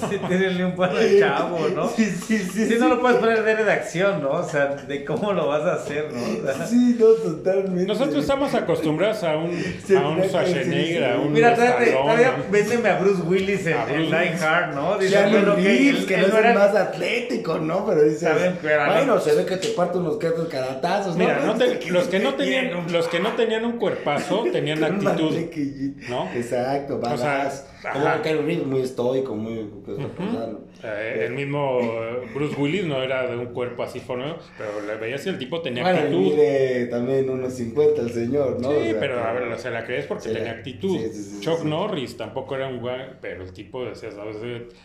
sí, 0.10 0.20
tiene 0.28 0.66
un 0.66 0.76
buen 0.76 0.91
chavo, 1.20 1.60
¿no? 1.70 1.88
Sí, 1.89 2.06
sí, 2.06 2.39
sí. 2.39 2.68
Sí, 2.68 2.76
no 2.78 2.89
lo 2.89 2.99
puedes 2.99 3.18
poner 3.18 3.41
de 3.43 3.56
redacción, 3.56 4.22
¿no? 4.22 4.32
O 4.32 4.43
sea, 4.43 4.68
de 4.68 5.06
cómo 5.06 5.32
lo 5.32 5.47
vas 5.47 5.64
a 5.64 5.76
hacer, 5.76 6.10
¿no? 6.12 6.66
sí, 6.68 6.97
no, 6.99 7.06
totalmente. 7.08 7.86
Nosotros 7.86 8.18
estamos 8.18 8.54
acostumbrados 8.54 9.24
a 9.24 9.38
un, 9.38 9.52
a 9.97 10.08
un 10.10 10.24
Schwarzenegger, 10.24 11.06
a 11.06 11.20
un 11.20 11.32
Mira, 11.32 11.56
todavía, 11.56 12.36
véndeme 12.52 12.89
a 12.89 12.99
Bruce 12.99 13.22
Willis 13.22 13.66
en, 13.66 13.78
en 13.89 14.06
Die 14.08 14.45
Hard, 14.45 14.76
¿no? 14.76 14.97
Dice, 14.97 15.22
bueno, 15.30 15.56
que, 15.56 15.89
él, 15.89 16.06
que 16.06 16.18
no 16.18 16.38
es 16.38 16.56
más 16.56 16.76
atlético, 16.76 17.60
¿no? 17.60 17.86
Pero 17.86 18.04
dice, 18.04 18.30
bueno, 18.62 19.20
se 19.20 19.36
ve 19.36 19.45
que 19.45 19.58
te 19.58 19.70
parto 19.70 19.99
unos 19.99 20.18
caratazos, 20.49 21.16
¿no? 21.16 21.24
Mira, 21.24 21.39
no 21.45 21.56
te, 21.56 21.80
los, 21.89 22.08
que 22.08 22.20
no 22.20 22.36
tenían, 22.36 22.91
los 22.91 23.08
que 23.08 23.20
no 23.20 23.30
tenían 23.34 23.64
un 23.66 23.78
cuerpazo 23.78 24.43
tenían 24.52 24.84
actitud, 24.84 25.34
¿no? 26.10 26.28
Exacto, 26.42 27.00
vas. 27.00 27.68
Como 27.82 28.22
Keanu 28.22 28.42
Reeves 28.44 28.66
muy 28.66 28.82
estoico, 28.82 29.36
muy... 29.36 29.70
Pues, 29.84 29.98
eh, 30.84 31.26
el 31.28 31.34
mismo 31.34 31.80
Bruce 32.34 32.56
Willis 32.56 32.86
no 32.86 33.02
era 33.02 33.28
de 33.28 33.38
un 33.38 33.48
cuerpo 33.48 33.84
así 33.84 34.00
formado, 34.00 34.39
pero 34.58 34.82
le 34.86 34.96
veías 34.96 35.24
que 35.24 35.30
el 35.30 35.38
tipo 35.38 35.62
tenía 35.62 35.84
bueno, 35.84 36.00
actitud. 36.00 36.20
Mide 36.20 36.86
también 36.88 37.30
unos 37.30 37.54
50 37.54 38.02
el 38.02 38.12
señor, 38.12 38.60
¿no? 38.60 38.72
Sí, 38.72 38.96
pero 39.00 39.24
a 39.24 39.34
ver, 39.34 39.60
se 39.60 39.70
la 39.72 39.84
crees 39.84 40.06
porque 40.06 40.30
tenía 40.30 40.52
actitud. 40.52 41.00
Chuck 41.39 41.64
Norris 41.64 42.18
tampoco 42.18 42.56
era 42.56 42.68
un 42.68 42.80
güey, 42.80 43.02
pero 43.20 43.44
el 43.44 43.52
tipo 43.52 43.86
decía, 43.86 44.12
¿sabes? 44.12 44.38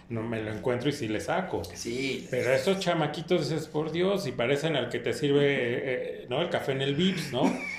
No 0.09 0.23
me 0.23 0.43
lo 0.43 0.53
encuentro 0.53 0.89
y 0.89 0.93
sí 0.93 1.09
le 1.09 1.21
saco. 1.21 1.63
Sí. 1.75 2.27
Pero 2.31 2.53
estos 2.53 2.79
chamaquitos 2.81 3.49
dices, 3.49 3.67
por 3.67 3.93
Dios, 3.93 4.27
y 4.27 4.33
parecen 4.33 4.77
al 4.77 4.89
que 4.89 4.99
te 4.99 5.13
sirve, 5.13 5.45
eh, 5.49 6.27
¿no? 6.29 6.41
El 6.43 6.51
café 6.51 6.73
en 6.73 6.83
el 6.83 6.95
Vips, 6.95 7.33
¿no? 7.33 7.43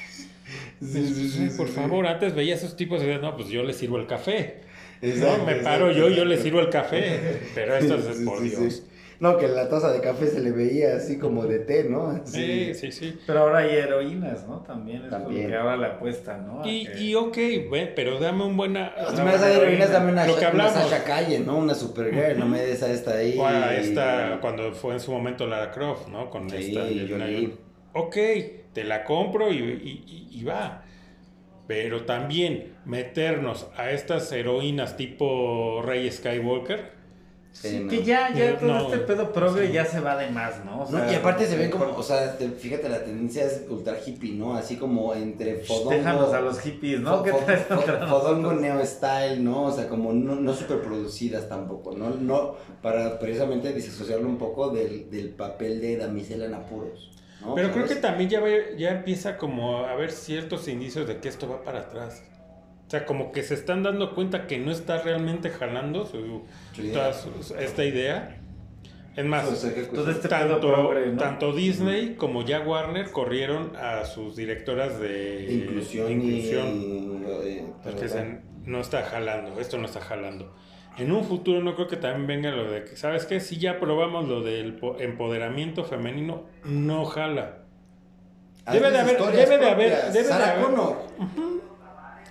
Sí, 0.81 1.07
sí, 1.07 1.29
sí, 1.29 1.49
por 1.57 1.67
favor, 1.67 2.05
antes 2.05 2.35
veía 2.35 2.55
esos 2.55 2.75
tipos 2.75 3.01
y 3.01 3.05
decías, 3.05 3.21
no, 3.21 3.35
pues 3.35 3.49
yo 3.49 3.63
les 3.63 3.77
sirvo 3.77 3.97
el 3.97 4.05
café. 4.05 4.61
no, 5.01 5.45
me 5.45 5.55
paro 5.55 5.91
yo, 5.91 6.09
yo 6.09 6.25
les 6.25 6.41
sirvo 6.41 6.59
el 6.59 6.69
café. 6.69 7.39
Pero 7.55 7.75
esto 7.75 7.95
es 7.95 8.17
por 8.21 8.41
Dios. 8.41 8.83
No, 9.19 9.37
que 9.37 9.47
la 9.47 9.67
taza 9.67 9.91
de 9.91 9.99
café 9.99 10.27
se 10.27 10.41
le 10.41 10.51
veía 10.51 10.95
así 10.95 11.17
como 11.17 11.47
de 11.47 11.59
té, 11.59 11.85
¿no? 11.85 12.21
Sí, 12.25 12.75
sí, 12.75 12.91
sí. 12.91 13.17
Pero 13.25 13.39
ahora 13.39 13.59
hay 13.59 13.75
heroínas, 13.75 14.47
¿no? 14.47 14.59
También 14.59 15.05
es 15.05 15.09
También. 15.09 15.47
que 15.47 15.55
ahora 15.55 15.75
le 15.75 15.87
apuestan, 15.87 16.45
¿no? 16.45 16.67
Y, 16.67 16.87
y 16.99 17.15
ok, 17.15 17.37
pero 17.95 18.19
dame 18.19 18.45
un 18.45 18.55
buena... 18.55 18.93
Si 19.15 19.21
me 19.23 19.31
das 19.31 19.41
de 19.41 19.53
heroínas, 19.53 19.91
dame 19.91 20.11
una, 20.11 20.27
lo 20.27 20.37
que 20.37 20.45
una 20.45 20.69
Sasha 20.69 21.03
Calle, 21.03 21.39
¿no? 21.39 21.57
Una 21.57 21.73
Supergirl, 21.73 22.37
no 22.37 22.45
me 22.45 22.61
des 22.61 22.83
a 22.83 22.91
esta 22.91 23.15
ahí. 23.15 23.35
Bueno, 23.35 23.71
esta, 23.71 24.37
cuando 24.39 24.71
fue 24.73 24.93
en 24.93 24.99
su 24.99 25.11
momento 25.11 25.47
Lara 25.47 25.71
Croft, 25.71 26.09
¿no? 26.09 26.29
Con 26.29 26.47
sí, 26.51 26.57
esta... 26.57 26.81
Jolie. 26.81 27.57
Ok, 27.93 28.17
te 28.73 28.83
la 28.83 29.03
compro 29.03 29.51
y, 29.51 29.57
y, 29.57 30.27
y 30.31 30.43
va. 30.43 30.83
Pero 31.67 32.05
también 32.05 32.77
meternos 32.85 33.67
a 33.75 33.91
estas 33.91 34.31
heroínas 34.31 34.95
tipo 34.95 35.81
Rey 35.83 36.09
Skywalker 36.09 36.97
Sí, 37.61 37.87
que 37.89 38.03
ya, 38.03 38.31
ya 38.33 38.59
todo 38.59 38.93
este 38.93 38.99
pedo 38.99 39.33
progre 39.33 39.71
ya 39.71 39.83
se 39.83 39.99
va 39.99 40.15
de 40.15 40.29
más, 40.29 40.63
¿no? 40.63 40.83
O 40.83 40.85
sea, 40.87 41.11
y 41.11 41.15
aparte 41.15 41.47
se 41.47 41.57
ven 41.57 41.71
como, 41.71 41.85
o 41.85 42.03
sea, 42.03 42.37
fíjate, 42.59 42.87
la 42.87 43.03
tendencia 43.03 43.45
es 43.45 43.63
ultra 43.67 43.97
hippie, 44.05 44.33
¿no? 44.33 44.55
Así 44.55 44.75
como 44.75 45.11
entre 45.15 45.55
fodongo... 45.61 45.89
Déjanos 45.89 46.33
a 46.33 46.41
los 46.41 46.59
hippies, 46.59 46.99
¿no? 46.99 47.23
¿Qué 47.23 47.33
fodongo 47.33 48.53
neo 48.53 48.85
style, 48.85 49.43
¿no? 49.43 49.63
O 49.63 49.71
sea, 49.71 49.89
como 49.89 50.13
no, 50.13 50.35
no 50.35 50.53
super 50.53 50.81
producidas 50.81 51.49
tampoco, 51.49 51.95
¿no? 51.97 52.11
No, 52.11 52.55
para 52.83 53.17
precisamente 53.17 53.73
disasociarlo 53.73 54.27
un 54.27 54.37
poco 54.37 54.69
del, 54.69 55.09
del 55.09 55.29
papel 55.29 55.81
de 55.81 55.97
damisela 55.97 56.45
en 56.45 56.53
apuros. 56.53 57.11
¿No? 57.41 57.55
Pero 57.55 57.71
creo 57.71 57.85
que 57.85 57.95
también 57.95 58.29
ya, 58.29 58.41
ya 58.77 58.91
empieza 58.91 59.37
como 59.37 59.85
a 59.85 59.91
haber 59.91 60.11
ciertos 60.11 60.67
indicios 60.67 61.07
de 61.07 61.17
que 61.19 61.29
esto 61.29 61.47
va 61.49 61.63
para 61.63 61.79
atrás. 61.79 62.23
O 62.87 62.89
sea, 62.89 63.05
como 63.05 63.33
que 63.33 63.43
se 63.43 63.53
están 63.53 63.83
dando 63.83 64.15
cuenta 64.15 64.47
que 64.47 64.57
no 64.59 64.71
está 64.71 65.01
realmente 65.01 65.49
jalando 65.49 66.05
su, 66.05 66.43
esta 67.59 67.83
idea. 67.83 68.37
Es 69.17 69.25
más, 69.25 69.63
este 69.63 70.29
tanto, 70.29 70.93
tanto, 71.17 71.51
Disney 71.51 72.15
como 72.15 72.45
ya 72.45 72.61
Warner 72.61 73.11
corrieron 73.11 73.75
a 73.75 74.05
sus 74.05 74.35
directoras 74.35 74.99
de 74.99 75.47
inclusión. 75.51 76.11
inclusión 76.11 77.23
porque 77.83 78.39
no 78.65 78.79
está 78.79 79.03
jalando, 79.03 79.59
esto 79.59 79.77
no 79.77 79.85
está 79.85 79.99
jalando. 80.01 80.53
En 80.97 81.11
un 81.11 81.23
futuro 81.23 81.61
no 81.61 81.75
creo 81.75 81.87
que 81.87 81.97
también 81.97 82.27
venga 82.27 82.51
lo 82.51 82.71
de 82.71 82.83
que, 82.83 82.95
¿sabes 82.95 83.25
qué? 83.25 83.39
Si 83.39 83.57
ya 83.57 83.79
probamos 83.79 84.27
lo 84.27 84.41
del 84.41 84.79
empoderamiento 84.99 85.83
femenino, 85.83 86.43
no 86.63 87.05
jala. 87.05 87.59
Debe 88.71 88.91
de 88.91 88.97
haber, 88.97 89.17
debe 89.17 89.57
de 89.57 89.69
haber, 89.69 90.11
debe 90.11 90.27
de 90.27 90.33
haber. 90.33 90.65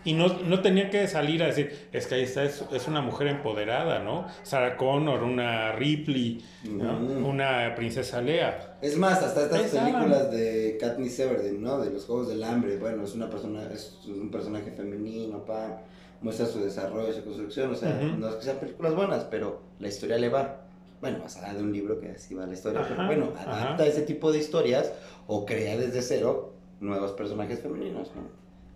Y 0.06 0.12
no, 0.12 0.28
no 0.44 0.62
tenía 0.62 0.88
que 0.88 1.08
salir 1.08 1.42
a 1.42 1.46
decir, 1.46 1.88
es 1.92 2.06
que 2.06 2.14
ahí 2.14 2.22
está, 2.22 2.44
es, 2.44 2.62
una 2.86 3.00
mujer 3.00 3.26
empoderada, 3.26 3.98
¿no? 3.98 4.28
Sarah 4.44 4.76
Connor, 4.76 5.24
una 5.24 5.72
Ripley, 5.72 6.44
una 6.64 7.74
princesa 7.74 8.22
Lea. 8.22 8.76
Es 8.80 8.96
más, 8.96 9.20
hasta 9.20 9.46
estas 9.46 9.62
películas 9.62 10.30
de 10.30 10.78
Katniss 10.80 11.18
Everdeen, 11.18 11.60
¿no? 11.60 11.80
De 11.80 11.90
los 11.90 12.04
Juegos 12.04 12.28
del 12.28 12.44
Hambre, 12.44 12.78
bueno, 12.78 13.02
es 13.02 13.16
una 13.16 13.28
persona, 13.28 13.68
es 13.72 13.98
un 14.06 14.30
personaje 14.30 14.70
femenino, 14.70 15.44
pa, 15.44 15.82
muestra 16.20 16.46
su 16.46 16.60
desarrollo, 16.60 17.12
su 17.12 17.24
construcción, 17.24 17.70
o 17.72 17.74
sea, 17.74 17.92
no 17.92 18.28
es 18.28 18.36
que 18.36 18.42
sean 18.42 18.58
películas 18.58 18.94
buenas, 18.94 19.24
pero 19.24 19.60
la 19.78 19.88
historia 19.88 20.18
le 20.18 20.28
va. 20.28 20.62
Bueno, 21.00 21.18
basada 21.20 21.52
de 21.52 21.62
un 21.62 21.72
libro 21.72 22.00
que 22.00 22.10
así 22.10 22.34
va 22.34 22.46
la 22.46 22.54
historia, 22.54 22.84
pero 22.88 23.06
bueno, 23.06 23.32
adapta 23.36 23.86
ese 23.86 24.02
tipo 24.02 24.32
de 24.32 24.38
historias 24.38 24.92
o 25.26 25.44
crea 25.44 25.76
desde 25.76 26.00
cero 26.00 26.54
nuevos 26.80 27.12
personajes 27.12 27.60
femeninos, 27.60 28.12
¿no? 28.14 28.22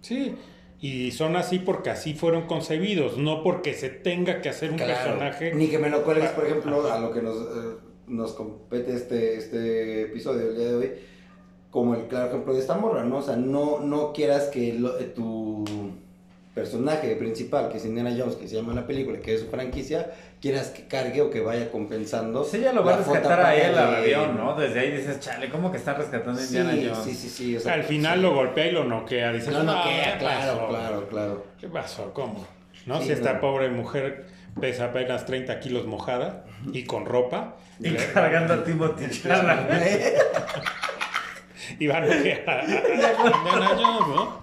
Sí, 0.02 0.36
y 0.80 1.10
son 1.10 1.36
así 1.36 1.58
porque 1.58 1.90
así 1.90 2.14
fueron 2.14 2.46
concebidos, 2.46 3.18
no 3.18 3.42
porque 3.42 3.74
se 3.74 3.90
tenga 3.90 4.40
que 4.40 4.48
hacer 4.48 4.70
un 4.70 4.78
personaje. 4.78 5.54
Ni 5.54 5.68
que 5.68 5.78
me 5.78 5.90
lo 5.90 6.02
cuelgues, 6.04 6.30
por 6.30 6.46
ejemplo, 6.46 6.90
a 6.90 6.98
lo 6.98 7.12
que 7.12 7.20
nos, 7.20 7.36
eh, 7.36 7.76
nos 8.06 8.32
compete 8.32 8.94
este, 8.94 9.36
este 9.36 10.02
episodio 10.02 10.48
el 10.48 10.56
día 10.56 10.68
de 10.68 10.74
hoy, 10.74 10.92
como 11.70 11.94
el 11.94 12.06
claro 12.06 12.28
ejemplo 12.28 12.54
de 12.54 12.60
esta 12.60 12.76
morra, 12.76 13.04
¿no? 13.04 13.18
O 13.18 13.22
sea, 13.22 13.36
no, 13.36 13.80
no 13.80 14.12
quieras 14.12 14.48
que 14.48 14.72
lo, 14.72 14.98
eh, 14.98 15.04
tu 15.04 15.64
personaje 16.54 17.14
principal, 17.16 17.68
que 17.68 17.78
es 17.78 17.84
Indiana 17.84 18.14
Jones, 18.16 18.36
que 18.36 18.46
se 18.48 18.54
llama 18.56 18.72
la 18.74 18.86
película, 18.86 19.18
que 19.20 19.34
es 19.34 19.40
su 19.40 19.48
franquicia, 19.48 20.12
quieras 20.40 20.70
que 20.70 20.86
cargue 20.88 21.20
o 21.22 21.30
que 21.30 21.40
vaya 21.40 21.70
compensando. 21.70 22.42
Sí, 22.44 22.60
ya 22.60 22.72
lo 22.72 22.84
va 22.84 22.94
a 22.94 22.96
rescatar 22.98 23.40
a 23.40 23.54
él 23.54 23.78
al 23.78 23.94
avión, 23.94 24.36
¿no? 24.36 24.56
Desde 24.56 24.80
ahí 24.80 24.90
dices, 24.90 25.20
chale, 25.20 25.48
¿cómo 25.48 25.70
que 25.70 25.78
está 25.78 25.94
rescatando 25.94 26.40
a 26.40 26.44
Indiana 26.44 26.72
Jones? 26.72 26.98
Sí, 27.04 27.14
sí, 27.14 27.28
sí. 27.28 27.56
O 27.56 27.60
sea, 27.60 27.74
Al 27.74 27.84
final 27.84 28.20
lo 28.22 28.34
golpea 28.34 28.66
y 28.66 28.72
lo 28.72 28.82
noquea. 28.84 29.32
Dices, 29.32 29.52
no, 29.52 29.62
noquea, 29.62 30.18
claro, 30.18 30.66
claro, 30.68 31.08
claro. 31.08 31.46
¿Qué 31.60 31.68
pasó? 31.68 32.12
¿Cómo? 32.12 32.44
¿No? 32.86 33.00
si 33.02 33.12
esta 33.12 33.40
pobre 33.40 33.68
mujer 33.68 34.24
pesa 34.58 34.86
apenas 34.86 35.26
30 35.26 35.60
kilos 35.60 35.86
mojada 35.86 36.46
y 36.72 36.84
con 36.84 37.04
ropa. 37.04 37.58
Y 37.78 37.92
cargando 37.92 38.54
a 38.54 38.64
Timothy 38.64 39.04
y 41.78 41.86
va 41.86 41.98
a 41.98 42.00
noquear 42.00 42.50
a, 42.50 42.64
Indiana 42.64 43.68
Jones, 43.76 44.08
¿no? 44.08 44.40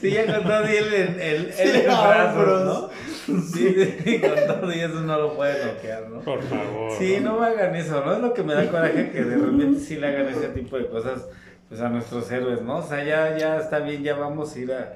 Sí, 0.00 0.10
ya 0.10 0.26
con 0.26 0.44
todo 0.44 0.64
y 0.72 0.76
el, 0.76 0.94
el, 0.94 1.20
el, 1.20 1.52
el 1.58 1.82
brazo, 1.82 2.64
¿no? 2.64 2.90
Sí, 3.42 4.20
con 4.20 4.60
todo 4.60 4.72
y 4.72 4.80
eso 4.80 5.00
no 5.00 5.18
lo 5.18 5.34
puede 5.36 5.62
bloquear, 5.62 6.08
¿no? 6.08 6.20
Por 6.20 6.42
favor. 6.42 6.92
Sí, 6.98 7.18
no 7.20 7.38
me 7.38 7.46
hagan 7.46 7.74
eso, 7.76 8.02
¿no? 8.04 8.14
Es 8.14 8.20
lo 8.20 8.32
que 8.32 8.42
me 8.42 8.54
da 8.54 8.66
coraje 8.70 9.10
que 9.10 9.22
de 9.24 9.36
repente 9.36 9.80
sí 9.80 9.96
le 9.96 10.08
hagan 10.08 10.28
ese 10.28 10.48
tipo 10.48 10.78
de 10.78 10.86
cosas 10.86 11.26
pues 11.68 11.80
a 11.80 11.88
nuestros 11.88 12.30
héroes, 12.32 12.62
¿no? 12.62 12.78
O 12.78 12.82
sea, 12.82 13.04
ya, 13.04 13.36
ya 13.36 13.58
está 13.58 13.78
bien, 13.80 14.02
ya 14.02 14.14
vamos 14.14 14.56
a 14.56 14.58
ir 14.58 14.72
a 14.72 14.94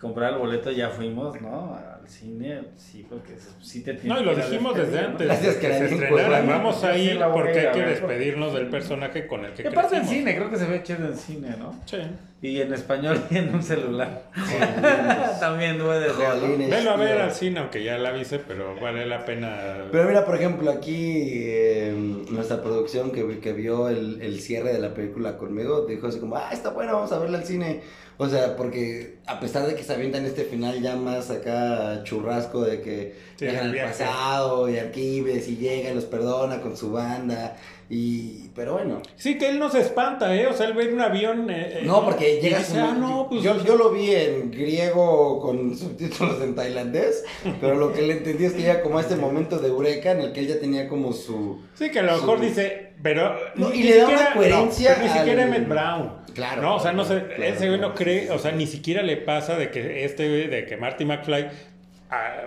comprar 0.00 0.34
el 0.34 0.38
boleto, 0.38 0.70
ya 0.70 0.90
fuimos, 0.90 1.40
¿no? 1.40 1.78
Al 2.02 2.08
cine, 2.08 2.62
sí, 2.76 3.06
porque 3.08 3.34
sí 3.60 3.84
te 3.84 3.94
No, 4.02 4.20
y 4.20 4.24
lo 4.24 4.34
dijimos 4.34 4.76
desde 4.76 4.98
antes. 4.98 5.24
Gracias 5.24 5.54
que, 5.56 5.68
se 5.68 5.84
estrenara. 5.84 6.42
Vamos 6.42 6.82
a 6.82 6.96
ir 6.96 7.20
porque 7.32 7.60
hay 7.60 7.72
que 7.72 7.86
despedirnos 7.86 8.54
del 8.54 8.66
personaje 8.66 9.28
con 9.28 9.44
el 9.44 9.52
que 9.52 9.62
crecimos. 9.62 9.84
aparte 9.84 9.96
en 9.98 10.08
cine, 10.08 10.34
creo 10.34 10.50
que 10.50 10.56
se 10.56 10.66
ve 10.66 10.82
chido 10.82 11.06
en 11.06 11.16
cine, 11.16 11.54
¿no? 11.56 11.80
Sí. 11.86 11.98
Y 12.40 12.60
en 12.60 12.74
español 12.74 13.22
y 13.30 13.38
en 13.38 13.54
un 13.54 13.62
celular. 13.62 14.24
También 15.40 15.78
puede 15.78 16.12
ser. 16.12 16.70
Velo 16.70 16.90
a 16.90 16.96
ver 16.96 17.20
al 17.20 17.32
cine, 17.32 17.60
aunque 17.60 17.84
ya 17.84 17.96
la 17.98 18.08
avise, 18.08 18.40
pero 18.40 18.74
vale 18.80 19.06
la 19.06 19.24
pena. 19.24 19.84
Pero 19.92 20.08
mira, 20.08 20.24
por 20.24 20.34
ejemplo, 20.34 20.72
aquí 20.72 21.30
eh, 21.34 21.94
nuestra 22.30 22.60
producción 22.60 23.12
que, 23.12 23.38
que 23.38 23.52
vio 23.52 23.88
el, 23.88 24.20
el, 24.22 24.40
cierre 24.40 24.72
de 24.72 24.80
la 24.80 24.92
película 24.92 25.38
conmigo 25.38 25.86
dijo 25.86 26.08
así 26.08 26.18
como, 26.18 26.34
ah, 26.34 26.50
está 26.52 26.70
bueno, 26.70 26.94
vamos 26.94 27.12
a 27.12 27.20
verla 27.20 27.38
al 27.38 27.44
cine. 27.44 27.82
O 28.22 28.28
sea, 28.28 28.56
porque 28.56 29.16
a 29.26 29.40
pesar 29.40 29.66
de 29.66 29.74
que 29.74 29.82
se 29.82 29.92
avientan 29.92 30.24
este 30.24 30.44
final 30.44 30.80
ya 30.80 30.94
más 30.94 31.28
acá 31.28 32.02
churrasco 32.04 32.62
de 32.62 32.80
que 32.80 33.16
llegan 33.40 33.70
al 33.70 33.76
pasado 33.76 34.70
y 34.70 34.78
Arquímedes 34.78 35.48
y 35.48 35.56
llega 35.56 35.90
y 35.90 35.94
los 35.94 36.04
perdona 36.04 36.60
con 36.60 36.76
su 36.76 36.92
banda 36.92 37.56
y, 37.94 38.48
pero 38.54 38.74
bueno. 38.74 39.02
Sí, 39.16 39.36
que 39.36 39.50
él 39.50 39.58
no 39.58 39.70
se 39.70 39.80
espanta, 39.80 40.34
¿eh? 40.34 40.46
O 40.46 40.54
sea, 40.54 40.66
él 40.66 40.72
ve 40.72 40.94
un 40.94 41.00
avión. 41.00 41.50
Eh, 41.50 41.80
eh 41.80 41.82
no, 41.84 42.02
porque 42.04 42.40
llega 42.40 42.62
ah, 42.76 42.96
no, 42.98 43.26
pues, 43.28 43.42
yo, 43.42 43.62
yo, 43.64 43.76
lo 43.76 43.90
vi 43.90 44.14
en 44.14 44.50
griego 44.50 45.40
con 45.40 45.76
subtítulos 45.76 46.40
en 46.40 46.54
tailandés, 46.54 47.24
pero 47.60 47.74
lo 47.74 47.92
que 47.92 48.00
le 48.02 48.14
entendí 48.14 48.44
es 48.46 48.52
que 48.52 48.62
llega 48.62 48.82
como 48.82 48.98
a 48.98 49.02
este 49.02 49.16
momento 49.26 49.58
de 49.58 49.68
eureka 49.68 50.12
en 50.12 50.20
el 50.20 50.32
que 50.32 50.40
él 50.40 50.46
ya 50.46 50.58
tenía 50.58 50.88
como 50.88 51.12
su. 51.12 51.60
Sí, 51.74 51.90
que 51.90 51.98
a 51.98 52.02
lo 52.04 52.12
mejor 52.12 52.40
dice, 52.40 52.91
pero. 53.02 53.36
y 53.74 53.82
le 53.82 53.98
da 53.98 54.08
una 54.08 54.34
coherencia. 54.34 54.98
ni 55.02 55.08
siquiera 55.08 55.42
Emmett 55.42 55.68
Brown. 55.68 56.22
Claro. 56.34 56.62
No, 56.62 56.76
o 56.76 56.80
sea, 56.80 56.92
no 56.92 57.04
sé, 57.04 57.24
ese 57.38 57.68
güey 57.68 57.78
no 57.78 57.94
cree, 57.94 58.30
o 58.30 58.38
sea, 58.38 58.52
ni 58.52 58.66
siquiera 58.66 59.02
le 59.02 59.18
pasa 59.18 59.56
de 59.56 59.70
que 59.70 60.04
este, 60.04 60.48
de 60.48 60.64
que 60.64 60.76
Marty 60.78 61.04
McFly 61.04 61.48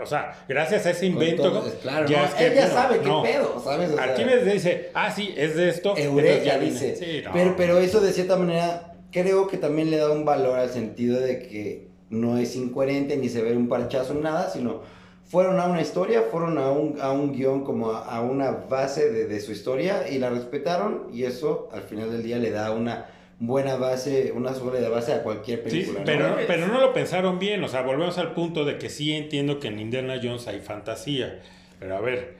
o 0.01 0.05
sea, 0.05 0.35
gracias 0.47 0.85
a 0.85 0.91
ese 0.91 1.07
invento, 1.07 1.63
claro, 1.81 2.07
ya 2.07 2.19
no, 2.19 2.25
es 2.25 2.33
que, 2.35 2.45
él 2.45 2.53
ya 2.53 2.67
sabe 2.67 2.99
qué 2.99 3.09
pedo, 3.23 3.59
¿sabes? 3.63 3.91
O 3.91 3.99
Arquímedes 3.99 4.53
dice, 4.53 4.91
ah, 4.93 5.11
sí, 5.11 5.33
es 5.35 5.55
de 5.55 5.69
esto. 5.69 5.97
Eureka 5.97 6.43
ya 6.43 6.59
dice. 6.59 6.95
Sí, 6.95 7.21
no. 7.25 7.31
pero, 7.33 7.55
pero 7.55 7.79
eso 7.79 7.99
de 7.99 8.13
cierta 8.13 8.35
manera 8.37 8.93
creo 9.11 9.47
que 9.47 9.57
también 9.57 9.89
le 9.89 9.97
da 9.97 10.11
un 10.11 10.23
valor 10.23 10.59
al 10.59 10.69
sentido 10.69 11.19
de 11.19 11.39
que 11.39 11.87
no 12.09 12.37
es 12.37 12.55
incoherente 12.55 13.17
ni 13.17 13.27
se 13.29 13.41
ve 13.41 13.57
un 13.57 13.67
parchazo 13.67 14.13
en 14.13 14.21
nada, 14.21 14.49
sino 14.51 14.83
fueron 15.25 15.59
a 15.59 15.65
una 15.65 15.81
historia, 15.81 16.23
fueron 16.31 16.57
a 16.57 16.69
un, 16.71 16.99
a 17.01 17.11
un 17.11 17.33
guion 17.33 17.63
como 17.63 17.91
a, 17.91 18.21
una 18.21 18.51
base 18.51 19.11
de, 19.11 19.25
de, 19.25 19.39
su 19.39 19.51
historia 19.51 20.07
y 20.09 20.19
la 20.19 20.29
respetaron 20.29 21.07
y 21.11 21.23
eso 21.23 21.69
al 21.73 21.81
final 21.81 22.11
del 22.11 22.23
día 22.23 22.37
le 22.37 22.51
da 22.51 22.71
una 22.71 23.07
buena 23.39 23.75
base, 23.75 24.31
una 24.33 24.53
sólida 24.53 24.89
base 24.89 25.13
a 25.13 25.23
cualquier 25.23 25.63
película. 25.63 25.99
Sí, 25.99 26.03
pero, 26.05 26.37
pero 26.47 26.67
no 26.67 26.79
lo 26.79 26.93
pensaron 26.93 27.39
bien, 27.39 27.63
o 27.63 27.67
sea, 27.67 27.81
volvemos 27.81 28.17
al 28.17 28.33
punto 28.33 28.65
de 28.65 28.77
que 28.77 28.89
sí 28.89 29.13
entiendo 29.13 29.59
que 29.59 29.67
en 29.67 29.79
Indiana 29.79 30.19
Jones 30.21 30.47
hay 30.47 30.59
fantasía, 30.61 31.41
pero 31.79 31.97
a 31.97 32.01
ver, 32.01 32.37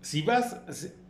si 0.00 0.22
vas, 0.22 0.58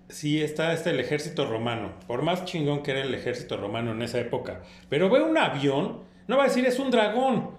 si 0.08 0.42
está 0.42 0.72
este 0.72 0.90
el 0.90 1.00
ejército 1.00 1.46
romano, 1.46 1.92
por 2.06 2.22
más 2.22 2.44
chingón 2.44 2.82
que 2.82 2.92
era 2.92 3.02
el 3.02 3.14
ejército 3.14 3.56
romano 3.56 3.92
en 3.92 4.02
esa 4.02 4.18
época, 4.18 4.62
pero 4.88 5.10
ve 5.10 5.20
un 5.20 5.36
avión, 5.36 5.98
no 6.26 6.36
va 6.36 6.44
a 6.44 6.48
decir 6.48 6.64
es 6.64 6.78
un 6.78 6.90
dragón, 6.90 7.50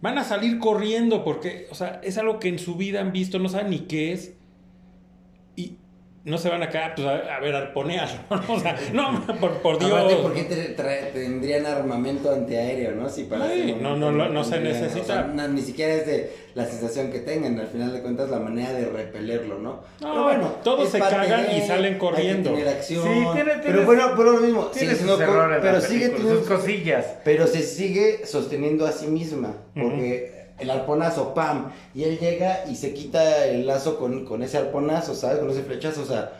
van 0.00 0.18
a 0.18 0.24
salir 0.24 0.58
corriendo 0.58 1.24
porque, 1.24 1.66
o 1.70 1.74
sea, 1.74 2.00
es 2.02 2.18
algo 2.18 2.38
que 2.38 2.48
en 2.48 2.58
su 2.58 2.76
vida 2.76 3.00
han 3.00 3.12
visto, 3.12 3.38
no 3.38 3.48
saben 3.48 3.70
ni 3.70 3.80
qué 3.80 4.12
es 4.12 4.34
no 6.24 6.38
se 6.38 6.48
van 6.48 6.62
a 6.62 6.70
quedar, 6.70 6.94
pues, 6.94 7.06
a, 7.06 7.38
ver, 7.38 7.54
arponear, 7.54 8.08
¿no? 8.30 8.54
O 8.54 8.58
sea, 8.58 8.78
no, 8.92 9.26
por, 9.40 9.58
por 9.58 9.78
Dios. 9.78 9.92
Aparte, 9.92 10.16
¿por 10.16 10.32
qué 10.32 10.44
tendrían 11.12 11.66
armamento 11.66 12.32
antiaéreo, 12.32 12.92
no? 12.92 13.10
Si 13.10 13.24
para 13.24 13.46
no, 13.46 13.94
no, 13.96 14.10
no, 14.10 14.28
no 14.30 14.44
se 14.44 14.60
necesita. 14.60 15.26
ni 15.26 15.60
siquiera 15.60 15.94
es 15.94 16.06
de 16.06 16.32
la 16.54 16.64
sensación 16.64 17.10
que 17.10 17.20
tengan, 17.20 17.58
al 17.60 17.66
final 17.66 17.92
de 17.92 18.00
cuentas, 18.00 18.30
la 18.30 18.38
manera 18.38 18.72
de 18.72 18.86
repelerlo, 18.86 19.58
¿no? 19.58 19.82
No, 20.00 20.12
pero 20.12 20.22
bueno, 20.22 20.48
todos 20.62 20.88
se 20.88 20.98
cagan 20.98 21.54
y 21.54 21.60
salen 21.60 21.98
corriendo. 21.98 22.56
Hay 22.56 22.62
acción. 22.68 23.04
Sí, 23.04 23.26
tiene, 23.34 23.52
pero 23.62 23.84
bueno, 23.84 24.12
pero 24.16 24.32
lo 24.32 24.40
mismo. 24.40 24.66
Tiene 24.66 24.94
sus 24.94 25.20
errores 25.20 25.58
pero 25.60 25.80
sigue 25.80 26.08
teniendo 26.08 26.38
sus 26.38 26.48
cosillas. 26.48 27.06
Pero 27.22 27.46
se 27.46 27.62
sigue 27.62 28.26
sosteniendo 28.26 28.86
a 28.86 28.92
sí 28.92 29.08
misma, 29.08 29.54
porque 29.74 30.33
el 30.58 30.70
arponazo, 30.70 31.34
¡pam! 31.34 31.70
Y 31.94 32.04
él 32.04 32.18
llega 32.18 32.64
y 32.70 32.76
se 32.76 32.94
quita 32.94 33.46
el 33.46 33.66
lazo 33.66 33.98
con, 33.98 34.24
con 34.24 34.42
ese 34.42 34.58
arponazo, 34.58 35.14
¿sabes? 35.14 35.38
Con 35.38 35.50
ese 35.50 35.62
flechazo, 35.62 36.02
o 36.02 36.06
sea, 36.06 36.32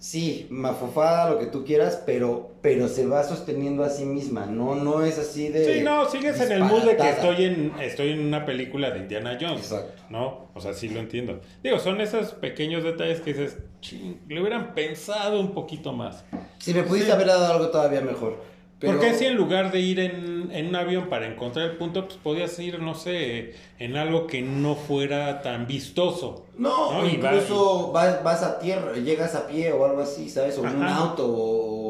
sí, 0.00 0.46
mafofada, 0.50 1.30
lo 1.30 1.38
que 1.38 1.46
tú 1.46 1.64
quieras, 1.64 2.02
pero, 2.04 2.52
pero 2.62 2.88
se 2.88 3.06
va 3.06 3.22
sosteniendo 3.22 3.84
a 3.84 3.90
sí 3.90 4.04
misma, 4.06 4.46
no, 4.46 4.74
no 4.74 5.04
es 5.04 5.18
así 5.18 5.48
de... 5.50 5.74
Sí, 5.74 5.80
no, 5.82 6.08
sigues 6.08 6.40
en 6.40 6.52
el 6.52 6.64
mood 6.64 6.82
de 6.82 6.96
que 6.96 7.10
estoy 7.10 7.44
en, 7.44 7.72
estoy 7.80 8.12
en 8.12 8.20
una 8.26 8.46
película 8.46 8.90
de 8.90 9.00
Indiana 9.00 9.38
Jones, 9.40 9.70
Exacto. 9.70 10.02
¿no? 10.08 10.48
O 10.54 10.60
sea, 10.60 10.72
sí 10.72 10.88
lo 10.88 11.00
entiendo. 11.00 11.40
Digo, 11.62 11.78
son 11.78 12.00
esos 12.00 12.32
pequeños 12.32 12.82
detalles 12.82 13.20
que 13.20 13.34
dices, 13.34 13.58
ching, 13.82 14.20
le 14.26 14.40
hubieran 14.40 14.74
pensado 14.74 15.38
un 15.38 15.52
poquito 15.52 15.92
más. 15.92 16.24
Si 16.58 16.72
me 16.72 16.82
pudiste 16.82 17.12
haber 17.12 17.28
dado 17.28 17.52
algo 17.52 17.68
todavía 17.68 18.00
mejor. 18.00 18.42
Porque 18.80 19.12
si 19.14 19.26
en 19.26 19.36
lugar 19.36 19.70
de 19.72 19.80
ir 19.80 20.00
en, 20.00 20.50
en, 20.52 20.68
un 20.68 20.76
avión 20.76 21.08
para 21.10 21.26
encontrar 21.26 21.70
el 21.70 21.76
punto, 21.76 22.06
pues 22.06 22.16
podías 22.16 22.58
ir, 22.58 22.80
no 22.80 22.94
sé, 22.94 23.54
en 23.78 23.96
algo 23.96 24.26
que 24.26 24.40
no 24.40 24.74
fuera 24.74 25.42
tan 25.42 25.66
vistoso? 25.66 26.46
No, 26.56 27.06
incluso 27.06 27.92
vas, 27.92 28.24
vas, 28.24 28.42
a 28.42 28.58
tierra, 28.58 28.94
llegas 28.94 29.34
a 29.34 29.46
pie 29.46 29.72
o 29.72 29.84
algo 29.84 30.00
así, 30.00 30.30
¿sabes? 30.30 30.56
O 30.56 30.66
en 30.66 30.76
un 30.76 30.84
auto 30.84 31.26
o 31.26 31.89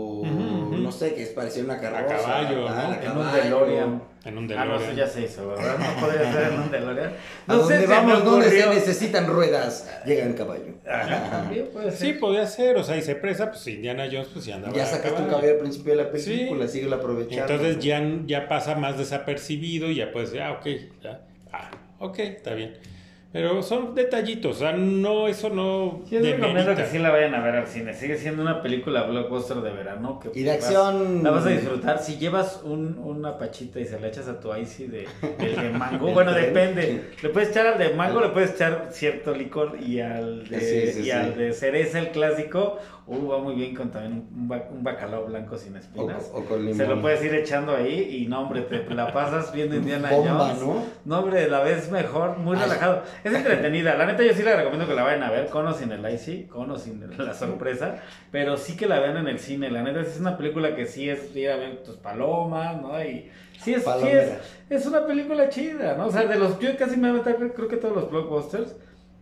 no 0.90 0.96
sé, 0.96 1.14
que 1.14 1.22
es 1.22 1.28
parecía 1.30 1.62
una 1.62 1.80
carroza. 1.80 2.14
A 2.14 2.48
caballo, 2.48 2.68
En 3.02 3.16
un 3.16 3.32
DeLorean. 3.32 4.02
En 4.24 4.38
un 4.38 4.48
DeLorean. 4.48 4.72
Ah, 4.72 4.78
no, 4.78 4.84
eso 4.84 4.92
ya 4.92 5.06
se 5.06 5.22
hizo, 5.22 5.48
¿verdad? 5.48 5.78
No 5.78 6.00
podría 6.00 6.32
ser 6.32 6.52
en 6.52 6.60
un 6.60 6.70
DeLorean. 6.70 7.12
No 7.46 7.54
¿A 7.54 7.56
dónde 7.58 7.86
vamos? 7.86 8.24
¿Dónde 8.24 8.50
se 8.50 8.68
necesitan 8.68 9.26
ruedas? 9.26 9.88
Llega 10.04 10.24
en 10.24 10.32
caballo. 10.32 10.74
Ajá. 10.86 11.50
Sí, 11.92 12.14
podría 12.14 12.46
ser. 12.46 12.76
O 12.76 12.82
sea, 12.82 12.96
y 12.96 13.02
se 13.02 13.14
presa, 13.14 13.50
pues 13.50 13.66
Indiana 13.68 14.08
Jones, 14.10 14.28
pues 14.32 14.44
ya 14.44 14.56
andaba 14.56 14.74
Ya 14.74 14.84
sacaste 14.84 15.22
un 15.22 15.28
caballo 15.28 15.50
al 15.52 15.58
principio 15.58 15.96
de 15.96 16.02
la 16.02 16.10
película, 16.10 16.66
sí. 16.66 16.80
sigue 16.80 16.92
aprovechando. 16.94 17.52
Entonces 17.52 17.84
ya, 17.84 18.02
ya 18.26 18.48
pasa 18.48 18.74
más 18.74 18.98
desapercibido 18.98 19.90
y 19.90 19.96
ya 19.96 20.10
puedes 20.12 20.32
decir, 20.32 20.42
ah, 20.42 20.52
ok, 20.52 20.66
ya. 21.02 21.20
Ah, 21.52 21.70
ok, 22.00 22.18
está 22.18 22.54
bien. 22.54 22.76
Pero 23.32 23.62
son 23.62 23.94
detallitos, 23.94 24.56
o 24.56 24.58
sea, 24.58 24.72
no, 24.72 25.28
eso 25.28 25.50
no. 25.50 26.02
Sí, 26.08 26.16
es 26.16 26.22
recomiendo 26.22 26.74
que 26.74 26.84
sí 26.86 26.98
la 26.98 27.10
vayan 27.10 27.32
a 27.36 27.40
ver 27.40 27.54
al 27.54 27.68
cine. 27.68 27.94
Sigue 27.94 28.18
siendo 28.18 28.42
una 28.42 28.60
película 28.60 29.04
blockbuster 29.04 29.58
de 29.58 29.70
verano. 29.70 30.18
Que 30.18 30.32
y 30.34 30.42
de 30.42 30.50
acción. 30.50 31.22
la 31.22 31.30
vas 31.30 31.46
a 31.46 31.50
disfrutar. 31.50 32.00
Si 32.00 32.18
llevas 32.18 32.62
un, 32.64 32.98
una 32.98 33.38
pachita 33.38 33.78
y 33.78 33.84
se 33.84 34.00
la 34.00 34.08
echas 34.08 34.26
a 34.26 34.40
tu 34.40 34.52
icy 34.52 34.88
de, 34.88 35.06
de 35.38 35.70
mango, 35.70 36.10
bueno, 36.12 36.32
depende. 36.32 37.10
Le 37.22 37.28
puedes 37.28 37.50
echar 37.50 37.68
al 37.68 37.78
de 37.78 37.90
mango, 37.94 38.20
le 38.20 38.30
puedes 38.30 38.50
echar 38.50 38.88
cierto 38.90 39.32
licor 39.32 39.78
y 39.80 40.00
al 40.00 40.48
de, 40.48 41.00
y 41.00 41.10
al 41.12 41.36
de 41.36 41.52
cereza, 41.52 42.00
el 42.00 42.08
clásico, 42.08 42.78
Uh, 43.12 43.26
va 43.26 43.38
muy 43.38 43.56
bien 43.56 43.74
con 43.74 43.90
también 43.90 44.28
un, 44.32 44.84
bacalao 44.84 45.26
blanco 45.26 45.58
sin 45.58 45.74
espinas. 45.74 46.30
O, 46.32 46.44
con 46.44 46.60
limón. 46.60 46.76
Se 46.76 46.86
lo 46.86 47.00
puedes 47.00 47.20
ir 47.24 47.34
echando 47.34 47.74
ahí 47.74 48.22
y 48.22 48.28
no, 48.28 48.42
hombre, 48.42 48.60
te 48.60 48.94
la 48.94 49.12
pasas 49.12 49.52
viendo 49.52 49.74
Indiana 49.76 50.10
Bomba, 50.12 50.54
Jones. 50.54 50.60
¿no? 50.60 50.84
No, 51.04 51.18
hombre, 51.18 51.50
la 51.50 51.58
ves 51.58 51.90
mejor, 51.90 52.38
muy 52.38 52.56
relajado. 52.56 53.02
Es 53.24 53.32
entretenida. 53.32 53.94
La 53.96 54.06
neta, 54.06 54.22
yo 54.22 54.32
sí 54.32 54.42
le 54.42 54.54
recomiendo 54.56 54.86
que 54.86 54.94
la 54.94 55.02
vayan 55.02 55.22
a 55.22 55.30
ver, 55.30 55.46
con 55.48 55.66
o 55.66 55.72
sin 55.72 55.92
el 55.92 56.00
IC, 56.00 56.48
con 56.48 56.70
o 56.70 56.78
sin 56.78 57.02
la 57.18 57.34
sorpresa, 57.34 57.96
pero 58.30 58.56
sí 58.56 58.76
que 58.76 58.86
la 58.86 59.00
vean 59.00 59.16
en 59.16 59.28
el 59.28 59.38
cine. 59.38 59.70
La 59.70 59.82
neta, 59.82 60.00
es 60.00 60.18
una 60.18 60.36
película 60.36 60.74
que 60.74 60.86
sí 60.86 61.08
es 61.08 61.34
ir 61.34 61.50
a 61.50 61.56
ver 61.56 61.82
tus 61.82 61.96
palomas, 61.96 62.80
¿no? 62.80 63.02
Y 63.02 63.30
sí 63.60 63.74
es, 63.74 63.84
sí 63.84 64.08
es, 64.08 64.32
es 64.68 64.86
una 64.86 65.06
película 65.06 65.48
chida, 65.48 65.96
¿no? 65.96 66.06
O 66.06 66.10
sea, 66.12 66.24
de 66.24 66.38
los, 66.38 66.58
yo 66.58 66.76
casi 66.76 66.96
me 66.96 67.10
voy 67.10 67.20
a 67.20 67.24
meter, 67.24 67.52
creo 67.52 67.68
que 67.68 67.76
todos 67.76 67.94
los 67.94 68.10
blockbusters 68.10 68.74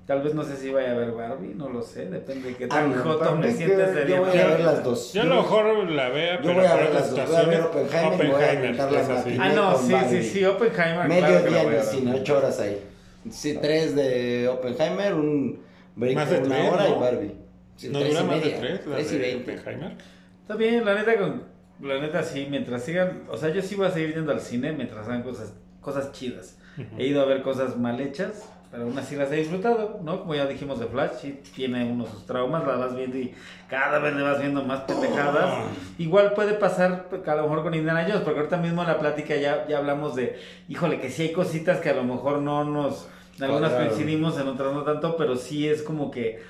Tal 0.09 0.23
vez 0.23 0.35
no 0.35 0.43
sé 0.43 0.57
si 0.57 0.71
vaya 0.71 0.93
a 0.93 0.95
ver 0.95 1.13
Barbie, 1.13 1.53
no 1.55 1.69
lo 1.69 1.83
sé, 1.83 2.07
depende 2.07 2.49
de 2.49 2.57
qué 2.57 2.67
tan 2.67 2.95
ah, 2.95 3.01
joto 3.05 3.37
me 3.37 3.53
sientes 3.53 3.95
de 3.95 4.09
Yo 4.09 4.25
voy 4.25 4.39
a 4.39 4.47
ver 4.47 4.61
las 4.61 4.83
dos. 4.83 5.13
Yo 5.13 5.21
a 5.21 5.25
lo 5.27 5.35
mejor 5.43 5.91
la 5.91 6.09
vea, 6.09 6.37
yo 6.37 6.43
pero 6.45 6.55
voy 6.55 6.65
a 6.65 6.77
ver 6.77 6.95
las 6.95 7.11
dos. 7.11 7.29
Voy 7.29 7.37
a 7.37 7.43
ver 7.43 7.61
Oppenheimer, 7.61 8.15
Oppenheimer 8.15 8.77
voy 8.89 9.37
a. 9.37 9.45
Ah, 9.45 9.53
no, 9.55 9.77
sí, 9.77 9.95
sí, 10.09 10.23
sí, 10.23 10.45
Oppenheimer. 10.47 11.07
Medio 11.09 11.27
claro 11.27 11.51
día 11.51 11.63
en 11.63 11.73
el 11.75 11.83
cine, 11.83 12.21
ocho 12.23 12.39
horas 12.39 12.59
ahí. 12.59 12.83
Sí, 13.31 13.59
tres 13.61 13.95
de 13.95 14.49
Oppenheimer, 14.49 15.15
un 15.15 15.61
break 15.97 16.15
más 16.15 16.31
de 16.31 16.39
una 16.39 16.71
hora 16.71 16.89
y 16.89 16.93
Barbie. 16.93 17.35
Sí, 17.77 17.89
no 17.91 18.01
dura 18.01 18.23
más 18.25 18.43
de 18.43 18.51
tres, 18.51 18.81
tres 18.85 19.13
y 19.13 19.19
veinte. 19.19 19.59
Oppenheimer. 19.59 19.97
Está 20.43 20.57
bien, 20.57 20.85
la 20.85 20.95
neta, 20.95 21.19
con, 21.19 21.43
la 21.81 22.01
neta 22.01 22.23
sí, 22.23 22.47
mientras 22.49 22.85
sigan, 22.85 23.25
o 23.29 23.37
sea, 23.37 23.51
yo 23.51 23.63
sí 23.63 23.75
voy 23.75 23.87
a 23.87 23.91
seguir 23.91 24.15
yendo 24.15 24.33
al 24.33 24.41
cine 24.41 24.73
mientras 24.73 25.07
hagan 25.07 25.23
cosas, 25.23 25.55
cosas 25.81 26.13
chidas. 26.13 26.59
He 26.97 27.07
ido 27.07 27.21
a 27.21 27.25
ver 27.25 27.43
cosas 27.43 27.77
mal 27.77 28.01
hechas, 28.01 28.49
pero 28.71 28.85
aún 28.85 28.99
así 28.99 29.17
las 29.17 29.33
he 29.33 29.37
disfrutado, 29.37 30.01
¿no? 30.03 30.21
Como 30.21 30.35
ya 30.35 30.47
dijimos 30.47 30.79
de 30.79 30.87
Flash, 30.87 31.13
sí 31.23 31.41
tiene 31.55 31.91
unos 31.91 32.11
sus 32.11 32.27
traumas, 32.27 32.67
la 32.67 32.77
vas 32.77 32.95
viendo 32.95 33.17
y 33.17 33.35
cada 33.69 33.99
vez 33.99 34.15
le 34.15 34.23
vas 34.23 34.39
viendo 34.39 34.63
más 34.63 34.81
pendejadas. 34.81 35.65
Igual 35.97 36.35
puede 36.35 36.53
pasar 36.53 37.09
a 37.27 37.35
lo 37.35 37.43
mejor 37.45 37.63
con 37.63 37.75
Indiana 37.75 38.05
Jones, 38.07 38.21
porque 38.23 38.41
ahorita 38.41 38.59
mismo 38.59 38.83
en 38.83 38.89
la 38.89 38.99
plática 38.99 39.37
ya, 39.37 39.67
ya 39.67 39.79
hablamos 39.79 40.15
de, 40.17 40.39
híjole, 40.69 41.01
que 41.01 41.09
sí 41.09 41.23
hay 41.23 41.33
cositas 41.33 41.81
que 41.81 41.89
a 41.89 41.95
lo 41.95 42.05
mejor 42.05 42.43
no 42.43 42.65
nos, 42.65 43.09
en 43.39 43.45
algunas 43.45 43.73
coincidimos, 43.73 44.39
en 44.39 44.49
otras 44.49 44.75
no 44.75 44.83
tanto, 44.83 45.17
pero 45.17 45.37
sí 45.37 45.67
es 45.67 45.83
como 45.83 46.11
que 46.11 46.43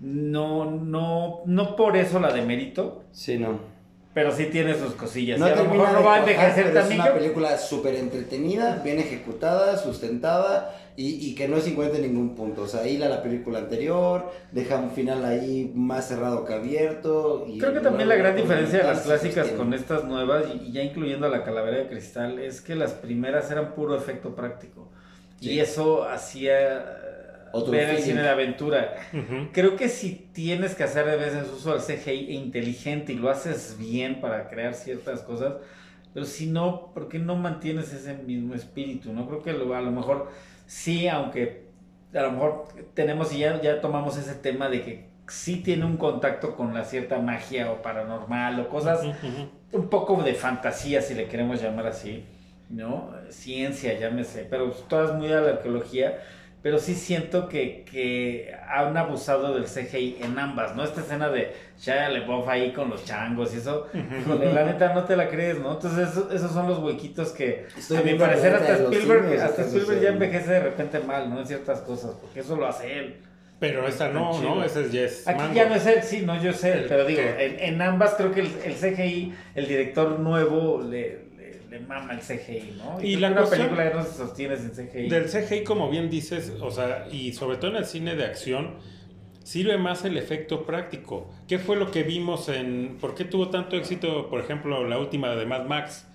no, 0.00 0.70
no, 0.70 1.42
no 1.44 1.76
por 1.76 1.98
eso 1.98 2.20
la 2.20 2.32
de 2.32 2.40
mérito. 2.40 3.02
Sí, 3.12 3.36
no. 3.36 3.76
Pero 4.14 4.32
sí 4.32 4.46
tiene 4.46 4.74
sus 4.74 4.94
cosillas. 4.94 5.38
No 5.38 5.46
y 5.46 5.50
a 5.50 5.56
lo 5.56 5.64
mejor 5.64 5.92
no 5.92 6.02
va 6.02 6.14
a 6.14 6.18
envejecer 6.20 6.72
también. 6.72 7.02
Es 7.02 7.06
una 7.06 7.14
película 7.14 7.58
súper 7.58 7.96
entretenida, 7.96 8.80
bien 8.82 8.98
ejecutada, 8.98 9.76
sustentada 9.76 10.74
y, 10.98 11.34
que 11.34 11.46
no 11.46 11.60
se 11.60 11.70
encuentra 11.70 11.98
en 11.98 12.06
ningún 12.06 12.34
punto. 12.34 12.62
O 12.62 12.66
sea, 12.66 12.86
hila 12.88 13.08
la 13.08 13.22
película 13.22 13.58
anterior, 13.58 14.32
deja 14.52 14.76
un 14.76 14.90
final 14.90 15.24
ahí 15.24 15.70
más 15.74 16.08
cerrado 16.08 16.44
que 16.44 16.54
abierto. 16.54 17.46
Y 17.46 17.58
Creo 17.58 17.74
que 17.74 17.80
también 17.80 18.08
la 18.08 18.16
gran 18.16 18.34
diferencia 18.34 18.78
de 18.78 18.84
las 18.84 19.02
clásicas 19.02 19.48
con 19.48 19.74
estas 19.74 20.04
nuevas, 20.04 20.46
y 20.64 20.72
ya 20.72 20.82
incluyendo 20.82 21.28
la 21.28 21.44
calavera 21.44 21.78
de 21.78 21.88
cristal, 21.88 22.38
es 22.38 22.62
que 22.62 22.74
las 22.74 22.92
primeras 22.92 23.50
eran 23.50 23.74
puro 23.74 23.94
efecto 23.94 24.34
práctico. 24.34 24.90
Y 25.38 25.58
eso 25.58 26.04
hacía 26.04 27.50
Otro 27.52 27.72
ver 27.72 27.90
el 27.90 27.98
cine 27.98 28.22
de 28.22 28.30
aventura. 28.30 28.96
Creo 29.52 29.76
que 29.76 29.90
si 29.90 30.28
tienes 30.32 30.74
que 30.74 30.84
hacer 30.84 31.04
de 31.04 31.16
veces 31.16 31.44
uso 31.54 31.76
del 31.76 31.82
CGI 31.82 32.34
inteligente 32.34 33.12
y 33.12 33.16
lo 33.16 33.28
haces 33.28 33.76
bien 33.78 34.22
para 34.22 34.48
crear 34.48 34.72
ciertas 34.72 35.20
cosas, 35.20 35.54
pero 36.14 36.24
si 36.24 36.46
no, 36.46 36.92
¿por 36.94 37.10
qué 37.10 37.18
no 37.18 37.36
mantienes 37.36 37.92
ese 37.92 38.14
mismo 38.14 38.54
espíritu? 38.54 39.12
No 39.12 39.26
creo 39.28 39.42
que 39.42 39.52
lo, 39.52 39.74
a 39.74 39.82
lo 39.82 39.90
mejor 39.90 40.30
sí, 40.66 41.08
aunque 41.08 41.66
a 42.14 42.22
lo 42.22 42.32
mejor 42.32 42.68
tenemos 42.94 43.32
y 43.32 43.38
ya, 43.38 43.60
ya 43.60 43.80
tomamos 43.80 44.16
ese 44.16 44.34
tema 44.34 44.68
de 44.68 44.82
que 44.82 45.08
sí 45.28 45.56
tiene 45.56 45.84
un 45.84 45.96
contacto 45.96 46.56
con 46.56 46.72
la 46.74 46.84
cierta 46.84 47.18
magia 47.18 47.70
o 47.72 47.82
paranormal 47.82 48.60
o 48.60 48.68
cosas 48.68 49.00
un 49.72 49.88
poco 49.88 50.22
de 50.22 50.34
fantasía, 50.34 51.02
si 51.02 51.14
le 51.14 51.28
queremos 51.28 51.60
llamar 51.60 51.86
así, 51.86 52.24
¿no? 52.70 53.12
Ciencia, 53.30 53.98
llámese, 53.98 54.46
pero 54.48 54.70
todas 54.70 55.16
muy 55.16 55.32
a 55.32 55.40
la 55.40 55.50
arqueología. 55.50 56.18
Pero 56.62 56.78
sí 56.78 56.94
siento 56.94 57.48
que, 57.48 57.84
que 57.90 58.54
han 58.68 58.96
abusado 58.96 59.54
del 59.54 59.64
CGI 59.66 60.18
en 60.22 60.38
ambas, 60.38 60.74
¿no? 60.74 60.82
Esta 60.82 61.00
escena 61.00 61.28
de 61.28 61.52
Shia 61.78 62.08
LaBeouf 62.08 62.48
ahí 62.48 62.72
con 62.72 62.90
los 62.90 63.04
changos 63.04 63.54
y 63.54 63.58
eso, 63.58 63.86
híjole, 63.94 64.52
la 64.52 64.64
neta 64.64 64.92
no 64.92 65.04
te 65.04 65.16
la 65.16 65.28
crees, 65.28 65.58
¿no? 65.60 65.74
Entonces 65.74 66.08
esos, 66.08 66.32
esos 66.32 66.50
son 66.52 66.66
los 66.66 66.78
huequitos 66.78 67.30
que 67.30 67.66
Estoy 67.76 67.98
a 67.98 68.02
mi 68.02 68.14
parecer 68.14 68.54
hasta 68.54 68.74
Spielberg, 68.74 69.24
cines, 69.24 69.42
hasta 69.42 69.62
Spielberg 69.62 70.00
ya 70.00 70.08
envejece 70.08 70.50
de 70.50 70.60
repente 70.60 70.98
mal, 71.00 71.30
¿no? 71.30 71.40
En 71.40 71.46
ciertas 71.46 71.80
cosas, 71.82 72.16
porque 72.20 72.40
eso 72.40 72.56
lo 72.56 72.66
hace 72.66 72.98
él. 72.98 73.16
Pero 73.58 73.86
esta 73.86 74.08
no, 74.10 74.32
Chido. 74.36 74.56
¿no? 74.56 74.64
Ese 74.64 74.82
es 74.82 74.92
Jess 74.92 75.28
Aquí 75.28 75.54
ya 75.54 75.66
no 75.66 75.76
es 75.76 75.86
él, 75.86 76.02
sí, 76.02 76.22
no, 76.26 76.42
yo 76.42 76.52
sé, 76.52 76.72
El 76.72 76.84
pero 76.84 77.06
digo, 77.06 77.22
en, 77.22 77.58
en 77.58 77.80
ambas 77.80 78.14
creo 78.14 78.32
que 78.32 78.40
el, 78.40 78.50
el 78.64 78.74
CGI, 78.74 79.34
el 79.54 79.66
director 79.66 80.18
nuevo 80.20 80.82
le, 80.82 81.25
le 81.80 81.86
mama 81.86 82.12
el 82.12 82.20
CGI, 82.20 82.74
¿no? 82.78 83.00
Y 83.02 83.16
la 83.16 83.34
cuestión- 83.34 83.60
película 83.68 83.88
ya 83.90 83.94
no 83.96 84.04
se 84.04 84.12
sostiene 84.16 84.56
sin 84.56 84.70
CGI. 84.70 85.08
Del 85.08 85.24
CGI, 85.28 85.64
como 85.64 85.90
bien 85.90 86.08
dices, 86.10 86.52
o 86.60 86.70
sea, 86.70 87.06
y 87.10 87.32
sobre 87.32 87.56
todo 87.58 87.70
en 87.72 87.76
el 87.78 87.84
cine 87.86 88.14
de 88.14 88.24
acción, 88.24 88.76
sirve 89.42 89.78
más 89.78 90.04
el 90.04 90.16
efecto 90.16 90.64
práctico. 90.64 91.30
¿Qué 91.48 91.58
fue 91.58 91.76
lo 91.76 91.90
que 91.90 92.02
vimos 92.02 92.48
en... 92.48 92.96
¿Por 93.00 93.14
qué 93.14 93.24
tuvo 93.24 93.48
tanto 93.50 93.76
éxito, 93.76 94.28
por 94.28 94.40
ejemplo, 94.40 94.86
la 94.88 94.98
última 94.98 95.34
de 95.36 95.46
Mad 95.46 95.66
Max? 95.66 96.06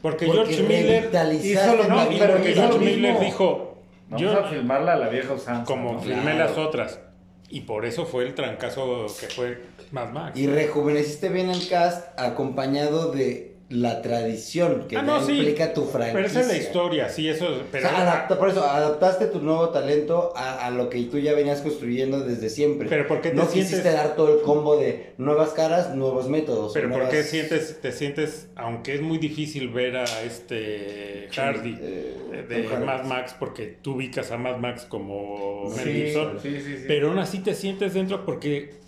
Porque, 0.00 0.26
Porque 0.26 0.54
George 0.54 0.62
Miller... 0.62 1.10
hizo 1.42 1.76
lo 1.76 1.84
No, 1.88 2.10
y 2.10 2.18
pero 2.18 2.34
porque 2.34 2.54
George 2.54 2.78
Miller 2.78 3.20
dijo, 3.20 3.78
Vamos 4.08 4.20
yo 4.22 4.38
a 4.40 4.48
filmarla 4.48 4.94
a 4.94 4.96
la 4.96 5.08
vieja 5.08 5.32
usanza. 5.34 5.64
como 5.64 5.92
¿no? 5.94 6.00
filmé 6.00 6.22
Claro. 6.22 6.38
las 6.38 6.58
otras. 6.58 7.00
Y 7.48 7.60
por 7.62 7.84
eso 7.84 8.06
fue 8.06 8.24
el 8.24 8.34
trancazo 8.34 9.06
que 9.20 9.26
fue 9.26 9.62
Mad 9.92 10.10
Max. 10.10 10.38
Y 10.38 10.46
rejuveneciste 10.46 11.28
bien 11.28 11.50
el 11.50 11.68
cast 11.68 12.18
acompañado 12.18 13.12
de 13.12 13.51
la 13.72 14.02
tradición 14.02 14.86
que 14.88 14.96
Ah, 14.96 15.02
no, 15.02 15.24
sí. 15.24 15.32
implica 15.32 15.72
tu 15.72 15.84
franquicia. 15.86 16.12
Pero 16.14 16.26
esa 16.26 16.40
es 16.42 16.48
la 16.48 16.56
historia, 16.56 17.08
sí, 17.08 17.28
eso... 17.28 17.46
O 17.46 17.62
Pero, 17.72 17.88
sea, 17.88 17.98
adapta- 18.02 18.38
por 18.38 18.48
eso, 18.50 18.62
adaptaste 18.64 19.26
tu 19.26 19.40
nuevo 19.40 19.70
talento 19.70 20.32
a, 20.36 20.66
a 20.66 20.70
lo 20.70 20.90
que 20.90 21.02
tú 21.04 21.18
ya 21.18 21.32
venías 21.32 21.60
construyendo 21.62 22.20
desde 22.20 22.50
siempre. 22.50 22.88
Pero 22.88 23.06
¿por 23.08 23.20
qué 23.20 23.30
te 23.30 23.36
no 23.36 23.46
sientes- 23.46 23.70
quisiste 23.70 23.92
dar 23.92 24.14
todo 24.14 24.36
el 24.36 24.42
combo 24.42 24.76
de 24.76 25.12
nuevas 25.18 25.50
caras, 25.50 25.94
nuevos 25.94 26.28
métodos. 26.28 26.72
pero 26.74 26.88
¿por 26.88 26.98
nuevas- 26.98 27.14
qué 27.14 27.22
sientes, 27.22 27.80
te 27.80 27.92
sientes, 27.92 28.48
aunque 28.56 28.94
es 28.94 29.00
muy 29.00 29.18
difícil 29.18 29.68
ver 29.70 29.96
a 29.96 30.04
este 30.22 31.28
Hardy 31.34 31.76
Eh, 31.80 32.44
de 32.48 32.62
Tom 32.64 32.72
Hardy. 32.72 32.84
Mad 32.86 33.04
Max, 33.04 33.34
porque 33.38 33.66
tú 33.80 33.94
ubicas 33.94 34.30
a 34.32 34.36
Mad 34.38 34.58
Max 34.58 34.86
como 34.88 35.70
Mel 35.70 35.84
Sí, 35.84 35.92
Gibson, 35.92 36.38
sí, 36.42 36.60
sí. 36.60 36.84
pero 36.86 37.08
aún 37.08 37.18
así 37.18 37.38
te 37.38 37.54
sientes 37.54 37.94
dentro 37.94 38.24
porque 38.24 38.81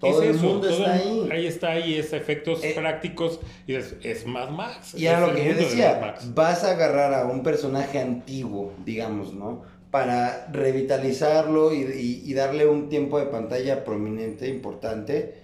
Todo 0.00 0.22
es 0.22 0.28
el 0.30 0.36
eso, 0.36 0.44
mundo 0.46 0.68
todo 0.68 0.78
está 0.78 0.92
ahí. 0.94 1.28
Ahí 1.32 1.46
está 1.46 1.70
ahí, 1.72 1.94
es 1.96 2.12
efectos 2.12 2.62
Eh, 2.62 2.72
prácticos 2.74 3.40
y 3.66 3.74
es, 3.74 3.96
es 4.02 4.26
Mad 4.26 4.50
Max. 4.50 4.94
Y 4.94 5.06
era 5.06 5.20
es 5.22 5.28
lo 5.28 5.34
que 5.34 5.44
yo 5.44 5.54
de 5.54 5.60
decía, 5.64 5.98
Max. 6.00 6.34
vas 6.34 6.62
a 6.64 6.70
agarrar 6.72 7.12
a 7.14 7.26
un 7.26 7.42
personaje 7.42 7.98
antiguo, 7.98 8.72
digamos, 8.84 9.34
¿no? 9.34 9.62
Para 9.90 10.46
revitalizarlo 10.52 11.72
y, 11.72 11.78
y- 11.82 12.22
y 12.30 12.34
darle 12.34 12.66
un 12.66 12.88
tiempo 12.88 13.18
de 13.18 13.26
pantalla 13.26 13.84
prominente, 13.84 14.48
importante, 14.48 15.34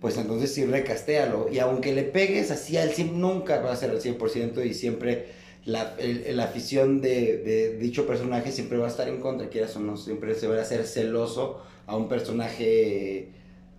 pues 0.00 0.16
entonces 0.16 0.52
sí 0.52 0.64
recastéalo. 0.64 1.48
Y 1.52 1.58
aunque 1.60 1.92
le 1.92 2.02
pegues 2.02 2.50
así 2.50 2.76
al 2.76 2.90
100, 2.90 3.20
nunca 3.20 3.60
va 3.60 3.72
a 3.72 3.76
ser 3.76 3.90
al 3.90 4.00
100% 4.00 4.64
y 4.64 4.74
siempre 4.74 5.26
la, 5.64 5.94
el- 5.98 6.36
la 6.36 6.44
afición 6.44 7.00
de, 7.00 7.36
de 7.38 7.76
dicho 7.78 8.04
personaje 8.06 8.50
siempre 8.50 8.78
va 8.78 8.86
a 8.86 8.90
estar 8.90 9.08
en 9.08 9.20
contra, 9.20 9.48
quieras 9.48 9.76
o 9.76 9.80
no, 9.80 9.96
siempre 9.96 10.34
se 10.34 10.48
va 10.48 10.56
a 10.56 10.62
hacer 10.62 10.84
celoso 10.86 11.62
a 11.86 11.96
un 11.96 12.08
personaje 12.08 13.28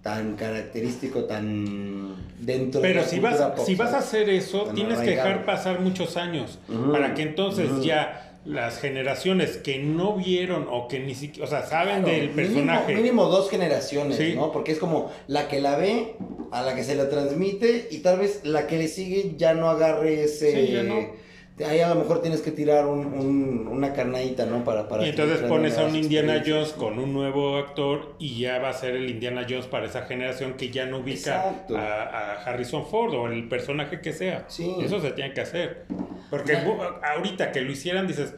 tan 0.04 0.36
característico, 0.36 1.24
tan 1.24 2.16
dentro 2.40 2.82
de 2.82 2.88
Pero 2.90 3.02
la 3.02 3.08
si 3.08 3.20
vas, 3.20 3.38
pop, 3.42 3.66
si 3.66 3.76
vas 3.76 3.94
a 3.94 4.00
hacer 4.00 4.30
eso, 4.30 4.66
tienes 4.76 5.00
que 5.00 5.12
dejar 5.12 5.46
pasar 5.46 5.80
muchos 5.80 6.18
años 6.18 6.60
para 6.92 7.14
que 7.16 7.22
entonces 7.24 7.70
ya 7.84 8.30
las 8.46 8.80
generaciones 8.80 9.56
que 9.56 9.80
no 9.80 10.18
vieron 10.18 10.68
o 10.70 10.90
que 10.90 11.00
ni 11.00 11.16
siquiera, 11.16 11.48
o 11.48 11.50
sea, 11.50 11.66
saben 11.66 12.04
Claro, 12.04 12.12
del 12.18 12.30
mínimo- 12.32 12.36
personaje. 12.36 12.96
Mínimo, 12.96 13.26
dos 13.28 13.50
generaciones, 13.50 14.18
Sí. 14.18 14.34
¿no? 14.36 14.52
Porque 14.52 14.74
es 14.74 14.80
como 14.80 15.10
la 15.28 15.48
que 15.48 15.62
la 15.62 15.78
ve, 15.78 16.16
a 16.52 16.62
la 16.62 16.76
que 16.76 16.84
se 16.84 16.96
la 16.96 17.08
transmite 17.08 17.88
y 17.90 18.00
tal 18.00 18.20
vez 18.20 18.42
la 18.44 18.68
que 18.68 18.78
le 18.78 18.90
sigue 18.90 19.36
ya 19.38 19.54
no 19.54 19.70
agarre 19.70 20.26
ese... 20.26 20.66
Sí, 20.68 20.74
ya 20.74 20.84
no. 20.84 21.24
Ahí 21.64 21.80
a 21.80 21.90
lo 21.90 21.96
mejor 21.96 22.22
tienes 22.22 22.42
que 22.42 22.52
tirar 22.52 22.86
un, 22.86 23.06
un- 23.14 23.68
una 23.68 23.94
carnadita, 23.94 24.46
¿no? 24.46 24.64
Para, 24.64 24.88
para 24.88 25.06
y 25.06 25.10
entonces 25.10 25.40
pones 25.48 25.78
a 25.78 25.86
un 25.86 25.96
Indiana. 25.96 26.42
Jones 26.46 26.74
con 26.74 27.00
un 27.00 27.14
nuevo 27.14 27.58
actor 27.58 28.16
y 28.20 28.40
ya 28.40 28.60
va 28.60 28.70
a 28.70 28.74
ser 28.74 28.96
el 28.96 29.10
Indiana 29.10 29.46
Jones 29.50 29.68
para 29.68 29.86
esa 29.86 30.04
generación 30.04 30.54
que 30.54 30.70
ya 30.70 30.86
no 30.86 31.00
ubica 31.00 31.66
a, 31.76 31.80
a 31.80 32.44
Harrison 32.44 32.86
Ford 32.86 33.14
o 33.14 33.28
el 33.28 33.48
personaje 33.50 34.02
que 34.02 34.14
sea. 34.14 34.46
Sí. 34.48 34.76
Eso 34.82 35.00
se 35.02 35.12
tiene 35.12 35.34
que 35.34 35.42
hacer. 35.42 35.86
Porque 36.30 36.58
ahorita 37.04 37.52
que 37.52 37.62
lo 37.62 37.72
hicieran, 37.72 38.08
dices, 38.08 38.34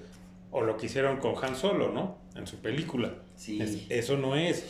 o 0.52 0.62
lo 0.62 0.78
que 0.78 0.86
hicieron 0.88 1.18
con 1.18 1.34
Han 1.44 1.56
Solo, 1.56 1.92
¿no? 1.92 2.18
En 2.36 2.48
su 2.48 2.58
película. 2.58 3.14
Sí. 3.36 3.62
Es- 3.62 3.78
eso 3.90 4.18
no 4.18 4.36
es. 4.36 4.66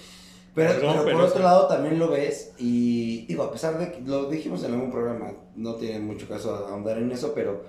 Pero, 0.56 0.70
Perdón, 0.72 0.92
pero 0.94 1.04
pero 1.06 1.18
por 1.18 1.28
otro 1.28 1.44
lado 1.44 1.68
también 1.68 2.00
lo 2.00 2.08
ves 2.08 2.54
y 2.58 3.26
digo, 3.26 3.44
a 3.44 3.52
pesar 3.52 3.78
de 3.78 3.92
que 3.92 4.00
lo 4.06 4.30
dijimos 4.30 4.64
en 4.64 4.72
algún 4.74 4.90
programa, 4.90 5.34
no 5.58 5.76
tiene 5.76 6.00
mucho 6.00 6.30
caso 6.30 6.56
ahondar 6.56 6.98
en 6.98 7.12
eso, 7.12 7.34
pero 7.36 7.66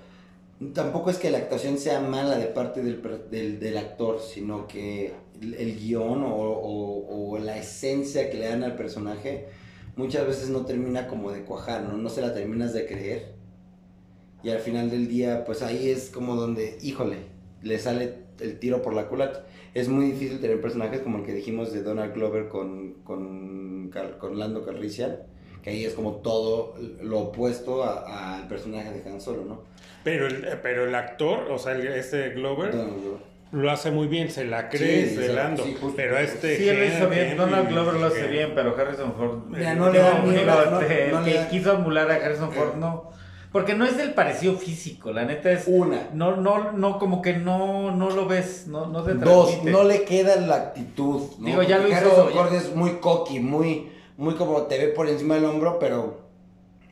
tampoco 0.74 1.10
es 1.10 1.18
que 1.18 1.30
la 1.30 1.38
actuación 1.38 1.78
sea 1.78 2.00
mala 2.00 2.38
de 2.38 2.46
parte 2.46 2.82
del, 2.82 3.02
del, 3.30 3.60
del 3.60 3.76
actor, 3.78 4.20
sino 4.20 4.66
que 4.66 5.14
el, 5.40 5.54
el 5.54 5.78
guion 5.78 6.22
o, 6.24 6.34
o- 6.34 7.38
la 7.38 7.58
esencia 7.58 8.30
que 8.30 8.38
le 8.38 8.48
dan 8.48 8.64
al 8.64 8.76
personaje 8.76 9.46
muchas 9.96 10.26
veces 10.26 10.48
no 10.50 10.64
termina 10.66 11.06
como 11.08 11.30
de 11.32 11.42
cuajar, 11.44 11.82
¿no? 11.82 11.96
No 11.96 12.08
se 12.08 12.22
la 12.22 12.34
terminas 12.34 12.72
de 12.72 12.86
creer. 12.86 13.34
Y 14.42 14.50
al 14.50 14.58
final 14.60 14.90
del 14.90 15.08
día, 15.08 15.44
pues 15.44 15.62
ahí 15.62 15.88
es 15.90 16.10
como 16.10 16.36
donde, 16.36 16.78
híjole, 16.82 17.16
le 17.62 17.78
sale 17.78 18.14
el 18.40 18.58
tiro 18.58 18.82
por 18.82 18.94
la 18.94 19.08
culata. 19.08 19.46
Es 19.74 19.88
muy 19.88 20.06
difícil 20.06 20.40
tener 20.40 20.60
personajes 20.60 21.00
como 21.00 21.18
el 21.18 21.24
que 21.24 21.34
dijimos 21.34 21.72
de 21.72 21.82
Donald 21.82 22.14
Glover 22.14 22.48
con, 22.48 22.94
con, 23.04 23.90
con 24.18 24.38
Lando 24.38 24.64
Calrissian, 24.64 25.16
que 25.62 25.70
ahí 25.70 25.84
es 25.84 25.94
como 25.94 26.16
todo 26.16 26.74
lo 27.02 27.20
opuesto 27.20 27.82
al 27.84 28.46
personaje 28.48 28.92
de 28.92 29.10
Han 29.10 29.20
Solo, 29.20 29.44
¿no? 29.44 29.62
Pero 30.06 30.28
el, 30.28 30.46
pero 30.62 30.84
el 30.86 30.94
actor, 30.94 31.50
o 31.50 31.58
sea, 31.58 31.72
el- 31.72 31.88
ese 31.88 32.28
Glover, 32.30 32.70
Donald 32.70 33.02
Glover. 33.02 33.20
lo 33.50 33.70
hace 33.72 33.90
muy 33.90 34.06
bien, 34.06 34.30
se 34.30 34.44
la 34.44 34.68
cree 34.68 35.08
Sí, 35.08 35.16
sí, 35.20 35.32
Lando. 35.32 35.64
sí, 35.64 35.72
justo. 35.80 35.96
pero 35.96 36.16
este. 36.16 36.56
Sí, 36.56 36.68
él 36.68 36.78
lo 36.78 36.84
hizo 36.86 37.08
bien. 37.08 37.36
Donald 37.36 37.68
Glover 37.68 37.94
lo 37.94 38.06
hace 38.06 38.28
bien, 38.28 38.52
pero 38.54 38.76
Harrison 38.78 39.14
Ford. 39.14 39.38
Mira, 39.48 39.72
eh, 39.72 39.74
no 39.74 39.90
le 39.90 39.98
da 39.98 40.14
no- 40.70 40.80
este, 40.80 41.08
no 41.10 41.18
el 41.18 41.24
le 41.24 41.32
que 41.32 41.46
quiso 41.50 41.72
emular 41.72 42.08
a 42.10 42.14
Harrison 42.14 42.52
Ford, 42.52 42.76
no. 42.76 43.10
Porque 43.50 43.74
no 43.74 43.84
es 43.84 43.96
del 43.96 44.12
parecido 44.14 44.54
físico, 44.58 45.12
la 45.12 45.24
neta 45.24 45.50
es. 45.50 45.64
Una. 45.66 46.08
No, 46.12 46.36
no, 46.36 46.72
no, 46.72 46.98
como 47.00 47.20
que 47.22 47.32
no, 47.32 47.90
no 47.90 48.10
lo 48.10 48.26
ves, 48.26 48.66
no, 48.68 48.86
no 48.86 49.02
te 49.02 49.14
Dos, 49.14 49.64
no 49.64 49.82
le 49.82 50.04
queda 50.04 50.36
la 50.36 50.56
actitud. 50.56 51.22
¿no? 51.40 51.46
Digo, 51.46 51.62
ya 51.62 51.78
lo 51.78 51.88
hizo- 51.88 51.96
Harrison 51.96 52.30
Ford 52.32 52.54
es 52.54 52.74
muy 52.76 52.90
cocky, 53.00 53.40
muy, 53.40 53.88
muy 54.18 54.34
como 54.34 54.62
te 54.62 54.78
ve 54.78 54.88
por 54.88 55.08
encima 55.08 55.34
del 55.36 55.46
hombro, 55.46 55.78
pero, 55.80 56.25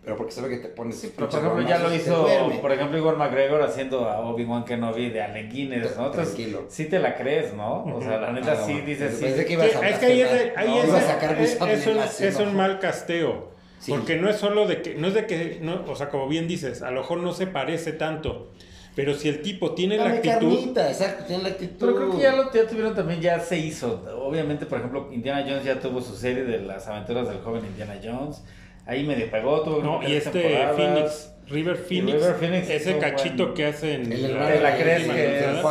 pero 0.05 0.17
porque 0.17 0.33
sabe 0.33 0.51
que 0.51 0.59
te 0.59 0.69
pones. 0.69 0.97
Sí, 1.01 1.13
pero 1.17 1.29
por 1.29 1.39
ejemplo, 1.41 1.67
ya 1.69 1.79
lo 1.79 1.95
hizo, 1.95 2.29
por 2.61 2.73
ejemplo, 2.73 2.99
Igor 2.99 3.17
McGregor 3.17 3.63
haciendo 3.63 4.09
a 4.09 4.21
Obi-Wan 4.21 4.65
Kenobi 4.65 5.09
de 5.11 5.23
Allen 5.23 5.51
Guinness, 5.51 5.97
¿no? 5.97 6.07
Entonces, 6.07 6.35
Tranquilo. 6.35 6.65
sí 6.69 6.85
te 6.87 6.99
la 6.99 7.15
crees, 7.17 7.55
¿no? 7.55 7.85
O 7.85 8.01
sea, 8.03 8.19
la 8.19 8.31
neta 8.33 8.53
Ah, 8.53 8.65
sí 8.67 8.81
dices, 8.83 9.17
sí. 9.19 9.45
que 9.45 9.53
ibas 9.55 9.75
a 9.75 9.89
es 9.89 9.99
que 9.99 10.07
ahí 10.07 10.21
es, 10.21 10.31
es, 10.31 10.53
iba 10.65 10.97
a 10.97 11.01
de- 11.01 11.07
sacar 11.07 11.37
mi 11.39 11.45
es- 11.45 12.37
un, 12.39 12.55
mal 12.57 12.79
casteo. 12.79 13.53
Sí. 13.81 13.93
Porque 13.93 14.17
no 14.17 14.31
es 14.31 14.37
solo 14.37 14.67
de 14.67 14.81
que, 14.83 14.95
no 14.95 15.09
es 15.09 15.15
de 15.15 15.27
que, 15.27 15.59
no, 15.61 15.83
o 15.89 15.95
sea, 15.97 16.09
como 16.09 16.27
bien 16.29 16.49
dices, 16.49 16.81
a 16.83 16.91
lo 16.91 17.01
mejor 17.03 17.19
no 17.19 17.33
se 17.35 17.47
parece 17.47 17.93
tanto. 17.93 18.51
Pero 18.97 19.13
si 19.15 19.29
el 19.29 19.43
tipo 19.43 19.73
tiene 19.73 19.97
la 19.97 20.05
actitud. 20.11 20.31
carnita, 20.31 20.89
exacto, 20.89 21.25
tiene 21.25 21.43
la 21.43 21.49
actitud. 21.51 21.77
Pero 21.81 21.97
creo 21.97 22.11
que 22.13 22.23
ya 22.23 22.37
lo 22.37 22.53
ya 22.53 22.67
tuvieron 22.67 22.95
también, 22.95 23.21
ya 23.21 23.41
se 23.41 23.59
hizo. 23.59 24.05
Obviamente, 24.23 24.67
por 24.67 24.79
ejemplo, 24.79 25.09
Indiana 25.13 25.43
Jones 25.47 25.65
ya 25.65 25.81
tuvo 25.81 26.01
su 26.01 26.15
serie 26.15 26.45
de 26.45 26.61
las 26.61 26.87
aventuras 26.87 27.29
del 27.29 27.39
joven 27.41 27.65
Indiana 27.67 27.97
Jones. 28.03 28.43
Ahí 28.87 29.05
medio 29.07 29.31
pegó, 29.31 29.63
tuvo 29.63 29.83
No, 29.83 30.03
y 30.07 30.13
este 30.15 30.31
temporadas. 30.43 30.77
Phoenix, 30.77 31.33
River 31.49 31.77
Phoenix, 31.77 32.15
River 32.21 32.35
Phoenix 32.35 32.71
ese 32.71 32.99
cachito 32.99 33.55
que 33.55 33.67
hacen 33.67 34.13
El 34.13 34.25
hermano 34.27 34.49
¿Te 34.55 34.61
la 34.61 34.77
crees 34.77 35.09
que 35.09 35.51
es- 35.51 35.65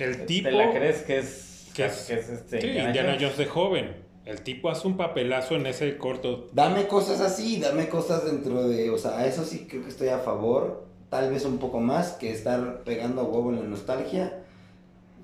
el 0.00 0.26
tipo 0.26 0.48
¿Te 0.48 0.54
la 0.54 0.70
crees 0.72 1.02
que 1.02 1.18
es, 1.18 1.70
que 1.74 1.84
es- 1.86 2.10
este 2.10 2.60
sí, 2.60 2.66
Indiana, 2.68 3.16
Jones 3.20 3.36
de 3.36 3.46
joven. 3.46 4.08
El 4.24 4.42
tipo 4.42 4.68
hace 4.70 4.86
un 4.86 4.96
papelazo 4.96 5.56
en 5.56 5.66
ese 5.66 5.96
corto. 5.96 6.48
Dame 6.52 6.86
cosas 6.86 7.20
así, 7.20 7.58
dame 7.60 7.88
cosas 7.88 8.24
dentro 8.26 8.68
de, 8.68 8.90
o 8.90 8.98
sea, 8.98 9.18
a 9.18 9.26
eso 9.26 9.44
sí 9.44 9.66
creo 9.68 9.82
que 9.82 9.88
estoy 9.88 10.08
a 10.08 10.18
favor, 10.18 10.84
tal 11.08 11.30
vez 11.30 11.44
un 11.46 11.56
poco 11.58 11.80
más 11.80 12.12
que 12.12 12.30
estar 12.30 12.82
pegando 12.84 13.22
a 13.22 13.24
huevo 13.24 13.50
en 13.50 13.56
la 13.60 13.62
nostalgia. 13.66 14.42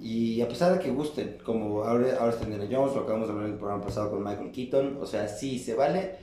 Y 0.01 0.41
a 0.41 0.49
pesar 0.49 0.73
de 0.73 0.81
que 0.83 0.91
gusten, 0.91 1.37
como 1.45 1.85
ahora, 1.85 2.17
ahora 2.19 2.33
está 2.33 2.45
Indiana 2.45 2.67
Jones, 2.71 2.95
lo 2.95 3.03
acabamos 3.03 3.29
de 3.29 3.33
hablar 3.33 3.47
en 3.49 3.53
el 3.55 3.59
programa 3.59 3.85
pasado 3.85 4.11
con 4.11 4.25
Michael 4.25 4.51
Keaton, 4.51 4.99
o 5.01 5.07
sea, 5.07 5.29
sí 5.29 5.59
se 5.59 5.75
vale. 5.75 6.17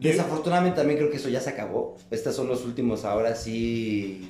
Desafortunadamente 0.00 0.76
también 0.78 0.98
creo 0.98 1.10
que 1.10 1.16
eso 1.18 1.28
ya 1.28 1.40
se 1.40 1.50
acabó. 1.50 1.96
Estos 2.10 2.34
son 2.34 2.48
los 2.48 2.64
últimos 2.64 3.04
ahora 3.04 3.34
sí. 3.34 4.28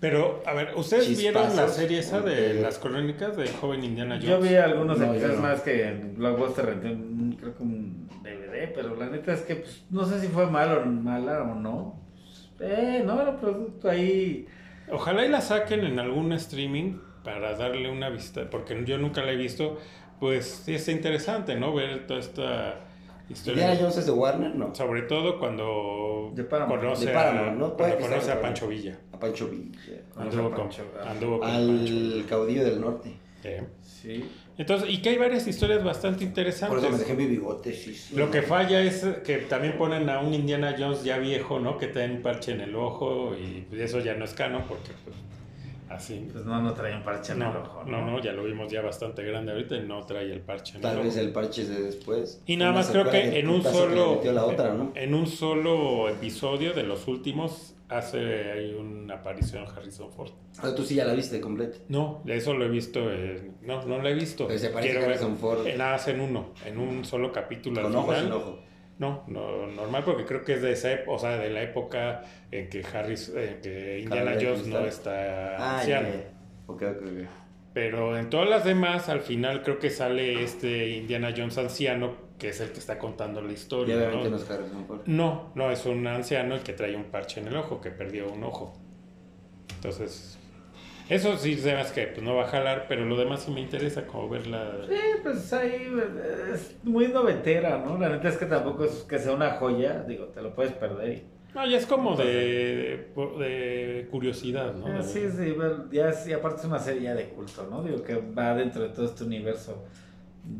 Pero, 0.00 0.42
a 0.46 0.54
ver, 0.54 0.72
¿ustedes 0.76 1.06
Chispazos. 1.06 1.20
vieron 1.42 1.56
la 1.56 1.68
serie 1.68 1.98
esa 1.98 2.20
de 2.22 2.54
las 2.54 2.78
crónicas 2.78 3.36
de 3.36 3.48
joven 3.48 3.84
Indiana 3.84 4.14
Jones? 4.14 4.28
Yo 4.30 4.40
vi 4.40 4.54
algunos 4.54 4.98
No, 4.98 5.04
episodios 5.12 5.36
no. 5.36 5.42
más 5.42 5.60
que 5.60 5.88
en 5.88 6.16
Blockbuster 6.16 6.64
renté 6.64 6.88
un, 6.88 7.36
creo 7.38 7.54
que 7.54 7.62
un 7.62 8.08
DVD, 8.22 8.72
pero 8.74 8.96
la 8.96 9.08
neta 9.10 9.34
es 9.34 9.42
que 9.42 9.56
pues, 9.56 9.82
no 9.90 10.06
sé 10.06 10.18
si 10.20 10.28
fue 10.28 10.46
malo 10.50 10.80
o 10.82 10.86
mala 10.86 11.42
o 11.42 11.54
no. 11.54 12.00
Eh, 12.60 13.02
no, 13.04 13.20
era 13.20 13.32
un 13.32 13.36
producto 13.40 13.90
ahí. 13.90 14.46
Ojalá 14.90 15.26
y 15.26 15.28
la 15.28 15.42
saquen 15.42 15.84
en 15.84 15.98
algún 15.98 16.32
streaming 16.32 16.96
para 17.22 17.54
darle 17.56 17.90
una 17.90 18.08
vista, 18.08 18.48
porque 18.48 18.82
yo 18.86 18.96
nunca 18.96 19.22
la 19.22 19.32
he 19.32 19.36
visto, 19.36 19.78
pues 20.18 20.62
sí 20.64 20.74
es 20.76 20.88
interesante, 20.88 21.56
¿no? 21.56 21.74
Ver 21.74 22.06
toda 22.06 22.20
esta 22.20 22.80
historia. 23.30 23.62
Indiana 23.62 23.80
Jones 23.80 23.96
es 23.98 24.06
de 24.06 24.12
Warner, 24.12 24.54
¿no. 24.54 24.74
Sobre 24.74 25.02
todo 25.02 25.38
cuando 25.38 26.32
De 26.34 26.44
Paramount. 26.44 26.82
conoce, 26.82 27.06
De 27.06 27.12
Paramount, 27.12 27.48
a, 27.48 27.54
¿no? 27.54 27.74
Cuando 27.74 27.98
conoce 27.98 28.32
a 28.32 28.40
Pancho 28.40 28.68
Villa. 28.68 28.98
A 29.12 29.18
Pancho 29.18 29.48
Villa. 29.48 30.00
Anduvo 30.16 30.50
con, 30.50 30.60
Pancho, 30.68 30.82
anduvo 31.06 31.38
con 31.40 31.48
Pancho. 31.48 31.92
Al 31.92 32.24
caudillo 32.28 32.64
del 32.64 32.80
norte. 32.80 33.12
Eh. 33.44 33.62
Sí. 33.82 34.24
Entonces, 34.58 34.90
y 34.90 35.00
que 35.00 35.10
hay 35.10 35.16
varias 35.16 35.46
historias 35.46 35.82
bastante 35.82 36.18
Por 36.18 36.28
interesantes. 36.28 36.82
eso 36.82 36.90
me 36.92 36.98
dejé 36.98 37.14
mi 37.14 37.26
bigote, 37.26 37.72
sí. 37.72 37.94
sí. 37.94 38.14
Lo 38.14 38.30
que 38.30 38.42
falla 38.42 38.82
es 38.82 39.06
que 39.24 39.38
también 39.38 39.78
ponen 39.78 40.10
a 40.10 40.20
un 40.20 40.34
Indiana 40.34 40.76
Jones 40.78 41.02
ya 41.02 41.16
viejo, 41.16 41.58
¿no? 41.60 41.78
Que 41.78 41.86
trae 41.86 42.10
un 42.10 42.20
parche 42.20 42.52
en 42.52 42.60
el 42.60 42.76
ojo 42.76 43.34
y 43.34 43.66
eso 43.80 44.00
ya 44.00 44.14
no 44.14 44.26
es 44.26 44.34
canon 44.34 44.64
porque 44.68 44.90
pues, 45.04 45.16
así. 45.90 46.28
Pues 46.32 46.44
no, 46.46 46.60
no 46.62 46.72
traía 46.72 46.96
un 46.96 47.02
parche 47.02 47.32
en 47.32 47.42
el 47.42 47.52
No, 47.52 47.60
ojo. 47.60 47.84
no, 47.84 48.04
no, 48.06 48.20
ya 48.22 48.32
lo 48.32 48.44
vimos 48.44 48.70
ya 48.72 48.80
bastante 48.80 49.22
grande 49.22 49.52
ahorita 49.52 49.76
y 49.76 49.82
no 49.86 50.04
trae 50.06 50.32
el 50.32 50.40
parche 50.40 50.76
en 50.76 50.80
Tal 50.82 50.98
el 50.98 51.04
vez 51.04 51.16
el 51.18 51.30
parche 51.32 51.62
es 51.62 51.68
de 51.68 51.82
después. 51.82 52.42
Y 52.46 52.56
nada 52.56 52.72
más 52.72 52.90
creo 52.90 53.10
que 53.10 53.38
en 53.38 53.48
un 53.48 53.62
solo 53.62 54.20
la 54.24 54.44
otra, 54.46 54.72
¿no? 54.74 54.92
en 54.94 55.14
un 55.14 55.26
solo 55.26 56.08
episodio 56.08 56.72
de 56.72 56.84
los 56.84 57.06
últimos 57.08 57.74
hace 57.88 58.52
ahí 58.52 58.72
una 58.72 59.14
aparición 59.16 59.64
Harrison 59.66 60.12
Ford. 60.12 60.30
Ah, 60.62 60.72
tú 60.76 60.84
sí 60.84 60.94
ya 60.94 61.04
la 61.04 61.12
viste 61.14 61.40
completa. 61.40 61.78
No, 61.88 62.22
eso 62.26 62.54
lo 62.54 62.64
he 62.64 62.68
visto, 62.68 63.00
eh, 63.12 63.50
no, 63.62 63.84
no 63.84 63.98
lo 63.98 64.08
he 64.08 64.14
visto. 64.14 64.46
Pero 64.46 64.58
se 64.60 64.68
parece 64.70 64.90
Quiero 64.92 65.04
a 65.04 65.08
ver- 65.08 65.16
Harrison 65.18 65.36
Ford. 65.36 65.66
eh, 65.66 65.74
nada, 65.76 65.98
en 66.06 66.20
uno, 66.20 66.50
en 66.64 66.78
un 66.78 67.04
solo 67.04 67.32
capítulo. 67.32 67.80
al 67.80 67.86
Con 67.86 67.96
ojo 67.96 68.06
final. 68.12 68.22
sin 68.24 68.32
ojo. 68.32 68.58
No, 69.00 69.24
no, 69.26 69.66
normal 69.66 70.04
porque 70.04 70.24
creo 70.26 70.44
que 70.44 70.52
es 70.54 70.62
de 70.62 70.72
esa 70.72 70.90
o 71.08 71.18
sea, 71.18 71.38
de 71.38 71.50
la 71.50 71.62
época 71.62 72.22
en 72.52 72.68
que 72.68 72.84
Harris, 72.84 73.32
eh, 73.34 73.58
que 73.62 73.98
Indiana 74.00 74.32
Jones 74.40 74.66
no 74.68 74.80
está 74.86 75.56
Ah, 75.56 75.78
anciano. 75.78 76.08
ya. 76.10 76.30
Ok, 76.66 76.82
ok, 76.82 77.02
ok. 77.02 77.28
Pero 77.72 78.18
en 78.18 78.28
todas 78.30 78.48
las 78.48 78.64
demás, 78.64 79.08
al 79.08 79.20
final 79.20 79.62
creo 79.62 79.78
que 79.78 79.90
sale 79.90 80.42
este 80.42 80.88
Indiana 80.90 81.32
Jones 81.36 81.56
anciano, 81.56 82.14
que 82.38 82.48
es 82.50 82.60
el 82.60 82.72
que 82.72 82.78
está 82.78 82.98
contando 82.98 83.40
la 83.40 83.50
Y 83.50 83.54
historia. 83.54 83.96
obviamente 83.96 84.24
¿no? 84.24 84.30
no 84.30 84.36
es 84.36 84.44
Ford. 84.86 85.00
No, 85.06 85.52
no, 85.54 85.70
es 85.70 85.86
un 85.86 86.06
anciano 86.06 86.54
el 86.56 86.60
que 86.62 86.72
trae 86.74 86.94
un 86.94 87.04
parche 87.04 87.40
en 87.40 87.48
el 87.48 87.56
ojo, 87.56 87.80
que 87.80 87.90
perdió 87.90 88.30
un 88.30 88.44
ojo. 88.44 88.76
Entonces, 89.76 90.38
eso 91.10 91.36
sí 91.36 91.52
hace 91.70 91.94
que 91.94 92.06
pues, 92.08 92.22
no 92.22 92.36
va 92.36 92.44
a 92.44 92.48
jalar, 92.48 92.86
pero 92.88 93.04
lo 93.04 93.16
demás 93.16 93.42
sí 93.42 93.50
me 93.50 93.60
interesa 93.60 94.06
como 94.06 94.28
verla. 94.28 94.72
Sí, 94.88 94.94
pues 95.22 95.52
ahí 95.52 95.70
eh, 95.92 96.52
es 96.54 96.76
muy 96.84 97.08
noventera, 97.08 97.78
¿no? 97.78 97.98
La 97.98 98.08
neta 98.08 98.28
es 98.28 98.36
que 98.38 98.46
tampoco 98.46 98.84
es 98.84 99.04
que 99.08 99.18
sea 99.18 99.32
una 99.32 99.50
joya, 99.52 100.02
digo, 100.06 100.26
te 100.26 100.40
lo 100.40 100.54
puedes 100.54 100.72
perder. 100.72 101.12
y- 101.12 101.22
No, 101.54 101.66
ya 101.66 101.78
es 101.78 101.86
como 101.86 102.16
de, 102.16 103.08
de 103.38 104.08
curiosidad, 104.10 104.72
¿no? 104.74 105.00
Eh, 105.00 105.02
Sí, 105.02 105.28
sí, 105.36 105.54
ya 105.90 106.10
es, 106.10 106.26
y 106.28 106.32
aparte 106.32 106.60
es 106.60 106.64
una 106.66 106.78
serie 106.78 107.02
ya 107.02 107.14
de 107.14 107.28
culto, 107.30 107.66
¿no? 107.70 107.82
Digo 107.82 108.02
que 108.02 108.14
va 108.16 108.54
dentro 108.54 108.82
de 108.82 108.90
todo 108.90 109.06
este 109.06 109.24
universo. 109.24 109.84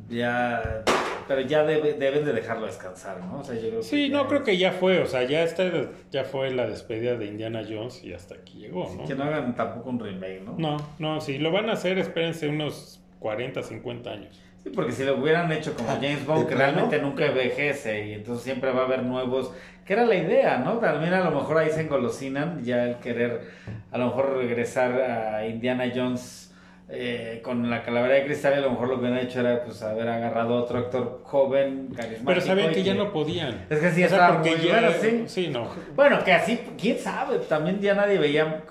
Ya, 0.09 0.83
pero 1.29 1.41
ya 1.43 1.65
debe- 1.65 1.95
deben 1.95 2.25
de 2.25 2.33
dejarlo 2.33 2.67
descansar, 2.67 3.19
¿no? 3.21 3.41
O 3.41 3.45
sea, 3.45 3.55
yo 3.55 3.69
creo 3.69 3.83
Sí, 3.83 4.09
que 4.09 4.15
no, 4.15 4.27
creo 4.29 4.43
que 4.45 4.57
ya 4.59 4.73
fue, 4.73 5.01
o 5.01 5.07
sea, 5.07 5.25
ya 5.25 5.43
está, 5.43 5.65
ya 6.11 6.25
fue 6.25 6.51
la 6.51 6.67
despedida 6.67 7.17
de 7.17 7.27
Indiana 7.27 7.63
Jones 7.69 8.03
y 8.05 8.13
hasta 8.13 8.35
aquí 8.35 8.59
llegó, 8.59 8.93
¿no? 8.97 9.05
Que 9.07 9.15
no 9.15 9.25
hagan 9.25 9.55
tampoco 9.55 9.91
un 9.91 10.01
remake, 10.01 10.43
¿no? 10.45 10.55
No, 10.59 10.77
no, 10.99 11.21
si 11.21 11.39
lo 11.39 11.51
van 11.53 11.71
a 11.71 11.73
hacer, 11.75 11.99
espérense 11.99 12.49
unos 12.49 13.01
40, 13.21 13.63
50 13.63 14.11
años. 14.11 14.41
Sí, 14.63 14.71
porque 14.75 14.93
si 14.93 15.05
lo 15.05 15.17
hubieran 15.17 15.51
hecho 15.53 15.75
como 15.75 15.89
James 15.89 16.27
Bond, 16.27 16.43
¿De 16.43 16.49
que 16.49 16.55
plano? 16.57 16.73
realmente 16.73 17.01
nunca 17.01 17.27
envejece 17.27 18.09
y 18.09 18.13
entonces 18.13 18.45
siempre 18.45 18.71
va 18.73 18.83
a 18.83 18.85
haber 18.85 19.03
nuevos, 19.05 19.53
que 19.87 19.95
era 19.95 20.05
la 20.05 20.17
idea, 20.17 20.59
¿no? 20.59 20.75
También 20.79 21.15
a 21.15 21.25
lo 21.25 21.31
mejor 21.31 21.57
ahí 21.59 21.71
se 21.71 21.81
engolosinan 21.81 22.63
ya 22.63 22.85
el 22.85 22.97
querer 22.97 23.41
a 23.91 23.97
lo 23.99 24.07
mejor 24.07 24.37
regresar 24.37 24.93
a 25.01 25.47
Indiana 25.47 25.91
Jones 25.95 26.50
eh, 26.93 27.41
con 27.43 27.71
la 27.71 27.83
calavera 27.85 28.15
de 28.15 28.25
cristal 28.25 28.55
y 28.55 28.57
a 28.57 28.61
lo 28.63 28.71
mejor 28.71 28.89
lo 28.89 28.95
que 28.95 29.01
hubieran 29.03 29.19
hecho 29.25 29.41
era 29.41 29.63
pues 29.63 29.81
haber 29.83 30.09
agarrado 30.09 30.57
a 30.57 30.63
otro 30.63 30.79
actor 30.79 31.21
joven, 31.23 31.89
carismático. 31.95 32.25
Pero 32.27 32.41
sabían 32.41 32.73
que 32.73 32.83
ya 32.83 32.95
no 32.95 33.13
podían. 33.13 33.67
Es 33.71 33.79
que 33.79 33.91
sí 33.93 34.05
O 34.05 34.09
sea, 34.09 34.19
estaba 34.19 34.39
muy 34.41 34.51
ya, 34.57 34.81
bueno, 34.81 35.27
sí. 35.27 35.49
no. 35.49 35.69
Bueno, 35.95 36.25
que 36.25 36.33
así, 36.33 36.61
quién 36.79 36.99
sabe, 36.99 37.39
también 37.39 37.81
ya 37.81 37.95
nadie 37.95 38.19
veía 38.19 38.63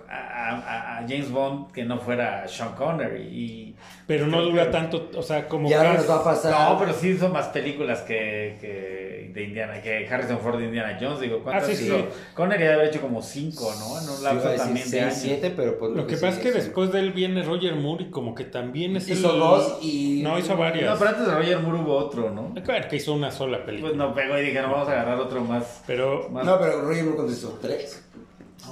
a, 0.49 0.97
a- 0.99 1.01
James 1.07 1.31
Bond 1.31 1.71
que 1.71 1.83
no 1.85 1.99
fuera 1.99 2.47
Sean 2.47 2.73
Connery 2.75 3.21
y... 3.23 3.75
Pero 4.07 4.25
no 4.27 4.41
dura 4.41 4.65
que- 4.65 4.71
tanto, 4.71 5.09
o 5.15 5.21
sea, 5.21 5.47
como 5.47 5.69
Y 5.69 5.73
ahora 5.73 5.91
que 5.91 5.97
nos 5.99 6.09
va 6.09 6.15
a 6.17 6.23
pasar. 6.23 6.51
No, 6.71 6.79
pero 6.79 6.93
sí 6.93 7.09
hizo 7.09 7.29
más 7.29 7.47
películas 7.49 8.01
que, 8.01 8.57
que 8.59 9.29
de 9.33 9.43
Indiana, 9.43 9.79
que 9.81 10.07
Harrison 10.07 10.39
Ford 10.39 10.57
de 10.57 10.65
Indiana 10.65 10.97
Jones. 10.99 11.19
Digo, 11.19 11.39
¿cuántas 11.43 11.69
Ah, 11.69 11.73
sí, 11.73 11.85
hizo? 11.85 11.97
sí. 11.97 12.05
Connery 12.33 12.63
debe 12.63 12.73
haber 12.73 12.87
hecho 12.87 13.01
como 13.01 13.21
cinco, 13.21 13.71
¿no? 13.79 14.01
En 14.01 14.09
un 14.09 14.17
Sí, 14.17 14.23
lapso 14.23 14.47
decir 14.49 14.57
también 14.65 14.85
de 14.85 14.89
seis, 14.91 15.03
años. 15.03 15.15
siete, 15.17 15.53
pero 15.55 15.77
pues 15.77 15.91
Lo 15.91 16.07
que 16.07 16.15
pasa 16.15 16.29
es 16.29 16.39
que 16.39 16.51
después 16.51 16.91
de 16.91 16.99
él 16.99 17.11
viene 17.13 17.43
Roger 17.43 17.75
Moore 17.75 18.05
y 18.05 18.09
como 18.09 18.33
que 18.33 18.45
también 18.45 18.95
es 18.95 19.07
hizo 19.07 19.31
el... 19.33 19.39
dos 19.39 19.77
y 19.83 20.21
No, 20.23 20.39
hizo 20.39 20.57
varias. 20.57 20.89
No, 20.91 20.97
pero 20.97 21.09
antes 21.11 21.27
de 21.27 21.35
Roger 21.35 21.59
Moore 21.59 21.79
hubo 21.83 21.95
otro, 21.95 22.31
¿no? 22.31 22.53
Claro, 22.63 22.87
que 22.89 22.95
hizo 22.95 23.13
una 23.13 23.29
sola 23.31 23.63
película. 23.63 23.89
Pues 23.91 23.97
no 23.97 24.13
pegó 24.15 24.37
y 24.39 24.41
dije, 24.41 24.59
no, 24.61 24.71
vamos 24.71 24.89
a 24.89 24.93
agarrar 24.93 25.19
otro 25.19 25.41
más. 25.43 25.83
Pero... 25.85 26.27
más 26.31 26.43
No, 26.45 26.59
pero 26.59 26.81
Roger 26.81 27.03
Moore 27.03 27.17
contestó 27.17 27.59
tres. 27.61 28.03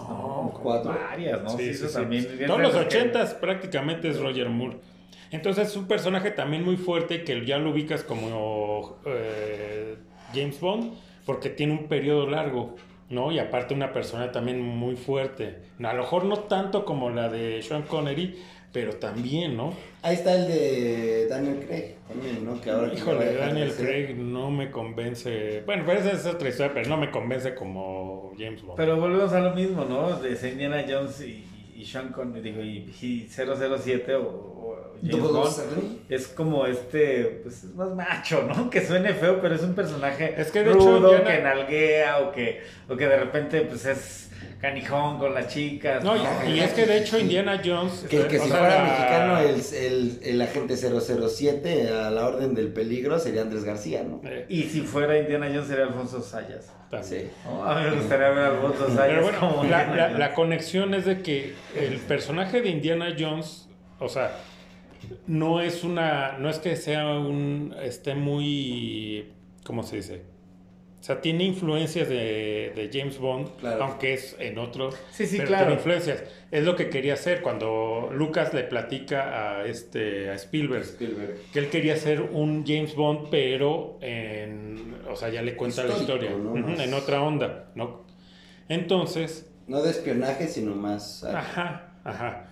No, 0.08 0.60
cuatro. 0.62 0.94
Varias, 0.94 1.44
¿no? 1.44 1.50
Sí, 1.52 1.70
eso 1.70 1.88
sí. 1.88 1.94
también. 1.94 2.28
Todos 2.46 2.62
los 2.62 2.72
que- 2.74 2.80
ochentas 2.80 3.34
prácticamente 3.34 4.10
es 4.10 4.20
Roger 4.20 4.50
Moore. 4.50 4.78
Entonces 5.32 5.70
es 5.70 5.76
un 5.76 5.88
personaje 5.88 6.32
también 6.32 6.64
muy 6.64 6.78
fuerte 6.78 7.24
que 7.24 7.46
ya 7.46 7.58
lo 7.58 7.72
ubicas 7.72 8.04
como 8.04 8.98
eh, 9.06 9.98
James 10.34 10.60
Bond 10.60 10.94
porque 11.26 11.50
tiene 11.50 11.74
un 11.74 11.88
periodo 11.88 12.30
largo, 12.30 12.76
¿no? 13.10 13.32
Y 13.34 13.40
aparte 13.40 13.74
una 13.74 13.92
persona 13.92 14.32
también 14.32 14.62
muy 14.62 14.96
fuerte. 14.96 15.64
A 15.84 15.94
lo 15.94 16.04
mejor 16.04 16.24
no 16.24 16.40
tanto 16.40 16.86
como 16.86 17.10
la 17.10 17.28
de 17.28 17.62
Sean 17.62 17.82
Connery, 17.84 18.38
pero 18.78 18.94
también, 18.98 19.58
¿no? 19.58 19.74
Ahí 20.04 20.14
está 20.14 20.36
el 20.36 20.48
de 20.48 21.28
Daniel 21.28 21.66
Craig 21.68 21.96
también, 22.08 22.46
¿no? 22.46 22.62
Que 22.62 22.70
ahora 22.70 22.94
Híjole, 22.94 23.34
Daniel. 23.34 23.74
Craig 23.76 24.16
no 24.16 24.52
me 24.52 24.70
convence. 24.70 25.64
Bueno, 25.66 25.82
pero 25.84 26.00
esa 26.00 26.12
es 26.12 26.28
otra 26.28 26.48
historia, 26.50 26.72
pero 26.76 26.88
no 26.88 26.96
me 26.98 27.10
convence 27.10 27.56
como 27.56 28.34
James 28.38 28.62
Bond. 28.62 28.78
Pero 28.78 28.98
volvemos 28.98 29.34
a 29.34 29.40
lo 29.40 29.56
mismo, 29.56 29.84
¿no? 29.84 30.20
De 30.20 30.30
Indiana 30.48 30.86
Jones 30.88 31.20
y, 31.22 31.44
y 31.76 31.84
Sean 31.86 32.10
Connery, 32.12 32.52
digo, 32.52 32.62
y, 32.62 32.88
y 33.02 33.28
007 33.28 34.14
o, 34.14 34.22
o 34.22 34.76
James 35.02 35.24
Bond. 35.24 36.00
Es 36.08 36.28
como 36.28 36.68
este, 36.68 37.40
pues 37.42 37.64
es 37.64 37.74
más 37.74 37.90
macho, 37.96 38.44
¿no? 38.44 38.70
Que 38.70 38.86
suene 38.86 39.16
feo, 39.16 39.42
pero 39.42 39.56
es 39.56 39.64
un 39.64 39.74
personaje 39.74 40.36
Es 40.38 40.52
que 40.52 40.64
de 40.64 40.70
hecho 40.70 41.00
rudo, 41.00 41.18
na- 41.18 41.24
que 41.26 41.42
nalguea 41.42 42.20
o 42.20 42.32
que, 42.32 42.62
o 42.88 42.96
que 42.96 43.08
de 43.08 43.18
repente 43.18 43.62
pues 43.62 43.86
es 43.88 44.27
canijón 44.60 45.20
con 45.20 45.34
las 45.34 45.48
chicas. 45.54 46.04
no, 46.04 46.16
y, 46.16 46.52
y 46.52 46.60
es 46.60 46.74
que 46.74 46.86
de 46.86 46.98
hecho 47.00 47.20
Indiana 47.20 47.62
Jones. 47.64 48.06
Que, 48.10 48.24
si 48.24 48.38
sea, 48.38 48.42
fuera 48.58 48.78
la- 48.78 48.84
mexicano 48.84 49.40
el, 49.40 49.62
el, 49.76 50.20
el 50.24 50.42
agente 50.42 50.76
007 50.76 51.90
a 51.90 52.10
la 52.12 52.26
orden 52.28 52.56
del 52.56 52.70
peligro 52.70 53.20
sería 53.20 53.42
Andrés 53.44 53.64
García, 53.64 54.04
¿no? 54.04 54.22
eh, 54.24 54.46
Y 54.50 54.64
si 54.64 54.82
fuera 54.82 55.18
Indiana 55.20 55.48
Jones 55.48 55.68
sería 55.68 55.86
Alfonso 55.86 56.22
Sayas. 56.22 56.72
también. 56.90 57.24
Sí. 57.26 57.30
¿no? 57.46 57.64
A 57.64 57.76
mí 57.80 57.90
me 57.90 57.96
gustaría 57.98 58.30
ver 58.30 58.40
a 58.40 58.48
Alfonso 58.48 58.88
Sayas 58.88 59.08
Pero 59.08 59.22
bueno, 59.24 59.40
como 59.40 59.64
la, 59.66 59.96
la- 59.96 60.10
la 60.10 60.34
conexión 60.34 60.94
es 60.94 61.06
de 61.06 61.22
que 61.22 61.54
el 61.76 61.98
personaje 61.98 62.62
de 62.62 62.70
Indiana 62.70 63.14
Jones, 63.18 63.68
o 64.00 64.10
sea, 64.10 64.32
no 65.28 65.62
es 65.62 65.84
una, 65.84 66.38
no 66.40 66.50
es 66.50 66.58
que 66.60 66.76
sea 66.76 67.08
un, 67.20 67.76
esté 67.82 68.16
muy, 68.16 69.32
¿cómo 69.64 69.84
se 69.84 69.98
dice? 69.98 70.22
O 71.08 71.10
sea, 71.14 71.22
tiene 71.22 71.46
influencias 71.46 72.10
de, 72.10 72.74
de 72.76 72.90
James 72.92 73.18
Bond, 73.18 73.56
Claro. 73.62 73.82
aunque 73.86 74.14
es 74.14 74.36
en 74.40 74.58
otro, 74.58 74.90
Sí, 75.10 75.26
sí, 75.26 75.38
pero 75.38 75.48
claro. 75.48 75.68
tiene 75.68 75.76
influencias. 75.80 76.22
Es 76.52 76.66
lo 76.66 76.76
que 76.76 76.90
quería 76.90 77.14
hacer 77.14 77.42
cuando 77.42 78.10
Lucas 78.12 78.54
le 78.54 78.64
platica 78.64 79.60
a 79.62 79.66
este 79.66 80.30
a 80.30 80.34
Spielberg 80.34 80.82
Spielberg. 80.84 81.38
que 81.54 81.60
él 81.60 81.70
quería 81.70 81.94
hacer 81.94 82.20
un 82.22 82.66
James 82.68 82.94
Bond, 82.94 83.30
pero 83.32 83.98
en, 84.02 84.98
o 85.10 85.16
sea, 85.16 85.30
ya 85.30 85.42
le 85.42 85.56
cuenta 85.56 85.86
la 85.86 85.96
historia, 85.96 86.32
¿no? 86.32 86.50
Ujú, 86.52 86.60
Más- 86.72 86.80
en 86.82 86.94
otra 86.94 87.22
onda, 87.22 87.72
¿no? 87.74 88.04
Entonces, 88.68 89.50
No 89.66 89.82
de 89.82 89.92
espionaje, 89.92 90.48
sino 90.48 90.76
más... 90.76 91.24
ajá, 91.24 91.94
ajá. 92.04 92.50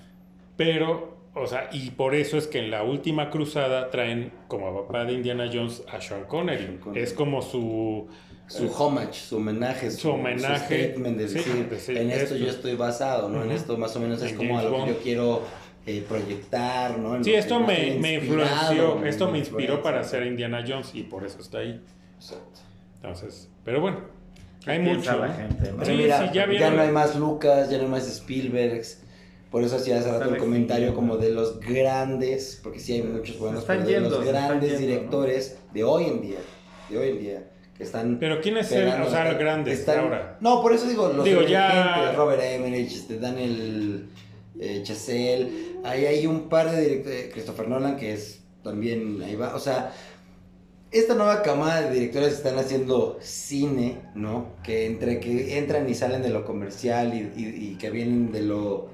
Pero, 0.55 1.17
o 1.33 1.45
sea, 1.45 1.69
y 1.73 1.89
por 1.91 2.15
eso 2.15 2.37
es 2.37 2.47
que 2.47 2.59
en 2.59 2.71
la 2.71 2.83
última 2.83 3.29
cruzada 3.29 3.89
traen 3.89 4.31
como 4.47 4.73
papá 4.85 5.03
de 5.03 5.11
Indiana 5.11 5.49
Jones 5.51 5.83
a 5.91 5.99
Sean 5.99 6.23
Connery. 6.23 6.63
Sean 6.63 6.77
Connery. 6.77 7.03
Es 7.03 7.11
como 7.13 7.41
su 7.41 8.07
Su 8.47 8.71
homage, 8.71 9.13
su 9.13 9.37
homenaje, 9.37 9.89
su, 9.89 9.97
Su 10.01 10.09
homenaje, 10.11 10.57
su 10.59 10.65
statement 10.65 11.17
de 11.17 11.27
sí, 11.27 11.33
decir, 11.35 11.53
de 11.55 11.63
decir 11.75 11.97
en 11.97 12.11
esto, 12.11 12.23
esto. 12.23 12.35
yo 12.37 12.47
estoy 12.49 12.75
basado, 12.75 13.29
¿no? 13.29 13.43
En 13.43 13.51
esto 13.51 13.77
más 13.77 13.95
o 13.95 13.99
menos 13.99 14.21
es 14.21 14.31
En 14.31 14.37
como 14.37 14.59
a 14.59 14.61
James 14.61 14.79
lo 14.79 14.85
que 14.85 14.91
yo 14.93 14.99
quiero 14.99 15.41
eh, 15.87 16.05
proyectar, 16.07 16.97
¿no? 16.99 17.15
En 17.15 17.23
Sí, 17.23 17.33
esto 17.33 17.59
me, 17.59 17.97
me 17.99 18.13
influenció, 18.15 19.03
esto 19.03 19.31
me 19.31 19.39
inspiró 19.39 19.81
para 19.81 20.01
hacer 20.01 20.25
Indiana 20.27 20.63
Jones 20.67 20.91
y 20.93 21.03
por 21.03 21.25
eso 21.25 21.39
está 21.39 21.59
ahí. 21.59 21.81
Exacto. 22.17 22.59
Entonces, 22.97 23.49
pero 23.63 23.81
bueno, 23.81 23.99
hay 24.65 24.79
mucho. 24.79 25.17
la 25.17 25.27
¿no? 25.27 25.33
gente, 25.33 25.71
¿no? 25.71 25.77
Pero 25.77 25.85
Sí, 25.85 25.93
mira, 25.93 26.27
sí, 26.27 26.33
ya 26.33 26.69
no 26.71 26.81
hay 26.81 26.91
más 26.91 27.15
Lucas, 27.15 27.69
ya 27.69 27.77
no 27.77 27.83
hay 27.85 27.89
más 27.89 28.07
Spielbergs. 28.07 29.01
Por 29.51 29.63
eso 29.63 29.77
hacía 29.77 29.99
hace 29.99 30.11
rato 30.11 30.29
el 30.33 30.37
comentario 30.37 30.93
como 30.93 31.17
de 31.17 31.29
los 31.29 31.59
grandes, 31.61 32.59
porque 32.61 32.79
sí 32.79 32.93
hay 32.93 33.03
muchos 33.03 33.39
buenos, 33.39 33.61
están 33.61 33.85
pero 33.85 34.01
de 34.01 34.09
los 34.09 34.25
grandes 34.25 34.71
yendo, 34.71 34.85
¿no? 34.85 34.87
directores 34.87 35.57
de 35.73 35.83
hoy 35.83 36.05
en 36.05 36.21
día, 36.21 36.39
de 36.89 36.97
hoy 36.97 37.09
en 37.09 37.19
día, 37.19 37.43
que 37.77 37.83
están 37.83 38.17
Pero 38.19 38.39
¿quién 38.41 38.57
es 38.57 38.71
el, 38.71 38.87
o 38.87 38.91
sea, 38.91 39.03
están- 39.05 39.27
los 39.29 39.37
grandes 39.39 39.79
están- 39.79 39.99
ahora? 39.99 40.37
No, 40.41 40.61
por 40.61 40.73
eso 40.73 40.87
digo, 40.87 41.09
los 41.09 41.25
Digo, 41.25 41.41
ya- 41.41 42.13
Robert 42.15 42.41
Emmerich, 42.41 42.91
este, 42.91 43.19
Daniel 43.19 44.07
eh, 44.59 44.81
Chazelle, 44.83 45.49
ahí 45.83 46.05
hay 46.05 46.25
un 46.27 46.47
par 46.47 46.71
de 46.71 46.81
directores, 46.81 47.33
Christopher 47.33 47.67
Nolan, 47.67 47.97
que 47.97 48.13
es 48.13 48.41
también, 48.63 49.21
ahí 49.23 49.35
va, 49.35 49.53
o 49.55 49.59
sea, 49.59 49.91
esta 50.91 51.13
nueva 51.15 51.41
camada 51.41 51.81
de 51.81 51.93
directores 51.93 52.33
están 52.33 52.57
haciendo 52.57 53.17
cine, 53.21 53.97
¿no? 54.15 54.53
Que 54.63 54.85
entre 54.85 55.19
que 55.19 55.57
entran 55.57 55.89
y 55.89 55.93
salen 55.93 56.21
de 56.21 56.29
lo 56.29 56.45
comercial 56.45 57.13
y, 57.13 57.39
y- 57.41 57.71
y 57.71 57.75
que 57.77 57.89
vienen 57.89 58.31
de 58.31 58.41
lo, 58.43 58.87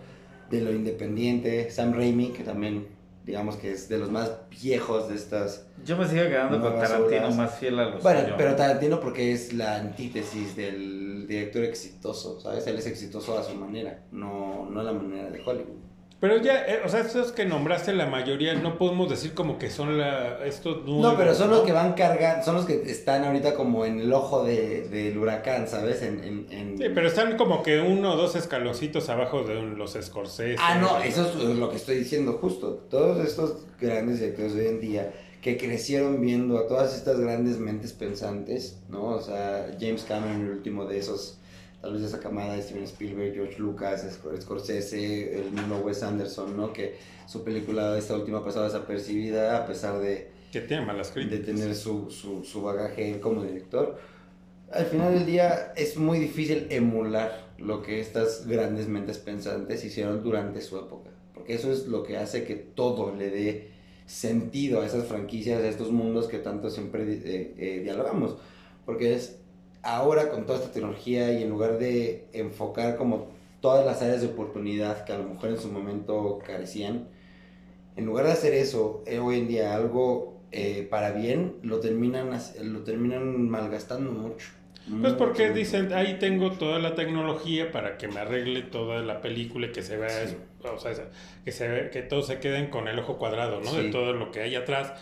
de 0.50 0.62
lo 0.62 0.72
independiente. 0.72 1.70
Sam 1.70 1.94
Raimi, 1.94 2.30
que 2.30 2.44
también, 2.44 2.88
digamos 3.26 3.56
que 3.56 3.72
es 3.72 3.88
de 3.90 3.98
los 3.98 4.10
más 4.10 4.32
viejos 4.50 5.10
de 5.10 5.16
estas... 5.16 5.68
Yo 5.86 5.98
me 5.98 6.08
sigo 6.08 6.24
quedando 6.24 6.60
con 6.60 6.80
Tarantino 6.80 7.32
más 7.32 7.58
fiel 7.58 7.80
a 7.80 7.86
los 7.90 8.04
Bueno, 8.04 8.36
pero 8.38 8.56
Tarantino 8.56 9.00
porque 9.00 9.32
es 9.32 9.54
la 9.54 9.76
antítesis 9.76 10.56
del 10.56 11.28
director 11.28 11.64
exitoso, 11.64 12.40
¿sabes? 12.40 12.66
Él 12.68 12.78
es 12.78 12.88
exitoso 12.88 13.38
a 13.38 13.44
su 13.44 13.56
manera, 13.56 14.04
no, 14.12 14.68
no 14.70 14.80
a 14.80 14.84
la 14.84 14.94
manera 14.94 15.30
de 15.30 15.42
Hollywood. 15.42 15.91
Pero 16.22 16.38
ya, 16.38 16.64
eh, 16.68 16.82
o 16.86 16.88
sea, 16.88 17.00
estos 17.02 17.32
que 17.32 17.46
nombraste 17.46 17.92
la 17.94 18.06
mayoría, 18.06 18.54
no 18.54 18.78
podemos 18.78 19.10
decir 19.10 19.34
como 19.34 19.58
que 19.58 19.70
son 19.72 19.98
la, 19.98 20.46
estos 20.46 20.86
nuevos. 20.86 21.02
No, 21.02 21.18
pero 21.18 21.34
son 21.34 21.50
los 21.50 21.62
que 21.62 21.72
van 21.72 21.94
cargando, 21.94 22.46
son 22.46 22.56
los 22.56 22.66
que 22.66 22.76
están 22.90 23.26
ahorita 23.26 23.56
como 23.56 23.86
en 23.86 24.00
el 24.00 24.14
ojo 24.14 24.44
de, 24.44 24.88
del 24.88 25.18
huracán, 25.18 25.68
¿sabes? 25.68 26.04
En, 26.04 26.24
en, 26.24 26.46
en- 26.52 26.78
Sí, 26.78 26.86
pero 26.94 27.08
están 27.08 27.38
como 27.38 27.64
que 27.64 27.80
uno 27.82 28.14
o 28.14 28.18
dos 28.18 28.36
escaloncitos 28.36 29.10
abajo 29.10 29.44
de 29.44 29.56
los 29.64 29.98
Scorsese. 30.00 30.58
Ah, 30.60 30.76
no, 30.76 31.00
eso 31.04 31.28
es 31.28 31.58
lo 31.58 31.70
que 31.72 31.78
estoy 31.78 31.98
diciendo 31.98 32.34
justo. 32.40 32.86
Todos 32.92 33.26
estos 33.28 33.58
grandes 33.80 34.20
directores 34.20 34.54
de 34.54 34.62
hoy 34.62 34.68
en 34.76 34.80
día 34.80 35.12
que 35.42 35.58
crecieron 35.58 36.22
viendo 36.22 36.60
a 36.60 36.68
todas 36.68 36.96
estas 36.96 37.20
grandes 37.20 37.58
mentes 37.58 37.94
pensantes, 37.94 38.78
¿no? 38.90 39.06
O 39.06 39.22
sea, 39.22 39.72
James 39.80 40.04
Cameron, 40.08 40.42
el 40.46 40.52
último 40.52 40.86
de 40.86 41.00
esos, 41.00 41.40
tal 41.82 41.94
vez 41.94 42.02
de 42.02 42.08
esa 42.08 42.20
camada, 42.20 42.62
Steven 42.62 42.84
Spielberg, 42.84 43.34
George 43.34 43.58
Lucas, 43.60 44.06
Scor- 44.06 44.40
Scorsese, 44.40 45.40
el 45.40 45.52
mismo 45.52 45.78
Wes 45.80 46.04
Anderson, 46.04 46.56
¿no? 46.56 46.72
Que 46.72 46.96
su 47.28 47.44
película, 47.44 47.98
esta 47.98 48.16
última, 48.16 48.44
pasó 48.44 48.64
desapercibida 48.64 49.58
a 49.58 49.66
pesar 49.66 50.00
de, 50.00 50.30
Que 50.52 50.62
tiene 50.62 50.86
malas 50.86 51.08
de 51.14 51.14
críticas. 51.22 51.46
tener 51.46 51.76
su, 51.76 52.10
su, 52.12 52.44
su 52.44 52.62
bagaje 52.62 53.20
como 53.20 53.44
director. 53.44 53.98
Al 54.72 54.86
final 54.86 55.14
del 55.14 55.26
día 55.26 55.74
es 55.76 55.98
muy 55.98 56.20
difícil 56.20 56.68
emular 56.70 57.50
lo 57.58 57.82
que 57.82 58.00
estas 58.00 58.48
grandes 58.48 58.88
mentes 58.88 59.18
pensantes 59.18 59.84
hicieron 59.84 60.24
durante 60.24 60.62
su 60.62 60.78
época, 60.80 61.10
porque 61.34 61.56
eso 61.56 61.72
es 61.72 61.88
lo 61.88 62.04
que 62.04 62.18
hace 62.18 62.44
que 62.46 62.56
todo 62.56 63.14
le 63.16 63.30
dé 63.30 63.72
sentido 64.06 64.82
a 64.82 64.86
esas 64.86 65.06
franquicias, 65.08 65.62
a 65.62 65.68
estos 65.68 65.92
mundos 65.92 66.28
que 66.28 66.38
tanto 66.40 66.70
siempre 66.70 67.04
eh, 67.04 67.54
eh, 67.58 67.80
dialogamos, 67.84 68.38
porque 68.86 69.14
es 69.14 69.38
ahora 69.84 70.30
con 70.30 70.46
toda 70.46 70.60
esta 70.60 70.72
tecnología 70.72 71.32
y 71.34 71.44
en 71.44 71.50
lugar 71.50 71.78
de 71.80 72.26
enfocar 72.34 72.98
como 72.98 73.28
todas 73.62 73.86
las 73.86 74.02
áreas 74.02 74.22
de 74.22 74.28
oportunidad 74.28 75.06
que 75.06 75.14
a 75.14 75.18
lo 75.18 75.24
mejor 75.26 75.50
en 75.50 75.58
su 75.60 75.72
momento 75.72 76.40
carecían, 76.46 77.08
en 77.96 78.06
lugar 78.06 78.26
de 78.26 78.32
hacer 78.32 78.54
eso, 78.54 79.04
eh, 79.06 79.20
hoy 79.20 79.40
en 79.40 79.48
día 79.48 79.76
algo 79.76 80.40
eh, 80.52 80.88
para 80.90 81.12
bien, 81.12 81.56
lo 81.64 81.80
terminan, 81.80 82.30
lo 82.64 82.80
terminan 82.84 83.50
malgastando 83.50 84.12
mucho. 84.12 84.48
Pues 85.00 85.14
porque 85.14 85.44
Mucho, 85.44 85.54
dicen, 85.60 85.94
ahí 85.94 86.18
tengo 86.20 86.52
toda 86.54 86.80
la 86.80 86.96
tecnología 86.96 87.72
para 87.72 87.98
que 87.98 88.08
me 88.08 88.20
arregle 88.20 88.64
toda 88.64 89.02
la 89.02 89.22
película 89.22 89.68
y 89.68 89.72
que 89.72 89.84
se 89.84 89.96
vea, 89.96 90.10
Sí. 90.28 90.36
o 90.64 90.80
sea, 90.80 90.94
que 91.46 91.52
se 91.52 91.68
ve, 91.68 91.90
que 91.92 92.02
todos 92.02 92.26
se 92.28 92.40
queden 92.40 92.70
con 92.72 92.88
el 92.88 92.98
ojo 92.98 93.18
cuadrado, 93.20 93.62
¿no? 93.62 93.72
De 93.74 93.84
Sí. 93.84 93.92
todo 93.92 94.14
lo 94.14 94.32
que 94.32 94.42
hay 94.42 94.56
atrás. 94.56 94.94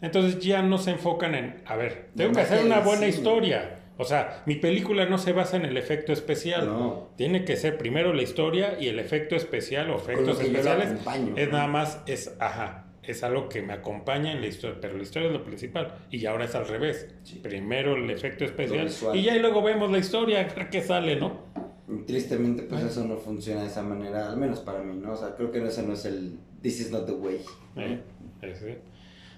Entonces 0.00 0.38
ya 0.42 0.62
no 0.62 0.78
se 0.78 0.92
enfocan 0.92 1.34
en, 1.34 1.62
a 1.66 1.76
ver, 1.76 2.08
tengo 2.16 2.30
No 2.30 2.36
que 2.36 2.42
hacer 2.42 2.64
una 2.64 2.80
buena 2.80 3.06
historia. 3.06 3.80
O 3.96 4.04
sea, 4.04 4.42
mi 4.46 4.56
película 4.56 5.06
no 5.06 5.18
se 5.18 5.32
basa 5.32 5.56
en 5.56 5.64
el 5.64 5.76
efecto 5.76 6.12
especial. 6.12 6.66
No. 6.66 7.10
Tiene 7.16 7.44
que 7.44 7.56
ser 7.56 7.78
primero 7.78 8.12
la 8.12 8.22
historia 8.22 8.76
y 8.80 8.88
el 8.88 8.98
efecto 8.98 9.36
especial 9.36 9.90
o 9.90 9.96
efectos 9.96 10.38
que 10.38 10.46
especiales. 10.46 10.94
Es 11.36 11.50
nada 11.50 11.68
más, 11.68 12.00
es, 12.06 12.34
ajá, 12.40 12.86
es 13.02 13.22
algo 13.22 13.48
que 13.48 13.62
me 13.62 13.72
acompaña 13.72 14.32
en 14.32 14.40
la 14.40 14.48
historia, 14.48 14.78
pero 14.80 14.96
la 14.96 15.02
historia 15.02 15.28
es 15.28 15.34
lo 15.34 15.44
principal. 15.44 15.94
Y 16.10 16.26
ahora 16.26 16.46
es 16.46 16.54
al 16.54 16.66
revés. 16.66 17.08
Sí. 17.22 17.38
Primero 17.42 17.96
el 17.96 18.10
efecto 18.10 18.44
especial 18.44 18.90
y 19.14 19.22
ya 19.22 19.36
y 19.36 19.38
luego 19.38 19.62
vemos 19.62 19.90
la 19.90 19.98
historia, 19.98 20.48
qué 20.48 20.80
sale, 20.80 21.16
¿no? 21.16 21.42
Y 21.88 22.02
Tristemente, 22.04 22.62
pues 22.64 22.82
eso 22.82 23.04
no 23.04 23.16
funciona 23.16 23.62
de 23.62 23.68
esa 23.68 23.82
manera, 23.82 24.30
al 24.30 24.38
menos 24.38 24.60
para 24.60 24.80
mí, 24.80 24.96
¿no? 24.96 25.12
O 25.12 25.16
sea, 25.16 25.34
creo 25.36 25.52
que 25.52 25.64
ese 25.64 25.82
no 25.82 25.92
es 25.92 26.04
el 26.06 26.38
This 26.62 26.80
is 26.80 26.90
not 26.90 27.04
the 27.04 27.12
way. 27.12 27.40
¿no? 27.76 27.82
Eh, 27.82 28.00
eh, 28.40 28.54
sí. 28.58 28.93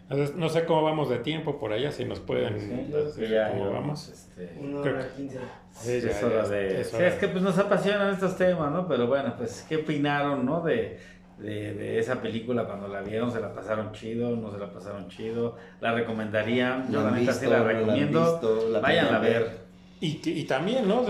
Entonces, 0.09 0.37
no 0.37 0.49
sé 0.49 0.65
cómo 0.67 0.83
vamos 0.85 1.09
de 1.09 1.19
tiempo 1.19 1.59
por 1.59 1.73
allá, 1.73 1.91
si 1.91 2.05
nos 2.05 2.21
pueden 2.21 2.61
Sí, 2.61 2.93
decir 2.93 3.29
ya 3.29 3.51
cómo 3.51 3.73
vamos. 3.73 4.09
este, 4.09 4.57
Una 4.61 4.81
hora 4.81 5.09
quince. 5.17 5.39
Sí, 5.73 5.93
es 5.97 6.21
ya, 6.21 6.27
hora 6.27 6.43
ya, 6.45 6.49
de... 6.49 6.81
es 6.81 6.87
sí, 6.91 6.97
hora. 6.97 7.09
es 7.09 7.15
que 7.15 7.29
pues 7.29 7.43
nos 7.43 7.59
apasionan 7.59 8.15
estos 8.15 8.37
temas, 8.37 8.71
¿no? 8.73 8.87
Pero 8.87 9.09
bueno, 9.09 9.35
pues, 9.37 9.67
¿qué 9.69 9.77
opinaron, 9.77 10.47
no? 10.47 10.61
De, 10.63 11.01
de, 11.39 11.75
de 11.75 11.99
esa 11.99 12.23
película 12.23 12.67
cuando 12.67 12.87
la 12.87 13.01
vieron, 13.03 13.33
¿se 13.33 13.41
la 13.41 13.53
pasaron 13.53 13.91
chido? 13.93 14.31
¿No 14.37 14.53
se 14.53 14.59
la 14.59 14.71
pasaron 14.73 15.09
chido? 15.09 15.57
¿La 15.81 15.93
recomendarían? 15.93 16.91
Yo 16.93 17.01
¿La 17.03 17.11
la 17.11 17.17
neta 17.17 17.33
sí 17.33 17.47
la 17.47 17.59
¿No 17.59 17.65
la 17.65 17.73
recomiendo. 17.73 18.21
visto? 18.33 18.69
¿La 18.71 18.79
Vayan 18.81 19.07
a 19.07 19.09
planean 19.21 19.43
ver. 19.43 19.59
Y, 20.01 20.19
que- 20.19 20.31
y 20.31 20.45
también, 20.45 20.87
¿no? 20.87 21.05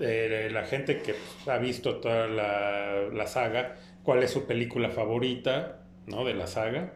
Eh, 0.00 0.48
la 0.52 0.62
gente 0.64 1.02
que 1.02 1.14
pues, 1.14 1.48
ha 1.48 1.58
visto 1.58 1.96
toda 1.96 2.28
la, 2.28 3.08
la 3.12 3.26
saga, 3.26 3.74
¿cuál 4.04 4.22
es 4.22 4.30
su 4.30 4.46
película 4.46 4.90
favorita, 4.90 5.80
¿no? 6.06 6.24
De 6.24 6.34
la 6.34 6.46
saga. 6.46 6.94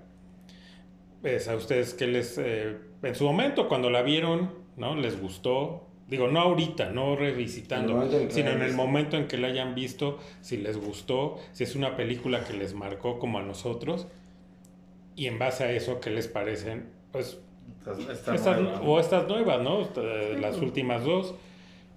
Pues, 1.27 1.49
a 1.49 1.57
ustedes 1.57 1.93
que 1.93 2.07
les, 2.07 2.39
eh, 2.39 2.77
en 3.03 3.15
su 3.17 3.25
momento, 3.25 3.67
cuando 3.67 3.91
la 3.91 4.03
vieron, 4.03 4.53
¿no? 4.77 4.95
Les 4.95 5.21
gustó. 5.21 5.83
Digo, 6.07 6.29
no 6.29 6.39
ahorita, 6.39 6.91
no 6.91 7.17
revisitando, 7.17 8.01
en 8.05 8.31
sino 8.31 8.51
en 8.51 8.63
el 8.63 8.75
momento 8.75 9.17
en 9.17 9.27
que 9.27 9.37
la 9.37 9.49
hayan 9.49 9.75
visto, 9.75 10.21
si 10.41 10.57
les 10.57 10.77
gustó, 10.77 11.37
si 11.51 11.65
es 11.65 11.75
una 11.75 11.97
película 11.97 12.45
que 12.45 12.53
les 12.53 12.75
marcó 12.75 13.19
como 13.19 13.41
a 13.41 13.43
nosotros, 13.43 14.07
y 15.17 15.27
en 15.27 15.41
base 15.41 15.65
a 15.65 15.73
eso, 15.73 15.99
¿qué 15.99 16.11
les 16.11 16.29
parecen? 16.29 16.91
Pues 17.11 17.41
Esta- 17.81 18.13
esta 18.13 18.35
estas- 18.37 18.81
o 18.85 19.01
estas 19.01 19.27
nuevas, 19.27 19.61
¿no? 19.63 19.81
Esta- 19.81 20.03
Las 20.41 20.59
últimas 20.59 21.03
dos. 21.03 21.35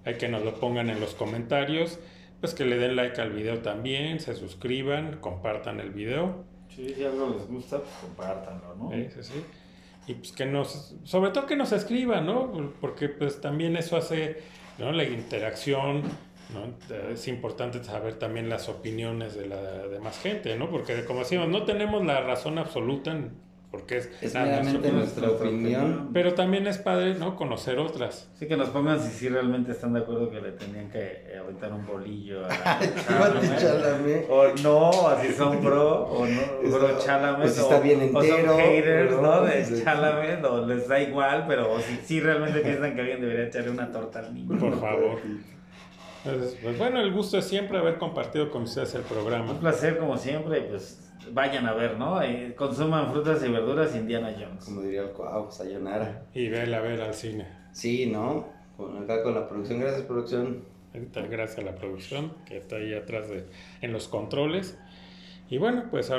Hay 0.05 0.15
que 0.15 0.27
nos 0.27 0.43
lo 0.43 0.55
pongan 0.55 0.89
en 0.89 0.99
los 0.99 1.13
comentarios. 1.13 1.99
Pues 2.41 2.55
que 2.55 2.65
le 2.65 2.79
den 2.79 2.95
like 2.95 3.21
al 3.21 3.29
video 3.31 3.59
también, 3.59 4.19
se 4.21 4.33
suscriban, 4.33 5.17
compartan 5.21 5.79
el 5.81 5.91
video. 5.91 6.45
Sí, 6.79 6.93
si 6.95 7.03
algo 7.03 7.35
les 7.37 7.45
gusta, 7.47 7.77
pues 7.79 7.89
compártanlo, 8.01 8.73
¿no? 8.75 8.93
¿eh? 8.93 9.11
Sí, 9.13 9.21
sí. 9.23 9.43
Y 10.07 10.13
pues 10.13 10.31
que 10.31 10.45
nos, 10.45 10.95
sobre 11.03 11.31
todo 11.31 11.45
que 11.45 11.57
nos 11.57 11.73
escriban, 11.73 12.25
¿no? 12.25 12.73
Porque 12.79 13.09
pues 13.09 13.41
también 13.41 13.75
eso 13.75 13.97
hace, 13.97 14.37
¿no? 14.77 14.91
La 14.93 15.03
interacción, 15.03 16.03
¿no? 16.53 16.95
Es 17.11 17.27
importante 17.27 17.83
saber 17.83 18.15
también 18.17 18.47
las 18.47 18.69
opiniones 18.69 19.35
de 19.35 19.47
la 19.47 19.61
demás 19.87 20.17
gente, 20.19 20.55
¿no? 20.57 20.69
Porque 20.69 21.03
como 21.03 21.19
decimos, 21.19 21.49
no 21.49 21.63
tenemos 21.65 22.05
la 22.05 22.21
razón 22.21 22.57
absoluta, 22.57 23.11
en- 23.11 23.33
porque 23.71 23.97
es, 23.97 24.09
Es 24.21 24.33
nada, 24.33 24.47
meramente 24.47 24.91
nuestro- 24.91 25.27
nuestra 25.27 25.45
opinión. 25.47 26.09
pero 26.11 26.33
también 26.33 26.65
es 26.65 26.79
padre, 26.79 27.13
¿no? 27.15 27.35
Conocer 27.35 27.77
otras. 27.77 28.27
Sí, 28.33 28.47
que 28.47 28.57
nos 28.57 28.69
pongan 28.69 28.99
si 28.99 29.11
sí 29.11 29.29
realmente 29.29 29.71
están 29.73 29.93
de 29.93 29.99
acuerdo 29.99 30.31
que 30.31 30.41
le 30.41 30.53
tenían 30.53 30.89
que 30.89 31.35
aventar 31.39 31.71
un 31.71 31.85
bolillo 31.85 32.45
a 32.45 32.49
Chalamet. 33.59 34.25
O 34.29 34.47
no, 34.63 35.07
así 35.09 35.31
son 35.33 35.59
pro, 35.61 36.03
o 36.07 36.25
no, 36.25 36.41
bro 36.71 36.97
Chalamet. 36.99 37.41
Pues 37.41 37.59
o, 37.59 37.61
está 37.63 37.79
bien 37.79 37.99
o 37.99 38.03
entero, 38.03 38.47
son 38.53 38.59
haters, 38.59 39.11
¿no? 39.11 39.21
¿no? 39.21 39.41
De 39.43 39.65
Sí. 39.65 39.81
Chalamet, 39.83 40.43
o 40.45 40.65
les 40.65 40.87
da 40.87 40.99
igual, 41.01 41.45
pero 41.47 41.71
o 41.73 41.79
si 41.79 41.95
sí 42.03 42.19
realmente 42.21 42.59
piensan 42.61 42.95
que 42.95 43.01
alguien 43.01 43.21
debería 43.21 43.45
echarle 43.45 43.69
una 43.71 43.91
torta 43.91 44.19
al 44.19 44.33
niño. 44.33 44.57
Por 44.57 44.79
favor. 44.79 45.19
Entonces, 46.25 46.57
pues 46.61 46.77
bueno, 46.77 46.99
el 47.01 47.13
gusto 47.13 47.37
es 47.37 47.45
siempre 47.45 47.77
haber 47.77 47.97
compartido 47.97 48.49
con 48.51 48.63
ustedes 48.63 48.93
el 48.95 49.01
Un 49.01 49.07
programa. 49.07 49.59
placer, 49.59 49.97
como 49.97 50.17
siempre, 50.17 50.61
pues 50.61 51.11
vayan 51.31 51.65
a 51.65 51.73
ver, 51.73 51.97
¿no? 51.97 52.21
Eh, 52.21 52.53
consuman 52.57 53.11
frutas 53.11 53.43
y 53.43 53.49
verduras 53.49 53.95
Indiana 53.95 54.33
Jones. 54.37 54.65
Como 54.65 54.81
diría 54.81 55.03
el 55.03 55.09
Cuau, 55.11 55.51
sayonara. 55.51 56.25
Y 56.33 56.49
vela 56.49 56.77
a 56.77 56.81
ver 56.81 57.01
al 57.01 57.13
cine. 57.13 57.47
Sí, 57.71 58.07
¿no? 58.07 58.47
Con, 58.77 59.03
acá 59.03 59.23
con 59.23 59.35
la 59.35 59.47
producción, 59.47 59.79
gracias 59.79 60.03
producción. 60.03 60.63
Gracias 60.93 61.59
a 61.59 61.61
la 61.61 61.75
producción 61.75 62.33
que 62.47 62.57
está 62.57 62.77
ahí 62.77 62.93
atrás 62.93 63.29
de, 63.29 63.45
en 63.81 63.93
los 63.93 64.07
controles. 64.07 64.77
Y 65.49 65.57
bueno, 65.57 65.85
pues 65.91 66.09
ahora. 66.09 66.17